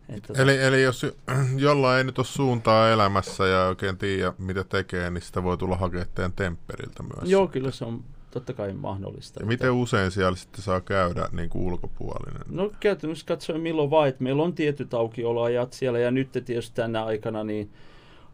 Et 0.09 0.31
tota- 0.31 0.41
Eli, 0.41 0.63
eli 0.63 0.83
jos 0.83 1.07
jollain 1.57 1.99
ei 1.99 2.05
nyt 2.05 2.19
ole 2.19 2.27
suuntaa 2.27 2.91
elämässä 2.91 3.47
ja 3.47 3.67
oikein 3.67 3.99
tiedä, 3.99 4.33
mitä 4.39 4.65
tekee, 4.65 5.11
niin 5.11 5.23
sitä 5.23 5.43
voi 5.43 5.59
tulla 5.59 5.77
hakemaan 5.77 6.33
tempperiltä 6.37 7.03
myös. 7.03 7.31
Joo, 7.31 7.49
kyllä 7.49 7.71
se 7.71 7.85
on 7.85 8.05
totta 8.31 8.53
kai 8.53 8.73
mahdollista. 8.73 9.41
Ja 9.41 9.47
miten 9.47 9.73
usein 9.73 10.11
siellä 10.11 10.37
sitten 10.37 10.63
saa 10.63 10.81
käydä 10.81 11.29
niin 11.33 11.51
kuin 11.51 11.65
ulkopuolinen? 11.65 12.43
No 12.51 12.71
käytännössä 12.81 13.27
katsoen 13.27 13.61
milloin 13.61 13.91
vaan, 13.91 14.09
että 14.09 14.23
meillä 14.25 14.43
on 14.43 14.55
tietyt 14.55 14.95
aukioloajat 14.95 15.73
siellä 15.73 15.99
ja 15.99 16.11
nyt 16.11 16.33
tietysti 16.33 16.77
tänä 16.77 17.05
aikana 17.05 17.45
niin 17.45 17.71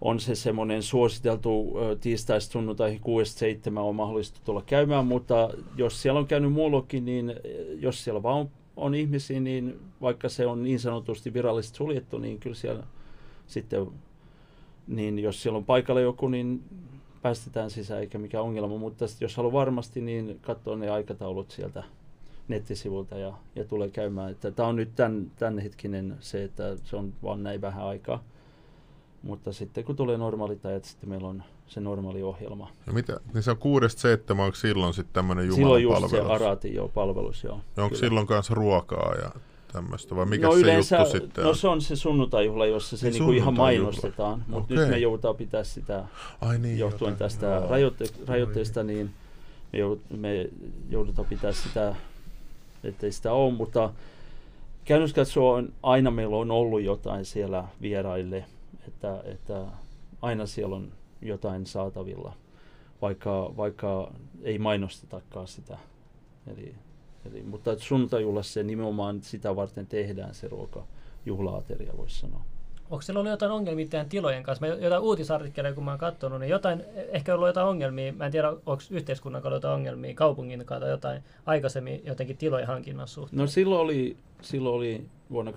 on 0.05 0.21
se 0.21 0.35
semmoinen 0.35 0.83
suositeltu 0.83 1.73
tiistaista 2.01 2.53
sunnuntaihin 2.53 3.01
6-7 3.77 3.79
on 3.79 3.95
mahdollista 3.95 4.41
tulla 4.45 4.63
käymään, 4.63 5.07
mutta 5.07 5.51
jos 5.77 6.03
siellä 6.03 6.21
on 6.21 6.27
käynyt 6.27 6.53
muullakin, 6.53 7.05
niin 7.05 7.35
jos 7.79 8.05
siellä 8.05 8.23
vaan 8.23 8.39
on, 8.39 8.51
on 8.77 8.95
ihmisiä, 8.95 9.41
niin 9.41 9.81
vaikka 10.01 10.29
se 10.29 10.47
on 10.47 10.63
niin 10.63 10.81
sanotusti 10.81 11.35
virallisesti 11.35 11.77
suljettu, 11.77 12.19
niin 12.19 12.41
kyllä 12.41 12.57
siellä 12.57 12.85
sitten, 13.47 13.87
niin 14.87 15.19
jos 15.19 15.43
siellä 15.43 15.57
on 15.57 15.65
paikalla 15.65 16.01
joku, 16.01 16.29
niin 16.29 16.63
päästetään 17.23 17.71
sisään 17.71 18.01
eikä 18.01 18.19
mikään 18.19 18.45
ongelma, 18.45 18.79
mutta 18.79 19.05
jos 19.21 19.37
haluaa 19.37 19.53
varmasti, 19.53 20.01
niin 20.01 20.39
katsoa 20.43 20.77
ne 20.77 20.91
aikataulut 20.91 21.51
sieltä 21.51 21.83
nettisivulta 22.49 23.19
ja, 23.19 23.33
ja 23.57 23.65
tulee 23.65 23.91
käymään. 23.91 24.37
Tämä 24.57 24.69
on 24.69 24.77
nyt 24.77 24.95
tämän, 24.97 25.31
tämänhetkinen 25.37 26.17
se, 26.21 26.45
että 26.45 26.77
se 26.85 26.97
on 26.97 27.15
vaan 27.23 27.43
näin 27.43 27.61
vähän 27.61 27.85
aikaa. 27.85 28.25
Mutta 29.25 29.53
sitten 29.53 29.85
kun 29.85 29.97
tulee 29.97 30.19
normaalit 30.19 30.67
ajat, 30.67 30.85
sitten 30.85 31.09
meillä 31.09 31.29
on 31.29 31.43
se 31.67 31.81
normaali 31.81 32.23
ohjelma. 32.23 32.71
Ja 32.87 32.93
mitä, 32.93 33.21
niin 33.35 33.43
se 33.43 33.51
on 33.51 33.57
kuudesta 33.57 34.01
seitsemän, 34.01 34.45
onko 34.45 34.57
silloin 34.57 34.95
sitten 34.95 35.15
tämmöinen 35.15 35.53
Silloin 35.53 35.83
Jumalan 35.83 36.03
just 36.03 36.15
se 36.15 36.21
arati 36.21 36.75
jo 36.75 36.89
palvelus, 36.95 37.45
joo. 37.45 37.61
Ja 37.77 37.83
onko 37.83 37.95
kyllä. 37.95 38.09
silloin 38.09 38.27
kanssa 38.27 38.55
ruokaa 38.55 39.15
ja 39.15 39.31
tämmöistä, 39.73 40.17
vai 40.17 40.27
mikä 40.27 40.47
no 40.47 40.53
se 40.55 40.61
yleensä, 40.61 40.97
juttu 40.99 41.11
sitten 41.11 41.45
no 41.45 41.51
on? 41.51 41.57
se 41.57 41.69
on 41.69 41.81
se 41.81 41.97
sunnuntai-juhla, 41.97 42.67
jossa 42.67 42.97
se 42.97 43.07
Niin, 43.11 43.19
niinku 43.19 43.33
ihan 43.33 43.55
mainostetaan, 43.55 44.45
mutta 44.49 44.75
Okei. 44.75 44.77
nyt 44.77 44.89
me 44.89 44.99
joudutaan 44.99 45.37
pitää 45.37 45.65
sitä 45.65 46.05
Ai 46.41 46.59
niin, 46.59 46.79
johtuen 46.79 47.13
jotain. 47.13 47.19
tästä 47.19 47.47
Joo. 47.47 47.69
rajoitte, 47.71 48.05
rajoitteesta, 48.27 48.83
niin 48.83 49.11
me, 49.73 49.79
joud, 49.79 49.99
me 50.17 50.51
joudutaan 50.91 51.29
pitää 51.29 51.53
sitä, 51.53 51.97
ettei 52.85 53.13
sitä 53.13 53.33
ole, 53.33 53.53
mutta 53.53 53.91
käytännössä 54.85 55.17
katsoen 55.17 55.73
aina 55.83 56.11
meillä 56.11 56.37
on 56.37 56.51
ollut 56.51 56.83
jotain 56.83 57.25
siellä 57.25 57.65
vieraille, 57.83 58.45
että, 58.89 59.23
että 59.25 59.67
aina 60.23 60.47
siellä 60.47 60.77
on 60.77 60.93
jotain 61.23 61.67
saatavilla, 61.67 62.33
vaikka, 63.03 63.53
vaikka 63.57 64.13
ei 64.43 64.59
mainostetakaan 64.59 65.49
sitä 65.49 65.79
Eli, 66.53 66.75
eli, 67.31 67.43
mutta 67.43 67.79
sunnuntajuhlassa 67.79 68.53
se 68.53 68.63
nimenomaan 68.63 69.23
sitä 69.23 69.57
varten 69.57 69.87
tehdään 69.87 70.35
se 70.35 70.49
ruoka, 70.49 70.87
juhlaateria 71.27 71.93
voisi 71.97 72.21
sanoa. 72.21 72.45
Onko 72.91 73.03
siellä 73.03 73.19
ollut 73.21 73.31
jotain 73.31 73.53
ongelmia 73.53 73.87
teidän 73.89 74.09
tilojen 74.09 74.43
kanssa? 74.43 74.67
Mä 74.67 74.75
jotain 74.75 75.03
uutisartikkeleja, 75.03 75.75
kun 75.75 75.85
mä 75.85 75.91
oon 75.91 75.99
katsonut, 75.99 76.41
niin 76.41 76.51
jotain, 76.51 76.85
ehkä 76.95 77.35
ollut 77.35 77.49
jotain 77.49 77.67
ongelmia, 77.67 78.13
mä 78.13 78.27
en 78.27 78.33
tiedä, 78.33 78.49
onko 78.49 78.83
yhteiskunnan 78.91 79.43
kanssa 79.43 79.57
jotain 79.57 79.75
ongelmia, 79.75 80.15
kaupungin 80.15 80.65
kanssa 80.67 80.81
tai 80.81 80.91
jotain 80.91 81.23
aikaisemmin 81.47 82.03
jotenkin 82.05 82.37
tilojen 82.37 82.67
hankinnassa 82.67 83.15
suhteen? 83.15 83.39
No 83.39 83.47
silloin 83.47 83.81
oli, 83.81 84.17
silloin 84.41 84.77
oli 84.77 85.07
vuonna 85.31 85.53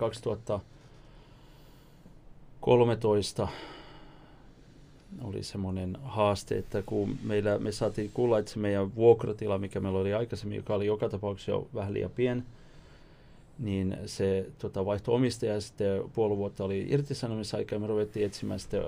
2013 2.68 3.48
oli 5.24 5.42
semmoinen 5.42 5.98
haaste, 6.02 6.58
että 6.58 6.82
kun 6.82 7.18
meillä, 7.22 7.58
me 7.58 7.72
saatiin 7.72 8.10
kuulla, 8.14 8.38
että 8.38 8.50
se 8.50 8.58
meidän 8.58 8.94
vuokratila, 8.94 9.58
mikä 9.58 9.80
meillä 9.80 9.98
oli 9.98 10.14
aikaisemmin, 10.14 10.56
joka 10.56 10.74
oli 10.74 10.86
joka 10.86 11.08
tapauksessa 11.08 11.50
jo 11.50 11.68
vähän 11.74 11.94
liian 11.94 12.10
pien, 12.10 12.44
niin 13.58 13.96
se 14.06 14.46
tota, 14.58 14.86
vaihtoi 14.86 15.14
omistaja 15.14 15.52
ja 15.52 15.60
sitten 15.60 16.02
puoli 16.14 16.36
vuotta 16.36 16.64
oli 16.64 16.86
irtisanomisaika 16.88 17.74
ja 17.74 17.78
me 17.78 17.86
ruvettiin 17.86 18.26
etsimään 18.26 18.60
sitten 18.60 18.82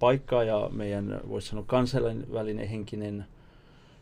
paikkaa 0.00 0.44
ja 0.44 0.68
meidän, 0.72 1.20
voisi 1.28 1.48
sanoa, 1.48 1.64
kansainvälinen 1.66 2.68
henkinen 2.68 3.24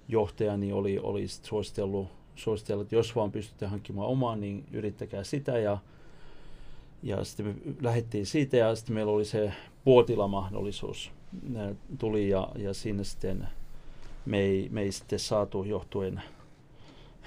johtaja 0.08 0.56
niin 0.56 0.74
oli, 0.74 0.98
oli 0.98 1.28
suositellut, 1.28 2.08
suositellut, 2.36 2.82
että 2.82 2.94
jos 2.94 3.16
vaan 3.16 3.32
pystytte 3.32 3.66
hankkimaan 3.66 4.08
omaa, 4.08 4.36
niin 4.36 4.64
yrittäkää 4.72 5.24
sitä 5.24 5.58
ja 5.58 5.78
ja 7.02 7.24
sitten 7.24 7.46
me 7.46 7.54
lähdettiin 7.80 8.26
siitä 8.26 8.56
ja 8.56 8.74
sitten 8.74 8.94
meillä 8.94 9.12
oli 9.12 9.24
se 9.24 9.52
puotilamahdollisuus 9.84 11.12
tuli 11.98 12.28
ja, 12.28 12.48
ja 12.56 12.74
siinä 12.74 13.04
sitten 13.04 13.48
me 14.26 14.38
ei, 14.40 14.68
me 14.72 14.82
ei 14.82 14.92
sitten 14.92 15.18
saatu 15.18 15.64
johtuen 15.64 16.22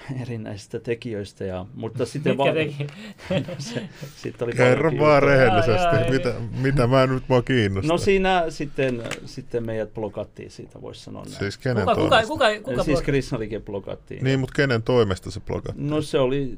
erinäisistä 0.21 0.79
tekijöistä. 0.79 1.45
Ja, 1.45 1.65
mutta 1.73 2.05
sitten 2.05 2.37
Mitkä 2.37 2.53
teki? 2.53 2.87
se, 3.57 3.89
sitten 4.15 4.45
oli 4.45 4.55
Kerro 4.55 4.91
vaan 4.99 5.23
rehellisesti, 5.23 5.71
Jaa, 5.71 5.99
jaa, 5.99 6.09
mitä, 6.11 6.33
mitä 6.61 6.87
mä 6.87 7.07
nyt 7.07 7.23
mua 7.27 7.41
kiinnostaa. 7.41 7.93
No 7.93 7.97
siinä 7.97 8.45
sitten, 8.49 9.03
sitten 9.25 9.65
meidät 9.65 9.93
blokattiin 9.93 10.51
siitä, 10.51 10.81
voisi 10.81 11.01
sanoa 11.01 11.23
näin. 11.23 11.35
Siis 11.35 11.57
kenen 11.57 11.83
Kuka, 11.83 11.95
kuka, 11.95 12.09
toimesta? 12.09 12.31
kuka, 12.33 12.45
kuka, 12.63 12.83
siis 12.83 12.99
kuka 12.99 13.05
Krisnalike 13.05 13.59
blokattiin. 13.59 14.23
Niin, 14.23 14.39
mutta 14.39 14.55
kenen 14.55 14.83
toimesta 14.83 15.31
se 15.31 15.39
blokattiin? 15.39 15.89
No 15.89 16.01
se 16.01 16.19
oli, 16.19 16.57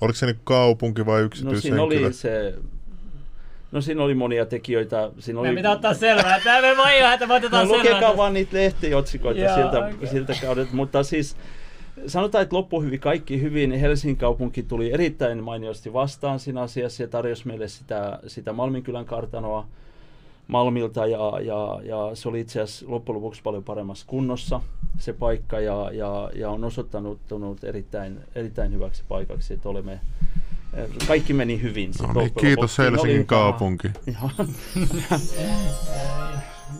Oliko 0.00 0.16
se 0.16 0.26
niin 0.26 0.40
kaupunki 0.44 1.06
vai 1.06 1.20
no 1.20 1.26
yksityishenkilö? 1.26 1.88
siinä 1.90 2.04
oli 2.06 2.12
se, 2.12 2.54
no 3.72 3.80
siinä 3.80 4.02
oli 4.02 4.14
monia 4.14 4.46
tekijöitä. 4.46 5.10
Siinä 5.18 5.40
oli, 5.40 5.54
pitää 5.54 5.72
ottaa 5.72 5.94
selvää. 5.94 6.40
Tämä 6.44 6.60
me 6.60 6.76
voi 6.76 6.98
ihan, 6.98 7.14
että 7.14 7.26
me 7.26 7.32
No, 7.32 7.36
otetaan 7.36 7.68
lukekaa 7.68 7.92
selvää. 8.00 8.16
vaan 8.16 8.34
niitä 8.34 8.56
lehtiotsikoita 8.56 9.40
Jaa, 9.40 9.56
siltä, 9.56 9.78
okei. 9.86 10.08
siltä 10.08 10.32
kaudelta, 10.42 10.70
mutta 10.74 11.02
siis 11.02 11.36
sanotaan, 12.06 12.42
että 12.42 12.56
loppu 12.56 12.82
hyvin, 12.82 13.00
kaikki 13.00 13.42
hyvin. 13.42 13.72
Helsingin 13.72 14.16
kaupunki 14.16 14.62
tuli 14.62 14.92
erittäin 14.92 15.42
mainiosti 15.44 15.92
vastaan 15.92 16.38
siinä 16.40 16.60
asiassa 16.60 17.02
ja 17.02 17.08
tarjosi 17.08 17.46
meille 17.46 17.68
sitä, 17.68 18.18
sitä 18.26 18.52
Malminkylän 18.52 19.04
kartanoa 19.04 19.66
Malmilta 20.50 21.06
ja, 21.06 21.40
ja, 21.42 21.80
ja 21.82 22.10
se 22.14 22.28
oli 22.28 22.40
itse 22.40 22.60
asiassa 22.60 22.86
loppujen 22.88 23.16
lopuksi 23.16 23.42
paljon 23.42 23.64
paremmassa 23.64 24.04
kunnossa 24.08 24.60
se 24.98 25.12
paikka 25.12 25.60
ja, 25.60 25.90
ja, 25.92 26.30
ja 26.34 26.50
on 26.50 26.64
osoittanut 26.64 27.64
erittäin, 27.64 28.20
erittäin 28.34 28.72
hyväksi 28.72 29.04
paikaksi, 29.08 29.54
että 29.54 29.68
olemme 29.68 30.00
kaikki 31.06 31.32
meni 31.32 31.62
hyvin. 31.62 31.90
No 32.14 32.20
niin, 32.20 32.32
kiitos 32.40 32.78
Helsingin 32.78 33.16
oli- 33.18 33.24
kaupunki. 33.24 33.88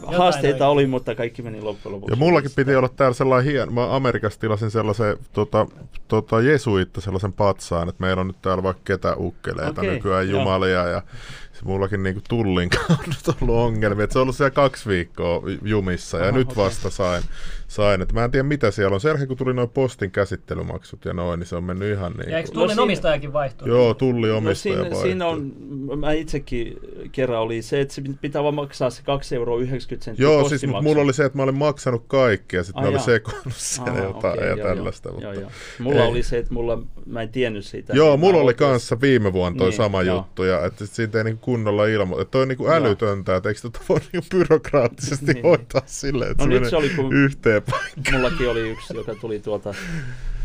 Haasteita 0.06 0.68
oli, 0.68 0.86
mutta 0.86 1.14
kaikki 1.14 1.42
meni 1.42 1.60
loppujen 1.60 1.94
lopuksi. 1.94 2.12
Ja 2.12 2.16
mullakin 2.16 2.50
piti 2.56 2.76
olla 2.76 2.88
täällä 2.88 3.14
sellainen 3.14 3.52
hien... 3.52 3.72
Mä 3.72 3.96
Amerikasta 3.96 4.40
tilasin 4.40 4.70
sellaisen 4.70 5.16
tota, 5.32 5.66
tota 6.08 6.40
jesuitta 6.40 7.00
sellaisen 7.00 7.32
patsaan, 7.32 7.88
että 7.88 8.00
meillä 8.00 8.20
on 8.20 8.26
nyt 8.26 8.42
täällä 8.42 8.62
vaikka 8.62 8.82
ketä 8.84 9.16
ukkeleita 9.16 9.80
Okei, 9.80 9.90
nykyään 9.90 10.30
jumalia 10.30 10.86
ja 10.88 11.02
mullakin 11.64 12.02
niinku 12.02 12.20
tullin 12.28 12.70
nyt 13.06 13.36
ollut 13.42 13.56
ongelmia. 13.56 14.04
Et 14.04 14.12
se 14.12 14.18
on 14.18 14.22
ollut 14.22 14.36
siellä 14.36 14.50
kaksi 14.50 14.88
viikkoa 14.88 15.42
jumissa 15.62 16.18
ja 16.18 16.24
Aha, 16.28 16.32
nyt 16.38 16.50
okei. 16.52 16.64
vasta 16.64 16.90
sain. 16.90 17.22
sain. 17.68 18.02
Et 18.02 18.12
mä 18.12 18.24
en 18.24 18.30
tiedä 18.30 18.42
mitä 18.48 18.70
siellä 18.70 18.94
on. 18.94 19.00
Sen 19.00 19.08
jälkeen 19.08 19.28
kun 19.28 19.36
tuli 19.36 19.54
noin 19.54 19.68
postin 19.68 20.10
käsittelymaksut 20.10 21.04
ja 21.04 21.12
noin, 21.12 21.40
niin 21.40 21.46
se 21.46 21.56
on 21.56 21.64
mennyt 21.64 21.92
ihan 21.92 22.12
niin 22.12 22.30
Ja 22.30 22.36
eikö 22.38 22.50
tullin 22.52 22.68
siinä- 22.70 22.82
omistajakin 22.82 23.32
vaihtunut? 23.32 23.74
Joo, 23.76 23.94
tulli 23.94 24.28
No 24.28 24.36
omistaja 24.36 24.74
siinä, 24.74 24.80
vaihtui. 24.80 25.02
siinä 25.02 25.26
on, 25.26 25.52
mä 25.96 26.12
itsekin 26.12 26.76
kerran 27.12 27.40
oli 27.40 27.62
se, 27.62 27.80
että 27.80 27.94
se 27.94 28.02
pitää 28.20 28.42
vaan 28.42 28.54
maksaa 28.54 28.90
se 28.90 29.02
2,90 29.02 29.34
euroa 29.36 29.58
senttiä 29.80 30.14
Joo, 30.18 30.48
siis 30.48 30.66
mutta 30.66 30.82
mulla 30.82 31.02
oli 31.02 31.12
se, 31.12 31.24
että 31.24 31.36
mä 31.38 31.42
olin 31.42 31.54
maksanut 31.58 32.04
kaikki 32.08 32.56
ja 32.56 32.64
sitten 32.64 32.82
mä 32.82 32.88
olin 32.88 32.96
jaa. 32.96 33.04
sekoillut 33.04 33.52
siellä 33.56 33.92
Aha, 33.92 34.02
jotain 34.02 34.34
okei, 34.38 34.48
ja 34.48 34.56
joo, 34.56 34.68
tällaista. 34.68 35.08
Joo, 35.08 35.14
mutta... 35.14 35.26
joo, 35.32 35.40
joo. 35.40 35.50
Mulla 35.78 36.02
ei. 36.02 36.08
oli 36.08 36.22
se, 36.22 36.38
että 36.38 36.54
mulla, 36.54 36.82
mä 37.06 37.22
en 37.22 37.28
tiennyt 37.28 37.64
siitä. 37.64 37.92
Joo, 37.96 38.16
mulla 38.16 38.40
oli 38.40 38.54
kanssa 38.54 39.00
viime 39.00 39.32
vuonna 39.32 39.58
toi 39.58 39.68
Niin, 39.68 39.76
sama 39.76 40.02
joo. 40.02 40.16
juttu, 40.16 40.42
ja 40.44 40.64
että 40.66 40.86
siitä 40.86 41.18
ei 41.18 41.24
niinku 41.24 41.40
kunnolla 41.50 41.86
ilmo. 41.86 42.20
Että 42.20 42.30
toi 42.30 42.42
on 42.42 42.48
niinku 42.48 42.68
älytöntä, 42.68 43.36
että 43.36 43.48
eikö 43.48 43.60
tota 43.60 43.80
voi 43.88 44.00
niinku 44.12 44.28
byrokraattisesti 44.30 45.32
Niin. 45.32 45.42
hoitaa 45.42 45.82
silleen, 45.86 46.30
että 46.30 46.46
No 46.46 46.52
se 46.52 46.60
nyt 46.60 46.70
se 46.70 46.76
menee 46.76 46.88
oli, 46.90 46.96
kun 46.96 47.12
yhteen 47.16 47.62
paikkaan. 47.62 48.20
mullakin 48.20 48.48
oli 48.48 48.70
yksi, 48.70 48.96
joka 48.96 49.14
tuli 49.14 49.40
tuolta, 49.40 49.74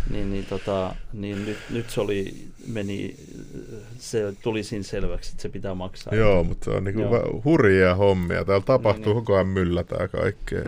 niin, 0.09 0.31
niin, 0.31 0.45
tota, 0.45 0.95
niin 1.13 1.45
nyt, 1.45 1.57
nyt 1.69 1.89
se 1.89 2.01
oli, 2.01 2.47
meni, 2.67 3.15
se 3.99 4.33
tuli 4.43 4.63
siinä 4.63 4.83
selväksi, 4.83 5.31
että 5.31 5.41
se 5.41 5.49
pitää 5.49 5.73
maksaa. 5.75 6.15
Joo, 6.15 6.43
mutta 6.43 6.65
se 6.65 6.71
on 6.71 6.83
niinku 6.83 7.01
Joo. 7.01 7.41
hurjia 7.45 7.95
hommia. 7.95 8.45
Täällä 8.45 8.65
tapahtuu 8.65 9.13
niin. 9.13 9.15
koko 9.23 9.33
ajan 9.35 9.47
myllätään 9.47 10.09
kaikkea. 10.09 10.61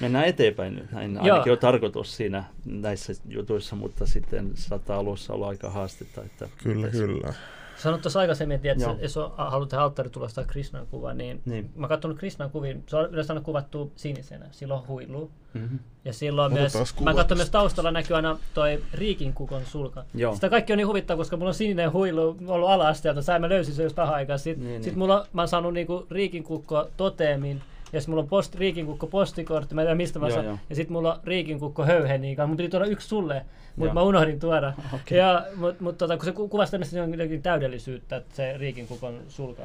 Mennään 0.00 0.24
eteenpäin 0.24 0.74
nyt, 0.74 0.92
näin 0.92 1.14
Joo. 1.14 1.22
ainakin 1.34 1.52
on 1.52 1.58
tarkoitus 1.58 2.16
siinä 2.16 2.44
näissä 2.64 3.12
jutuissa, 3.28 3.76
mutta 3.76 4.06
sitten 4.06 4.50
saattaa 4.54 4.98
alussa 4.98 5.32
olla 5.32 5.48
aika 5.48 5.70
haastetta. 5.70 6.22
Että 6.24 6.48
Kyllä, 6.62 6.86
pitäisi- 6.86 6.98
kyllä. 7.06 7.34
Sanoit 7.82 8.02
tuossa 8.02 8.20
aikaisemmin, 8.20 8.54
että 8.54 8.84
Joo. 8.84 8.96
jos 9.02 9.18
haluat 9.36 9.68
tehdä 9.68 9.82
alttaritulosta 9.84 10.44
Krishnan 10.44 10.86
kuva, 10.86 11.14
niin, 11.14 11.42
Niin. 11.44 11.70
mä 11.74 11.82
oon 11.84 11.88
katsonut 11.88 12.18
Krishnan 12.18 12.50
kuvia, 12.50 12.76
se 12.86 12.96
on 12.96 13.10
yleensä 13.10 13.32
aina 13.32 13.44
kuvattu 13.44 13.92
sinisenä, 13.96 14.46
silloin 14.50 14.80
on 14.80 14.88
huilu. 14.88 15.30
Mm-hmm. 15.54 15.78
Ja 16.04 16.12
silloin 16.12 16.52
Otetaan 16.52 16.70
myös, 16.80 16.92
kuva 16.92 17.10
mä 17.10 17.16
katson 17.16 17.38
myös 17.38 17.50
taustalla 17.50 17.90
näkyy 17.90 18.16
aina 18.16 18.38
toi 18.54 18.82
riikinkukon 18.94 19.62
sulka. 19.64 20.04
Joo. 20.14 20.34
Sitä 20.34 20.48
kaikki 20.50 20.72
on 20.72 20.76
niin 20.76 20.86
huvittavaa, 20.86 21.18
koska 21.20 21.36
mulla 21.36 21.48
on 21.48 21.54
sininen 21.54 21.92
huilu 21.92 22.36
ollut 22.46 22.68
ala-asteelta, 22.68 23.22
sä 23.22 23.38
mä 23.38 23.48
löysin 23.48 23.74
sen 23.74 23.82
just 23.84 23.96
vähän 23.96 24.14
aikaa. 24.14 24.38
Sitten 24.38 24.66
Niin, 24.66 24.82
sit 24.82 24.92
niin. 24.92 24.98
mulla, 24.98 25.26
mä 25.32 25.40
oon 25.42 25.48
saanut 25.48 25.74
niinku 25.74 26.06
riikinkukko 26.10 26.88
toteemin, 26.96 27.62
ja 27.92 28.00
sitten 28.00 28.12
mulla 28.12 28.22
on 28.22 28.28
post, 28.28 28.54
riikinkukko 28.54 29.06
postikortti, 29.06 29.74
mä 29.74 29.80
en 29.80 29.86
tiedä 29.86 29.94
mistä 29.94 30.18
mä 30.18 30.30
saan. 30.30 30.60
Ja 30.70 30.76
sitten 30.76 30.92
mulla 30.92 31.14
on 31.14 31.20
riikinkukko 31.24 31.84
höyheniin 31.84 32.36
kanssa. 32.36 32.46
Mun 32.46 32.56
piti 32.56 32.68
tuoda 32.68 32.86
yksi 32.86 33.08
sulle, 33.08 33.44
mutta 33.76 33.94
mä 33.94 34.02
unohdin 34.02 34.40
tuoda. 34.40 34.72
Okei. 34.94 35.18
Ja, 35.18 35.46
mut, 35.56 35.80
mut, 35.80 35.98
tota, 35.98 36.16
kun 36.16 36.24
se 36.24 36.32
ku- 36.32 36.48
kuvasi 36.48 36.70
tämmöistä 36.72 36.98
jonkinlaista 36.98 37.36
täydellisyyttä, 37.42 38.16
että 38.16 38.36
se 38.36 38.56
riikinkukon 38.58 39.20
sulka. 39.28 39.62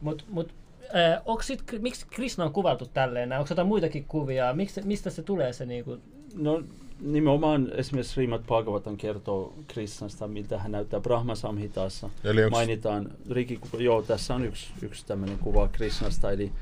Mut, 0.00 0.24
mut, 0.28 0.54
äh, 0.96 1.22
onks 1.26 1.46
sit, 1.46 1.62
miksi 1.78 2.06
Krishna 2.10 2.44
on 2.44 2.52
kuvattu 2.52 2.86
tälleen? 2.86 3.32
Onko 3.32 3.46
jotain 3.50 3.68
muitakin 3.68 4.04
kuvia? 4.04 4.52
Miksi, 4.52 4.82
mistä 4.82 5.10
se 5.10 5.22
tulee 5.22 5.52
se 5.52 5.66
niinku? 5.66 5.98
No 6.34 6.62
nimenomaan 7.00 7.72
esimerkiksi 7.74 8.12
Srimad 8.12 8.42
Bhagavatam 8.46 8.96
kertoo 8.96 9.54
Krishnasta, 9.66 10.28
miltä 10.28 10.58
hän 10.58 10.72
näyttää 10.72 11.00
Brahma 11.00 11.34
Samhitassa. 11.34 12.10
Eli 12.24 12.44
onks, 12.44 12.50
Mainitaan 12.50 13.10
Riki, 13.30 13.60
joo 13.78 14.02
tässä 14.02 14.34
on 14.34 14.44
yksi, 14.44 14.66
yksi 14.82 15.06
tämmöinen 15.06 15.38
kuva 15.38 15.68
Krishnasta, 15.68 16.32
eli 16.32 16.52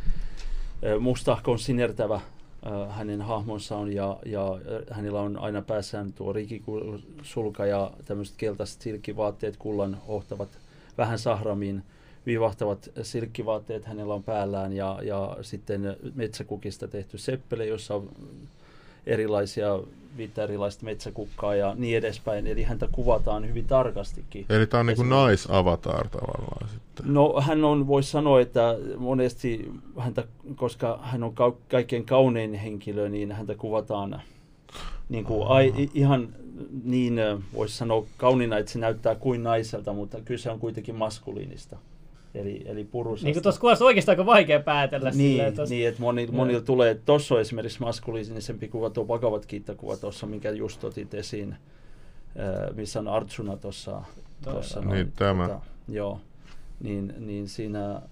mustahkon 1.00 1.58
sinertävä 1.58 2.20
hänen 2.88 3.22
hahmonsa 3.22 3.76
on 3.76 3.92
ja, 3.92 4.18
ja 4.26 4.58
hänellä 4.90 5.20
on 5.20 5.38
aina 5.38 5.62
päässään 5.62 6.12
tuo 6.12 6.32
rikisulka 6.32 7.66
ja 7.66 7.92
tämmöiset 8.04 8.34
keltaiset 8.36 8.82
silkkivaatteet, 8.82 9.56
kullan 9.56 9.98
ohtavat 10.06 10.48
vähän 10.98 11.18
sahramiin 11.18 11.82
viivahtavat 12.26 12.90
silkkivaatteet 13.02 13.84
hänellä 13.84 14.14
on 14.14 14.22
päällään 14.22 14.72
ja, 14.72 14.98
ja 15.02 15.36
sitten 15.42 15.96
metsäkukista 16.14 16.88
tehty 16.88 17.18
seppele, 17.18 17.66
jossa 17.66 17.94
on 17.94 18.08
erilaisia, 19.06 19.80
viittä 20.16 20.42
erilaista 20.42 20.84
metsäkukkaa 20.84 21.54
ja 21.54 21.74
niin 21.74 21.98
edespäin. 21.98 22.46
Eli 22.46 22.62
häntä 22.62 22.88
kuvataan 22.92 23.48
hyvin 23.48 23.64
tarkastikin. 23.66 24.46
eli 24.50 24.66
tää 24.66 24.80
on 24.80 24.86
niinku 24.86 25.02
Esimerkiksi- 25.02 25.24
naisavatar 25.26 26.08
tavallaan 26.08 26.68
sitten. 26.68 27.14
No 27.14 27.40
hän 27.40 27.64
on, 27.64 27.86
voisi 27.86 28.10
sanoa, 28.10 28.40
että 28.40 28.76
monesti 28.98 29.72
häntä, 29.98 30.24
koska 30.56 30.98
hän 31.02 31.22
on 31.22 31.30
kau- 31.32 31.56
kaikkein 31.70 32.04
kaunein 32.04 32.54
henkilö, 32.54 33.08
niin 33.08 33.32
häntä 33.32 33.54
kuvataan 33.54 34.22
niin 35.08 35.24
kuin 35.24 35.48
ai, 35.48 35.72
ihan 35.94 36.28
niin, 36.84 37.20
voisi 37.54 37.76
sanoa 37.76 38.06
kauniina, 38.16 38.58
että 38.58 38.72
se 38.72 38.78
näyttää 38.78 39.14
kuin 39.14 39.42
naiselta, 39.42 39.92
mutta 39.92 40.20
kyse 40.24 40.50
on 40.50 40.58
kuitenkin 40.58 40.94
maskuliinista. 40.94 41.76
Eli, 42.36 42.62
eli 42.66 42.84
purusasta. 42.84 43.26
Niin 43.26 43.34
kuin 43.34 43.42
tuossa 43.42 43.60
kuvassa 43.60 43.84
oikeastaan 43.84 44.12
aika 44.12 44.26
vaikea 44.26 44.60
päätellä 44.60 45.10
Niin, 45.10 45.16
silleen, 45.30 45.48
että 45.48 45.64
niin 45.64 45.88
että 45.88 46.00
monilla, 46.00 46.32
Joo. 46.32 46.36
monilla 46.36 46.60
tulee, 46.60 46.94
tuossa 46.94 47.34
on 47.34 47.40
esimerkiksi 47.40 47.80
maskuliinisempi 47.80 48.68
kuva, 48.68 48.90
tuo 48.90 49.04
Bhagavad 49.04 49.42
Gita-kuva 49.48 49.96
tuossa, 49.96 50.26
minkä 50.26 50.50
just 50.50 50.84
otit 50.84 51.14
esiin, 51.14 51.56
missä 52.74 52.98
on 52.98 53.08
Arjuna 53.08 53.56
tuossa. 53.56 54.02
Tuossa 54.44 54.80
Niin, 54.80 55.12
tämä. 55.12 55.48
Tota, 55.48 55.60
joo, 55.88 56.20
niin, 56.80 57.14
niin 57.18 57.48
siinä 57.48 58.02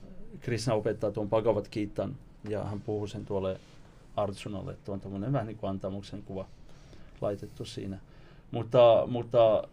Krishna 0.40 0.74
opettaa 0.74 1.10
tuon 1.10 1.28
Bhagavad 1.28 1.66
Gitan 1.72 2.16
ja 2.48 2.64
hän 2.64 2.80
puhuu 2.80 3.06
sen 3.06 3.26
tuolle 3.26 3.60
Arjunalle, 4.16 4.72
että 4.72 4.92
on 4.92 5.00
tämmöinen 5.00 5.32
vähän 5.32 5.46
niin 5.46 5.56
kuin 5.56 5.70
antamuksen 5.70 6.22
kuva 6.22 6.46
laitettu 7.20 7.64
siinä. 7.64 7.98
Mutta, 8.50 9.04
mutta 9.06 9.68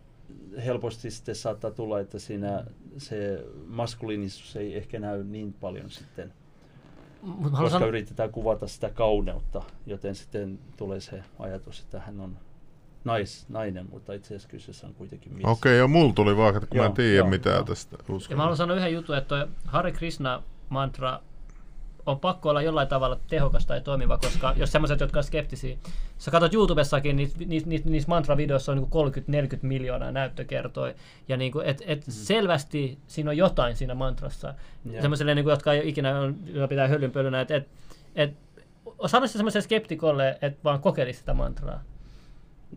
helposti 0.66 1.12
sitten 1.12 1.36
saattaa 1.36 1.72
tulla, 1.72 2.00
että 2.00 2.20
siinä 2.20 2.66
se 2.98 3.46
maskuliinisuus 3.68 4.56
ei 4.56 4.78
ehkä 4.78 5.00
näy 5.00 5.24
niin 5.24 5.54
paljon 5.54 5.90
sitten, 5.90 6.34
Mut 7.22 7.52
koska 7.52 7.70
san- 7.70 7.88
yritetään 7.88 8.32
kuvata 8.32 8.68
sitä 8.68 8.90
kauneutta, 8.90 9.62
joten 9.86 10.16
sitten 10.16 10.60
tulee 10.78 11.00
se 11.00 11.24
ajatus, 11.40 11.80
että 11.80 12.00
hän 12.00 12.20
on 12.20 12.38
nais, 13.04 13.46
nainen, 13.50 13.88
mutta 13.92 14.14
itse 14.14 14.28
asiassa 14.28 14.50
kyseessä 14.50 14.88
on 14.88 14.94
kuitenkin 14.94 15.34
mies. 15.34 15.46
Okei, 15.46 15.78
joo, 15.78 15.88
mulla 15.88 16.14
tuli 16.14 16.38
vaan, 16.38 16.56
että 16.56 16.68
kun 16.68 16.78
mä 16.78 16.84
en 16.84 16.88
Joo, 16.88 16.96
tiedä 16.96 17.18
joo, 17.18 17.28
mitään 17.28 17.56
joo. 17.56 17.66
tästä 17.66 17.98
Ja 18.30 18.36
mä 18.36 18.42
haluan 18.42 18.58
sanoa 18.58 18.78
yhden 18.78 18.94
jutun, 18.94 19.18
että 19.18 19.28
toi 19.28 19.48
Hare 19.66 19.92
Krishna 19.92 20.44
mantra 20.70 21.20
on 22.06 22.20
pakko 22.20 22.50
olla 22.50 22.62
jollain 22.62 22.88
tavalla 22.88 23.20
tehokas 23.30 23.66
tai 23.66 23.82
toimiva, 23.82 24.18
koska 24.18 24.54
jos 24.58 24.72
semmoiset, 24.72 25.00
jotka 25.00 25.20
on 25.20 25.24
skeptisiä, 25.24 25.78
sä 26.18 26.32
katsot 26.32 26.54
YouTubessakin, 26.54 27.16
niissä 27.16 27.38
niis, 27.46 27.66
niis, 27.66 27.86
niis 27.86 28.08
mantra-videoissa 28.08 28.72
on 28.72 28.78
niin 28.78 29.48
30-40 29.56 29.58
miljoonaa 29.62 30.12
näyttökertoja, 30.12 30.94
ja 31.28 31.38
niin 31.38 31.52
kuin, 31.52 31.66
et, 31.66 31.84
et 31.86 32.04
selvästi 32.10 32.98
siinä 33.08 33.30
on 33.30 33.38
jotain 33.38 33.76
siinä 33.76 33.96
mantrassa, 33.96 34.54
Joo. 34.92 35.02
semmoiselle, 35.02 35.36
niin 35.36 35.46
kuin, 35.46 35.52
jotka 35.52 35.74
ei 35.74 35.80
ole 35.80 35.90
ikinä 35.90 36.20
on, 36.20 36.36
pitää 36.70 36.88
hölynpölynä, 36.88 37.42
että 37.42 37.56
et, 37.56 37.68
et, 38.16 38.34
sanoisin 39.06 39.38
semmoiselle 39.38 39.64
skeptikolle, 39.64 40.38
että 40.42 40.60
vaan 40.64 40.82
kokeilisi 40.82 41.20
sitä 41.20 41.34
mantraa. 41.34 41.84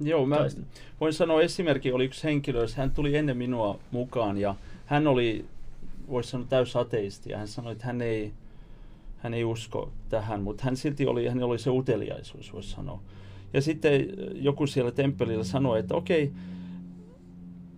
Joo, 0.00 0.26
mä 0.26 0.36
Toista. 0.36 0.60
voin 1.00 1.12
sanoa 1.12 1.42
esimerkki, 1.42 1.92
oli 1.92 2.04
yksi 2.04 2.24
henkilö, 2.24 2.60
jos 2.60 2.76
hän 2.76 2.90
tuli 2.90 3.16
ennen 3.16 3.36
minua 3.36 3.78
mukaan 3.90 4.38
ja 4.38 4.54
hän 4.86 5.06
oli, 5.06 5.44
voisi 6.08 6.30
sanoa 6.30 6.46
täys 6.50 6.76
ateisti 6.76 7.30
ja 7.30 7.38
hän 7.38 7.48
sanoi, 7.48 7.72
että 7.72 7.86
hän 7.86 8.02
ei, 8.02 8.32
hän 9.24 9.34
ei 9.34 9.44
usko 9.44 9.92
tähän, 10.08 10.42
mutta 10.42 10.64
hän 10.64 10.76
silti 10.76 11.06
oli, 11.06 11.28
hänellä 11.28 11.46
oli 11.46 11.58
se 11.58 11.70
uteliaisuus, 11.70 12.52
voisi 12.52 12.70
sanoa. 12.70 13.00
Ja 13.52 13.60
sitten 13.60 14.06
joku 14.34 14.66
siellä 14.66 14.90
temppelillä 14.90 15.44
sanoi, 15.44 15.78
että 15.78 15.94
okei, 15.94 16.32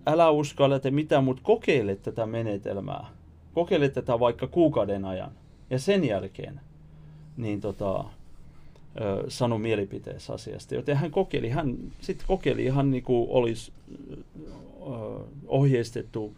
älä 0.06 0.30
usko, 0.30 0.64
älä 0.64 0.78
tee 0.78 0.90
mitään, 0.90 1.24
mutta 1.24 1.42
kokeile 1.42 1.96
tätä 1.96 2.26
menetelmää. 2.26 3.06
Kokeile 3.54 3.88
tätä 3.88 4.20
vaikka 4.20 4.46
kuukauden 4.46 5.04
ajan. 5.04 5.30
Ja 5.70 5.78
sen 5.78 6.04
jälkeen, 6.04 6.60
niin 7.36 7.60
tota, 7.60 8.04
ö, 9.00 9.24
sano 9.28 9.58
mielipiteessä 9.58 10.32
asiasta. 10.32 10.74
Joten 10.74 10.96
hän 10.96 11.10
kokeili, 11.10 11.48
hän 11.48 11.76
sitten 12.00 12.26
kokeili 12.26 12.64
ihan 12.64 12.90
niin 12.90 13.02
kuin 13.02 13.30
olisi 13.30 13.72
ö, 13.90 14.04
ohjeistettu 15.46 16.34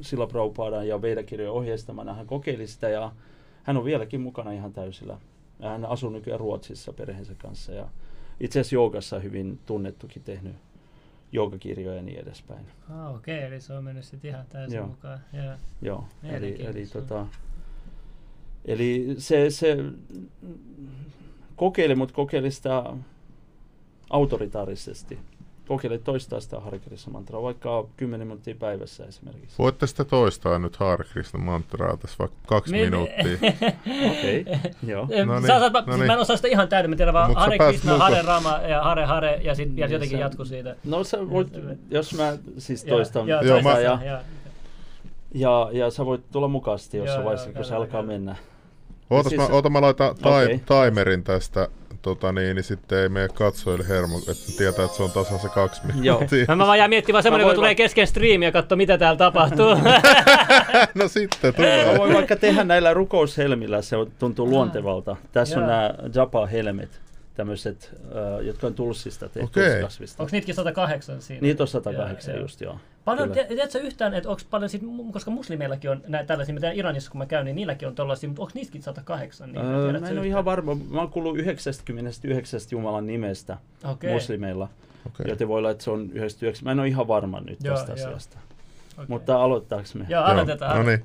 sillä 0.00 0.84
ja 0.86 1.02
Veidakirjojen 1.02 1.52
ohjeistamana. 1.52 2.14
Hän 2.14 2.26
kokeili 2.26 2.66
sitä 2.66 2.88
ja 2.88 3.12
hän 3.70 3.76
on 3.76 3.84
vieläkin 3.84 4.20
mukana 4.20 4.52
ihan 4.52 4.72
täysillä. 4.72 5.18
Hän 5.62 5.84
asuu 5.84 6.10
nykyään 6.10 6.40
Ruotsissa 6.40 6.92
perheensä 6.92 7.34
kanssa 7.34 7.72
ja 7.72 7.88
itse 8.40 8.60
asiassa 8.60 8.74
joogassa 8.74 9.18
hyvin 9.18 9.58
tunnettukin 9.66 10.22
tehnyt 10.22 10.56
joogakirjoja 11.32 11.96
ja 11.96 12.02
niin 12.02 12.18
edespäin. 12.18 12.66
Ah, 12.90 13.14
okei, 13.14 13.38
okay, 13.38 13.48
eli 13.48 13.60
se 13.60 13.72
on 13.72 13.84
mennyt 13.84 14.04
sitten 14.04 14.30
ihan 14.30 14.46
täysin 14.48 14.76
Joo. 14.76 14.86
mukaan. 14.86 15.20
Joo. 15.32 15.54
Joo, 15.82 16.04
eli, 16.22 16.56
eli, 16.66 16.86
tota, 16.86 17.26
eli 18.64 19.14
se, 19.18 19.50
se 19.50 19.76
kokeile, 21.56 21.94
mutta 21.94 22.14
kokeile 22.14 22.50
sitä 22.50 22.84
autoritaarisesti. 24.10 25.18
Kokeile 25.70 25.98
toistaa 25.98 26.40
sitä 26.40 26.60
Hare 26.60 26.78
Krishna 26.78 27.12
mantraa, 27.12 27.42
vaikka 27.42 27.86
10 27.96 28.26
minuuttia 28.26 28.54
päivässä 28.54 29.04
esimerkiksi. 29.06 29.58
Voitte 29.58 29.86
sitä 29.86 30.04
toistaa 30.04 30.58
nyt 30.58 30.76
Hare 30.76 31.04
Krishna 31.12 31.40
mantraa 31.40 31.96
tässä 31.96 32.16
vaikka 32.18 32.36
kaksi 32.46 32.72
Mi- 32.72 32.78
minuuttia. 32.84 33.38
Okei, 34.10 34.44
joo. 34.86 35.06
Em, 35.10 35.28
No 35.28 35.34
niin, 35.40 35.46
sä, 35.46 35.58
no 35.86 35.96
niin. 35.96 36.06
Mä 36.06 36.12
en 36.12 36.18
osaa 36.18 36.36
sitä 36.36 36.48
ihan 36.48 36.68
täyden, 36.68 36.90
mä 36.90 36.96
tiedän 36.96 37.14
vaan 37.14 37.34
Hare 37.34 37.58
Krishna. 37.58 37.98
Hare 37.98 38.22
Rama 38.22 38.58
ja 38.68 38.82
Hare 38.82 39.04
Hare 39.04 39.40
ja 39.42 39.54
sitten 39.54 39.76
Niin, 39.76 39.90
jotenkin 39.92 40.18
sä- 40.18 40.24
jatku 40.24 40.44
siitä. 40.44 40.76
No 40.84 41.04
sä 41.04 41.30
voit, 41.30 41.48
jos 41.90 42.14
mä 42.14 42.38
siis 42.58 42.84
Joo, 42.84 42.96
toistan 42.96 43.28
joo, 43.28 43.42
Joo, 43.42 43.62
mä- 43.62 43.80
ja, 43.80 43.98
joo. 44.04 44.18
ja, 45.34 45.68
ja 45.72 45.90
sä 45.90 46.06
voit 46.06 46.30
tulla 46.32 46.48
mukaan 46.48 46.78
sitten 46.78 46.98
Joo, 46.98 47.04
jossain 47.06 47.20
joo, 47.22 47.24
vaiheessa, 47.30 47.52
kun 47.52 47.64
se 47.64 47.74
alkaa 47.74 48.02
mennä. 48.02 48.36
Ootas, 49.10 49.30
siis- 49.30 49.40
mä, 49.40 49.54
oota, 49.54 49.70
mä 49.70 49.80
laitan 49.80 50.10
Okei. 50.24 50.60
timerin 50.84 51.24
tästä, 51.24 51.68
tota 52.02 52.32
niin, 52.32 52.54
niin 52.56 52.64
sitten 52.64 52.98
ei 52.98 53.08
mene 53.08 53.28
katsojille 53.28 53.88
hermo, 53.88 54.18
että 54.18 54.52
tietää, 54.58 54.84
että 54.84 54.96
se 54.96 55.02
on 55.02 55.10
tasan 55.10 55.38
se 55.38 55.48
kaksi 55.48 55.80
Joo. 56.02 56.16
minuuttia. 56.18 56.44
Mä, 56.48 56.56
mä 56.56 56.66
vaan 56.66 56.78
jään 56.78 56.90
miettimään 56.90 57.22
semmoinen, 57.22 57.46
Mä 57.46 57.50
kun 57.50 57.56
tulee 57.56 57.74
kesken 57.74 58.06
striimi 58.06 58.44
ja 58.44 58.52
katso, 58.52 58.76
mitä 58.76 58.98
täällä 58.98 59.18
tapahtuu. 59.18 59.74
no 60.94 61.08
sitten 61.08 61.48
Mä 61.48 61.52
tulee. 61.56 61.98
voin 61.98 62.14
vaikka 62.14 62.36
tehdä 62.36 62.64
näillä 62.64 62.94
rukoushelmillä, 62.94 63.82
se 63.82 63.96
on- 63.96 64.12
tuntuu 64.18 64.48
luontevalta. 64.50 65.16
Tässä 65.32 65.56
on 65.56 65.62
Joo. 65.62 65.70
nämä 65.70 65.94
Japa-helmet, 66.14 67.00
tämmöiset, 67.40 67.90
äh, 68.04 68.46
jotka 68.46 68.66
on 68.66 68.74
tulsista 68.74 69.28
tehty 69.28 69.60
Okei. 69.60 69.82
kasvista. 69.82 70.22
Onko 70.22 70.30
niitäkin 70.32 70.54
108 70.54 71.22
siinä? 71.22 71.40
Niitä 71.42 71.62
on 71.62 71.68
108 71.68 72.34
Joo, 72.34 72.42
just 72.42 72.60
joo. 72.60 72.76
Paljon, 73.04 73.30
te- 73.32 73.44
tiedätkö 73.44 73.78
yhtään, 73.78 74.14
että 74.14 74.28
onko 74.28 74.42
paljon 74.50 74.68
sit, 74.68 74.82
koska 75.12 75.30
muslimeillakin 75.30 75.90
on 75.90 76.02
näitä 76.08 76.26
tällaisia, 76.26 76.54
mitä 76.54 76.70
Iranissa 76.70 77.10
kun 77.10 77.18
mä 77.18 77.26
käyn, 77.26 77.44
niin 77.44 77.56
niilläkin 77.56 77.88
on 77.88 77.94
tollaisia, 77.94 78.28
mutta 78.28 78.42
onko 78.42 78.52
niistäkin 78.54 78.82
108? 78.82 79.52
Niin, 79.52 79.64
Öö, 79.64 79.70
mä 79.72 79.76
en 79.78 79.84
ole 79.96 80.08
yhtään? 80.08 80.24
ihan 80.26 80.44
varma. 80.44 80.74
Mä 80.74 81.00
oon 81.00 81.10
kuullut 81.10 81.38
99 81.38 82.60
Jumalan 82.70 83.06
nimestä 83.06 83.58
Okei. 83.84 84.12
muslimeilla, 84.12 84.68
Okei. 85.06 85.26
joten 85.28 85.48
voi 85.48 85.58
olla, 85.58 85.70
että 85.70 85.84
se 85.84 85.90
on 85.90 86.10
99. 86.12 86.64
Mä 86.64 86.72
en 86.72 86.80
ole 86.80 86.88
ihan 86.88 87.08
varma 87.08 87.40
nyt 87.40 87.58
Joo, 87.64 87.76
tästä 87.76 87.92
joo. 87.92 87.94
asiasta. 88.08 88.38
Okei. 88.94 89.04
Mutta 89.08 89.42
aloittaako 89.42 89.88
me? 89.94 90.06
Joo, 90.08 90.24
aloitetaan. 90.24 90.76
No 90.76 90.82
niin. 90.82 91.04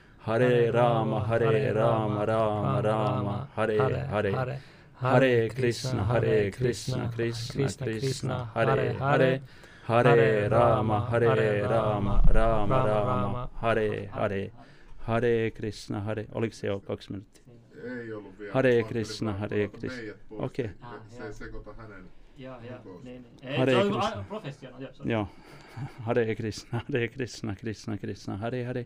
Hare 0.23 0.71
Rama, 0.71 1.19
Hare 1.27 1.73
Rama, 1.73 2.25
Rama 2.25 2.81
Rama, 2.81 3.47
Hare 3.55 3.77
Hare, 4.07 4.59
Hare 4.93 5.49
Krishna, 5.49 6.03
Hare 6.03 6.51
Krishna, 6.51 7.09
Krishna 7.15 7.67
Krishna, 7.67 8.45
Hare 8.53 8.93
Hare, 8.99 9.41
Hare 9.87 10.49
Rama, 10.49 10.99
Hare 11.09 11.61
Rama, 11.63 12.21
Rama 12.27 12.83
Rama, 12.85 13.49
Hare 13.61 14.09
Hare, 14.11 14.51
Hare 15.07 15.51
Krishna, 15.51 16.01
Hare, 16.01 16.25
oliko 16.31 16.55
se 16.55 16.67
jo 16.67 16.79
kaksi 16.79 17.11
minuuttia? 17.11 17.43
Ei 17.83 18.13
ollut 18.13 18.39
vielä. 18.39 18.53
Hare 18.53 18.83
Krishna, 18.83 19.33
Hare 19.33 19.67
Krishna. 19.67 20.13
Okei. 20.31 20.69
Se 21.09 21.23
ei 21.25 21.33
sekoita 21.33 21.73
hänen. 21.73 22.09
Joo, 22.37 22.55
joo. 22.61 22.77
Rukous. 22.85 23.03
Niin, 23.03 23.27
niin. 23.41 23.57
Hare 23.57 23.73
Krishna. 23.73 24.25
Joo. 25.05 25.27
Hare 25.99 26.35
Krishna, 26.35 26.79
Hare 26.79 27.07
Krishna, 27.07 27.55
Krishna 27.55 27.97
Krishna, 27.97 28.37
Hare 28.37 28.63
Hare, 28.65 28.85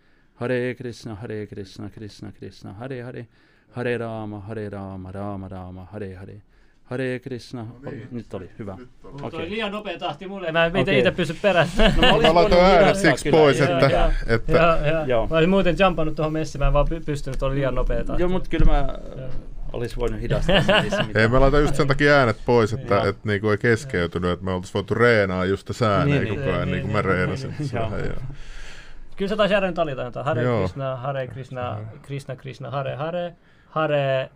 Hare 0.41 0.73
Krishna, 0.77 1.15
Hare 1.15 1.45
Krishna, 1.47 1.89
Krishna 1.89 2.31
Krishna, 2.31 2.73
Hare 2.73 3.01
Hare, 3.03 3.27
Hare 3.71 3.97
Rama, 3.97 4.39
Hare 4.39 4.69
Rama, 4.69 5.11
Rama 5.11 5.47
Rama, 5.47 5.85
Hare 5.91 6.15
Hare, 6.15 6.41
Hare 6.83 7.19
Krishna. 7.19 7.65
niin. 7.85 8.07
Nyt 8.11 8.33
oli 8.33 8.49
hyvä. 8.59 8.77
Mutta 9.03 9.25
Okei. 9.27 9.39
oli 9.39 9.49
liian 9.49 9.71
nopea 9.71 9.99
tahti 9.99 10.27
mulle. 10.27 10.51
Mä 10.51 10.65
en 10.65 10.77
okay. 10.77 10.97
itse 10.97 11.11
pysy 11.11 11.35
perässä. 11.41 11.91
No, 12.01 12.21
mä 12.21 12.33
laitoin 12.33 12.65
äänet 12.65 12.95
siksi 12.95 13.23
kyllä. 13.23 13.37
pois, 13.37 13.59
Joo, 13.59 13.69
että, 13.79 13.85
joo. 13.89 14.11
että 14.27 14.51
Joo, 14.51 14.85
joo. 14.93 15.05
Joo. 15.05 15.27
Mä 15.27 15.35
olisin 15.35 15.49
muuten 15.49 15.75
jumpannut 15.79 16.15
tuohon 16.15 16.33
messiin, 16.33 16.59
mä 16.59 16.67
en 16.67 16.73
vaan 16.73 16.87
py- 16.91 17.03
pystynyt, 17.05 17.43
oli 17.43 17.55
liian 17.55 17.75
nopea 17.75 18.03
tahti. 18.03 18.21
Joo, 18.21 18.29
mutta 18.29 18.49
kyllä 18.49 18.65
mä 18.65 18.87
olisi 19.73 19.95
voinut 19.95 20.21
hidastaa. 20.21 20.61
se, 20.63 21.19
ei 21.21 21.27
me 21.27 21.39
laita 21.39 21.59
just 21.59 21.75
sen 21.75 21.87
takia 21.87 22.13
äänet 22.13 22.37
pois, 22.45 22.73
että 22.73 22.95
Joo. 22.95 23.05
et 23.05 23.25
niinku 23.25 23.49
ei 23.49 23.57
keskeytynyt, 23.57 24.31
että 24.31 24.45
me 24.45 24.51
oltais 24.51 24.73
voitu 24.73 24.93
reenaa 24.93 25.45
just 25.45 25.67
sitä 25.67 25.97
ääneen 25.97 26.23
Niin, 26.23 26.29
koko 26.35 26.41
niin. 26.45 26.55
ajan, 26.55 26.71
niin 26.71 26.81
kuin 26.81 26.91
mä 26.91 26.97
Niin, 26.97 27.05
reenasin. 27.05 27.55
niin, 27.59 27.69
Se 27.69 27.77
joo. 27.77 27.91
Kyllä 29.21 29.29
sä 29.29 29.37
taisi 29.37 29.53
järjen 29.53 29.73
talita 29.73 30.01
jotain. 30.01 30.25
Hare 30.25 30.43
Joo. 30.43 30.59
Krishna, 30.59 30.95
Hare 30.95 31.27
Krishna, 31.27 31.77
Krishna 32.01 32.35
Krishna, 32.35 32.71
Hare 32.71 32.95
Hare, 32.95 33.35
Hare... 33.69 34.29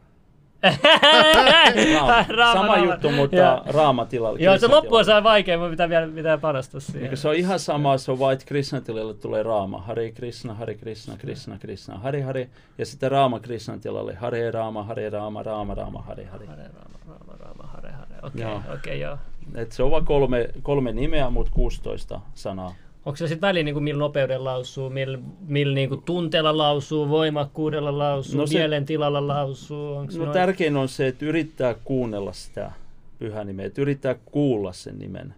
Raama. 2.29 2.53
Sama 2.61 2.77
juttu, 2.77 3.11
mutta 3.11 3.35
Joo. 3.35 3.61
raamatilalla. 3.65 4.39
Joo, 4.39 4.53
se 4.53 4.59
Krishna 4.59 4.75
loppuosa 4.75 5.15
on 5.15 5.23
vaikea, 5.23 5.57
mun 5.57 5.69
pitää 5.69 5.89
vielä 5.89 6.07
pitää 6.07 6.37
panostaa 6.37 6.81
siihen. 6.81 7.03
Niin 7.03 7.17
se 7.17 7.29
on 7.29 7.35
ihan 7.35 7.59
sama, 7.59 7.97
se 7.97 8.11
on 8.11 8.19
vaan, 8.19 8.33
että 8.33 8.45
Krishna 8.45 8.81
tilalle 8.81 9.13
tulee 9.13 9.43
Raama. 9.43 9.81
Hare 9.81 10.11
Krishna, 10.11 10.53
Hare 10.53 10.75
Krishna, 10.75 11.17
Krishna 11.17 11.57
Krishna, 11.57 11.97
Hare 11.97 12.21
Hare. 12.21 12.49
Ja 12.77 12.85
sitten 12.85 13.11
Raama 13.11 13.39
Krishnan 13.39 13.79
tilalle. 13.79 14.15
Hare 14.15 14.51
Raama, 14.51 14.83
Hare 14.83 15.09
Raama, 15.09 15.43
Raama 15.43 15.73
Raama, 15.73 16.01
Hare 16.01 16.25
Hare. 16.25 16.45
Hare 16.45 16.63
Rama, 16.63 16.99
Rama, 17.07 17.33
Rama, 17.39 17.63
Hare 17.63 17.91
Hare. 17.91 18.15
Okei, 18.23 18.45
okay, 18.45 18.75
okei, 18.75 18.99
joo. 18.99 19.17
Et 19.55 19.71
se 19.71 19.83
on 19.83 19.91
vaan 19.91 20.05
kolme, 20.05 20.49
kolme 20.61 20.91
nimeä, 20.91 21.29
mutta 21.29 21.51
16 21.53 22.21
sanaa. 22.33 22.75
Onko 23.05 23.15
se 23.17 23.27
sitten 23.27 23.47
väliin, 23.47 23.65
niin 23.65 23.83
millä 23.83 23.99
nopeudella 23.99 24.49
lausuu, 24.49 24.89
millä 24.89 25.19
mil, 25.47 25.73
niin 25.73 25.89
tunteella 26.05 26.57
lausuu, 26.57 27.09
voimakkuudella 27.09 27.97
lausuu, 27.97 28.37
No 28.39 28.47
se- 28.47 28.57
mielentilalla 28.57 29.27
lausuu? 29.27 29.93
Onks 29.95 30.15
No 30.17 30.25
noin- 30.25 30.33
tärkein 30.33 30.77
on 30.77 30.87
se, 30.89 31.07
että 31.07 31.25
yrittää 31.25 31.73
kuunnella 31.83 32.33
sitä 32.33 32.71
pyhää 33.19 33.43
nimeä, 33.43 33.65
että 33.65 33.81
yrittää 33.81 34.15
kuulla 34.25 34.73
sen 34.73 34.99
nimen 34.99 35.35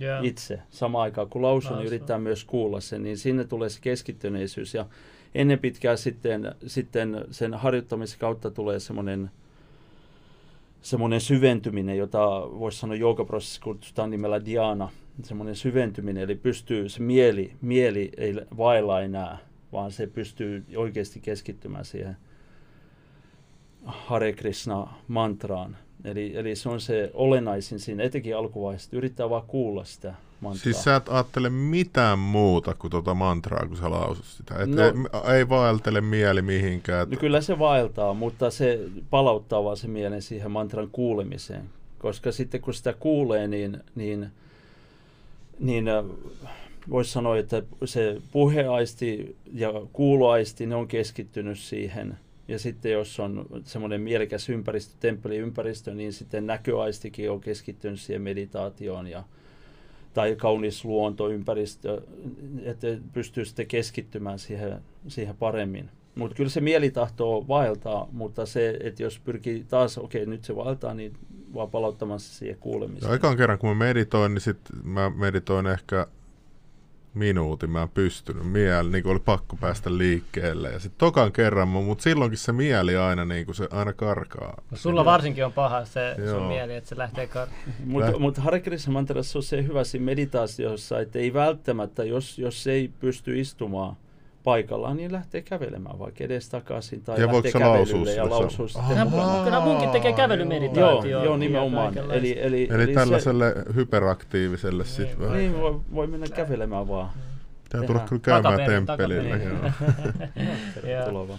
Joo. 0.00 0.18
itse. 0.22 0.58
Samaan 0.70 1.02
aikaan 1.02 1.28
kun 1.28 1.42
lausuu, 1.42 1.76
niin 1.76 1.86
yrittää 1.86 2.18
myös 2.18 2.44
kuulla 2.44 2.80
sen, 2.80 3.02
niin 3.02 3.18
sinne 3.18 3.44
tulee 3.44 3.68
se 3.68 3.80
keskittyneisyys. 3.80 4.74
Ja 4.74 4.86
ennen 5.34 5.58
pitkää 5.58 5.96
sitten, 5.96 6.54
sitten 6.66 7.24
sen 7.30 7.54
harjoittamisen 7.54 8.18
kautta 8.18 8.50
tulee 8.50 8.80
semmoinen 8.80 9.30
semmoinen 10.82 11.20
syventyminen, 11.20 11.98
jota 11.98 12.28
voisi 12.58 12.78
sanoa 12.78 12.96
joogaprosessissa 12.96 13.60
kutsutaan 13.64 14.10
nimellä 14.10 14.44
diana, 14.44 14.88
semmoinen 15.24 15.56
syventyminen, 15.56 16.22
eli 16.22 16.34
pystyy 16.34 16.88
se 16.88 17.02
mieli, 17.02 17.52
mieli 17.60 18.10
ei 18.16 18.34
vailla 18.56 19.00
enää, 19.00 19.38
vaan 19.72 19.92
se 19.92 20.06
pystyy 20.06 20.64
oikeasti 20.76 21.20
keskittymään 21.20 21.84
siihen 21.84 22.16
Hare 23.84 24.32
Krishna 24.32 24.94
mantraan. 25.08 25.76
Eli, 26.04 26.36
eli 26.36 26.56
se 26.56 26.68
on 26.68 26.80
se 26.80 27.10
olennaisin 27.14 27.80
siinä, 27.80 28.02
etenkin 28.02 28.36
alkuvaiheessa, 28.36 28.96
yrittää 28.96 29.30
vaan 29.30 29.42
kuulla 29.46 29.84
sitä 29.84 30.14
mantraa. 30.40 30.62
Siis 30.62 30.84
sä 30.84 30.96
et 30.96 31.08
ajattele 31.08 31.50
mitään 31.50 32.18
muuta 32.18 32.74
kuin 32.74 32.90
tuota 32.90 33.14
mantraa, 33.14 33.66
kun 33.66 33.76
sä 33.76 33.90
lausut 33.90 34.24
sitä. 34.24 34.54
Et 34.54 34.70
No- 34.70 34.82
ei, 34.84 35.36
ei 35.36 35.48
vaeltele 35.48 36.00
mieli 36.00 36.42
mihinkään. 36.42 37.10
No 37.10 37.16
kyllä 37.16 37.40
se 37.40 37.58
vaeltaa, 37.58 38.14
mutta 38.14 38.50
se 38.50 38.80
palauttaa 39.10 39.64
vaan 39.64 39.76
se 39.76 39.88
mielen 39.88 40.22
siihen 40.22 40.50
mantran 40.50 40.88
kuulemiseen. 40.92 41.70
Koska 41.98 42.32
sitten 42.32 42.60
kun 42.60 42.74
sitä 42.74 42.92
kuulee, 42.92 43.48
niin, 43.48 43.80
niin, 43.94 44.30
niin 45.60 45.84
voisi 46.90 47.12
sanoa, 47.12 47.38
että 47.38 47.62
se 47.84 48.16
puheaisti 48.32 49.36
ja 49.52 49.72
kuuloaisti, 49.92 50.66
ne 50.66 50.74
on 50.74 50.88
keskittynyt 50.88 51.58
siihen. 51.58 52.18
Ja 52.48 52.58
sitten 52.58 52.92
jos 52.92 53.20
on 53.20 53.46
semmoinen 53.64 54.00
mielekäs 54.00 54.48
ympäristö, 54.48 54.94
temppeliympäristö, 55.00 55.94
niin 55.94 56.12
sitten 56.12 56.46
näköaistikin 56.46 57.30
on 57.30 57.40
keskittynyt 57.40 58.00
siihen 58.00 58.22
meditaatioon 58.22 59.06
ja, 59.06 59.24
tai 60.14 60.36
kaunis 60.36 60.84
luontoympäristö, 60.84 62.02
että 62.62 62.86
pystyy 63.12 63.44
sitten 63.44 63.66
keskittymään 63.66 64.38
siihen, 64.38 64.82
siihen 65.08 65.36
paremmin. 65.36 65.90
Mutta 66.14 66.36
kyllä 66.36 66.50
se 66.50 66.60
mieli 66.60 66.90
tahtoo 66.90 67.48
vaeltaa, 67.48 68.08
mutta 68.12 68.46
se, 68.46 68.78
että 68.80 69.02
jos 69.02 69.18
pyrkii 69.18 69.64
taas, 69.68 69.98
okei 69.98 70.26
nyt 70.26 70.44
se 70.44 70.56
vaeltaa, 70.56 70.94
niin 70.94 71.12
vaan 71.54 71.70
palauttamaan 71.70 72.20
se 72.20 72.34
siihen 72.34 72.54
Ja 72.54 72.60
kuulemiseen. 72.60 73.14
ekan 73.14 73.36
kerran, 73.36 73.58
kun 73.58 73.68
mä 73.70 73.84
meditoin, 73.84 74.34
niin 74.34 74.40
sit 74.42 74.58
mä 74.84 75.10
meditoin 75.10 75.66
ehkä 75.66 76.06
minuutin, 77.14 77.70
mä 77.70 77.82
en 77.82 77.88
pystynyt 77.88 78.46
mieli, 78.52 78.90
niin 78.90 79.06
oli 79.06 79.18
pakko 79.18 79.56
päästä 79.56 79.98
liikkeelle. 79.98 80.70
Ja 80.72 80.78
sitten 80.78 80.98
tokan 80.98 81.32
kerran, 81.32 81.68
mutta 81.68 82.02
silloinkin 82.02 82.38
se 82.38 82.52
mieli 82.52 82.96
aina, 82.96 83.24
niin 83.24 83.46
kuin 83.46 83.54
se 83.54 83.68
aina 83.70 83.92
karkaa. 83.92 84.62
No, 84.70 84.76
sulla 84.76 85.04
varsinkin 85.04 85.44
on 85.44 85.52
paha 85.52 85.84
se 85.84 86.14
sun 86.16 86.24
Joo. 86.24 86.48
mieli, 86.48 86.74
että 86.74 86.88
se 86.88 86.98
lähtee 86.98 87.26
kar... 87.26 87.48
Mutta 87.84 88.10
Läht- 88.10 88.18
mut 88.18 88.36
Hare 88.38 88.60
Krishna 88.60 88.92
mantrassa 88.92 89.38
on 89.38 89.42
se 89.42 89.62
hyvä 89.62 89.84
siinä 89.84 90.04
meditaatiossa, 90.06 91.00
että 91.00 91.18
ei 91.18 91.34
välttämättä, 91.34 92.04
jos, 92.04 92.38
jos 92.38 92.66
ei 92.66 92.90
pysty 93.00 93.40
istumaan 93.40 93.96
paikallaan, 94.44 94.96
niin 94.96 95.12
lähtee 95.12 95.42
kävelemään 95.42 95.98
vaikka 95.98 96.24
edes 96.24 96.48
takaisin 96.48 97.02
tai 97.02 97.20
Ja 97.20 97.26
voiko 97.30 97.36
lähtee 97.46 97.52
se 97.52 97.58
lausua 97.58 97.84
kävelylle 97.84 98.14
ja 98.14 98.30
lausuu 98.30 98.68
sitten. 98.68 99.10
Kyllä 99.44 99.60
munkit 99.60 99.92
tekee 99.92 100.10
Joo, 100.10 100.16
kävelymeditaatio. 100.16 101.24
joo, 101.24 101.36
nimenomaan. 101.36 101.98
Eli, 101.98 102.40
eli, 102.40 102.68
Eli 102.70 102.86
se- 102.86 102.92
tällaiselle 102.92 103.54
hyperaktiiviselle 103.74 104.84
sit 104.84 105.06
Niin, 105.08 105.20
vähän. 105.20 105.36
Niin, 105.36 105.60
voi, 105.60 105.80
voi 105.94 106.06
mennä 106.06 106.26
kävelemään 106.34 106.88
vaan. 106.88 107.10
Pitää 107.64 107.82
tulla 107.82 108.00
kyllä 108.00 108.22
käymään 108.22 108.86
takaperin. 108.86 109.28
joo. 111.04 111.38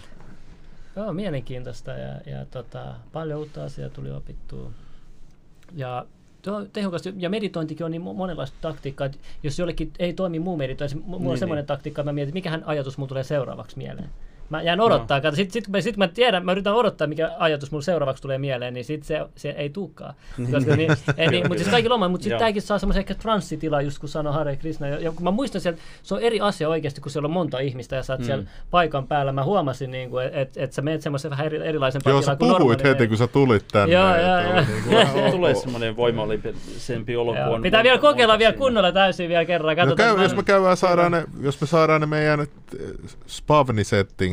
Joo, 0.96 1.12
mielenkiintoista 1.12 1.90
ja, 1.90 2.20
ja 2.26 2.44
tota, 2.50 2.94
paljon 3.12 3.38
uutta 3.38 3.64
asiaa 3.64 3.88
tuli 3.90 4.10
opittua. 4.10 4.70
Ja 5.74 6.06
tehokasta, 6.72 7.08
ja 7.18 7.30
meditointikin 7.30 7.84
on 7.86 7.90
niin 7.90 8.02
mo- 8.02 8.14
monenlaista 8.14 8.56
taktiikkaa, 8.60 9.04
että 9.06 9.18
jos 9.42 9.58
jollekin 9.58 9.92
ei 9.98 10.12
toimi 10.12 10.38
muu 10.38 10.56
meditointi, 10.56 10.96
mulla 10.96 11.16
on 11.16 11.22
Niin, 11.22 11.38
semmoinen 11.38 11.62
niin. 11.62 11.66
taktiikka, 11.66 12.02
että 12.02 12.08
mä 12.12 12.14
mietin, 12.14 12.34
mikähän 12.34 12.62
ajatus 12.66 12.98
mulla 12.98 13.08
tulee 13.08 13.24
seuraavaksi 13.24 13.78
mieleen. 13.78 14.08
Mä 14.50 14.62
jään 14.62 14.80
odottaa, 14.80 15.20
no. 15.20 15.30
sitten 15.32 15.62
sit, 15.64 15.72
sit 15.80 15.94
kun 15.94 16.04
mä 16.04 16.08
tiedän, 16.08 16.44
mä 16.44 16.52
yritän 16.52 16.74
odottaa, 16.74 17.06
mikä 17.06 17.30
ajatus 17.38 17.70
mulla 17.70 17.82
seuraavaksi 17.82 18.22
tulee 18.22 18.38
mieleen, 18.38 18.74
niin 18.74 18.84
sit 18.84 19.02
se, 19.02 19.20
se 19.36 19.50
ei 19.50 19.70
tulekaan. 19.70 20.14
Niin. 20.38 20.52
Koska 20.52 20.76
niin, 20.76 20.90
ei, 21.16 21.28
niin, 21.28 21.48
mutta 21.48 21.58
siis 21.58 21.70
kaikilla 21.70 21.94
on, 21.94 22.10
mutta 22.10 22.24
sitten 22.24 22.38
tämäkin 22.38 22.62
saa 22.62 22.78
semmoisen 22.78 23.00
ehkä 23.00 23.14
transsitila, 23.14 23.82
just 23.82 23.98
kun 23.98 24.08
sanoi 24.08 24.32
Hare 24.32 24.56
Krishna. 24.56 24.88
Ja, 24.88 25.00
ja 25.00 25.12
kun 25.12 25.24
mä 25.24 25.30
muistan 25.30 25.60
sieltä, 25.60 25.80
se 26.02 26.14
on 26.14 26.20
eri 26.20 26.40
asia 26.40 26.68
oikeasti, 26.68 27.00
kun 27.00 27.10
siellä 27.10 27.26
on 27.26 27.32
monta 27.32 27.58
ihmistä 27.58 27.96
ja 27.96 28.02
sä 28.02 28.12
oot 28.12 28.20
Mm. 28.20 28.26
siellä 28.26 28.44
paikan 28.70 29.06
päällä. 29.06 29.32
Mä 29.32 29.44
huomasin, 29.44 29.90
niin 29.90 30.10
että 30.32 30.40
et, 30.40 30.56
et 30.56 30.72
sä 30.72 30.82
menet 30.82 31.02
semmoisen 31.02 31.30
vähän 31.30 31.46
eri, 31.46 31.66
erilaisen 31.66 32.02
Joo, 32.06 32.22
sä 32.22 32.36
puhuit 32.36 32.84
heti, 32.84 33.08
kun 33.08 33.16
sä 33.16 33.26
tulit 33.26 33.64
tänne. 33.72 33.94
Joo, 33.94 34.14
että 34.14 34.26
joo, 34.26 34.40
joo. 34.40 34.64
niinku 34.66 35.30
Tulee, 35.36 35.54
semmoinen 35.54 35.96
voimallisempi 35.96 37.16
olo. 37.16 37.36
Joo. 37.36 37.60
Pitää 37.60 37.82
vielä 37.82 37.98
kokeilla 37.98 38.38
vielä 38.38 38.52
kunnolla 38.52 38.92
täysin 38.92 39.28
vielä 39.28 39.44
kerran. 39.44 39.88
No 39.88 39.96
käy, 39.96 40.22
jos 40.22 40.36
me 40.36 40.42
käydään, 40.42 40.76
saadaan 40.76 41.12
ne, 41.12 41.24
jos 41.40 41.60
me 41.60 41.66
saadaan 41.66 42.00
ne 42.00 42.06
meidän 42.06 42.40
eh, 42.40 42.46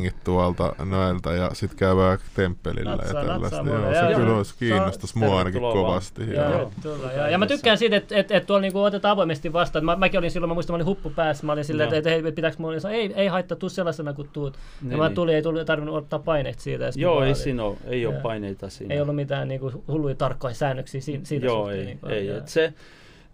spavni-settingit 0.10 0.24
tuolta 0.24 0.76
noilta 0.86 1.34
ja 1.34 1.50
sitten 1.54 1.78
käydään 1.80 2.18
temppelillä 2.36 2.96
Natsaa, 2.96 3.22
ja 3.22 3.28
tällaista. 3.28 3.64
Joo, 3.66 3.94
se 3.94 4.12
joo. 4.12 4.20
kyllä 4.20 4.38
olisi 4.38 4.56
kiinnostaisi 4.60 5.18
mua 5.18 5.38
ainakin 5.38 5.62
kovasti. 5.62 6.34
Joo, 6.34 6.52
Joo. 6.52 6.72
Tulla, 6.84 7.12
joo. 7.14 7.28
Ja 7.28 7.38
mä 7.38 7.46
tykkään 7.48 7.78
siitä, 7.78 7.96
että 7.96 8.16
et, 8.16 8.32
et 8.32 8.46
tuolla 8.46 8.62
niinku 8.62 8.82
otetaan 8.84 9.12
avoimesti 9.14 9.54
vastaan. 9.54 9.86
Mä, 9.86 9.96
mäkin 9.96 10.18
olin 10.18 10.32
silloin, 10.32 10.50
mä 10.50 10.54
muistan, 10.54 10.74
mä 10.74 10.76
olin 10.76 10.86
huppu 10.86 11.10
päässä. 11.10 11.46
Mä 11.46 11.52
olin 11.52 11.66
silleen, 11.66 11.90
Joo. 11.90 11.98
että 11.98 12.16
et, 12.16 12.26
et, 12.26 12.36
pitääkö 12.36 12.58
mulla, 12.60 12.80
sanoa, 12.80 12.96
ei, 12.96 13.14
ei 13.16 13.28
haittaa, 13.28 13.58
tuu 13.58 13.70
sellaisena 13.70 14.14
kuin 14.14 14.30
tuut. 14.34 14.54
Ja 14.54 14.88
Niin, 14.90 14.98
mä 15.00 15.08
niin. 15.08 15.16
tulin, 15.16 15.36
ei 15.36 15.42
tullut, 15.42 15.66
tarvinnut 15.66 15.96
ottaa 15.96 16.20
paineet 16.20 16.60
siitä. 16.60 16.84
ja 16.86 16.92
Joo, 16.96 17.24
ei 17.24 17.36
siinä 17.36 17.64
ole, 17.64 17.78
ei 17.86 18.06
ole 18.06 18.14
Joo. 18.16 18.22
paineita 18.24 18.70
siinä. 18.70 18.94
Ei 18.94 19.02
ollut 19.02 19.16
mitään 19.16 19.48
niinku, 19.48 19.84
hulluja 19.88 20.16
tarkkoja 20.16 20.54
säännöksiä 20.54 21.02
siinä, 21.02 21.26
siinä 21.26 21.46
Joo, 21.46 21.58
suhteen. 21.64 21.80
ei, 21.80 21.86
niinku, 21.86 22.08
ei. 22.08 22.28
ja- 22.28 22.38
Et 22.38 22.48
se, 22.48 22.74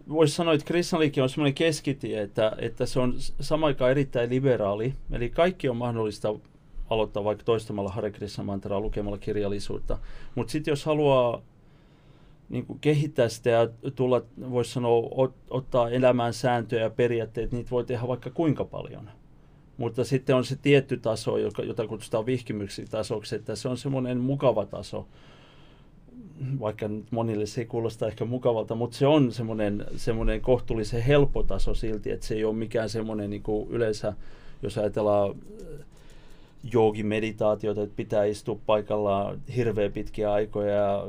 voisi 0.08 0.34
sanoa, 0.34 0.54
että 0.54 0.66
Krishnalikin 0.66 1.22
on 1.22 1.28
semmoinen 1.28 1.54
keskitie, 1.54 2.22
että, 2.22 2.52
että 2.58 2.86
se 2.86 3.00
on 3.00 3.14
samaan 3.40 3.68
aikaan 3.68 3.90
erittäin 3.90 4.30
liberaali. 4.30 4.94
Eli 5.12 5.30
kaikki 5.30 5.68
on 5.68 5.76
mahdollista 5.76 6.34
aloittaa 6.90 7.24
vaikka 7.24 7.44
toistamalla 7.44 7.90
Hare 7.90 8.10
Krishna 8.10 8.44
mantraa, 8.44 8.80
lukemalla 8.80 9.18
kirjallisuutta. 9.18 9.98
Mutta 10.34 10.50
sitten 10.50 10.72
jos 10.72 10.84
haluaa 10.84 11.42
niin 12.48 12.66
kuin 12.66 12.78
kehittää 12.78 13.28
sitä 13.28 13.50
ja 13.50 13.68
tulla, 13.94 14.22
voisi 14.50 14.72
sanoa, 14.72 15.08
ot, 15.10 15.34
ottaa 15.50 15.90
elämään 15.90 16.34
sääntöjä 16.34 16.82
ja 16.82 16.90
periaatteet, 16.90 17.52
niitä 17.52 17.70
voi 17.70 17.84
tehdä 17.84 18.08
vaikka 18.08 18.30
kuinka 18.30 18.64
paljon. 18.64 19.10
Mutta 19.76 20.04
sitten 20.04 20.36
on 20.36 20.44
se 20.44 20.56
tietty 20.56 20.96
taso, 20.96 21.38
joka, 21.38 21.62
jota 21.62 21.86
kutsutaan 21.86 22.26
vihkimyksi 22.26 22.84
tasoksi, 22.90 23.36
että 23.36 23.56
se 23.56 23.68
on 23.68 23.76
semmoinen 23.76 24.18
mukava 24.18 24.66
taso 24.66 25.06
vaikka 26.60 26.88
nyt 26.88 27.12
monille 27.12 27.46
se 27.46 27.60
ei 27.60 27.66
kuulosta 27.66 28.06
ehkä 28.06 28.24
mukavalta, 28.24 28.74
mutta 28.74 28.96
se 28.96 29.06
on 29.06 29.32
semmoinen, 29.32 29.84
semmoinen 29.96 30.40
kohtuullisen 30.40 31.02
helppo 31.02 31.42
taso 31.42 31.74
silti, 31.74 32.10
että 32.10 32.26
se 32.26 32.34
ei 32.34 32.44
ole 32.44 32.54
mikään 32.54 32.88
semmoinen 32.88 33.30
niin 33.30 33.42
kuin 33.42 33.70
yleensä, 33.70 34.12
jos 34.62 34.78
ajatellaan 34.78 35.34
joogimeditaatiota, 36.72 37.82
että 37.82 37.96
pitää 37.96 38.24
istua 38.24 38.58
paikallaan 38.66 39.40
hirveän 39.56 39.92
pitkiä 39.92 40.32
aikoja 40.32 40.74
ja 40.74 41.06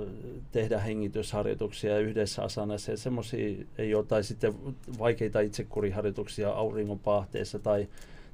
tehdä 0.52 0.80
hengitysharjoituksia 0.80 2.00
yhdessä 2.00 2.44
asanassa. 2.44 2.92
Ja 2.92 2.98
semmoisia 2.98 3.66
ei 3.78 3.96
ole, 3.96 4.06
tai 4.06 4.24
sitten 4.24 4.54
vaikeita 5.00 5.40
itsekuriharjoituksia 5.40 6.52
auringon 6.52 7.00
paahteessa 7.00 7.60
tai 7.60 7.88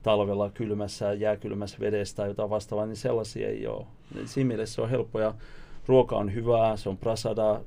talvella 0.04 0.50
kylmässä, 0.50 1.14
jääkylmässä 1.14 1.78
vedessä 1.80 2.16
tai 2.16 2.28
jotain 2.28 2.50
vastaavaa, 2.50 2.86
niin 2.86 2.96
sellaisia 2.96 3.48
ei 3.48 3.68
ole. 3.68 3.86
Siinä 4.26 4.48
mielessä 4.48 4.76
se 4.76 4.82
on 4.82 4.90
helppo. 4.90 5.20
Ja 5.20 5.34
ruoka 5.88 6.18
on 6.18 6.34
hyvää, 6.34 6.78
se 6.78 6.90
on 6.90 6.98
prasada, 6.98 7.62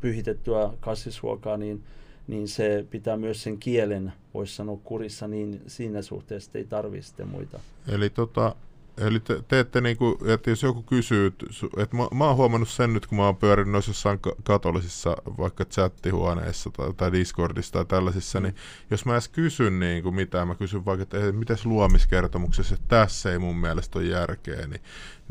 pyhitettyä 0.00 0.70
kasvisruokaa, 0.80 1.56
niin, 1.56 1.82
niin 2.30 2.48
se 2.48 2.86
pitää 2.90 3.16
myös 3.16 3.42
sen 3.42 3.58
kielen, 3.58 4.12
voisi 4.34 4.56
sanoa, 4.56 4.78
kurissa 4.84 5.28
niin 5.28 5.62
siinä 5.66 6.02
suhteessa, 6.02 6.50
ei 6.54 6.64
tarvitse 6.64 7.24
muita. 7.24 7.60
Eli 7.88 8.10
tota, 8.10 8.54
Eli 8.96 9.20
te, 9.20 9.42
te 9.48 9.60
ette 9.60 9.80
niinku, 9.80 10.18
että 10.26 10.50
jos 10.50 10.62
joku 10.62 10.82
kysyy, 10.82 11.32
että 11.76 11.96
mä, 11.96 12.08
mä 12.14 12.26
oon 12.26 12.36
huomannut 12.36 12.68
sen 12.68 12.92
nyt, 12.92 13.06
kun 13.06 13.18
mä 13.18 13.24
oon 13.24 13.36
pyörinyt 13.36 13.72
noissa 13.72 13.90
jossain 13.90 14.20
katolisissa, 14.42 15.16
vaikka 15.38 15.64
chattihuoneissa 15.64 16.70
tai, 16.70 16.92
tai 16.96 17.12
Discordissa 17.12 17.72
tai 17.72 17.84
tällaisissa, 17.84 18.40
niin 18.40 18.54
jos 18.90 19.06
mä 19.06 19.12
edes 19.12 19.28
kysyn 19.28 19.80
niinku 19.80 20.10
mitään, 20.10 20.48
mä 20.48 20.54
kysyn 20.54 20.84
vaikka, 20.84 21.02
että 21.02 21.32
miten 21.32 21.56
luomiskertomuksessa, 21.64 22.74
että 22.74 22.86
tässä 22.88 23.32
ei 23.32 23.38
mun 23.38 23.56
mielestä 23.56 23.98
ole 23.98 24.06
järkeä, 24.06 24.66
niin, 24.66 24.80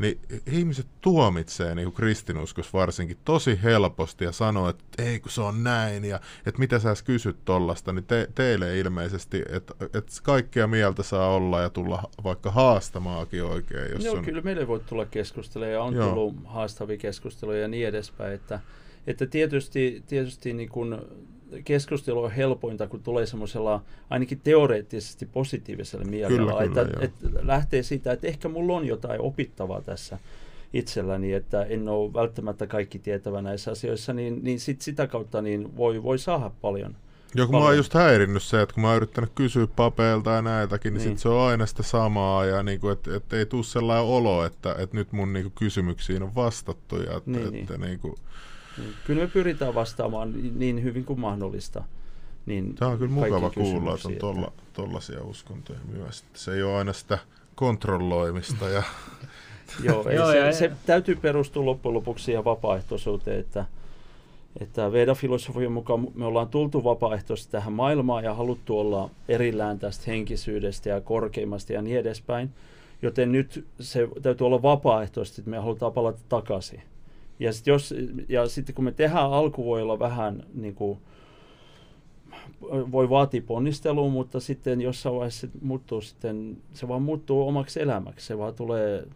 niin 0.00 0.18
ihmiset 0.46 0.86
tuomitsee 1.00 1.74
niin 1.74 1.92
kristinuskos 1.92 2.72
varsinkin 2.72 3.16
tosi 3.24 3.58
helposti 3.62 4.24
ja 4.24 4.32
sanoo, 4.32 4.68
että 4.68 5.02
ei 5.02 5.20
kun 5.20 5.30
se 5.30 5.40
on 5.40 5.64
näin 5.64 6.04
ja 6.04 6.20
että 6.46 6.58
mitä 6.58 6.78
sä 6.78 6.88
edes 6.88 7.02
kysyt 7.02 7.36
tollasta, 7.44 7.92
niin 7.92 8.04
te, 8.04 8.28
teille 8.34 8.78
ilmeisesti, 8.78 9.42
että, 9.48 9.74
että 9.84 10.12
kaikkea 10.22 10.66
mieltä 10.66 11.02
saa 11.02 11.34
olla 11.34 11.60
ja 11.60 11.70
tulla 11.70 12.02
vaikka 12.24 12.50
haastamaakin 12.50 13.44
oikein. 13.44 13.92
Jos 13.92 14.04
Joo, 14.04 14.16
on... 14.16 14.24
kyllä 14.24 14.42
meille 14.42 14.68
voi 14.68 14.80
tulla 14.80 15.06
keskusteleja 15.06 15.72
ja 15.72 15.82
on 15.82 15.94
Joo. 15.94 16.08
tullut 16.08 16.34
haastavia 16.44 16.96
keskusteluja 16.96 17.60
ja 17.60 17.68
niin 17.68 17.88
edespäin, 17.88 18.32
että, 18.32 18.60
että 19.06 19.26
tietysti, 19.26 20.02
tietysti 20.06 20.52
niin 20.52 20.68
kun 20.68 21.06
keskustelu 21.64 22.22
on 22.22 22.30
helpointa, 22.30 22.86
kun 22.86 23.02
tulee 23.02 23.26
semmoisella 23.26 23.82
ainakin 24.10 24.40
teoreettisesti 24.44 25.26
positiivisella 25.26 26.04
mielellä, 26.04 26.36
kyllä, 26.36 26.64
että, 26.64 26.84
kyllä, 26.84 27.04
että 27.04 27.28
lähtee 27.42 27.82
siitä, 27.82 28.12
että 28.12 28.26
ehkä 28.26 28.48
mulla 28.48 28.76
on 28.76 28.86
jotain 28.86 29.20
opittavaa 29.20 29.80
tässä 29.80 30.18
itselläni, 30.72 31.32
että 31.32 31.62
en 31.62 31.88
ole 31.88 32.12
välttämättä 32.12 32.66
kaikki 32.66 32.98
tietävä 32.98 33.42
näissä 33.42 33.70
asioissa, 33.70 34.12
niin, 34.12 34.38
niin 34.42 34.60
sit 34.60 34.80
sitä 34.80 35.06
kautta 35.06 35.42
niin 35.42 35.76
voi, 35.76 36.02
voi 36.02 36.18
saada 36.18 36.50
paljon. 36.60 36.96
Joo, 37.34 37.46
kun 37.46 37.56
mä 37.56 37.64
oon 37.64 37.76
just 37.76 37.94
häirinnyt 37.94 38.42
se, 38.42 38.62
että 38.62 38.74
kun 38.74 38.82
mä 38.82 38.88
oon 38.88 38.96
yrittänyt 38.96 39.30
kysyä 39.34 39.66
papeilta 39.66 40.30
ja 40.30 40.42
näitäkin, 40.42 40.94
niin, 40.94 41.04
niin. 41.04 41.10
Sit 41.10 41.18
se 41.18 41.28
on 41.28 41.40
aina 41.40 41.66
sitä 41.66 41.82
samaa 41.82 42.44
ja 42.44 42.62
niinku, 42.62 42.88
että 42.88 43.16
et 43.16 43.32
ei 43.32 43.46
tule 43.46 43.64
sellainen 43.64 44.04
olo, 44.04 44.44
että 44.44 44.74
et 44.78 44.92
nyt 44.92 45.12
mun 45.12 45.32
niinku, 45.32 45.52
kysymyksiin 45.58 46.22
on 46.22 46.34
vastattu. 46.34 46.96
Ja 46.96 47.16
et, 47.16 47.26
niin, 47.26 47.54
että, 47.54 47.72
niin. 47.72 47.80
Niinku, 47.80 48.08
niin. 48.08 48.18
Kyllä 49.04 49.22
me 49.22 49.26
pyritään 49.26 49.74
vastaamaan 49.74 50.34
niin 50.54 50.82
hyvin 50.82 51.04
kuin 51.04 51.20
mahdollista. 51.20 51.84
Niin 52.46 52.74
Tämä 52.74 52.90
on 52.90 52.98
kyllä 52.98 53.12
mukava 53.12 53.50
kuulla, 53.50 53.94
että 53.94 54.08
on 54.08 54.14
tolla, 54.14 54.52
tollaisia 54.72 55.22
uskontoja 55.22 55.78
myös. 55.92 56.24
Se 56.34 56.52
ei 56.52 56.62
ole 56.62 56.76
aina 56.76 56.92
sitä 56.92 57.18
kontrolloimista. 57.54 58.68
Ja 58.68 58.82
Joo, 59.84 60.08
ei, 60.08 60.16
Joo, 60.16 60.30
se, 60.30 60.38
ja, 60.38 60.52
se 60.52 60.70
täytyy 60.86 61.16
perustua 61.16 61.64
loppujen 61.64 61.94
lopuksi 61.94 62.24
siihen 62.24 62.44
vapaaehtoisuuteen, 62.44 63.40
että, 63.40 63.64
että 64.60 64.92
Veda-filosofian 64.92 65.72
mukaan 65.72 66.08
me 66.14 66.26
ollaan 66.26 66.48
tultu 66.48 66.84
vapaaehtoisesti 66.84 67.52
tähän 67.52 67.72
maailmaan 67.72 68.24
ja 68.24 68.34
haluttu 68.34 68.78
olla 68.78 69.10
erillään 69.28 69.78
tästä 69.78 70.04
henkisyydestä 70.06 70.88
ja 70.88 71.00
korkeimmasta 71.00 71.72
ja 71.72 71.82
niin 71.82 71.98
edespäin. 71.98 72.50
Joten 73.02 73.32
nyt 73.32 73.66
se 73.80 74.08
täytyy 74.22 74.46
olla 74.46 74.62
vapaaehtoisesti, 74.62 75.40
että 75.40 75.50
me 75.50 75.58
halutaan 75.58 75.92
palata 75.92 76.18
takaisin. 76.28 76.82
Ja 77.40 77.52
sitten 77.52 77.72
jos, 77.72 77.94
ja 78.28 78.48
sitten 78.48 78.74
kun 78.74 78.84
me 78.84 78.92
tehdään 78.92 79.32
alku 79.32 79.64
voi 79.64 79.82
olla 79.82 79.98
vähän 79.98 80.42
niin 80.54 80.74
kuin, 80.74 80.98
voi 82.92 83.10
vaatia 83.10 83.42
ponnistelua, 83.46 84.08
mutta 84.08 84.40
sitten 84.40 84.80
jossain 84.80 85.14
vaiheessa 85.14 85.46
se 85.46 85.52
muuttuu 85.62 86.00
sitten, 86.00 86.56
se 86.72 86.88
vaan 86.88 87.02
muuttuu 87.02 87.48
omaksi 87.48 87.82
elämäksi, 87.82 88.26
se 88.26 88.38
vaan 88.38 88.54
tulee 88.54 89.06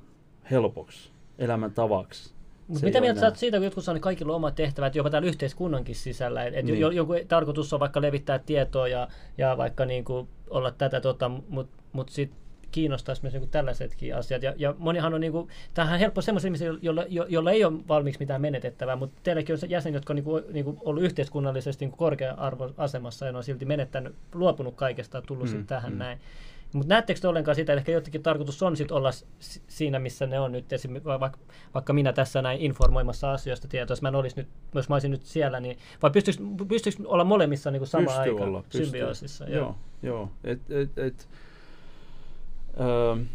helpoksi, 0.51 1.11
elämän 1.39 1.73
tavaksi. 1.73 2.35
Mutta 2.69 2.87
mitä 2.87 3.01
mieltä 3.01 3.21
saat 3.21 3.37
siitä, 3.37 3.57
kun 3.57 3.65
jotkut 3.65 3.85
sanoo, 3.85 3.97
että 3.97 4.05
kaikilla 4.05 4.33
on 4.33 4.37
omat 4.37 4.55
tehtävät, 4.55 4.95
jopa 4.95 5.11
täällä 5.11 5.29
yhteiskunnankin 5.29 5.95
sisällä, 5.95 6.45
että 6.45 6.63
niin. 6.63 6.81
joku 6.81 7.13
tarkoitus 7.29 7.73
on 7.73 7.81
vaikka 7.81 8.03
levittää 8.03 8.39
tietoa 8.39 8.89
ja, 8.89 9.09
ja 9.39 9.57
vaikka 9.57 9.85
niin 9.85 10.05
kuin 10.05 10.29
olla 10.51 10.71
tätä, 10.71 11.01
tota, 11.01 11.29
mutta 11.49 11.83
mut 11.93 12.09
sitten 12.09 12.44
kiinnostaisi 12.75 13.23
myös 13.23 13.35
niin 13.35 13.49
tällaisetkin 13.49 14.17
asiat. 14.17 14.43
Ja, 14.43 14.55
ja 14.57 14.75
monihan 14.79 15.15
on, 15.15 15.21
niin 15.21 15.33
kuin, 15.33 15.49
tämähän 15.75 15.95
on 15.95 16.01
helppo 16.01 16.23
sellaisia 16.23 16.49
ihmisiä, 16.49 16.73
joilla, 16.83 17.05
jo, 17.09 17.27
joilla 17.29 17.51
ei 17.51 17.65
ole 17.65 17.89
valmiiksi 17.89 18.21
mitään 18.21 18.41
menetettävää, 18.41 18.97
mutta 18.97 19.21
teilläkin 19.23 19.53
on 19.63 19.71
jäseniä, 19.71 19.97
jotka 19.97 20.13
on 20.13 20.15
niin 20.17 20.25
kuin, 20.25 20.45
niin 20.53 20.65
kuin 20.65 20.79
ollut 20.85 21.03
yhteiskunnallisesti 21.03 21.85
niin 21.85 21.97
korkea-arvoasemassa 21.97 23.27
ja 23.27 23.33
ne 23.33 23.39
on 23.39 23.45
silti 23.45 23.65
menettänyt, 23.65 24.15
luopunut 24.33 24.75
kaikesta 24.75 25.19
ja 25.19 25.23
tullut 25.23 25.53
mm, 25.53 25.67
tähän 25.67 25.93
mm. 25.93 25.99
näin. 25.99 26.19
Mutta 26.73 26.89
näettekö 26.89 27.21
te 27.21 27.29
ollenkaan 27.29 27.55
sitä, 27.55 27.73
että 27.73 27.81
ehkä 27.81 27.93
jotenkin 27.93 28.23
tarkoitus 28.23 28.63
on 28.63 28.77
sit 28.77 28.91
olla 28.91 29.11
siinä, 29.69 29.99
missä 29.99 30.27
ne 30.27 30.41
on 30.41 30.53
nyt, 30.53 30.73
esimerkiksi 30.73 31.09
vaikka, 31.09 31.39
vaikka 31.75 31.93
minä 31.93 32.13
tässä 32.13 32.43
näin 32.43 32.61
informoimassa 32.61 33.33
asioista 33.33 33.69
tietoa, 33.69 33.93
jos 33.93 34.03
mä 34.03 34.09
en 34.09 34.15
nyt, 34.37 34.49
jos 34.75 34.89
mä 34.89 34.95
olisin 34.95 35.11
nyt 35.11 35.23
siellä, 35.23 35.61
niin 35.61 35.79
vai 36.03 36.11
pystyykö, 36.11 36.43
pystyykö 36.69 37.03
olla 37.07 37.25
molemmissa 37.25 37.71
niin 37.71 37.87
samaan 37.87 38.21
aikaan 38.21 38.65
symbioosissa? 38.71 39.45
Joo, 39.45 39.61
joo. 39.61 39.77
joo. 40.03 40.31
Et, 40.45 40.71
et, 40.71 40.99
et, 40.99 41.29
äh, 42.81 43.27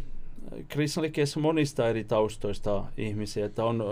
kristallikeissä 0.68 1.40
monista 1.40 1.88
eri 1.88 2.04
taustoista 2.04 2.84
ihmisiä, 2.96 3.46
että 3.46 3.64
on 3.64 3.82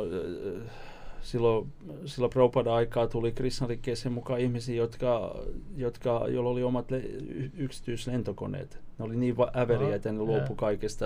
silloin, 1.22 1.72
silloin 2.04 2.30
Prabhupada-aikaa 2.30 3.06
tuli 3.06 3.32
kristallikkeeseen 3.32 4.12
mukaan 4.12 4.40
ihmisiä, 4.40 4.76
jotka, 4.76 5.34
jotka, 5.76 6.24
joilla 6.28 6.50
oli 6.50 6.62
omat 6.62 6.90
le- 6.90 7.10
yksityislentokoneet. 7.56 8.78
Ne 8.98 9.04
oli 9.04 9.16
niin 9.16 9.36
äveriä, 9.56 9.96
että 9.96 10.12
ne 10.12 10.18
luopu 10.18 10.54
kaikesta. 10.54 11.04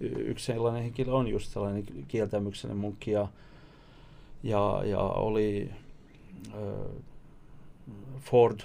Yksi 0.00 0.46
sellainen 0.46 0.82
henkilö 0.82 1.12
on 1.12 1.28
just 1.28 1.52
sellainen 1.52 1.84
kieltämyksellinen 2.08 2.80
munkki 2.80 3.10
ja, 3.10 3.28
ja, 4.42 4.82
ja 4.84 5.00
oli 5.00 5.70
äh, 6.48 6.60
Ford 8.20 8.60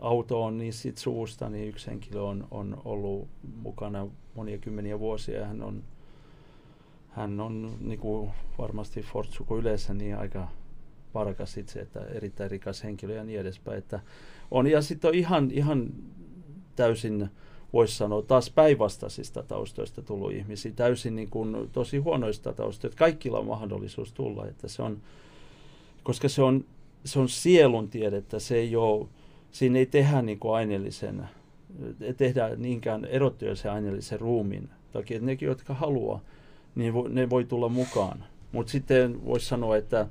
auto 0.00 0.44
on 0.44 0.58
niin 0.58 0.72
sit 0.72 0.98
suusta, 0.98 1.48
niin 1.48 1.68
yksi 1.68 1.86
henkilö 1.86 2.22
on, 2.22 2.48
on 2.50 2.82
ollut 2.84 3.28
mukana 3.62 4.06
monia 4.34 4.58
kymmeniä 4.58 4.98
vuosia. 4.98 5.40
Ja 5.40 5.46
hän 5.46 5.62
on, 5.62 5.82
hän 7.08 7.40
on 7.40 7.76
niin 7.80 7.98
kuin 7.98 8.30
varmasti 8.58 9.02
Ford-suku 9.02 9.56
yleensä 9.56 9.94
niin 9.94 10.16
aika 10.16 10.48
varkas 11.14 11.56
itse, 11.56 11.80
että 11.80 12.00
erittäin 12.00 12.50
rikas 12.50 12.84
henkilö 12.84 13.14
ja 13.14 13.24
niin 13.24 13.40
edespäin. 13.40 13.78
Että 13.78 14.00
on, 14.50 14.66
ja 14.66 14.82
sitten 14.82 15.08
on 15.08 15.14
ihan, 15.14 15.50
ihan 15.50 15.90
täysin, 16.76 17.28
voisi 17.72 17.96
sanoa, 17.96 18.22
taas 18.22 18.50
päinvastaisista 18.50 19.42
taustoista 19.42 20.02
tullut 20.02 20.32
ihmisiä, 20.32 20.72
täysin 20.76 21.16
niin 21.16 21.30
kuin, 21.30 21.70
tosi 21.72 21.98
huonoista 21.98 22.52
taustoista, 22.52 22.86
että 22.86 22.98
kaikilla 22.98 23.38
on 23.38 23.46
mahdollisuus 23.46 24.12
tulla, 24.12 24.46
että 24.46 24.68
se 24.68 24.82
on, 24.82 25.02
koska 26.02 26.28
se 26.28 26.42
on, 26.42 26.64
se 27.04 27.18
on 27.20 27.28
sielun 27.28 27.88
tiedettä, 27.88 28.38
se 28.38 28.56
ei 28.56 28.76
ole 28.76 29.08
siinä 29.52 29.78
ei 29.78 29.86
tehdä 29.86 30.22
niin 30.22 30.38
kuin 30.38 30.54
aineellisen, 30.54 31.28
tehdä 32.16 32.56
niinkään 32.56 33.04
erottuja 33.04 33.56
se 33.56 33.68
aineellisen 33.68 34.20
ruumiin 34.20 34.68
takia, 34.92 35.16
että 35.16 35.26
nekin, 35.26 35.46
jotka 35.46 35.74
haluaa, 35.74 36.20
niin 36.74 36.94
vo, 36.94 37.08
ne 37.08 37.30
voi 37.30 37.44
tulla 37.44 37.68
mukaan. 37.68 38.24
Mutta 38.52 38.72
sitten 38.72 39.24
voisi 39.24 39.46
sanoa, 39.46 39.76
että 39.76 40.08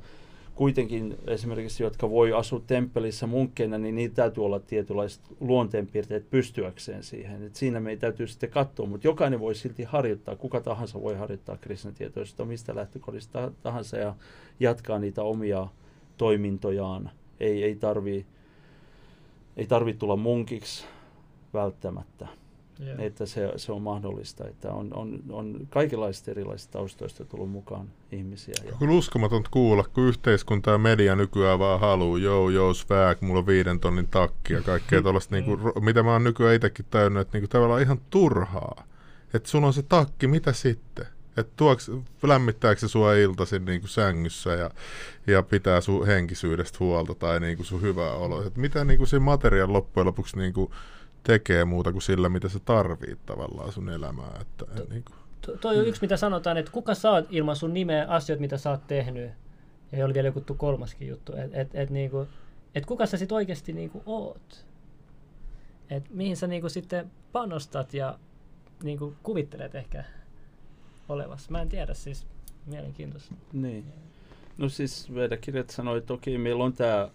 kuitenkin 0.55 1.17
esimerkiksi, 1.27 1.83
jotka 1.83 2.09
voi 2.09 2.33
asua 2.33 2.61
temppelissä 2.67 3.27
munkkeina, 3.27 3.77
niin 3.77 3.95
niitä 3.95 4.15
täytyy 4.15 4.45
olla 4.45 4.59
tietynlaiset 4.59 5.21
luonteenpiirteet 5.39 6.29
pystyäkseen 6.29 7.03
siihen. 7.03 7.43
Et 7.43 7.55
siinä 7.55 7.79
me 7.79 7.89
ei 7.89 7.97
täytyy 7.97 8.27
sitten 8.27 8.49
katsoa, 8.49 8.85
mutta 8.85 9.07
jokainen 9.07 9.39
voi 9.39 9.55
silti 9.55 9.83
harjoittaa, 9.83 10.35
kuka 10.35 10.61
tahansa 10.61 11.01
voi 11.01 11.15
harjoittaa 11.15 11.57
kristintietoista 11.57 12.45
mistä 12.45 12.75
lähtökohdista 12.75 13.51
tahansa 13.63 13.97
ja 13.97 14.15
jatkaa 14.59 14.99
niitä 14.99 15.23
omia 15.23 15.67
toimintojaan. 16.17 17.09
Ei, 17.39 17.63
ei 17.63 17.75
tarvitse 17.75 18.25
ei 19.57 19.67
tarvitse 19.67 19.99
tulla 19.99 20.15
munkiksi 20.15 20.85
välttämättä. 21.53 22.27
Yeah. 22.85 22.99
Että 22.99 23.25
se, 23.25 23.53
se 23.55 23.71
on 23.71 23.81
mahdollista, 23.81 24.47
että 24.47 24.73
on, 24.73 24.93
on, 24.93 25.19
on 25.29 25.67
kaikenlaisista 25.69 26.31
erilaisista 26.31 26.71
taustoista 26.71 27.25
tullut 27.25 27.51
mukaan 27.51 27.87
ihmisiä. 28.11 28.55
Ja... 28.65 28.71
Kyllä 28.79 28.93
uskomatonta 28.93 29.49
kuulla, 29.53 29.83
kun 29.83 30.03
yhteiskunta 30.03 30.71
ja 30.71 30.77
media 30.77 31.15
nykyään 31.15 31.59
vaan 31.59 31.79
haluaa, 31.79 32.19
joo, 32.19 32.49
joo, 32.49 32.73
swag, 32.73 33.21
mulla 33.21 33.39
on 33.39 33.47
viiden 33.47 33.79
tonnin 33.79 34.07
takki 34.07 34.53
ja 34.53 34.61
kaikkea 34.61 35.01
tuollaista, 35.01 35.35
niin 35.35 35.45
kuin, 35.45 35.59
mitä 35.83 36.03
mä 36.03 36.11
oon 36.11 36.23
nykyään 36.23 36.55
itsekin 36.55 36.85
täynnä, 36.89 37.19
että 37.19 37.37
niin 37.37 37.41
kuin, 37.41 37.49
tavallaan 37.49 37.81
ihan 37.81 38.01
turhaa. 38.09 38.83
Että 39.33 39.49
sulla 39.49 39.67
on 39.67 39.73
se 39.73 39.81
takki, 39.81 40.27
mitä 40.27 40.53
sitten? 40.53 41.05
Että 41.37 41.53
tuoks, 41.55 41.91
lämmittääkö 42.23 42.81
se 42.81 42.87
sua 42.87 43.13
iltaisin 43.13 43.65
niin 43.65 43.81
kuin 43.81 43.89
sängyssä 43.89 44.49
ja, 44.49 44.69
ja 45.27 45.43
pitää 45.43 45.81
sun 45.81 46.07
henkisyydestä 46.07 46.77
huolta 46.79 47.15
tai 47.15 47.39
niin 47.39 47.57
kuin 47.57 47.65
sun 47.65 47.81
hyvää 47.81 48.13
oloa. 48.13 48.45
Että 48.45 48.59
mitä 48.59 48.85
niin 48.85 48.97
kuin 48.97 49.07
se 49.07 49.19
materiaali 49.19 49.71
loppujen 49.71 50.07
lopuksi 50.07 50.37
niin 50.37 50.53
kuin 50.53 50.71
tekee 51.23 51.65
muuta 51.65 51.91
kuin 51.91 52.02
sillä, 52.02 52.30
mitä 52.30 52.49
sä 52.49 52.60
tarvit 52.60 53.26
tavallaan 53.26 53.72
sun 53.72 53.89
elämää. 53.89 54.38
Että, 54.41 54.65
to, 54.65 54.84
niin 54.89 55.03
kuin. 55.03 55.15
To, 55.41 55.57
toi 55.57 55.80
on 55.80 55.88
yksi, 55.88 56.02
mitä 56.02 56.18
sanotaan, 56.18 56.57
että 56.57 56.72
kuka 56.72 56.95
saat 56.95 57.26
ilman 57.30 57.56
sun 57.56 57.73
nimeä 57.73 58.06
asioita, 58.07 58.41
mitä 58.41 58.57
sä 58.57 58.69
oot 58.69 58.88
tehnyt. 58.88 59.31
Ja 59.91 60.06
oli 60.06 60.14
vielä 60.14 60.27
joku 60.27 60.41
kolmaskin 60.57 61.07
juttu. 61.07 61.35
Että 61.35 61.61
et, 61.61 61.69
et, 61.73 61.89
niin 61.89 62.11
kuin, 62.11 62.27
et 62.76 62.85
kuka 62.85 63.06
sä 63.06 63.18
sitten 63.18 63.35
oikeasti 63.35 63.73
niin 63.73 63.89
kuin 63.89 64.03
oot. 64.06 64.65
Et 65.89 66.10
mihin 66.10 66.38
sä 66.38 66.48
niin 66.48 66.61
kuin 66.61 66.72
sitten 66.72 67.11
panostat 67.31 67.93
ja 67.93 68.19
niin 68.84 68.99
kuin 68.99 69.15
kuvittelet 69.23 69.76
ehkä 69.76 70.03
olevassa. 71.10 71.52
Mä 71.52 71.61
en 71.61 71.69
tiedä 71.69 71.93
siis, 71.93 72.26
mielenkiintoista. 72.65 73.35
Niin. 73.53 73.85
No 74.57 74.69
siis 74.69 75.15
Vedakirjat 75.15 75.69
sanoi, 75.69 75.98
että 75.98 76.14
okei, 76.14 76.38
meillä 76.38 76.64
on 76.64 76.73
tämä 76.73 77.10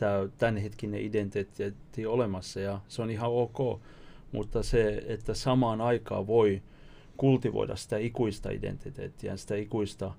tää 0.00 0.28
tämänhetkinen 0.38 1.00
identiteetti 1.00 2.06
olemassa 2.06 2.60
ja 2.60 2.80
se 2.88 3.02
on 3.02 3.10
ihan 3.10 3.30
ok, 3.30 3.80
mutta 4.32 4.62
se, 4.62 5.02
että 5.06 5.34
samaan 5.34 5.80
aikaan 5.80 6.26
voi 6.26 6.62
kultivoida 7.16 7.76
sitä 7.76 7.98
ikuista 7.98 8.50
identiteettiä, 8.50 9.36
sitä 9.36 9.54
ikuista 9.54 10.12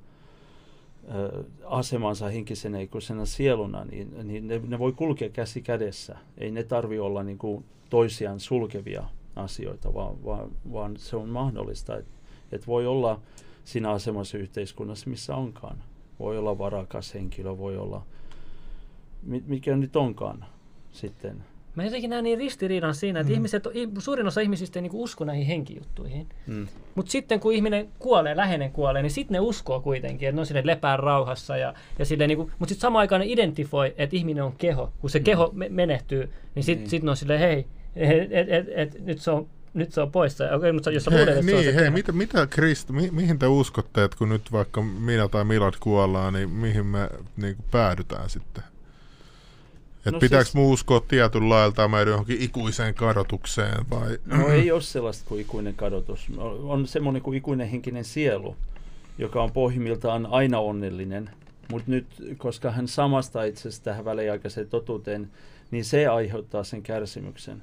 ö, 1.16 1.44
asemansa 1.66 2.30
henkisenä 2.30 2.80
ikuisena 2.80 3.26
sieluna, 3.26 3.86
niin, 3.86 4.28
niin 4.28 4.48
ne, 4.48 4.62
ne 4.68 4.80
voi 4.80 4.92
kulkea 4.92 5.30
käsi 5.30 5.62
kädessä. 5.62 6.18
Ei 6.38 6.52
ne 6.52 6.64
tarvi 6.64 7.00
olla 7.00 7.24
niin 7.24 7.38
kuin 7.38 7.66
toisiaan 7.90 8.40
sulkevia 8.40 9.04
asioita, 9.36 9.94
vaan, 9.94 10.26
vaan, 10.26 10.52
vaan 10.72 10.98
se 10.98 11.16
on 11.16 11.30
mahdollista, 11.30 11.98
että 11.98 12.20
et 12.52 12.68
voi 12.68 12.88
olla 12.88 13.22
siinä 13.64 13.92
asemassa 13.92 14.38
yhteiskunnassa, 14.38 15.10
missä 15.10 15.36
onkaan. 15.36 15.84
Voi 16.20 16.38
olla 16.38 16.58
varakas 16.58 17.14
henkilö, 17.14 17.58
voi 17.58 17.78
olla, 17.78 18.06
mikä 19.24 19.76
nyt 19.76 19.96
onkaan 19.96 20.46
sitten. 20.92 21.44
Mä 21.76 21.84
jotenkin 21.84 22.10
näen 22.10 22.24
niin 22.24 22.38
ristiriidan 22.38 22.96
siinä, 22.96 23.20
että 23.20 23.30
mm. 23.30 23.34
ihmiset, 23.34 23.64
suurin 24.00 24.28
osa 24.28 24.42
ihmisistä 24.42 24.80
ei 24.80 24.82
niinku 24.82 25.04
usko 25.04 25.26
näihin 25.26 25.46
henkijuttuihin. 25.46 26.28
Mm. 26.48 26.68
Mutta 26.96 27.12
sitten 27.12 27.40
kun 27.40 27.54
ihminen 27.54 27.90
kuolee, 28.00 28.36
läheinen 28.36 28.72
kuolee, 28.72 29.02
niin 29.02 29.12
sitten 29.12 29.34
ne 29.34 29.40
uskoo 29.40 29.80
kuitenkin, 29.80 30.28
että 30.28 30.36
ne 30.36 30.40
on 30.40 30.46
sille 30.46 30.62
lepää 30.66 30.98
rauhassa. 30.98 31.58
Ja, 31.58 31.74
ja 32.00 32.06
sille 32.06 32.28
niinku, 32.28 32.44
mutta 32.44 32.70
sitten 32.70 32.82
samaan 32.82 33.00
aikaan 33.00 33.22
ne 33.22 33.28
identifoi, 33.28 33.94
että 33.98 34.16
ihminen 34.16 34.44
on 34.44 34.54
keho. 34.58 34.94
Kun 35.02 35.10
se 35.10 35.20
mm. 35.20 35.24
keho 35.24 35.52
me- 35.54 35.70
menehtyy, 35.70 36.30
niin 36.56 36.64
sitten 36.64 36.88
mm. 36.88 36.90
sit 36.90 37.04
ne 37.04 37.10
on 37.10 37.18
silleen, 37.18 37.40
hei, 37.40 37.66
et, 37.96 38.32
et, 38.32 38.50
et, 38.50 38.68
et, 38.70 39.06
nyt 39.06 39.20
se 39.20 39.32
on 39.32 39.48
nyt 39.74 39.94
se 39.94 40.02
on 40.02 40.12
poissa. 40.12 40.52
Okei, 40.56 40.72
mutta 40.72 40.92
jos 40.92 41.04
sä 41.04 41.12
hei, 41.12 41.26
niin, 41.26 41.64
se 41.64 41.70
on 41.70 41.76
hei, 41.76 41.90
mitä, 41.90 42.12
mitä 42.12 42.48
Krist, 42.48 42.90
mi, 42.90 43.10
mihin 43.12 43.40
te 43.40 43.48
uskotte, 43.48 44.04
että 44.04 44.18
kun 44.18 44.30
nyt 44.30 44.52
vaikka 44.52 44.82
minä 44.82 45.28
tai 45.28 45.44
Milad 45.44 45.74
kuollaan, 45.80 46.34
niin 46.34 46.50
mihin 46.50 46.86
me 46.86 47.10
niin 47.38 47.56
kuin 47.56 47.66
päädytään 47.72 48.30
sitten? 48.30 48.64
Et 50.06 50.14
no 50.14 50.20
pitääkö 50.20 50.46
siis, 50.46 50.56
muu 50.56 50.72
uskoa 50.72 51.00
tietyn 51.00 51.50
lailla 51.50 51.88
meidän 51.88 52.12
johonkin 52.12 52.42
ikuiseen 52.42 52.94
kadotukseen 52.94 53.90
vai? 53.90 54.18
No 54.26 54.48
ei 54.48 54.72
ole 54.72 54.82
sellaista 54.82 55.26
kuin 55.28 55.42
ikuinen 55.42 55.76
kadotus. 55.76 56.28
On 56.64 56.88
semmoinen 56.88 57.22
kuin 57.22 57.38
ikuinen 57.38 57.68
henkinen 57.68 58.06
sielu, 58.06 58.56
joka 59.18 59.44
on 59.44 59.52
pohjimmiltaan 59.52 60.26
aina 60.26 60.60
onnellinen. 60.60 61.30
Mutta 61.72 61.92
nyt, 61.92 62.08
koska 62.38 62.72
hän 62.72 62.88
samasta 62.88 63.44
itsestä 63.44 63.84
tähän 63.84 64.06
väliaikaiseen 64.06 64.70
totuuteen, 64.70 65.32
niin 65.72 65.86
se 65.86 66.08
aiheuttaa 66.08 66.64
sen 66.64 66.82
kärsimyksen. 66.82 67.62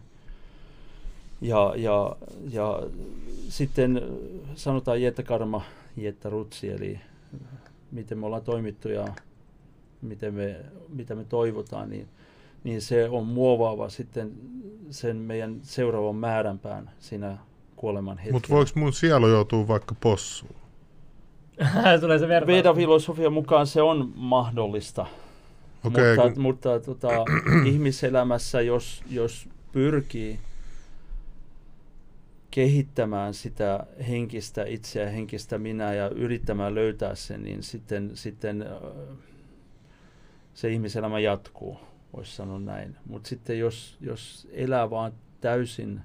Ja, 1.40 1.74
ja, 1.76 2.16
ja 2.50 2.82
sitten 3.48 4.02
sanotaan 4.54 5.02
Jetta 5.02 5.22
Karma, 5.22 5.62
Jetta 5.96 6.30
Rutsi, 6.30 6.70
eli 6.70 7.00
miten 7.92 8.18
me 8.18 8.26
ollaan 8.26 8.42
toimittu 8.42 8.88
ja 8.88 9.06
miten 10.02 10.34
me, 10.34 10.56
mitä 10.88 11.14
me 11.14 11.24
toivotaan, 11.24 11.90
niin, 11.90 12.08
niin 12.68 12.80
se 12.82 13.08
on 13.08 13.26
muovaava 13.26 13.88
sitten 13.88 14.32
sen 14.90 15.16
meidän 15.16 15.58
seuraavan 15.62 16.16
määränpään 16.16 16.90
siinä 17.00 17.38
kuoleman 17.76 18.18
hetkellä. 18.18 18.32
Mutta 18.32 18.48
voiko 18.48 18.70
mun 18.74 18.92
sielu 18.92 19.28
joutua 19.28 19.68
vaikka 19.68 19.94
possuun? 20.00 20.56
Tulee 22.00 22.18
se 22.18 22.28
Veda-filosofian 22.28 23.32
mukaan 23.32 23.66
se 23.66 23.82
on 23.82 24.12
mahdollista. 24.16 25.06
Okay, 25.84 26.16
mutta 26.16 26.32
kun... 26.32 26.42
mutta 26.42 26.80
tota, 26.80 27.08
ihmiselämässä, 27.72 28.60
jos, 28.60 29.02
jos 29.10 29.48
pyrkii 29.72 30.38
kehittämään 32.50 33.34
sitä 33.34 33.86
henkistä 34.08 34.64
itseä, 34.64 35.10
henkistä 35.10 35.58
minä 35.58 35.94
ja 35.94 36.08
yrittämään 36.08 36.74
löytää 36.74 37.14
sen, 37.14 37.42
niin 37.42 37.62
sitten, 37.62 38.10
sitten 38.14 38.66
se 40.54 40.68
ihmiselämä 40.68 41.18
jatkuu, 41.18 41.80
voisi 42.16 42.36
sanoa 42.36 42.58
näin. 42.58 42.96
Mutta 43.06 43.28
sitten 43.28 43.58
jos, 43.58 43.96
jos 44.00 44.48
elää 44.52 44.90
vaan 44.90 45.12
täysin 45.40 46.00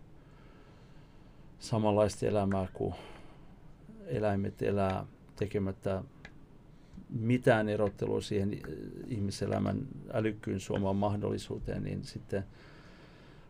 samanlaista 1.59 2.25
elämää 2.25 2.67
kuin 2.73 2.93
eläimet 4.05 4.61
elää 4.61 5.05
tekemättä 5.35 6.03
mitään 7.09 7.69
erottelua 7.69 8.21
siihen 8.21 8.59
ihmiselämän 9.07 9.88
älykkyyn 10.13 10.59
suomaan 10.59 10.95
mahdollisuuteen, 10.95 11.84
niin 11.84 12.03
sitten– 12.03 12.43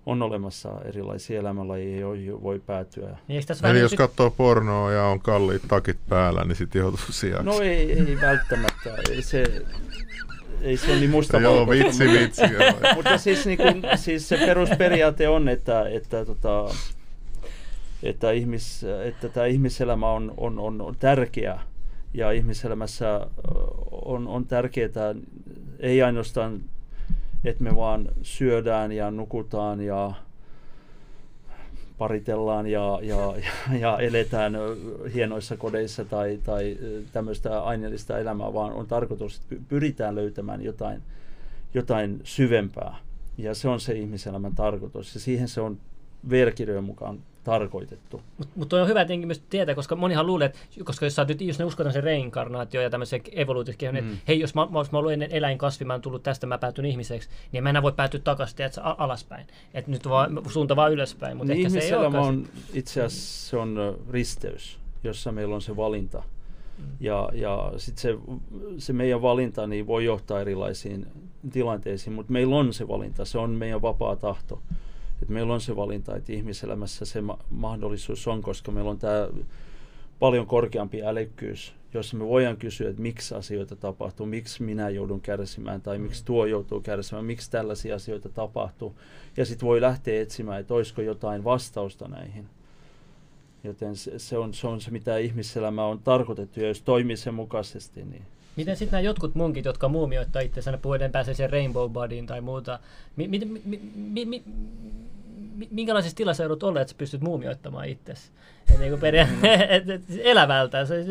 on 0.06 0.22
olemassa 0.22 0.70
erilaisia 0.86 1.40
elämänlajeja, 1.40 2.00
joihin 2.00 2.44
voi 2.44 2.60
päätyä. 2.60 3.18
Niin, 3.28 3.44
Eli 3.64 3.80
jos 3.80 3.94
katsoo 3.94 4.32
pornoa 4.32 4.92
ja 4.92 5.04
on 5.04 5.20
kalliit 5.20 5.62
takit 5.68 5.98
päällä, 6.10 6.44
niin 6.44 6.56
sitten 6.56 6.80
joutuu 6.80 7.00
sijaksi. 7.10 7.46
No 7.46 7.60
ei, 7.60 7.92
ei 7.92 8.18
välttämättä. 8.22 8.90
Ei 9.10 9.22
se, 9.22 9.66
ei 10.64 10.78
se 10.78 10.92
ole 10.92 11.00
niin 11.00 11.10
musta 11.10 11.40
Joo, 11.40 11.70
vitsi, 11.70 12.04
vitsi. 12.04 12.42
Mutta 12.96 13.18
siis, 13.18 13.46
niin 13.46 13.58
kun, 13.58 13.84
siis 13.96 14.30
se 14.30 14.38
perusperiaate 14.38 15.28
on, 15.28 15.50
että, 15.50 15.90
että, 15.90 16.26
tota, 16.26 16.76
että, 18.04 18.32
ihmis, 18.32 18.86
että 19.04 19.30
tämä 19.30 19.46
ihmiselämä 19.46 20.12
on, 20.12 20.34
on, 20.38 20.60
on, 20.60 20.82
on 20.82 20.96
tärkeä 21.00 21.60
ja 22.14 22.32
ihmiselämässä 22.32 23.28
on, 23.92 24.28
on 24.28 24.46
tärkeää 24.46 25.16
ei 25.80 26.02
ainoastaan 26.02 26.62
että 27.44 27.64
me 27.64 27.76
vaan 27.76 28.10
syödään 28.22 28.92
ja 28.92 29.12
nukutaan 29.12 29.82
ja 29.82 30.14
paritellaan 31.98 32.68
ja, 32.68 33.00
ja, 33.02 33.34
ja, 33.80 33.98
eletään 33.98 34.54
hienoissa 35.14 35.58
kodeissa 35.58 36.06
tai, 36.06 36.40
tai 36.44 36.78
tämmöistä 37.12 37.64
aineellista 37.64 38.20
elämää, 38.20 38.54
vaan 38.54 38.74
on 38.74 38.88
tarkoitus, 38.88 39.38
että 39.38 39.56
pyritään 39.70 40.16
löytämään 40.16 40.62
jotain, 40.64 41.02
jotain 41.74 42.22
syvempää. 42.24 42.96
Ja 43.38 43.56
se 43.56 43.68
on 43.68 43.80
se 43.80 43.94
ihmiselämän 43.94 44.56
tarkoitus. 44.56 45.14
Ja 45.14 45.20
siihen 45.20 45.48
se 45.48 45.62
on 45.62 45.78
verkirjojen 46.30 46.84
mukaan 46.84 47.20
tarkoitettu. 47.44 48.22
Mutta 48.38 48.54
mut 48.56 48.74
on 48.74 48.88
hyvä 48.88 49.00
tietenkin 49.00 49.28
myös 49.28 49.44
tietää, 49.50 49.76
koska 49.76 49.96
monihan 49.96 50.28
luulee, 50.28 50.46
että 50.46 50.60
koska 50.84 51.06
jos, 51.06 51.18
nyt, 51.28 51.42
jos 51.42 51.60
ne 51.60 51.66
uskotaan 51.66 51.94
se 51.94 52.02
reinkarnaatio 52.02 52.82
ja 52.82 52.90
tämmöisen 52.90 53.22
evoluutiokehän, 53.32 53.96
mm. 53.96 54.00
että 54.00 54.24
hei, 54.28 54.40
jos 54.40 54.56
mä, 54.56 54.66
mä, 54.66 54.84
mä 54.92 54.98
ollut 55.00 55.12
ennen 55.12 55.32
eläinkasvi, 55.32 55.86
mä 55.86 55.94
oon 55.94 56.02
tullut 56.02 56.24
tästä, 56.24 56.48
mä 56.48 56.58
päätyn 56.58 56.86
ihmiseksi, 56.86 57.30
niin 57.52 57.64
mä 57.64 57.70
enää 57.70 57.82
voi 57.82 57.92
päätyä 57.92 58.20
takaisin 58.24 58.62
että 58.62 58.82
alaspäin. 58.84 59.48
Että 59.74 59.92
nyt 59.92 60.10
vaan, 60.10 60.42
suunta 60.48 60.76
vaan 60.76 60.92
ylöspäin. 60.92 61.38
Mutta 61.38 61.54
niin 61.54 61.68
ehkä 61.68 61.82
se 61.82 61.88
ei 61.88 61.94
on 61.94 62.48
itse 62.74 63.04
asiassa 63.04 63.50
se 63.50 63.58
on 63.58 64.00
risteys, 64.12 64.80
jossa 65.04 65.32
meillä 65.32 65.56
on 65.56 65.62
se 65.62 65.76
valinta. 65.76 66.24
Mm. 66.78 66.84
Ja, 67.00 67.30
ja 67.34 67.74
sitten 67.78 68.02
se, 68.02 68.18
se 68.78 68.94
meidän 68.94 69.22
valinta 69.22 69.68
niin 69.68 69.88
voi 69.88 70.06
johtaa 70.06 70.42
erilaisiin 70.42 71.08
tilanteisiin, 71.52 72.14
mutta 72.14 72.32
meillä 72.32 72.56
on 72.56 72.74
se 72.74 72.88
valinta, 72.88 73.26
se 73.26 73.38
on 73.38 73.50
meidän 73.50 73.82
vapaa 73.82 74.16
tahto 74.16 74.62
että 75.24 75.34
meillä 75.34 75.54
on 75.54 75.62
se 75.62 75.76
valinta, 75.76 76.16
että 76.16 76.34
ihmiselämässä 76.34 77.06
se 77.06 77.22
ma- 77.22 77.40
mahdollisuus 77.50 78.28
on, 78.28 78.42
koska 78.42 78.72
meillä 78.72 78.92
on 78.92 79.00
tämä 79.00 79.28
paljon 80.20 80.48
korkeampi 80.48 81.04
älykkyys, 81.04 81.74
jossa 81.94 82.18
me 82.18 82.26
voidaan 82.26 82.58
kysyä, 82.58 82.90
että 82.90 83.02
miksi 83.02 83.36
asioita 83.36 83.76
tapahtuu, 83.76 84.26
miksi 84.26 84.64
minä 84.64 84.90
joudun 84.90 85.22
kärsimään 85.22 85.82
tai 85.82 85.98
miksi 85.98 86.22
mm. 86.22 86.26
tuo 86.26 86.46
joutuu 86.46 86.82
kärsimään, 86.82 87.26
miksi 87.26 87.52
tällaisia 87.52 87.96
asioita 87.96 88.30
tapahtuu. 88.30 88.96
Ja 89.38 89.46
sitten 89.46 89.68
voi 89.68 89.82
lähteä 89.82 90.22
etsimään, 90.22 90.60
että 90.60 90.74
olisiko 90.74 91.02
jotain 91.02 91.44
vastausta 91.44 92.08
näihin. 92.08 92.46
Joten 93.64 93.96
se, 93.96 94.20
se, 94.20 94.38
on, 94.38 94.54
se 94.54 94.68
on 94.68 94.82
se, 94.82 94.92
mitä 94.92 95.18
ihmiselämä 95.18 95.86
on 95.86 96.00
tarkoitettu, 96.00 96.60
ja 96.60 96.68
jos 96.68 96.82
toimii 96.82 97.18
sen 97.18 97.34
mukaisesti, 97.34 98.04
niin 98.04 98.24
Miten 98.56 98.76
sitten 98.76 98.98
nämä 98.98 99.02
jotkut 99.02 99.36
munkit, 99.36 99.66
jotka 99.66 99.90
muumioittaa 99.90 100.42
itseänsä, 100.42 100.72
ne 100.72 100.78
puhuiden 100.78 101.12
pääsee 101.12 101.34
sen 101.34 101.50
rainbow 101.50 101.92
bodyin 101.92 102.28
tai 102.28 102.42
muuta, 102.42 102.80
mi, 103.16 103.28
mi, 103.28 103.40
mi, 103.40 103.80
mi, 103.96 104.26
mi, 104.26 104.44
minkälaisessa 105.72 106.18
tilassa 106.18 106.44
joudut 106.44 106.64
olla, 106.64 106.82
että 106.82 106.92
sä 106.92 106.98
pystyt 106.98 107.22
muumioittamaan 107.22 107.88
itsesi? 107.88 108.32
Et 108.74 108.80
niin 108.80 109.00
peria- 109.00 109.26
mm. 109.26 109.46
et, 109.70 109.90
et, 109.90 110.02
elävältä. 110.24 110.86
Se, 110.86 111.06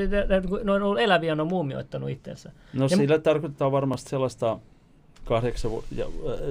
ne 0.64 0.72
on 0.72 0.82
ollut 0.82 1.00
eläviä, 1.00 1.34
ne 1.34 1.42
on 1.42 1.48
muumioittanut 1.48 2.10
itsensä. 2.10 2.50
No 2.72 2.84
ja 2.84 2.96
sillä 2.96 3.18
m- 3.18 3.22
tarkoittaa 3.22 3.72
varmasti 3.72 4.10
sellaista 4.10 4.58
kahdeksan, 5.24 5.70
ja, 5.96 6.06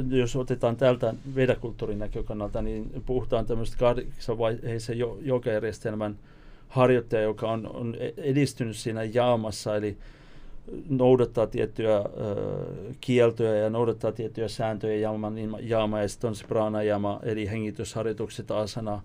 jos 0.09 0.35
otetaan 0.35 0.75
tältä 0.75 1.13
vedakulttuurin 1.35 1.99
näkökannalta, 1.99 2.61
niin 2.61 3.03
puhutaan 3.05 3.45
tämmöistä 3.45 3.77
kahdeksanvaiheisen 3.77 4.97
jokajärjestelmän 5.21 6.17
harjoittaja, 6.69 7.21
joka 7.21 7.51
on, 7.51 7.67
on 7.73 7.95
edistynyt 8.17 8.77
siinä 8.77 9.03
jaamassa, 9.03 9.75
eli 9.75 9.97
noudattaa 10.89 11.47
tiettyjä 11.47 11.97
äh, 11.97 12.05
kieltoja 13.01 13.55
ja 13.55 13.69
noudattaa 13.69 14.11
tiettyjä 14.11 14.47
sääntöjä 14.47 14.95
jaaman, 14.95 15.35
jaama 15.59 16.01
ja 16.01 16.07
sitten 16.07 16.27
on 16.27 16.35
se 16.35 16.47
pranajama, 16.47 17.19
eli 17.23 17.49
hengitysharjoitukset, 17.49 18.51
asana, 18.51 19.01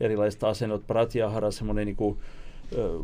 erilaiset 0.00 0.44
asennot, 0.44 0.86
pratyahara, 0.86 1.50
semmoinen 1.50 1.86
niin 1.86 1.96
kuin, 1.96 2.18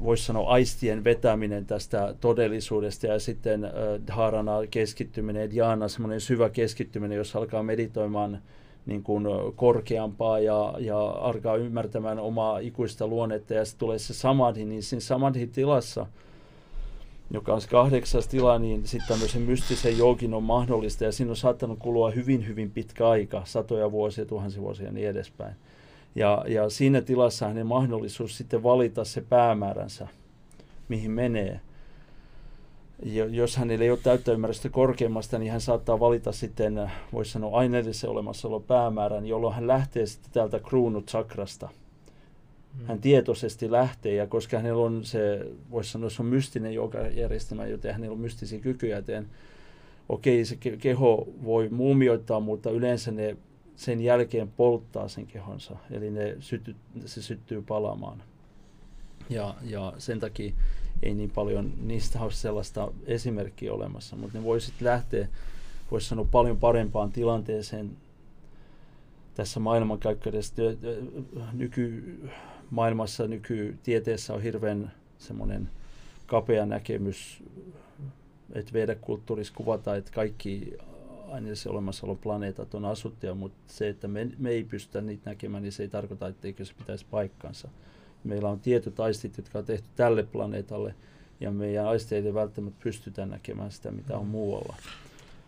voisi 0.03 0.25
sanoa 0.25 0.51
aistien 0.51 1.05
vetäminen 1.05 1.67
tästä 1.67 2.15
todellisuudesta 2.21 3.07
ja 3.07 3.19
sitten 3.19 3.71
dharana 4.07 4.53
keskittyminen, 4.71 5.51
dhyana 5.51 5.89
semmoinen 5.89 6.21
syvä 6.21 6.51
keskittyminen, 6.51 7.17
jos 7.17 7.37
alkaa 7.37 7.63
meditoimaan 7.63 8.43
niin 8.87 9.03
kuin 9.03 9.25
korkeampaa 9.57 10.39
ja, 10.39 10.75
ja 10.79 10.99
alkaa 11.01 11.57
ymmärtämään 11.57 12.19
omaa 12.19 12.59
ikuista 12.59 13.07
luonnetta 13.07 13.55
ja 13.55 13.65
sitten 13.65 13.79
tulee 13.79 13.99
se 13.99 14.15
samadhi, 14.15 14.65
niin 14.65 14.83
siinä 14.83 15.01
samadhi 15.01 15.47
tilassa– 15.47 16.07
joka 17.31 17.55
on 17.55 17.61
se 17.61 17.69
kahdeksas 17.69 18.29
tila, 18.29 18.59
niin 18.59 18.87
sitten 18.87 19.09
tämmöisen 19.09 19.43
mystisen 19.43 19.99
joogin 19.99 20.35
on 20.35 20.43
mahdollista 20.43 21.05
ja 21.05 21.13
siinä 21.13 21.31
on 21.31 21.37
saattanut 21.37 21.79
kulua 21.79 22.11
hyvin, 22.11 22.47
hyvin 22.47 22.71
pitkä 22.71 23.09
aika, 23.09 23.43
satoja 23.45 23.93
vuosia, 23.93 24.27
tuhansia 24.27 24.63
vuosia 24.63 24.87
ja 24.87 24.93
niin 24.93 25.09
edespäin. 25.09 25.55
Ja, 26.15 26.45
ja 26.49 26.71
siinä 26.71 27.01
tilassa 27.01 27.49
hänen 27.49 27.67
mahdollisuus 27.67 28.37
sitten 28.37 28.63
valita 28.63 29.05
se 29.05 29.21
päämääränsä, 29.21 30.09
mihin 30.89 31.11
menee. 31.11 31.61
Ja 33.03 33.27
jos 33.27 33.57
hänellä 33.57 33.85
ei 33.85 33.91
ole 33.91 33.99
täyttä 34.03 34.33
ymmärrystä 34.33 34.69
korkeammasta, 34.69 35.39
niin 35.39 35.53
hän 35.53 35.61
saattaa 35.61 36.01
valita 36.01 36.33
sitten, 36.33 36.91
voisi 37.13 37.31
sanoa, 37.31 37.59
aineellisen 37.59 38.11
olemassaolon 38.11 38.63
päämäärän, 38.63 39.27
jolloin 39.27 39.55
hän 39.55 39.67
lähtee 39.67 40.07
sitten 40.07 40.33
täältä 40.33 40.61
kruunut-sakrasta. 40.61 41.67
Hmm. 41.67 41.86
Hän 42.85 43.01
tietoisesti 43.01 43.71
lähtee, 43.71 44.15
ja 44.15 44.27
koska 44.27 44.57
hänellä 44.57 44.83
on 44.83 45.05
se, 45.05 45.47
voisi 45.71 45.91
sanoa, 45.91 46.11
se 46.11 46.23
on 46.23 46.29
mystinen 46.29 46.75
järjestelmä, 47.15 47.67
joten 47.67 47.93
hänellä 47.93 48.13
on 48.13 48.21
mystisiä 48.21 48.59
kykyjä, 48.59 48.97
joten 48.97 49.27
okei, 50.09 50.45
se 50.45 50.57
keho 50.57 51.29
voi 51.45 51.69
muumioittaa, 51.69 52.41
mutta 52.41 52.71
yleensä 52.71 53.11
ne 53.11 53.37
sen 53.77 54.01
jälkeen 54.01 54.49
polttaa 54.49 55.09
sen 55.09 55.27
kehonsa, 55.27 55.77
eli 55.91 56.11
ne 56.11 56.37
syty, 56.41 56.77
se 57.05 57.23
syttyy 57.23 57.63
palamaan. 57.63 58.23
Ja, 59.31 59.55
ja 59.63 59.93
sen 59.99 60.21
takia 60.21 60.53
ei 61.03 61.15
niin 61.15 61.31
paljon 61.31 61.73
niistä 61.83 62.21
ole 62.21 62.33
sellaista 62.33 62.93
esimerkkiä 63.07 63.73
olemassa, 63.73 64.17
mutta 64.17 64.39
ne 64.39 64.45
voisit 64.45 64.75
lähteä, 64.81 65.29
voisi 65.91 66.09
sanoa, 66.09 66.27
paljon 66.31 66.57
parempaan 66.57 67.13
tilanteeseen 67.13 67.91
tässä 69.35 69.61
maailmankaikkeudessa. 69.61 70.55
Nykymaailmassa, 72.67 73.27
nykytieteessä 73.27 74.35
on 74.35 74.43
hirveän 74.43 74.93
semmoinen 75.19 75.71
kapea 76.27 76.67
näkemys, 76.67 77.43
että 78.53 78.95
kulttuurissa 79.01 79.55
kuvataan, 79.57 79.99
että 79.99 80.13
kaikki 80.13 80.77
aineellisen 81.31 81.73
olemassaolon 81.73 82.19
planeetat 82.19 82.75
on 82.75 82.85
asuttuja, 82.85 83.35
mutta 83.35 83.59
se, 83.67 83.89
että 83.89 84.09
me, 84.09 84.29
me 84.39 84.51
ei 84.51 84.65
pystytä 84.65 85.01
niitä 85.01 85.31
näkemään, 85.31 85.63
niin 85.63 85.73
se 85.73 85.83
ei 85.83 85.89
tarkoita, 85.89 86.29
etteikö 86.29 86.65
se 86.65 86.75
pitäisi 86.79 87.07
paikkansa. 87.11 87.69
Meillä 88.25 88.49
on 88.49 88.61
tietyt 88.61 89.01
aistit, 89.01 89.37
jotka 89.37 89.59
on 89.59 89.65
tehty 89.65 89.89
tälle 89.97 90.23
planeetalle, 90.23 90.95
ja 91.41 91.51
meidän 91.51 91.87
aisteille 91.87 92.35
välttämättä 92.35 92.81
pystytään 92.83 93.31
näkemään 93.31 93.73
sitä, 93.73 93.91
mitä 93.91 94.19
on 94.19 94.27
muualla. 94.27 94.77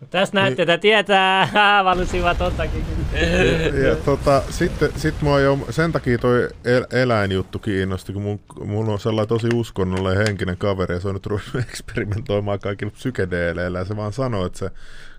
Tässä 0.09 0.35
näette, 0.35 0.61
että 0.61 0.77
tietää, 0.77 1.49
valusivat 1.85 2.37
tottakin. 2.37 2.85
Ja, 3.13 3.87
ja 3.87 3.95
tota, 3.95 4.43
sitten 4.49 4.89
sit 4.95 5.21
mua 5.21 5.39
jo, 5.39 5.59
sen 5.69 5.91
takia 5.91 6.17
toi 6.17 6.47
el, 6.65 6.85
eläinjuttu 6.91 7.59
kiinnosti, 7.59 8.13
kun 8.13 8.21
mun, 8.21 8.39
mun 8.65 8.89
on 8.89 8.99
sellainen 8.99 9.29
tosi 9.29 9.47
uskonnollinen 9.53 10.27
henkinen 10.27 10.57
kaveri, 10.57 10.95
ja 10.95 10.99
se 10.99 11.07
on 11.07 11.13
nyt 11.13 11.25
ruvennut 11.25 11.55
eksperimentoimaan 11.69 12.59
kaikilla 12.59 12.91
psykedeeleillä, 12.91 13.79
ja 13.79 13.85
se 13.85 13.95
vaan 13.95 14.13
sanoi, 14.13 14.45
että 14.45 14.59
se 14.59 14.71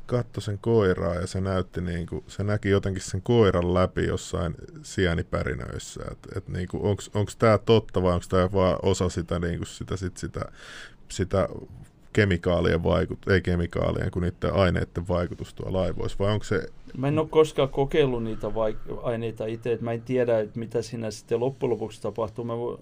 katsoi 0.07 0.43
sen 0.43 0.59
koiraa 0.59 1.15
ja 1.15 1.27
se 1.27 1.40
näytti 1.40 1.81
niin 1.81 2.07
kuin, 2.07 2.24
se 2.27 2.44
näki 2.44 2.69
jotenkin 2.69 3.02
sen 3.02 3.23
koiran 3.23 3.74
läpi 3.74 4.07
jossain 4.07 4.55
sienipärinöissä. 4.82 6.01
Et, 6.11 6.19
et 6.36 6.48
niin 6.48 6.69
onko 7.15 7.32
tämä 7.39 7.59
totta 7.59 8.02
vai 8.02 8.12
onko 8.12 8.27
tämä 8.28 8.52
vaan 8.52 8.78
osa 8.82 9.09
sitä, 9.09 9.39
niin 9.39 9.57
kuin 9.57 9.66
sitä, 9.66 9.97
sit 9.97 10.16
sitä, 10.16 10.40
sitä 11.09 11.48
kemikaalien 12.12 12.84
vaikut, 12.84 13.18
ei 13.28 13.40
kemikaalien, 13.40 14.10
kuin 14.10 14.22
niiden 14.22 14.54
aineiden 14.54 15.08
vaikutus 15.08 15.54
tuolla 15.54 15.78
laivoissa, 15.78 16.18
vai 16.18 16.32
onko 16.32 16.44
se... 16.44 16.68
Mä 16.96 17.08
en 17.08 17.18
ole 17.18 17.28
koskaan 17.30 17.68
kokeillut 17.68 18.24
niitä 18.24 18.46
vaik- 18.46 19.00
aineita 19.02 19.46
itse, 19.46 19.72
että 19.72 19.84
mä 19.84 19.92
en 19.92 20.02
tiedä, 20.02 20.40
että 20.40 20.58
mitä 20.58 20.82
siinä 20.82 21.10
sitten 21.10 21.40
loppujen 21.40 21.70
lopuksi 21.70 22.02
tapahtuu. 22.02 22.44
Mä 22.44 22.52
vo- 22.52 22.80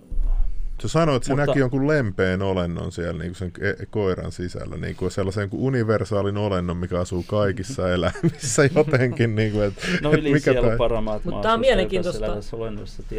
se 0.80 0.88
sanoi, 0.88 1.16
että 1.16 1.26
se 1.26 1.32
Mutta... 1.32 1.46
näki 1.46 1.58
jonkun 1.58 1.88
lempeen 1.88 2.42
olennon 2.42 2.92
siellä 2.92 3.18
niin 3.18 3.28
kuin 3.28 3.36
sen 3.36 3.52
e- 3.60 3.86
koiran 3.90 4.32
sisällä, 4.32 4.76
niin 4.76 4.96
kuin 4.96 5.10
sellaisen 5.10 5.50
kuin 5.50 5.62
universaalin 5.62 6.36
olennon, 6.36 6.76
mikä 6.76 6.98
asuu 6.98 7.24
kaikissa 7.26 7.90
eläimissä 7.94 8.62
jotenkin. 8.74 9.34
Niin 9.36 9.52
kuin, 9.52 9.64
että, 9.64 9.86
no 10.02 10.12
yli 10.12 10.32
mikä 10.32 10.52
siellä 10.52 10.76
tai... 10.76 11.02
Mutta 11.24 11.42
tämä 11.42 11.54
on 11.54 11.60
mielenkiintoista, 11.60 12.26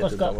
koska 0.02 0.34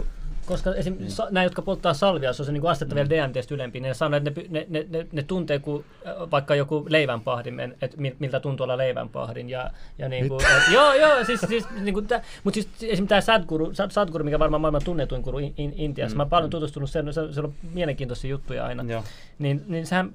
koska 0.50 0.76
esim. 0.76 0.98
Mm. 1.00 1.08
Sa, 1.08 1.28
nämä, 1.32 1.44
jotka 1.44 1.62
polttaa 1.62 1.94
salvia, 1.94 2.34
se 2.34 2.42
on 2.42 2.46
se 2.46 2.52
niin 2.52 2.68
astetta 2.68 2.96
mm. 2.96 3.10
vielä 3.10 3.28
DMTstä 3.28 3.56
ylempi, 3.56 3.80
ne 3.80 3.94
sanoo, 3.94 4.18
että 4.18 4.32
ne, 4.50 4.66
ne, 4.70 4.86
ne, 4.90 5.08
ne, 5.12 5.24
tuntee 5.24 5.60
kuin 5.60 5.86
vaikka 6.32 6.56
joku 6.56 6.86
leivänpahdin, 6.90 7.60
että 7.82 7.98
miltä 8.20 8.40
tuntuu 8.40 8.64
olla 8.64 8.78
leivänpahdin. 8.78 9.50
Ja, 9.50 9.72
ja 9.98 10.10
niin 10.10 10.28
kuin, 10.28 10.42
et, 10.42 10.74
joo, 10.74 10.94
joo, 10.94 11.26
siis, 11.26 11.42
siis, 11.48 11.66
niin 11.82 11.94
kuin, 11.94 12.08
mutta 12.44 12.56
siis 12.56 12.68
esimerkiksi 12.76 13.06
tämä 13.06 13.22
Sadguru, 13.22 13.72
Sadguru, 13.90 14.24
mikä 14.24 14.40
varmaan 14.40 14.62
maailman 14.62 14.82
tunnetuin 14.86 15.22
guru 15.22 15.38
in, 15.38 15.54
in, 15.58 15.74
Intiassa, 15.76 16.16
mm. 16.16 16.18
mä 16.18 16.24
oon 16.24 16.30
paljon 16.30 16.50
tutustunut 16.50 16.90
sen, 16.90 17.14
se, 17.14 17.34
se 17.34 17.42
on 17.42 17.54
mielenkiintoisia 17.74 18.30
juttuja 18.30 18.66
aina. 18.66 18.84
Joo. 18.84 19.04
Niin, 19.40 19.64
niin 19.68 19.88
sehän 19.88 20.14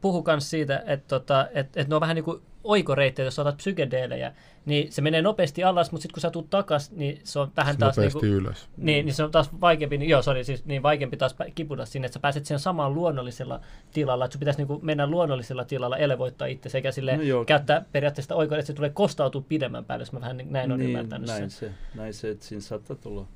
puhuu 0.00 0.24
myös 0.26 0.50
siitä, 0.50 0.82
että, 0.86 1.08
tota, 1.08 1.46
että, 1.46 1.80
että 1.80 1.88
ne 1.88 1.94
on 1.94 2.00
vähän 2.00 2.14
niin 2.14 2.24
kuin 2.24 2.42
oikoreittejä, 2.66 3.26
jos 3.26 3.38
otat 3.38 3.56
psykedeelejä, 3.56 4.32
niin 4.66 4.92
se 4.92 5.02
menee 5.02 5.22
nopeasti 5.22 5.64
alas, 5.64 5.92
mutta 5.92 6.02
sitten 6.02 6.14
kun 6.14 6.20
sä 6.20 6.30
tulet 6.30 6.50
takas, 6.50 6.90
niin 6.90 7.20
se 7.24 7.38
on 7.38 7.52
vähän 7.56 7.76
taas... 7.76 7.96
Nopeasti 7.96 8.18
niin 8.18 8.32
kuin, 8.32 8.46
ylös. 8.46 8.68
Niin, 8.76 9.06
niin 9.06 9.14
se 9.14 9.24
on 9.24 9.30
taas 9.30 9.50
vaikeampi, 9.60 9.98
niin, 9.98 10.10
joo, 10.10 10.22
sorry, 10.22 10.44
siis 10.44 10.64
niin 10.64 10.82
vaikeampi 10.82 11.16
taas 11.16 11.36
kiputa 11.54 11.86
sinne, 11.86 12.06
että 12.06 12.14
sä 12.14 12.20
pääset 12.20 12.46
sen 12.46 12.58
samaan 12.58 12.94
luonnollisella 12.94 13.60
tilalla, 13.92 14.24
että 14.24 14.32
sun 14.32 14.38
pitäisi 14.38 14.60
niin 14.60 14.66
kuin 14.68 14.86
mennä 14.86 15.06
luonnollisella 15.06 15.64
tilalla 15.64 15.96
elevoittaa 15.96 16.46
itse, 16.46 16.68
sekä 16.68 16.92
sille 16.92 17.16
no 17.16 17.44
käyttää 17.44 17.84
periaatteessa 17.92 18.34
oikein, 18.34 18.58
että 18.58 18.66
se 18.66 18.72
tulee 18.72 18.90
kostautua 18.90 19.44
pidemmän 19.48 19.84
päälle, 19.84 20.02
jos 20.02 20.12
mä 20.12 20.20
vähän 20.20 20.40
näin 20.44 20.72
on 20.72 20.78
niin, 20.78 20.88
ymmärtänyt 20.88 21.28
näin 21.28 21.50
se. 21.50 21.70
Näin 21.94 22.14
se, 22.14 22.30
että 22.30 22.44
siinä 22.44 22.60
saattaa 22.60 22.96
tulla 22.96 23.26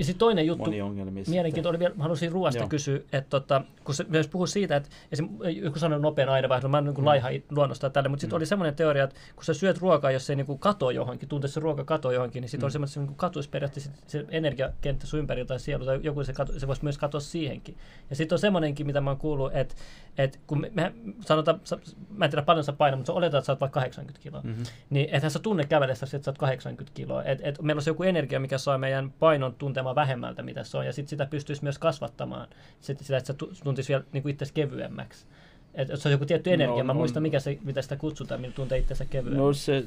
ja 0.00 0.04
sitten 0.04 0.18
toinen 0.18 0.46
juttu, 0.46 0.70
mielenkiintoinen, 1.28 1.80
vielä, 1.80 1.94
haluaisin 1.98 2.32
ruoasta 2.32 2.60
Joo. 2.60 2.68
kysyä, 2.68 3.00
että 3.12 3.30
tota, 3.30 3.62
kun 3.84 3.94
se 3.94 4.04
myös 4.08 4.28
puhuu 4.28 4.46
siitä, 4.46 4.76
että 4.76 4.88
joku 5.62 5.78
sanoi 5.78 6.00
nopean 6.00 6.28
aineenvaihdon, 6.28 6.70
mä 6.70 6.76
oon 6.76 6.84
niin 6.84 6.94
mm. 6.98 7.04
laiha 7.04 7.28
luonnosta 7.50 7.90
tälle, 7.90 8.08
mutta 8.08 8.20
sitten 8.20 8.34
mm. 8.34 8.38
oli 8.38 8.46
semmoinen 8.46 8.74
teoria, 8.74 9.04
että 9.04 9.16
kun 9.34 9.44
sä 9.44 9.54
syöt 9.54 9.78
ruokaa, 9.78 10.10
jos 10.10 10.26
se 10.26 10.34
niin 10.34 10.58
katoo 10.58 10.90
johonkin, 10.90 11.28
tuntee 11.28 11.50
se 11.50 11.60
ruoka 11.60 11.84
katoo 11.84 12.12
johonkin, 12.12 12.40
niin 12.40 12.48
sitten 12.48 12.64
mm. 12.64 12.66
on 12.66 12.70
semmoinen, 12.70 12.90
että 12.90 12.94
se 12.94 13.00
niin 13.00 13.16
katuisi 13.16 13.48
periaatteessa 13.48 13.90
se 14.06 14.26
energiakenttä 14.28 15.06
sun 15.06 15.20
ympäriltä 15.20 15.48
tai 15.48 15.60
sielu, 15.60 15.84
tai 15.84 16.00
joku 16.02 16.24
se, 16.24 16.32
kato, 16.32 16.58
se 16.58 16.66
voisi 16.66 16.84
myös 16.84 16.98
katoa 16.98 17.20
siihenkin. 17.20 17.76
Ja 18.10 18.16
sitten 18.16 18.36
on 18.36 18.40
semmoinenkin, 18.40 18.86
mitä 18.86 19.00
mä 19.00 19.10
oon 19.10 19.18
kuullut, 19.18 19.56
että, 19.56 19.74
että 20.18 20.38
kun 20.46 20.60
me, 20.60 20.70
me 20.74 20.92
sanotaan, 21.20 21.60
mä 22.10 22.24
en 22.24 22.30
tiedä 22.30 22.42
paljon 22.42 22.64
sä 22.64 22.72
painat, 22.72 22.98
mutta 22.98 23.12
sä 23.12 23.16
oletat, 23.16 23.38
että 23.38 23.46
sä 23.46 23.52
oot 23.52 23.60
vaikka 23.60 23.80
80 23.80 24.22
kiloa, 24.22 24.40
mm-hmm. 24.44 24.64
niin 24.90 25.08
ethän 25.12 25.30
sä 25.30 25.38
tunne 25.38 25.64
kävellessä, 25.64 26.04
että 26.04 26.24
sä 26.24 26.30
oot 26.30 26.38
80 26.38 26.94
kiloa. 26.94 27.22
Et, 27.22 27.38
et 27.42 27.62
meillä 27.62 27.78
on 27.78 27.82
se 27.82 27.90
joku 27.90 28.02
energia, 28.02 28.40
mikä 28.40 28.58
saa 28.58 28.78
meidän 28.78 29.12
painon 29.18 29.54
tuntemaan 29.54 29.89
vähemmältä, 29.94 30.42
mitä 30.42 30.64
se 30.64 30.76
on, 30.76 30.86
ja 30.86 30.92
sitten 30.92 31.10
sitä 31.10 31.26
pystyisi 31.26 31.62
myös 31.62 31.78
kasvattamaan, 31.78 32.48
sit, 32.80 32.98
sitä, 33.00 33.16
että 33.16 33.32
se 33.32 33.38
tuntisi 33.64 33.88
vielä 33.88 34.04
niin 34.12 34.22
kuin 34.22 34.32
itse 34.32 34.46
kevyemmäksi. 34.54 35.26
Että 35.74 35.96
se 35.96 36.08
on 36.08 36.12
joku 36.12 36.26
tietty 36.26 36.52
energia, 36.52 36.78
no, 36.78 36.84
mä 36.84 36.94
muistan 36.94 37.22
mikä 37.22 37.40
se, 37.40 37.58
mitä 37.64 37.82
sitä 37.82 37.96
kutsutaan, 37.96 38.40
millä 38.40 38.54
tuntee 38.54 38.78
itsensä 38.78 39.04
kevyemmäksi. 39.04 39.40
No 39.40 39.52
se, 39.52 39.84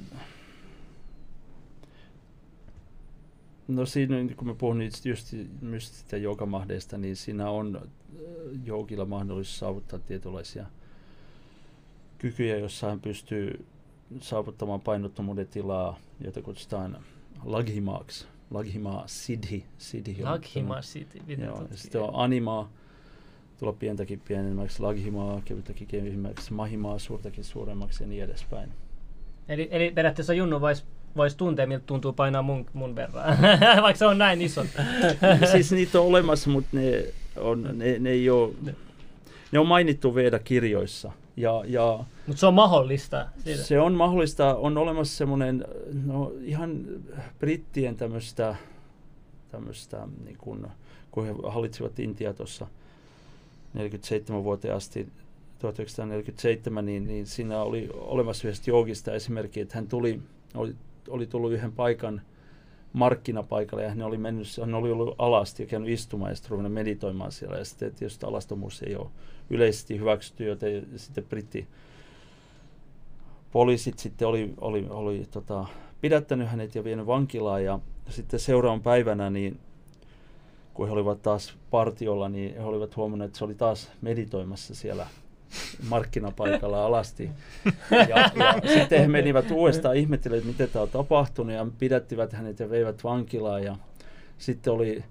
No 3.67 3.85
siinä, 3.85 4.15
kun 4.37 4.47
mä 4.47 4.53
puhun 4.53 4.81
just, 4.81 5.05
just 5.05 5.93
sitä 5.93 6.17
joogamahdeista, 6.17 6.97
niin 6.97 7.15
siinä 7.15 7.49
on 7.49 7.75
äh, 7.75 7.81
joogilla 8.65 9.05
mahdollisuus 9.05 9.59
saavuttaa 9.59 9.99
tietynlaisia 9.99 10.65
kykyjä, 12.17 12.57
jossa 12.57 12.89
hän 12.89 12.99
pystyy 12.99 13.65
saavuttamaan 14.21 14.81
painottomuuden 14.81 15.47
tilaa, 15.47 15.99
jota 16.21 16.41
kutsutaan 16.41 16.97
laghimaaksi. 17.43 18.25
Laghima 18.51 19.03
Siddhi. 19.05 19.65
Siddhi 19.77 20.23
Laghima 20.23 20.81
Siddhi. 20.81 21.21
Joo, 21.43 21.67
sitten 21.75 22.01
on 22.01 22.09
anima, 22.13 22.69
tulla 23.59 23.73
pientäkin 23.73 24.21
pienemmäksi, 24.27 24.81
laghimaa, 24.81 25.41
kevyttäkin 25.45 25.87
kevyemmäksi, 25.87 26.53
mahimaa, 26.53 26.99
suurtakin 26.99 27.43
suuremmaksi 27.43 28.03
ja 28.03 28.07
niin 28.07 28.23
edespäin. 28.23 28.69
Eli, 29.49 29.67
eli 29.71 29.91
periaatteessa 29.91 30.33
Junnu 30.33 30.61
voisi 30.61 30.83
vois 31.15 31.35
tuntea, 31.35 31.67
miltä 31.67 31.85
tuntuu 31.85 32.13
painaa 32.13 32.41
mun, 32.41 32.65
mun 32.73 32.95
verran, 32.95 33.37
vaikka 33.83 33.99
se 33.99 34.05
on 34.05 34.17
näin 34.17 34.41
iso. 34.41 34.65
siis 35.51 35.71
niitä 35.71 36.01
on 36.01 36.07
olemassa, 36.07 36.49
mutta 36.49 36.69
ne, 36.73 37.05
on, 37.35 37.69
ne, 37.73 37.99
ne 37.99 38.09
ei 38.09 38.29
ole, 38.29 38.53
ne 39.51 39.59
on 39.59 39.67
mainittu 39.67 40.15
Veda-kirjoissa. 40.15 41.11
Ja, 41.37 41.63
ja 41.65 42.03
Mutta 42.27 42.39
se 42.39 42.45
on 42.45 42.53
mahdollista. 42.53 43.27
Siitä. 43.43 43.63
Se 43.63 43.79
on 43.79 43.93
mahdollista. 43.93 44.55
On 44.55 44.77
olemassa 44.77 45.17
semmoinen, 45.17 45.65
no 46.05 46.33
ihan 46.41 46.85
brittien 47.39 47.95
tämmöistä, 47.95 48.55
tämmöistä 49.51 50.07
niin 50.25 50.37
kun, 50.37 50.67
kun 51.11 51.25
he 51.25 51.33
hallitsivat 51.47 51.99
Intia 51.99 52.33
tuossa 52.33 52.67
47 53.73 54.43
vuoteen 54.43 54.75
asti, 54.75 55.07
1947, 55.59 56.85
niin, 56.85 57.07
niin 57.07 57.27
siinä 57.27 57.61
oli 57.61 57.89
olemassa 57.93 58.47
yhdestä 58.47 58.69
joogista 58.69 59.13
esimerkki, 59.13 59.59
että 59.59 59.75
hän 59.75 59.87
tuli, 59.87 60.21
oli, 60.55 60.75
oli 61.07 61.27
tullut 61.27 61.51
yhden 61.51 61.71
paikan 61.71 62.21
markkinapaikalle 62.93 63.83
ja 63.83 63.89
hän 63.89 64.01
oli, 64.01 64.17
mennyt, 64.17 64.47
hän 64.61 64.73
oli 64.73 64.91
ollut 64.91 65.15
alasti 65.17 65.63
ja 65.63 65.67
käynyt 65.67 65.89
istumaan 65.89 66.31
ja 66.31 66.35
sitten 66.35 66.51
ruvennut 66.51 66.73
meditoimaan 66.73 67.31
siellä. 67.31 67.57
Ja 67.57 67.65
sitten 67.65 67.95
tietysti 67.95 68.25
alastomuus 68.25 68.83
ei 68.83 68.95
ole 68.95 69.07
yleisesti 69.53 69.99
hyväksytty, 69.99 70.45
joten 70.45 70.87
sitten 70.95 71.25
britti 71.25 71.67
poliisit 73.51 73.99
sitten 73.99 74.27
oli, 74.27 74.53
oli, 74.61 74.87
oli 74.89 75.27
tota, 75.31 75.65
pidättänyt 76.01 76.47
hänet 76.47 76.75
ja 76.75 76.83
vienyt 76.83 77.07
vankilaan 77.07 77.63
ja 77.63 77.79
sitten 78.09 78.39
seuraavan 78.39 78.81
päivänä 78.81 79.29
niin 79.29 79.59
kun 80.73 80.87
he 80.87 80.93
olivat 80.93 81.21
taas 81.21 81.53
partiolla, 81.71 82.29
niin 82.29 82.55
he 82.55 82.63
olivat 82.63 82.95
huomanneet, 82.95 83.29
että 83.29 83.37
se 83.37 83.45
oli 83.45 83.55
taas 83.55 83.91
meditoimassa 84.01 84.75
siellä 84.75 85.07
markkinapaikalla 85.89 86.85
alasti. 86.85 87.29
Ja, 87.91 88.31
ja 88.35 88.69
sitten 88.73 89.01
he 89.01 89.07
menivät 89.07 89.51
uudestaan 89.51 89.95
ihmettelemään, 89.95 90.47
miten 90.47 90.69
tämä 90.69 90.83
on 90.83 90.89
tapahtunut 90.89 91.53
ja 91.53 91.67
pidättivät 91.79 92.33
hänet 92.33 92.59
ja 92.59 92.69
veivät 92.69 93.03
vankilaan 93.03 93.63
ja 93.63 93.75
sitten 94.37 94.73
oli 94.73 95.03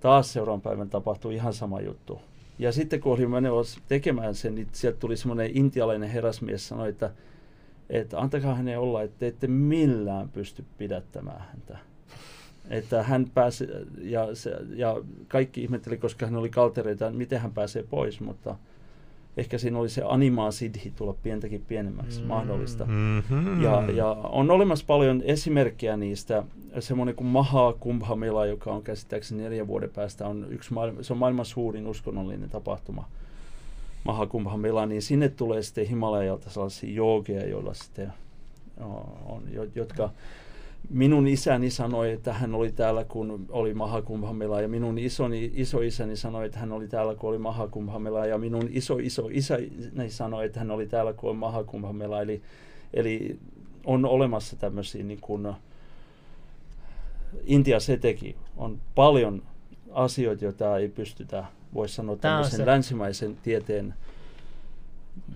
taas 0.00 0.32
seuraavan 0.32 0.60
päivän 0.60 0.90
tapahtui 0.90 1.34
ihan 1.34 1.52
sama 1.52 1.80
juttu. 1.80 2.20
Ja 2.58 2.72
sitten 2.72 3.00
kun 3.00 3.12
oli 3.12 3.26
menossa 3.26 3.80
tekemään 3.88 4.34
sen, 4.34 4.54
niin 4.54 4.68
sieltä 4.72 4.98
tuli 4.98 5.16
semmoinen 5.16 5.50
intialainen 5.54 6.10
herrasmies 6.10 6.68
sanoi, 6.68 6.88
että, 6.88 7.10
että 7.90 8.20
antakaa 8.20 8.54
hänen 8.54 8.78
olla, 8.78 9.02
että 9.02 9.18
te 9.18 9.26
ette 9.26 9.46
millään 9.46 10.28
pysty 10.28 10.64
pidättämään 10.78 11.44
häntä. 11.50 11.78
Että 12.70 13.02
hän 13.02 13.30
pääsi, 13.34 13.68
ja, 13.98 14.34
se, 14.34 14.56
ja 14.76 14.96
kaikki 15.28 15.62
ihmetteli, 15.62 15.96
koska 15.96 16.26
hän 16.26 16.36
oli 16.36 16.50
kaltereita, 16.50 17.10
miten 17.10 17.40
hän 17.40 17.52
pääsee 17.52 17.82
pois, 17.82 18.20
mutta 18.20 18.56
ehkä 19.36 19.58
siinä 19.58 19.78
oli 19.78 19.88
se 19.88 20.02
animaa 20.06 20.50
sidhi 20.50 20.92
tulla 20.96 21.14
pientäkin 21.22 21.64
pienemmäksi 21.68 22.20
mm. 22.20 22.26
mahdollista. 22.26 22.84
Mm-hmm. 22.84 23.62
Ja, 23.62 23.84
ja 23.94 24.06
on 24.10 24.50
olemassa 24.50 24.84
paljon 24.86 25.22
esimerkkejä 25.24 25.96
niistä. 25.96 26.42
Semmoinen 26.78 27.14
kuin 27.14 27.26
Maha 27.26 27.72
Kumbha 27.80 28.16
Mela, 28.16 28.46
joka 28.46 28.72
on 28.72 28.82
käsittääkseni 28.82 29.42
neljän 29.42 29.66
vuoden 29.66 29.90
päästä, 29.90 30.28
on 30.28 30.46
yksi 30.50 30.74
maailma, 30.74 31.02
se 31.02 31.12
on 31.12 31.18
maailman 31.18 31.44
suurin 31.44 31.86
uskonnollinen 31.86 32.50
tapahtuma. 32.50 33.08
Maha 34.04 34.26
Kumbha 34.26 34.56
Mela, 34.56 34.86
niin 34.86 35.02
sinne 35.02 35.28
tulee 35.28 35.62
sitten 35.62 35.86
Himalajalta 35.86 36.50
sellaisia 36.50 36.94
joogeja, 36.94 37.48
joilla 37.48 37.74
sitten 37.74 38.12
on, 39.26 39.42
jotka 39.74 40.10
minun 40.90 41.26
isäni 41.26 41.70
sanoi, 41.70 42.12
että 42.12 42.32
hän 42.32 42.54
oli 42.54 42.72
täällä, 42.72 43.04
kun 43.04 43.46
oli 43.48 43.74
Mahakumbhamela, 43.74 44.60
ja 44.60 44.68
minun 44.68 44.98
isoni, 44.98 45.52
isoisäni 45.54 46.16
sanoi, 46.16 46.46
että 46.46 46.58
hän 46.58 46.72
oli 46.72 46.88
täällä, 46.88 47.14
kun 47.14 47.30
oli 47.30 47.38
Mahakumbhamela, 47.38 48.26
ja 48.26 48.38
minun 48.38 48.68
iso 48.70 48.98
iso 48.98 49.28
isäni 49.30 50.10
sanoi, 50.10 50.46
että 50.46 50.58
hän 50.58 50.70
oli 50.70 50.86
täällä, 50.86 51.12
kun 51.12 51.30
oli 51.30 51.38
Mahakumbhamela. 51.38 52.22
Eli, 52.22 52.42
eli 52.94 53.38
on 53.84 54.04
olemassa 54.04 54.56
tämmöisiä, 54.56 55.04
niin 55.04 55.20
kuin, 55.20 55.54
Intia 57.44 57.80
se 57.80 57.96
teki, 57.96 58.36
on 58.56 58.78
paljon 58.94 59.42
asioita, 59.92 60.44
joita 60.44 60.78
ei 60.78 60.88
pystytä, 60.88 61.44
voisi 61.74 61.94
sanoa, 61.94 62.16
tämmöisen 62.16 62.66
länsimaisen 62.66 63.36
tieteen 63.42 63.94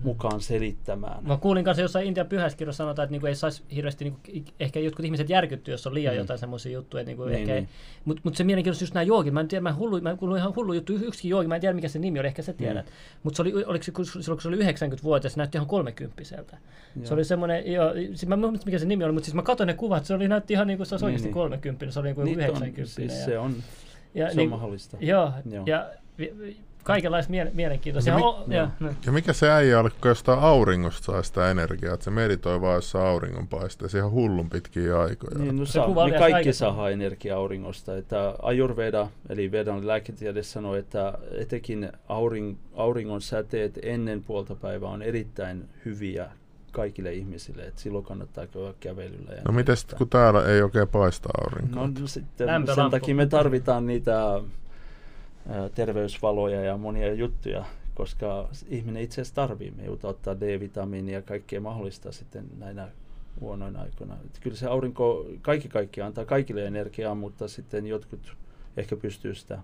mukaan 0.03 0.41
selittämään. 0.41 1.23
Mä 1.25 1.37
kuulin 1.37 1.65
kanssa 1.65 1.81
jossain 1.81 2.07
Intian 2.07 2.27
pyhäiskirjassa 2.27 2.77
sanotaan, 2.83 3.03
että 3.03 3.11
niinku 3.11 3.27
ei 3.27 3.35
saisi 3.35 3.63
hirveästi, 3.75 4.03
niinku, 4.03 4.51
ehkä 4.59 4.79
jotkut 4.79 5.05
ihmiset 5.05 5.29
järkyttyä, 5.29 5.73
jos 5.73 5.87
on 5.87 5.93
liian 5.93 6.13
mm. 6.13 6.17
jotain 6.17 6.39
semmoisia 6.39 6.71
juttuja. 6.71 7.03
Niinku 7.03 7.23
niin, 7.23 7.39
ehkä, 7.39 7.53
niin. 7.53 7.69
Mutta 8.05 8.21
mut 8.23 8.35
se 8.35 8.43
mielenkiintoista 8.43 8.83
just 8.83 8.93
nämä 8.93 9.03
joogit. 9.03 9.33
Mä 9.33 9.39
en 9.39 9.47
tiedä, 9.47 9.61
mä, 9.61 9.73
hullu, 9.73 10.01
mä 10.01 10.15
kuulin 10.15 10.37
ihan 10.37 10.55
hullu 10.55 10.73
juttu, 10.73 10.93
yksikin 10.93 11.29
joogi, 11.29 11.47
mä 11.47 11.55
en 11.55 11.61
tiedä 11.61 11.73
mikä 11.73 11.87
se 11.87 11.99
nimi 11.99 12.19
oli, 12.19 12.27
ehkä 12.27 12.41
sä 12.41 12.53
tiedät. 12.53 12.85
Mm. 12.85 12.91
Mutta 13.23 13.37
se 13.37 13.41
oli, 13.41 13.65
oliko 13.65 13.83
se, 13.83 13.91
silloin 14.05 14.25
kun 14.25 14.41
se 14.41 14.47
oli 14.47 14.57
90-vuotias, 14.57 15.33
se 15.33 15.37
näytti 15.37 15.57
ihan 15.57 15.67
30 15.67 16.23
Se 17.03 17.13
oli 17.13 17.23
semmoinen, 17.23 17.73
joo, 17.73 17.93
siis 17.93 18.27
mä 18.27 18.35
en 18.35 18.39
muista 18.39 18.65
mikä 18.65 18.79
se 18.79 18.85
nimi 18.85 19.03
oli, 19.03 19.13
mutta 19.13 19.25
siis 19.25 19.35
mä 19.35 19.43
katsoin 19.43 19.67
ne 19.67 19.73
kuvat, 19.73 20.05
se 20.05 20.13
oli 20.13 20.27
näytti 20.27 20.53
ihan 20.53 20.67
niin 20.67 20.77
kuin 20.77 20.87
se 20.87 20.95
olisi 20.95 21.05
niin, 21.05 21.09
oikeasti 21.09 21.27
niin. 21.27 21.33
30, 21.33 21.91
se 21.91 21.99
oli 21.99 22.07
niin 22.07 22.15
kuin 22.15 22.25
niin 22.25 22.39
90. 22.39 22.81
On, 22.81 22.87
siis 22.87 23.19
ja, 23.19 23.25
se 23.25 23.39
on, 23.39 23.55
ja, 24.13 24.29
se 24.29 24.35
niin, 24.35 24.47
on 24.47 24.49
mahdollista. 24.49 24.97
Joo, 24.99 25.31
joo. 25.51 25.63
ja 25.65 25.89
kaikenlaista 26.93 27.31
mie- 27.31 27.51
mielenkiintoisia. 27.53 28.13
Ja, 28.13 28.17
mi- 28.17 28.23
oh, 28.23 28.43
ja, 28.47 28.69
ja, 28.81 28.93
ja 29.05 29.11
mikä 29.11 29.33
se 29.33 29.51
äijä 29.51 29.79
oli, 29.79 29.89
kun 29.89 30.09
jostain 30.09 30.39
auringosta 30.39 31.05
saa 31.05 31.23
sitä 31.23 31.51
energiaa, 31.51 31.93
että 31.93 32.03
se 32.03 32.11
meditoi 32.11 32.61
vaan 32.61 32.75
jossain 32.75 33.07
auringonpaisteessa 33.07 33.97
ihan 33.97 34.11
hullun 34.11 34.49
pitkiä 34.49 34.99
aikoja. 34.99 35.37
Niin, 35.37 35.55
no 35.55 35.65
saa, 35.65 35.87
me 35.87 36.17
kaikki 36.19 36.53
saa 36.53 36.89
energiaa 36.89 37.37
auringosta. 37.37 37.97
Että 37.97 38.35
Ayurveda, 38.41 39.07
eli 39.29 39.51
Vedan 39.51 39.87
lääketiede 39.87 40.43
sanoo, 40.43 40.75
että 40.75 41.17
etenkin 41.31 41.91
auring, 42.07 42.57
auringon 42.73 43.21
säteet 43.21 43.79
ennen 43.83 44.23
puolta 44.23 44.55
päivää 44.55 44.89
on 44.89 45.01
erittäin 45.01 45.69
hyviä 45.85 46.29
kaikille 46.71 47.13
ihmisille, 47.13 47.61
että 47.61 47.81
silloin 47.81 48.05
kannattaa 48.05 48.47
käydä 48.47 48.73
kävelyllä. 48.79 49.33
Ja 49.33 49.41
no 49.45 49.51
miten 49.51 49.77
sitten, 49.77 49.97
kun 49.97 50.09
täällä 50.09 50.45
ei 50.45 50.61
oikein 50.61 50.87
paista 50.87 51.29
aurinkoa? 51.41 51.87
No 51.87 52.07
sitten 52.07 52.47
sen 52.75 52.91
takia 52.91 53.15
me 53.15 53.25
tarvitaan 53.25 53.85
niitä 53.85 54.41
terveysvaloja 55.75 56.63
ja 56.63 56.77
monia 56.77 57.13
juttuja, 57.13 57.65
koska 57.95 58.49
ihminen 58.67 59.03
itse 59.03 59.21
asiassa 59.21 59.35
tarvii. 59.35 59.71
Me 59.71 59.83
joutuu 59.85 60.09
ottaa 60.09 60.39
D-vitamiinia 60.39 61.13
ja 61.13 61.21
kaikkea 61.21 61.61
mahdollista 61.61 62.11
sitten 62.11 62.45
näinä 62.57 62.87
huonoina 63.39 63.81
aikoina. 63.81 64.13
Että 64.25 64.39
kyllä 64.41 64.57
se 64.57 64.67
aurinko 64.67 65.25
kaikki 65.41 65.69
kaikki 65.69 66.01
antaa 66.01 66.25
kaikille 66.25 66.65
energiaa, 66.65 67.15
mutta 67.15 67.47
sitten 67.47 67.87
jotkut 67.87 68.37
ehkä 68.77 68.95
pystyy 68.95 69.35
sitä 69.35 69.59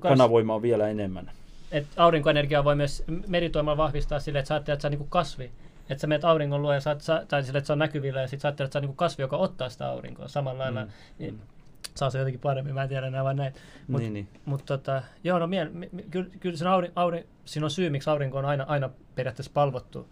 kanavoimaan 0.00 0.62
vielä 0.62 0.88
enemmän. 0.88 1.30
Et 1.72 1.86
aurinkoenergiaa 1.96 2.64
voi 2.64 2.76
myös 2.76 3.04
meritoimalla 3.26 3.76
vahvistaa 3.76 4.20
sille, 4.20 4.38
että 4.38 4.48
sä 4.48 4.54
ajattelet, 4.54 4.76
että 4.76 4.82
sä 4.82 4.90
niin 4.90 5.08
kasvi. 5.08 5.50
Että 5.90 6.00
sä 6.00 6.06
menet 6.06 6.24
auringon 6.24 6.62
luo 6.62 6.74
ja 6.74 6.80
saat, 6.80 7.02
tai 7.28 7.42
sille, 7.42 7.58
että 7.58 7.66
se 7.66 7.72
on 7.72 7.78
näkyvillä 7.78 8.20
ja 8.20 8.26
sitten 8.26 8.40
sä 8.40 8.48
ajattelet, 8.48 8.68
että 8.68 8.80
sä 8.80 8.86
niin 8.86 8.96
kasvi, 8.96 9.22
joka 9.22 9.36
ottaa 9.36 9.68
sitä 9.68 9.88
aurinkoa 9.88 10.28
samalla 10.28 10.62
lailla. 10.62 10.84
Mm. 10.84 10.90
Niin, 11.18 11.34
mm 11.34 11.55
saa 11.94 12.10
se 12.10 12.18
jotenkin 12.18 12.40
paremmin, 12.40 12.74
mä 12.74 12.82
en 12.82 12.88
tiedä 12.88 13.06
enää 13.06 13.24
vaan 13.24 13.36
näin. 13.36 13.54
Mutta 13.88 14.02
niin, 14.02 14.12
niin. 14.12 14.28
mut, 14.44 14.64
tota, 14.64 15.02
joo, 15.24 15.38
no 15.38 15.46
mien, 15.46 15.90
kyllä, 16.10 16.30
kyllä 16.40 16.56
sen 16.56 16.68
aurin, 16.68 16.92
aurin, 16.96 17.24
siinä 17.44 17.66
on 17.66 17.70
syy, 17.70 17.90
miksi 17.90 18.10
aurinko 18.10 18.38
on 18.38 18.44
aina, 18.44 18.64
aina 18.68 18.90
periaatteessa 19.14 19.52
palvottu. 19.54 20.08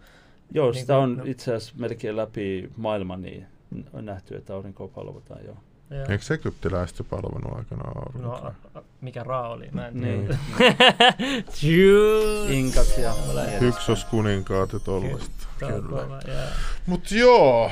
Joo, 0.51 0.71
niin 0.71 0.81
sitä 0.81 0.93
kun, 0.93 1.03
on 1.03 1.17
no. 1.17 1.23
itse 1.27 1.55
asiassa 1.55 1.75
melkein 1.77 2.15
läpi 2.15 2.71
maailman 2.77 3.21
niin 3.21 3.47
on 3.93 4.05
nähty, 4.05 4.35
että 4.35 4.53
aurinkoa 4.53 4.87
palvotaan, 4.87 5.45
joo. 5.45 5.57
Joo. 5.89 6.05
Eikö 6.09 6.33
egyptiläiset 6.33 6.99
jo 6.99 7.05
palvonut 7.09 7.57
aikanaan 7.57 7.97
aurinkoa? 7.97 8.39
No, 8.39 8.47
a, 8.47 8.47
a, 8.47 8.64
mikä 9.01 9.23
Ra 9.23 9.49
oli? 9.49 9.69
Mä 9.71 9.87
en 9.87 10.01
niin. 10.01 10.29
tiedä. 11.59 12.47
Inkat 12.53 12.97
ja 12.97 13.13
Hyksos 13.59 14.05
kuninkaat 14.05 14.73
ja 14.73 14.79
tollaista. 14.79 15.47
Kyllä. 15.59 16.21
Mut 16.85 17.11
joo, 17.11 17.71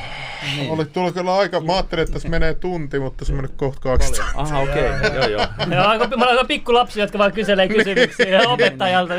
niin. 0.55 0.71
oli 0.71 0.85
tuolla 0.85 1.11
kyllä 1.11 1.35
aika, 1.35 1.59
mä 1.59 1.73
ajattelin, 1.73 2.03
että 2.03 2.13
tässä 2.13 2.29
menee 2.29 2.53
tunti, 2.53 2.99
mutta 2.99 3.25
se 3.25 3.33
mennyt 3.33 3.53
kohta 3.55 3.81
kaksi 3.81 4.21
Aha, 4.35 4.59
okei, 4.59 4.89
okay. 4.89 5.15
joo 5.15 5.27
joo. 5.27 5.47
joo 5.75 5.85
aika, 5.85 6.17
mä 6.17 6.25
olen 6.25 6.47
pikku 6.47 6.73
lapsi, 6.73 6.99
jotka 6.99 7.17
vaan 7.17 7.31
kyselee 7.31 7.67
kysymyksiä 7.67 8.41
opettajalta. 8.49 9.13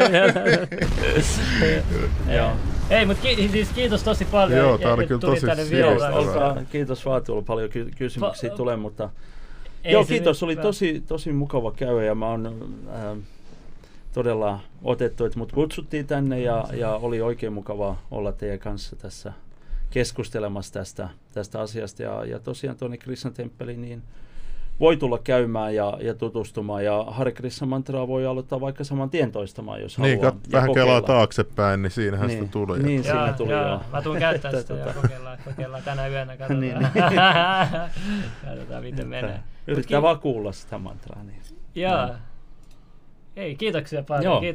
joo. 2.29 2.53
Ei, 2.91 3.07
mutta 3.07 3.23
ki- 3.23 3.49
siis 3.53 3.69
kiitos 3.69 4.03
tosi 4.03 4.25
paljon. 4.25 4.61
Joo, 4.61 4.79
tämä 4.79 4.95
oli 4.95 5.07
kyllä 5.07 5.21
tosi 5.21 5.47
olkaa, 5.83 6.57
Kiitos 6.73 7.07
vaan, 7.07 7.25
tullut 7.25 7.47
paljon 7.47 7.71
ky- 7.71 7.91
kysymyksiä 7.97 8.51
tulee, 8.51 8.77
mutta 8.77 9.11
ei 9.85 9.93
joo, 9.93 10.05
kiitos, 10.05 10.43
oli 10.43 10.57
tosi, 10.57 11.05
tosi 11.09 11.33
mukava 11.33 11.73
käydä 11.73 12.05
ja 12.05 12.15
mä 12.15 12.29
oon 12.29 12.75
äh, 12.89 13.19
todella 14.13 14.61
otettu, 14.83 15.25
että 15.25 15.39
mut 15.39 15.53
kutsuttiin 15.53 16.07
tänne 16.07 16.41
ja, 16.41 16.65
ja 16.73 16.95
oli 16.95 17.21
oikein 17.21 17.53
mukava 17.53 17.97
olla 18.11 18.33
teidän 18.33 18.59
kanssa 18.59 18.97
tässä 18.97 19.33
keskustelemassa 19.91 20.73
tästä, 20.73 21.09
tästä 21.33 21.61
asiasta. 21.61 22.03
Ja, 22.03 22.25
ja 22.25 22.39
tosiaan 22.39 22.77
tuonne 22.77 22.99
Krishan 22.99 23.35
temppeliin, 23.35 23.83
niin 23.83 24.03
voi 24.81 24.97
tulla 24.97 25.19
käymään 25.19 25.75
ja, 25.75 25.99
ja 26.01 26.15
tutustumaan. 26.15 26.85
Ja 26.85 27.05
Hare 27.09 27.33
Krishna 27.33 27.67
mantraa 27.67 28.09
voi 28.09 28.27
aloittaa 28.27 28.61
vaikka 28.61 28.85
saman 28.85 29.11
tien 29.11 29.33
toistamaan, 29.33 29.81
jos 29.81 29.99
niin, 29.99 30.19
haluaa. 30.19 30.39
Niin, 30.43 30.53
vähän 30.53 30.75
kelaa 30.75 31.03
taaksepäin, 31.03 31.83
niin 31.83 31.91
siinähän 31.91 32.27
niin, 32.27 32.39
sitä 32.39 32.53
tuli. 32.53 32.83
Niin, 32.83 33.05
siinä 33.05 33.35
tuli 33.37 33.53
joo. 33.53 33.69
joo. 33.69 33.81
Mä 33.93 34.03
tuun 34.03 34.19
käyttää 34.19 34.53
sitä 34.61 34.75
ja 34.75 34.95
kokeillaan, 35.03 35.39
kokeillaan 35.45 35.83
tänä 35.83 36.09
yönä. 36.09 36.37
Katsotaan, 36.37 36.61
niin, 36.61 36.79
niin. 36.95 37.21
katsotaan 38.45 38.83
miten 38.83 39.09
menee. 39.09 39.41
Yrittää 39.67 40.03
vaan 40.03 40.21
kuulla 40.21 40.53
sitä 40.53 40.79
mantraa. 40.79 41.23
Niin. 41.23 41.41
Joo. 41.75 42.09
Ei, 43.37 43.55
kiitoksia 43.55 44.03
paljon. 44.03 44.25
Joo. 44.25 44.41
Kiitoksia. 44.41 44.53